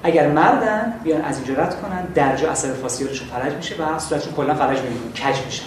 اگر 0.03 0.29
مردن 0.29 0.95
بیان 1.05 1.23
از 1.23 1.37
اینجا 1.39 1.63
رد 1.63 1.83
کنن 1.83 2.05
درجا 2.15 2.51
اثر 2.51 2.73
فاسیالشون 2.73 3.29
فلج 3.29 3.55
میشه 3.55 3.75
و 3.75 3.99
صورتشون 3.99 4.33
کلا 4.33 4.55
فلج 4.55 4.79
نمیمونه 4.79 5.13
کج 5.13 5.45
میشه. 5.47 5.63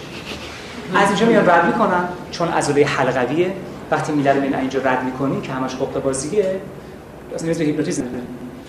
از 0.96 1.08
اینجا 1.08 1.26
میان 1.26 1.50
رد 1.50 1.66
می‌کنن 1.66 2.08
چون 2.32 2.48
عضله 2.48 2.86
حلقویه. 2.86 3.54
وقتی 3.92 4.12
میله 4.12 4.34
رو 4.34 4.42
اینجا 4.42 4.80
رد 4.80 5.04
می‌کنی 5.04 5.42
که 5.42 5.52
همش 5.52 5.76
قطب 5.76 6.04
بازیه 6.04 6.62
اصلا 7.36 7.54
به 7.54 7.64
هیپنوتیزم 7.64 8.04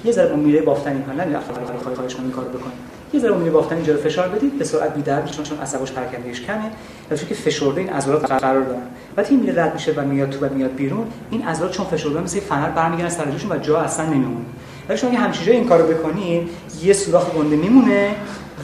یه 0.04 0.12
ذره 0.12 0.30
اون 0.30 0.40
میله 0.40 0.62
بافتنی 0.62 1.02
کنن 1.02 1.16
نه 1.16 1.38
خواهی 1.82 1.96
خواهش 1.96 2.14
کنن 2.14 2.24
این 2.24 2.32
کارو 2.32 2.48
بکنن 2.48 2.72
یه 3.15 3.20
ذره 3.20 3.32
اون 3.32 3.51
بافتن 3.51 3.77
اینجا 3.77 3.93
رو 3.93 4.01
فشار 4.01 4.28
بدید 4.28 4.59
به 4.59 4.65
سرعت 4.65 4.95
بی‌درد 4.95 5.31
چون 5.31 5.45
چون 5.45 5.59
عصبش 5.59 5.93
پراکندگیش 5.93 6.41
کمه. 6.41 6.70
و 7.11 7.16
چون 7.16 7.28
که 7.28 7.35
فشرده 7.35 7.81
این 7.81 7.91
عضلات 7.91 8.32
قرار 8.32 8.62
دارن. 8.62 8.82
وقتی 9.16 9.35
این 9.35 9.59
رد 9.59 9.74
میشه 9.74 9.93
و 9.97 10.01
میاد 10.01 10.31
تو 10.31 10.47
و 10.47 10.55
میاد 10.55 10.74
بیرون 10.74 11.07
این 11.31 11.43
عضلات 11.43 11.70
چون 11.70 11.86
فشرده 11.86 12.20
مثل 12.20 12.41
فنر 12.41 12.69
برمیگردن 12.69 13.09
سر 13.09 13.31
جاشون 13.31 13.53
و 13.53 13.59
جا 13.59 13.81
اصلا 13.81 14.07
نمیمونه. 14.07 14.45
ولی 14.89 14.99
شما 14.99 15.11
اگه 15.11 15.19
همچین 15.19 15.55
این 15.55 15.69
کارو 15.69 15.86
بکنین 15.86 16.49
یه 16.82 16.93
سوراخ 16.93 17.31
گنده 17.31 17.57
میمونه. 17.57 18.15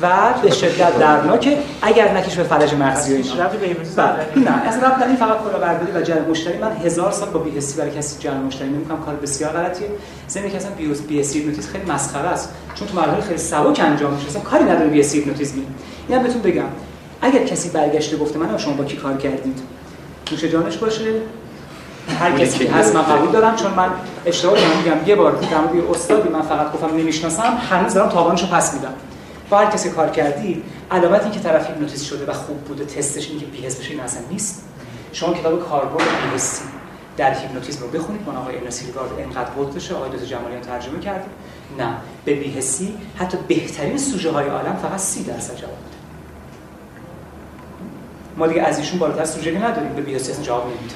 و 0.03 0.09
به 0.43 0.51
شدت 0.51 0.99
دردناکه. 0.99 1.59
اگر 1.83 2.17
نکش 2.17 2.37
به 2.37 2.43
فلج 2.43 2.75
مغزی 2.75 3.15
اینا. 3.15 3.49
به 3.49 3.67
هیپنوتیزم 3.67 4.17
بله. 4.35 4.45
نه. 4.45 4.69
از 4.69 4.83
رفت 4.83 5.03
این 5.03 5.17
فقط 5.17 5.39
کلاهبرداری 5.39 5.93
و 5.93 6.03
جلب 6.03 6.31
مشتری. 6.31 6.59
من 6.59 6.77
هزار 6.77 7.13
سال 7.13 7.29
با 7.29 7.41
بی 7.41 7.51
حسی 7.51 7.79
برای 7.79 7.91
کسی 7.91 8.19
جلب 8.19 8.45
مشتری 8.45 8.69
نمی‌کنم. 8.69 9.03
کار 9.05 9.15
بسیار 9.15 9.51
غلطیه. 9.51 9.89
زمین 10.29 10.51
که 10.51 10.57
اصلا 10.57 10.71
بی 10.71 10.87
بی 11.09 11.21
حسی 11.21 11.39
هیپنوتیزم 11.39 11.73
خیلی 11.73 11.93
مسخره 11.93 12.29
است. 12.29 12.53
چون 12.75 12.89
تو 12.89 12.97
مرحله 12.97 13.21
خیلی 13.21 13.39
سبک 13.39 13.81
انجام 13.81 14.13
میشه. 14.13 14.29
اصلا 14.29 14.43
کاری 14.43 14.65
نداره 14.65 14.87
بی 14.87 15.01
حسی 15.01 15.19
هیپنوتیزم 15.19 15.55
اینم 16.09 16.23
بهتون 16.23 16.43
بگم. 16.43 16.65
اگر 17.23 17.45
کسی 17.45 17.69
برگشته 17.69 18.17
گفته 18.17 18.39
من 18.39 18.59
شما 18.59 18.73
با 18.73 18.85
کی 18.85 18.97
کار 18.97 19.17
کردید؟ 19.17 19.59
نوش 20.33 20.45
جانش 20.45 20.77
باشه. 20.77 21.05
هر 22.21 22.39
کسی 22.39 22.59
که 22.59 22.73
هست 22.73 22.95
من 22.95 23.03
قبول 23.03 23.31
دارم. 23.31 23.57
چون 23.57 23.75
من 23.75 23.89
اشتباه 24.27 24.59
میگم. 24.77 24.97
یه 25.07 25.15
بار 25.15 25.33
در 25.33 25.61
مورد 25.61 25.91
استادی 25.91 26.29
من 26.29 26.43
فقط 26.43 26.73
گفتم 26.73 26.97
نمی‌شناسم. 26.97 27.59
هنوز 27.71 27.95
دارم 27.95 28.09
تاوانشو 28.09 28.47
پس 28.47 28.75
میدم. 28.75 28.93
با 29.51 29.59
هر 29.59 29.67
کسی 29.67 29.91
کار 29.91 30.11
کردی 30.11 30.63
علامت 30.91 31.23
این 31.23 31.33
که 31.33 31.41
طرف 31.41 31.67
هیپنوتیزم 31.67 32.05
شده 32.05 32.27
و 32.27 32.33
خوب 32.33 32.57
بوده 32.61 32.85
تستش 32.85 33.31
این 33.31 33.41
که 33.41 33.47
بی‌حس 33.47 33.77
بشه 33.81 33.91
این 33.91 34.01
اصلا 34.01 34.23
نیست. 34.31 34.65
شما 35.13 35.35
کتاب 35.35 35.69
کاربرد 35.69 36.07
بی‌حسی 36.31 36.63
در 37.17 37.35
هیپنوتیزم 37.35 37.83
رو 37.83 37.89
بخونید. 37.89 38.29
من 38.29 38.37
آقای 38.37 38.57
النسیلگارد 38.57 39.11
انقدر 39.19 39.51
قدرتشه 39.51 39.95
آقای 39.95 40.11
دکتر 40.11 40.25
جمالیان 40.25 40.61
ترجمه 40.61 41.01
کرده. 41.01 41.25
نه 41.79 41.95
به 42.25 42.35
بی‌حسی 42.35 42.95
حتی 43.17 43.39
بهترین 43.49 43.99
سوژه 43.99 44.31
های 44.31 44.49
عالم 44.49 44.77
فقط 44.83 44.99
30 44.99 45.25
درصد 45.25 45.57
جواب 45.57 45.77
میده. 45.77 45.97
ما 48.37 48.47
دیگه 48.47 48.63
از 48.63 48.79
ایشون 48.79 48.99
بالاتر 48.99 49.25
سوژه 49.25 49.59
نداریم. 49.59 49.93
به 49.93 50.03
بی‌حسی 50.03 50.33
اصلا 50.33 50.45
جواب 50.45 50.67
نمیده. 50.67 50.95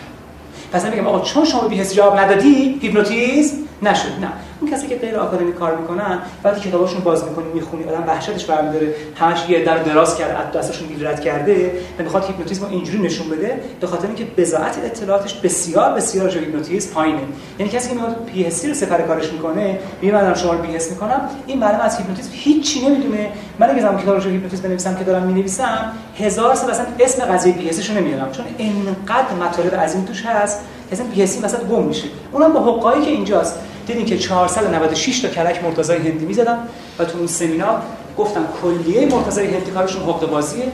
پس 0.73 0.85
میگم 0.85 1.07
آقا 1.07 1.21
چون 1.21 1.45
شما 1.45 1.69
بی‌حسی 1.69 1.95
جواب 1.95 2.19
ندادی 2.19 2.79
هیپنوتیزم 2.83 3.57
نشد. 3.83 4.21
نه. 4.21 4.33
اون 4.65 4.73
کسی 4.73 4.87
که 4.87 4.97
غیر 4.97 5.17
آکادمی 5.17 5.53
کار 5.53 5.77
می‌کنن 5.77 6.19
وقتی 6.45 6.69
کتاباشون 6.69 7.01
باز 7.01 7.25
می‌کنی 7.25 7.45
می‌خونی 7.55 7.85
آدم 7.85 8.05
وحشتش 8.07 8.45
برمیداره. 8.45 8.95
همش 9.17 9.49
یه 9.49 9.65
در 9.65 9.77
دراز 9.77 10.17
کرده 10.17 10.39
از 10.39 10.53
دستشون 10.53 10.89
رد 11.01 11.21
کرده 11.21 11.73
و 11.99 12.03
می‌خواد 12.03 12.25
هیپنوتیزم 12.25 12.67
اینجوری 12.71 12.99
نشون 12.99 13.29
بده 13.29 13.61
به 13.81 13.87
خاطر 13.87 14.07
اینکه 14.07 14.25
بضاعت 14.37 14.79
اطلاعاتش 14.85 15.35
بسیار 15.35 15.93
بسیار 15.93 16.29
جو 16.29 16.39
هیپنوتیزم 16.39 16.95
پایینه. 16.95 17.19
یعنی 17.59 17.73
کسی 17.73 17.89
که 17.89 17.95
میاد 17.95 18.25
بی‌حسی 18.27 18.65
رو 18.65 18.75
سفر 18.75 19.03
کارش 19.03 19.33
می‌کنه 19.33 19.79
میگه 20.03 20.15
من 20.15 20.35
شما 20.35 20.53
رو 20.53 20.59
بی‌حس 20.59 20.91
می‌کنم 20.91 21.29
این 21.47 21.59
معلم 21.59 21.81
از 21.81 21.99
هیپنوتیزم 21.99 22.31
هیچی 22.33 22.87
نمی‌دونه. 22.89 23.29
من 23.59 23.71
اگه 23.71 23.83
زمان 23.83 24.03
کتاب 24.03 24.17
رو 24.17 24.31
هیپنوتیزم 24.31 24.63
بنویسم 24.63 24.95
که 24.95 25.05
دارم 25.05 25.23
می‌نویسم 25.23 25.93
هزار 26.19 26.55
سال 26.55 26.71
اصلا 26.71 26.87
اسم 27.01 27.25
قضیه 27.25 27.53
بی‌حسی 27.53 27.91
رو 27.91 27.97
نمیارم. 27.97 28.33
چون 28.33 28.45
انقدر 28.59 29.35
مطالب 29.47 29.75
عظیم 29.75 30.05
توش 30.05 30.27
هست 30.27 30.61
اصلا 30.93 31.07
بی‌حسی 31.07 31.45
مثلا 31.45 31.65
گم 31.65 31.83
میشه. 31.83 32.05
اونم 32.33 32.53
با 32.53 32.61
حقه‌هایی 32.61 33.05
که 33.05 33.11
اینجاست. 33.11 33.59
دیدین 33.87 34.07
که 34.07 34.19
496 34.19 35.21
تا 35.21 35.29
کلک 35.29 35.65
مرتاض 35.65 35.93
هندی 35.93 36.25
می‌زدن 36.25 36.59
و 36.99 37.05
تو 37.05 37.19
اون 37.19 37.27
سمینار 37.27 37.83
گفتن 38.19 38.47
کلیه 38.63 39.07
مرتاض 39.07 39.47
هندی 39.47 39.71
کارشون 39.71 40.03
حقه 40.03 40.31
بازیه 40.31 40.65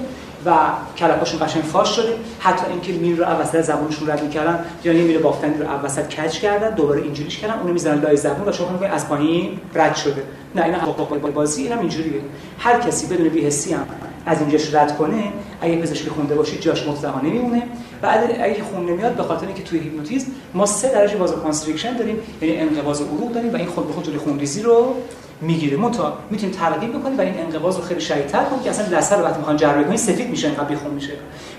و 0.47 0.57
کلکاشون 0.97 1.47
قشنگ 1.47 1.63
فاش 1.63 1.97
شده. 1.97 2.15
حتی 2.41 2.67
اینکه 2.71 2.93
میل 2.93 3.17
رو 3.17 3.29
اوسط 3.29 3.61
زبونشون 3.61 4.11
رد 4.11 4.23
می‌کردن 4.23 4.65
یا 4.85 4.93
یه 4.93 5.03
میل 5.03 5.19
بافتنی 5.19 5.55
رو 5.59 5.71
اوسط 5.71 6.09
کج 6.09 6.39
کردن 6.39 6.75
دوباره 6.75 7.03
اینجوریش 7.03 7.39
کردن 7.39 7.59
اونو 7.59 7.73
می‌زنن 7.73 8.01
لای 8.01 8.17
زبون 8.17 8.49
و 8.49 8.53
شما 8.53 8.69
میگن 8.69 8.87
از 8.87 9.09
پایین 9.09 9.59
رد 9.75 9.97
شده. 9.97 10.23
نه 10.55 10.65
اینا 10.65 10.79
حقه 10.79 11.33
بازی 11.33 11.63
اینم 11.63 11.79
اینجوریه. 11.79 12.21
هر 12.59 12.81
کسی 12.81 13.07
بدون 13.07 13.29
بی‌حسی 13.29 13.75
هم 13.75 13.87
از 14.31 14.41
اینجاش 14.41 14.75
رد 14.75 14.97
کنه 14.97 15.33
اگه 15.61 15.77
پزشکی 15.77 16.11
خونده 16.11 16.35
باشید 16.35 16.61
جاش 16.61 16.87
مطلقا 16.87 17.21
نمیمونه 17.21 17.63
و 18.03 18.07
اگه 18.43 18.63
خون 18.63 18.87
نمیاد 18.87 19.13
به 19.13 19.23
خاطر 19.23 19.47
اینکه 19.47 19.63
توی 19.63 19.79
هیپنوتیزم 19.79 20.27
ما 20.55 20.67
سه 20.67 20.89
درجه 20.89 21.17
vasoconstriction 21.17 21.97
داریم 21.97 22.19
یعنی 22.43 22.57
انقباض 22.57 23.01
عروق 23.01 23.33
داریم 23.33 23.53
و 23.53 23.57
این 23.57 23.67
خود 23.67 23.87
به 23.87 23.93
خود 23.93 24.17
خونریزی 24.17 24.63
رو 24.63 24.95
می‌گیره. 25.41 25.77
منتها 25.77 26.19
می‌تونیم 26.31 26.55
ترغیب 26.55 26.99
بکنیم 26.99 27.19
و 27.19 27.21
این 27.21 27.35
انقباض 27.39 27.77
رو 27.77 27.83
خیلی 27.83 28.01
شدیدتر 28.01 28.45
کنیم 28.45 28.63
که 28.63 28.71
اصلا 28.71 28.99
لثه 28.99 29.17
رو 29.17 29.23
وقتی 29.23 29.39
می‌خوان 29.39 29.57
جراحی 29.57 29.85
کنیم 29.85 29.97
سفید 29.97 30.31
میشه 30.31 30.49
انقدر 30.49 30.65
بی‌خون 30.65 30.91
میشه. 30.91 31.13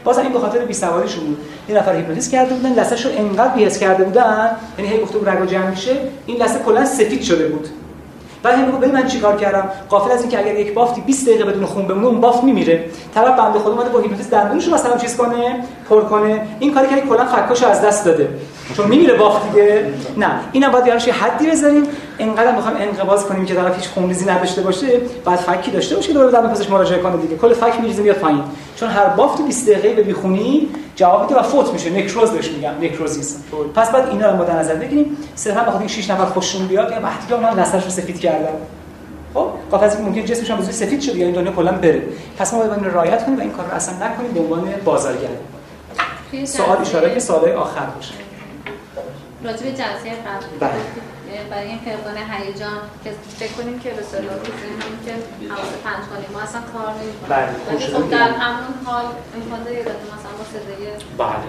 باز 0.04 0.18
این 0.18 0.34
به 0.34 0.40
خاطر 0.40 0.66
بی 0.66 0.74
سوادیشون 0.74 1.24
بود. 1.24 1.38
یه 1.70 1.76
نفر 1.76 1.96
هیپنوتیزم 1.96 2.32
کرده 2.32 2.54
بودن 2.54 2.74
لثه‌شو 2.74 3.10
انقدر 3.18 3.56
بی‌حس 3.56 3.80
کرده 3.80 4.04
بودن 4.04 4.52
یعنی 4.78 4.92
هی 4.92 4.98
بود 4.98 5.30
رگا 5.30 5.46
جمع 5.46 5.70
میشه 5.70 5.92
این 6.26 6.38
لثه 6.38 6.60
کلا 6.60 6.86
سفید 6.86 7.22
شده 7.22 7.48
بود. 7.48 7.68
بعد 8.44 8.60
هم 8.60 8.72
ببین 8.72 8.92
من 8.92 9.08
چیکار 9.08 9.38
کردم؟ 9.38 9.70
غافل 9.90 10.12
از 10.12 10.22
اینکه 10.22 10.40
اگر 10.40 10.60
یک 10.60 10.74
بافتی 10.74 11.02
20 11.02 11.28
دقیقه 11.28 11.46
بدون 11.46 11.66
خون 11.66 11.88
بمونه 11.88 12.08
اون 12.08 12.22
بافت 12.22 12.44
میمیره. 12.44 12.86
طرف 13.16 13.40
بنده 13.40 13.60
خدا 13.60 13.72
اومده 13.72 13.90
با 13.90 14.00
هیپنوتیزم 14.00 14.30
دندونش 14.30 14.68
رو 14.68 14.74
مثلا 14.74 14.98
چیز 14.98 15.18
کنه 15.18 15.64
پر 15.90 16.02
کنه. 16.02 16.48
این 16.60 16.74
کاری 16.74 16.88
که 16.88 17.02
کلا 17.02 17.26
فکاشو 17.26 17.68
از 17.68 17.82
دست 17.82 18.06
داده. 18.06 18.30
چون 18.78 18.88
میمیره 18.88 19.14
بافت 19.14 19.50
دیگه. 19.50 19.86
نه. 20.18 20.32
اینا 20.52 20.70
باید 20.70 20.88
یه 20.88 21.14
حدی 21.14 21.48
بذاریم. 21.48 21.84
اینقدر 22.18 22.56
می‌خوام 22.56 22.76
انقباض 22.80 23.26
کنیم 23.26 23.46
که 23.46 23.56
طرف 23.56 23.76
هیچ 23.76 23.88
خونریزی 23.90 24.26
نداشته 24.26 24.62
باشه 24.62 24.88
بعد 25.26 25.40
فکی 25.40 25.72
داشته 25.72 25.96
باشه 25.96 26.08
که 26.08 26.14
دور 26.14 26.32
دندون 26.32 26.52
پزشک 26.52 26.72
مراجعه 26.72 27.00
کنه 27.00 27.18
دیگه. 27.18 27.38
کل 27.38 27.54
فک 27.54 27.80
میریزه 27.80 28.02
میاد 28.02 28.16
پایین. 28.16 28.44
چون 28.76 28.90
هر 28.90 29.06
بافت 29.06 29.42
20 29.42 29.70
دقیقه 29.70 29.94
به 29.94 30.04
بیخونی 30.04 30.70
جواب 30.96 31.22
میده 31.22 31.36
و 31.40 31.44
فوت 31.44 31.74
میشه. 31.74 31.90
نکروز 31.90 32.32
بهش 32.32 32.50
میگم 32.50 32.72
نکروزیس 32.82 33.38
پس 33.76 33.92
بعد 33.92 34.10
اینا 34.10 34.32
رو 34.32 34.38
مد 34.38 34.52
نظر 34.52 34.76
بگیریم. 34.76 35.18
صرفا 35.36 35.62
بخاطر 35.62 35.80
این 35.80 35.88
6 35.88 36.10
نفر 36.10 36.26
خوششون 36.26 36.68
بیاد 36.68 36.92
یا 36.92 37.02
وقتی 37.04 37.28
که 37.28 37.36
من 37.36 37.60
لثه‌ش 37.60 37.84
رو 37.84 37.90
سفید 37.90 38.20
کردم. 38.20 38.54
خب؟ 39.34 39.48
قافل 39.72 39.86
از 39.86 40.02
ممکن 40.02 40.26
جسمش 40.26 40.52
هم 40.52 40.58
بزرگ 40.58 40.72
سفید 40.72 41.02
شد 41.02 41.16
یا 41.16 41.26
این 41.26 41.36
دنیا 41.36 41.52
کلا 41.52 41.72
بره. 41.72 42.02
پس 42.38 42.54
ما 42.54 42.60
باید 42.60 42.72
این 42.72 42.86
رعایت 42.86 43.26
کنیم 43.26 43.38
و 43.38 43.42
این 43.42 43.52
کار 43.52 43.66
رو 43.66 43.74
اصلا 43.74 43.96
نکنیم 43.96 44.32
به 44.32 44.40
عنوان 44.40 44.74
بازارگر 44.86 45.30
سوال 46.46 46.78
اشاره 46.78 47.14
که 47.14 47.20
سوالای 47.20 47.52
آخر 47.52 47.86
باشه. 47.86 48.14
راجع 49.44 49.64
به 49.64 49.72
جلسه 49.72 50.10
قبل. 50.10 50.46
بله. 50.60 50.72
برای 51.52 51.68
این 51.68 51.80
فقدان 51.86 52.18
هیجان 52.32 52.80
که 53.04 53.12
فکر 53.40 53.52
کنیم 53.52 53.80
که 53.80 53.90
به 53.90 54.04
صلاح 54.12 54.34
همین 54.82 55.00
که 55.06 55.14
حواس 55.54 55.72
پنج 55.86 56.04
کنیم. 56.12 56.30
ما 56.34 56.40
اصلا 56.40 56.62
کار 56.74 56.94
نمی‌کنه 57.02 57.30
بله 57.30 57.52
خب 57.94 58.10
در 58.10 58.30
همون 58.44 58.74
حال 58.86 59.06
امکان 59.36 59.64
داره 59.64 59.80
مثلا 59.80 60.34
با 60.40 60.46
صدای 60.54 60.88
بله. 61.18 61.48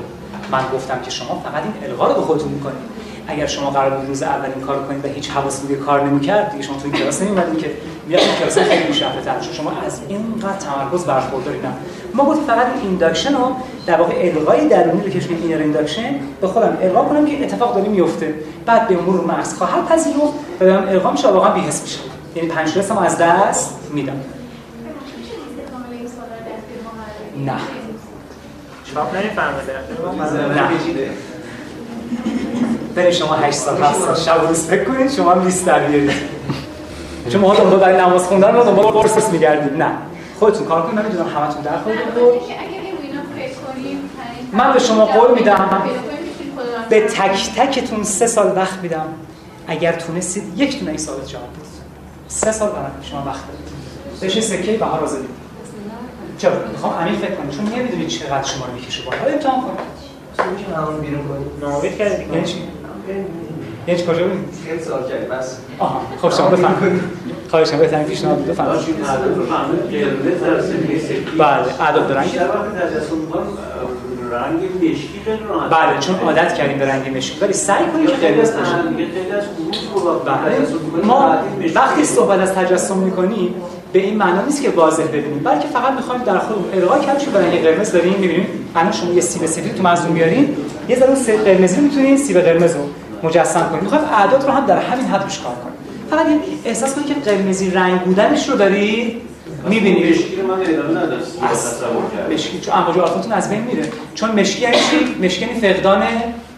من 0.51 0.65
گفتم 0.75 1.01
که 1.03 1.11
شما 1.11 1.43
فقط 1.45 1.63
این 1.63 1.75
القا 1.91 2.07
رو 2.09 2.15
به 2.15 2.21
خودتون 2.21 2.49
می‌کنید. 2.49 2.93
اگر 3.27 3.47
شما 3.47 3.71
قرار 3.71 3.91
بود 3.91 4.09
روز 4.09 4.23
اول 4.23 4.49
این 4.57 4.65
کار 4.65 4.87
کنید 4.87 5.05
و 5.05 5.09
هیچ 5.09 5.31
حواسی 5.31 5.67
دیگه 5.67 5.81
کار 5.81 6.05
نمی‌کرد 6.07 6.51
دیگه 6.51 6.63
شما 6.63 6.77
تو 6.77 6.83
این 6.85 6.93
کلاس 6.93 7.23
نمی‌اومدید 7.23 7.59
که 7.59 7.71
میاد 8.07 8.21
این 8.21 8.35
کلاس 8.35 8.59
خیلی 8.59 8.85
پیشرفته‌تر 8.85 9.41
شد 9.41 9.53
شما 9.53 9.73
از 9.87 10.01
اینقدر 10.09 10.57
تمرکز 10.57 11.05
برخورداری 11.05 11.59
نه. 11.59 11.73
ما 12.15 12.25
گفتیم 12.25 12.45
فقط 12.45 12.67
این 12.67 12.89
induction 12.89 13.35
رو 13.35 13.57
در 13.87 13.97
واقع 13.97 14.33
القای 14.37 14.69
درونی 14.69 15.03
رو 15.03 15.09
که 15.09 15.19
اسمش 15.19 15.31
inner 15.43 15.59
induction 15.59 16.15
به 16.41 16.47
خودم 16.47 16.79
القا 16.83 17.05
کنم 17.05 17.27
که 17.27 17.45
اتفاق 17.45 17.75
داره 17.75 17.89
میفته 17.89 18.35
بعد 18.67 18.89
به 18.89 18.97
مرور 18.97 19.25
مغز 19.25 19.55
خواهد 19.55 19.87
پذیرفت 19.87 20.21
و 20.61 20.65
برام 20.65 20.89
القا 20.89 21.11
میشه 21.11 21.29
واقعا 21.29 21.55
بی‌حس 21.55 21.83
میشه 21.83 21.99
یعنی 22.37 22.49
پنج 22.49 22.79
حسم 22.79 22.99
از 22.99 23.19
دست 23.19 23.79
میدم. 23.93 24.21
نه. 27.47 27.53
چاپ 28.95 29.17
نمی‌فهمه 29.17 29.57
نه. 30.55 30.69
برای 32.95 33.13
شما 33.13 33.35
8 33.35 33.59
سال 33.59 33.83
7 33.83 34.01
سال 34.01 34.15
شب 34.15 34.45
و 34.45 34.47
روز 34.47 34.67
فکر 34.67 34.85
کنید 34.85 35.11
شما 35.11 35.33
هم 35.33 35.45
لیست 35.45 35.67
در 35.67 35.79
بیارید. 35.79 36.11
چون 37.33 37.41
ما 37.41 37.55
دنبال 37.55 37.79
برای 37.79 38.01
نماز 38.01 38.27
خوندن 38.27 38.55
رو 38.55 38.65
دنبال 38.65 38.87
قرص 38.87 39.29
میگردید؟ 39.33 39.83
نه. 39.83 39.93
خودتون 40.39 40.67
کار 40.67 40.83
کنید 40.83 40.95
من 40.95 41.05
می‌دونم 41.05 41.29
همتون 41.29 41.63
در 41.63 41.77
بود 41.77 41.95
من 44.53 44.73
به 44.73 44.79
شما 44.79 45.05
قول 45.05 45.35
میدم. 45.35 45.83
به 46.89 47.01
تک 47.01 47.55
تکتون 47.57 48.03
سه 48.03 48.27
سال 48.27 48.57
وقت 48.57 48.79
میدم. 48.83 49.07
اگر 49.67 49.93
تونستید 49.93 50.59
یک 50.59 50.79
دونه 50.79 50.91
این 50.91 50.99
سال 50.99 51.15
جواب 51.15 51.25
بدید. 51.51 51.73
سه 52.29 52.53
سال 52.53 52.69
برای 52.69 52.91
شما 53.11 53.23
وقت 53.27 53.41
دارید 53.47 53.73
بشه 54.23 54.41
سکه 54.41 54.73
بهار 54.73 55.01
آزادی 55.01 55.29
چرا؟ 56.39 56.53
می‌خوام 56.73 56.95
عمیق 56.95 57.19
فکر 57.19 57.35
کنید 57.35 57.51
چون 57.51 57.65
نمی‌دونید 57.65 58.09
چقدر 58.09 58.49
شما 58.49 58.67
رو 58.67 58.73
می‌کشه 58.73 59.03
بالا. 59.05 59.33
امتحان 59.33 59.61
کنید. 59.61 61.01
بیرون 61.01 61.29
کنید. 61.29 61.65
نامید 61.65 61.99
کردی 61.99 62.35
یعنی 62.35 62.47
چی؟ 62.47 62.63
یعنی 63.87 64.03
کجا 64.03 64.13
بودید 64.13 64.49
خیلی 64.67 64.83
سوال 64.83 65.03
کردی 65.09 65.27
بس. 65.27 65.57
آها 65.79 66.01
خب 66.23 66.31
شما 66.31 66.49
بفرمایید. 66.49 67.01
خواهش 67.51 67.71
کنم 67.71 67.79
بهترین 67.81 68.05
پیشنهاد 68.05 68.47
بفرمایید 68.47 68.97
بله 71.39 71.81
اعداد 71.81 72.13
رنگ 72.13 72.39
رنگ 74.33 74.61
مشکی 74.77 75.21
خیلی 75.25 75.39
راحت. 75.49 75.71
بله 75.71 75.99
چون 76.01 76.15
عادت 76.15 76.55
کردیم 76.55 76.79
به 76.79 76.87
رنگ 76.87 77.17
مشکی. 77.17 77.41
ولی 77.41 77.53
سعی 77.53 77.85
کنید 77.87 78.09
که 78.09 78.17
خیلی 78.17 78.35
قرمز 78.35 78.53
باشه 78.57 78.77
بله. 80.25 81.05
ما 81.05 81.37
وقتی 81.75 82.05
صحبت 82.05 82.41
از 82.41 82.55
تجسم 82.55 82.97
می‌کنیم 82.97 83.55
به 83.93 83.99
این 83.99 84.17
معنا 84.17 84.43
نیست 84.43 84.63
که 84.63 84.71
واضح 84.71 85.03
ببینیم 85.03 85.39
بلکه 85.45 85.69
فقط 85.69 85.93
می‌خوایم 85.93 86.23
در 86.23 86.39
خودمون 86.39 86.65
القا 86.75 86.99
کنیم 86.99 87.17
چون 87.17 87.33
برای 87.33 87.59
قرمز 87.59 87.93
داریم 87.93 88.13
می‌بینیم 88.13 88.47
الان 88.77 88.93
شما 88.93 89.13
یه 89.13 89.21
سیب 89.21 89.47
سفید 89.47 89.75
تو 89.75 89.83
منظور 89.83 90.11
میارین 90.11 90.57
یه 90.89 90.99
ذره 90.99 91.15
سیب 91.15 91.45
قرمزی 91.45 91.77
رو 91.77 91.83
می‌تونین 91.83 92.17
سیب 92.17 92.41
قرمز 92.41 92.75
رو 92.75 92.89
مجسم 93.23 93.69
کنیم 93.69 93.83
می‌خوایم 93.83 94.05
اعداد 94.05 94.45
رو 94.45 94.51
هم 94.51 94.67
در 94.67 94.79
همین 94.79 95.07
حد 95.07 95.23
روش 95.23 95.39
کار 95.39 95.55
کنیم 95.55 95.75
فقط 96.11 96.27
احساس 96.65 96.95
کنید 96.95 97.07
که 97.07 97.15
قرمزی 97.15 97.71
رنگ 97.71 98.01
بودنش 98.01 98.49
رو 98.49 98.57
دارید 98.57 99.23
می‌بینید 99.69 100.11
مشکی 100.11 100.43
من 100.43 100.61
ادامه 100.61 101.01
نداشت 101.01 101.27
مشکی 102.33 102.61
چون 102.61 102.75
امواج 102.75 103.11
از 103.31 103.51
بین 103.51 103.61
میره. 103.61 103.89
چون 104.15 104.31
مشکی 104.31 104.63
یعنی 104.63 104.77
چی؟ 104.77 105.25
مشکی 105.25 105.47
یعنی 105.47 105.61
فقدان 105.61 106.03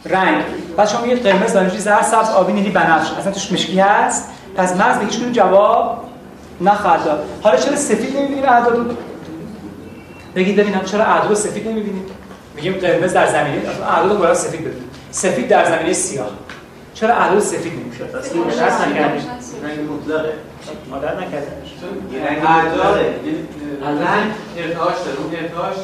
رنگ. 0.05 0.45
بعد 0.77 0.89
شما 0.89 1.01
میگید 1.01 1.27
قرمز 1.27 1.53
دانشی 1.53 1.79
زرد 1.79 2.03
سبز 2.03 2.31
آبی 2.31 2.53
نیلی 2.53 2.71
بنفش. 2.71 3.13
اصلا 3.19 3.33
توش 3.33 3.53
مشکی 3.53 3.81
هست. 3.81 4.29
پس 4.57 4.77
مغز 4.77 4.99
به 4.99 5.05
هیچ 5.05 5.19
کدوم 5.19 5.33
جواب 5.33 6.05
نخواهد 6.61 7.05
داد. 7.05 7.25
حالا 7.43 7.57
چرا 7.57 7.77
سفید 7.77 8.17
نمی‌بینیم 8.17 8.45
اعداد 8.45 8.77
رو؟ 8.77 8.85
بگید 10.37 10.57
ببینم 10.57 10.81
چرا 10.85 11.05
اعداد 11.05 11.29
رو 11.29 11.35
سفید 11.35 11.69
نمی‌بینیم. 11.69 12.03
میگیم 12.57 12.73
قرمز 12.73 13.13
در 13.13 13.27
زمینه 13.27 13.63
اعداد 13.89 14.13
رو 14.13 14.19
باید 14.19 14.35
سفید 14.35 14.61
ببینیم 14.61 14.91
سفید 15.11 15.49
در 15.49 15.65
زمینه 15.65 15.93
سیاه. 15.93 16.31
چرا 16.95 17.15
اعداد 17.15 17.35
رو 17.35 17.41
سفید 17.41 17.73
نمیشه؟ 17.73 18.05
اصلا 18.05 18.87
نکردیم 18.87 19.23
رنگ 19.63 19.91
مطلقه 19.91 20.33
عادت 20.93 21.17
نکردیم 21.17 22.25
رنگ 22.27 22.39
اعداد 22.47 22.99
رنگ 23.83 24.33
ارتعاش 24.57 24.95
داره. 25.05 25.19
اون 25.19 25.35
ارتعاش 25.43 25.75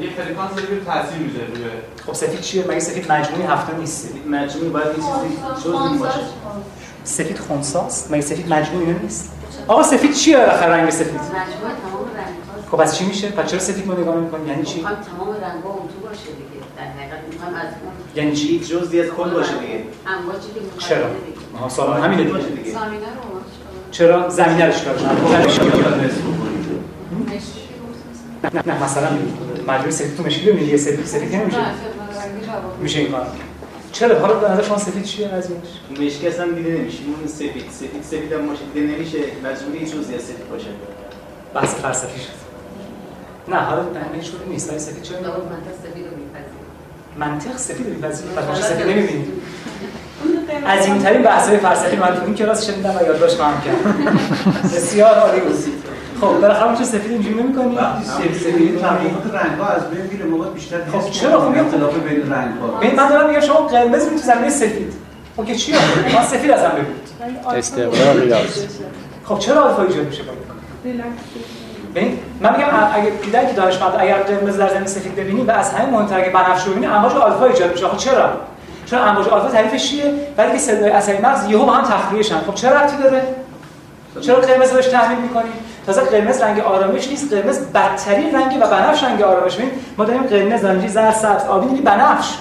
یه 0.00 0.10
فرکانس 0.10 0.50
که 0.56 0.84
تاثیر 0.86 1.18
می‌ذاره 1.18 1.46
روی 1.46 1.64
خب 2.06 2.12
سفید 2.12 2.40
چیه؟ 2.40 2.64
مگه 2.68 2.80
سفید 2.80 3.12
مجموعی 3.12 3.42
هفته 3.42 3.76
نیست؟ 3.76 4.08
مجموعی 4.30 4.68
باید 4.68 4.86
یه 4.86 4.92
چیزی 4.92 5.36
جزئی 5.64 5.98
باشه. 5.98 6.20
سفید 7.04 7.38
خونساست؟ 7.38 8.10
مگه 8.10 8.20
سفید 8.20 8.52
مجموعی 8.52 8.86
نیست؟ 9.02 9.32
آقا 9.68 9.82
سفید 9.82 10.14
چیه 10.14 10.36
بالاخره 10.36 10.72
رنگ 10.72 10.90
سفید؟ 10.90 11.14
مجموعه 11.14 11.44
تمام. 11.82 12.04
خب 12.74 12.80
پس 12.82 12.98
چی 12.98 13.04
میشه؟ 13.06 13.28
پس 13.28 13.50
چرا 13.50 13.60
سفید 13.60 13.86
ما 13.86 13.94
نگاه 13.94 14.16
می‌کنیم 14.16 14.48
یعنی 14.48 14.62
چی؟ 14.62 14.76
می‌خوایم 14.76 14.98
تمام 14.98 15.28
رنگ 15.28 15.62
ها 15.64 15.70
اون 15.70 15.88
تو 15.88 16.08
باشه 16.08 16.20
دیگه. 16.22 16.64
در 16.76 16.82
حقیقت 16.82 17.18
می‌خوایم 17.32 17.54
از 17.54 17.66
اون 17.84 17.92
یعنی 18.14 18.36
چی؟ 18.36 18.60
جزئی 18.60 19.00
از 19.00 19.08
کل 19.08 19.30
باشه 19.30 19.58
دیگه. 19.58 19.84
امواجی 20.06 20.48
که 20.54 20.60
می‌خوایم 20.60 20.78
چرا؟ 20.78 21.06
آها 21.58 21.68
سوال 21.68 22.00
همینه 22.00 22.24
دیگه. 22.24 22.38
زمینه 22.38 23.06
رو 23.06 23.40
چرا؟ 23.90 24.28
زمینه 24.28 24.66
رو 24.66 24.72
چیکار 24.72 24.94
نه 28.54 28.62
نه 28.66 28.84
مثلا 28.84 29.08
مجموعه 29.68 29.90
سفید 29.90 30.16
تو 30.16 30.22
مشکل 30.22 30.52
ببینید 30.52 30.68
یه 30.68 30.76
سفید 30.76 31.06
سفید 31.06 31.34
نمیشه. 31.34 31.58
میشه. 32.80 32.98
این 32.98 33.10
کار. 33.10 33.26
چرا؟ 33.92 34.18
حالا 34.18 34.34
به 34.34 34.50
نظر 34.50 34.62
شما 34.62 34.78
سفید 34.78 35.04
چیه 35.04 35.28
قضیهش 35.28 35.58
مشکی 36.00 36.28
اصلا 36.28 36.52
دیده 36.52 36.70
نمیشه. 36.70 36.98
اون 37.06 37.26
سفید 37.26 37.70
سفید 37.70 38.02
سفید 38.02 38.32
هم 38.32 38.46
باشه 38.46 38.62
دیده 38.74 38.94
نمیشه. 38.94 39.18
مجموعه 39.18 39.80
یه 39.82 39.86
جزئی 39.86 40.14
از 40.14 40.22
سفید 40.22 40.50
باشه. 40.50 40.68
بحث 41.54 41.74
فلسفی 41.74 42.20
شد 42.20 42.43
نه 43.48 43.56
حالا 43.56 43.82
هیچ 44.14 44.32
جوری 44.32 44.44
نیست. 44.50 44.70
ولی 44.70 44.78
سفید 44.78 45.02
چرا 45.02 45.18
اون 45.18 45.26
منطق 45.26 45.74
سفید 45.82 46.04
رو 46.06 46.16
میپذیره 46.16 46.64
منطق 47.18 47.56
سفید 47.56 47.86
رو 47.86 47.92
میپذیره 47.92 48.30
پس 48.30 48.44
ما 48.44 48.54
سفید 48.54 48.86
نمی‌بینید 48.86 49.32
عظیم‌ترین 50.66 51.22
بحث‌های 51.22 51.58
فلسفی 51.58 51.96
من 51.96 52.06
تو 52.06 52.24
این 52.24 52.34
کلاس 52.34 52.66
شنیدم 52.66 52.96
و 53.00 53.02
یادداشت 53.06 53.36
خواهم 53.36 53.60
کرد 53.60 53.76
بسیار 54.64 55.14
عالی 55.14 55.40
بود. 55.40 55.56
خب 56.20 56.40
بالاخره 56.40 56.76
چه 56.76 56.84
سفید 56.84 57.10
اینجوری 57.10 57.42
نمی‌کنی؟ 57.42 57.78
سفید 58.04 58.34
سفید 58.34 58.78
تفاوت 58.78 59.34
رنگ‌ها 59.34 59.68
از 59.68 59.90
بین 59.90 60.02
میره 60.12 60.24
موقع 60.24 60.50
بیشتر 60.50 60.78
خب 60.92 61.10
چرا؟ 61.10 61.40
خب 61.40 61.58
اختلاف 61.58 61.94
بین 61.94 62.32
رنگ‌ها. 62.32 62.80
من 62.96 63.08
دارم 63.08 63.28
میگم 63.28 63.40
شما 63.40 63.60
قرمز 63.60 64.02
می‌تونی 64.02 64.22
زمینه 64.22 64.50
سفید. 64.50 64.92
خب 65.36 65.44
که 65.44 65.54
چی 65.54 65.72
ما 66.12 66.24
سفید 66.26 66.50
ازم 66.50 66.68
بگید 66.68 67.58
استقرار 67.58 68.16
ریاض 68.16 68.66
خب 69.24 69.38
چرا 69.38 69.62
آلفا 69.62 69.82
ایجاد 69.82 70.06
میشه؟ 70.06 70.22
باید 70.22 71.04
ببین 71.94 72.18
من 72.40 72.56
میگم 72.56 72.68
اگه 72.94 73.10
دیدن 73.10 73.46
که 73.46 73.52
دانشمند 73.52 73.92
اگر 73.98 74.14
قرمز 74.14 74.56
در 74.56 74.68
زمین 74.68 74.86
سفید 74.86 75.16
ببینی 75.16 75.42
و 75.42 75.50
از 75.50 75.72
همین 75.72 75.90
مهمتر 75.90 76.18
اگه 76.18 76.30
بنفش 76.30 76.64
ببینی 76.64 76.86
امواج 76.86 77.12
آلفا 77.12 77.44
ایجاد 77.44 77.72
میشه. 77.72 77.88
خب 77.88 77.96
چرا؟ 77.96 78.30
چون 78.86 78.98
امواج 78.98 79.28
آلفا 79.28 79.48
تعریفش 79.48 79.90
چیه؟ 79.90 80.14
ولی 80.38 80.52
که 80.52 80.58
صدای 80.58 80.90
عصبی 80.90 81.18
مغز 81.22 81.50
یهو 81.50 81.66
با 81.66 81.72
هم 81.72 81.84
تخلیه 81.84 82.22
شن 82.22 82.38
خب 82.38 82.54
چرا 82.54 82.80
ربطی 82.80 82.96
داره؟ 82.96 83.22
چرا 84.20 84.36
قرمز 84.36 84.70
رو 84.70 84.76
بهش 84.76 84.86
تحمیل 84.86 85.18
می‌کنی؟ 85.18 85.50
تازه 85.86 86.00
قرمز 86.00 86.42
رنگ 86.42 86.60
آرامش 86.60 87.08
نیست. 87.08 87.32
قرمز 87.32 87.60
بدترین 87.60 88.34
رنگ 88.34 88.56
و 88.60 88.66
بنفش 88.66 89.04
رنگ 89.04 89.22
آرامش. 89.22 89.56
ببین 89.56 89.70
ما 89.98 90.04
داریم 90.04 90.22
قرمز 90.22 90.64
نارنجی 90.64 90.88
زرد 90.88 91.14
سبز 91.14 91.44
آبی 91.44 91.66
نیلی 91.66 91.82
بنفش. 91.82 92.34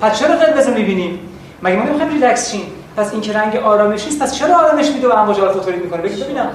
پس 0.00 0.18
چرا 0.18 0.36
قرمز 0.36 0.68
رو 0.68 0.74
می‌بینیم 0.74 1.18
مگه 1.62 1.76
ما 1.76 1.84
نمی‌خوایم 1.84 2.12
ریلکس 2.12 2.50
شیم؟ 2.50 2.62
پس 2.96 3.12
این 3.12 3.20
که 3.20 3.32
رنگ 3.32 3.56
آرامش 3.56 4.04
نیست 4.04 4.22
پس 4.22 4.34
چرا 4.34 4.58
آرامش 4.58 4.90
میده 4.90 5.08
و 5.08 5.12
امواج 5.12 5.40
آلفا 5.40 5.60
تولید 5.60 5.82
می‌کنه؟ 5.84 6.02
بگید 6.02 6.24
ببینم. 6.24 6.50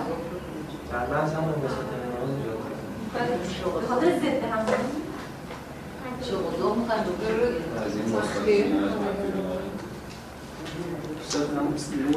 خاطر 3.90 4.20
ضد 4.20 4.44
هم 4.52 4.66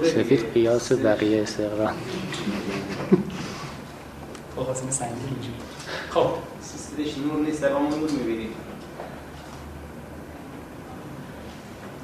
سفید 0.03 0.53
قیاس 0.55 0.93
بقیه 0.93 1.43
استقرار 1.43 1.93
بخاطر 4.57 4.90
سنگین 4.90 5.16
اینجوری. 5.31 5.55
خب. 6.11 6.27
سیستش 6.62 7.19
نور 7.19 7.47
نیست 7.47 7.62
در 7.62 7.69
نور 7.69 8.11
می‌بینید 8.11 8.51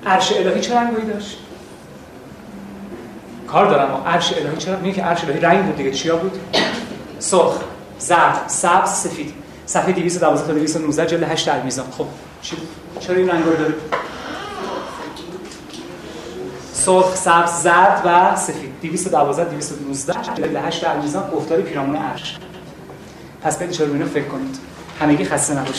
عرش 0.07 0.33
الهی 0.33 0.61
چه 0.61 0.77
رنگی 0.77 1.07
داشت؟ 1.07 1.39
کار 3.49 3.67
دارم 3.67 4.03
عرش 4.07 4.33
الهی 4.33 4.57
چرا 4.57 4.81
میگه 4.81 4.95
که 4.95 5.03
عرش 5.03 5.25
الهی 5.25 5.41
رنگ 5.41 5.65
بود 5.67 5.77
دیگه. 5.77 5.91
چیا 5.91 6.17
بود؟ 6.17 6.39
سرخ. 7.19 7.61
زرد 7.99 8.45
سبز 8.47 8.91
سفید. 8.91 9.35
صفحه 9.67 9.93
212 9.93 10.47
تا 10.47 10.53
219 10.53 11.07
جلد 11.07 11.23
8 11.23 11.49
المیزان 11.49 11.87
خب 11.91 12.07
چی؟ 12.43 12.57
بود 12.57 12.69
چرا 13.01 13.17
این 13.17 13.29
رنگا 13.29 13.51
رو 13.51 13.57
داره 13.57 13.75
سرخ 16.73 17.17
سبز 17.17 17.51
زرد 17.51 18.03
و 18.05 18.37
سفید. 18.37 18.71
212 18.83 19.45
219 19.51 20.13
جلد 20.37 20.57
8 20.57 20.85
المیزان 20.85 21.31
گفتار 21.31 21.61
پیرامون 21.61 21.97
عرش. 21.97 22.39
پس 23.43 23.59
برید 23.59 23.71
چرا 23.71 23.87
اینو 23.87 24.07
فکر 24.07 24.29
کنید. 24.29 24.59
همگی 25.01 25.25
خسته 25.25 25.55
نباشید. 25.55 25.75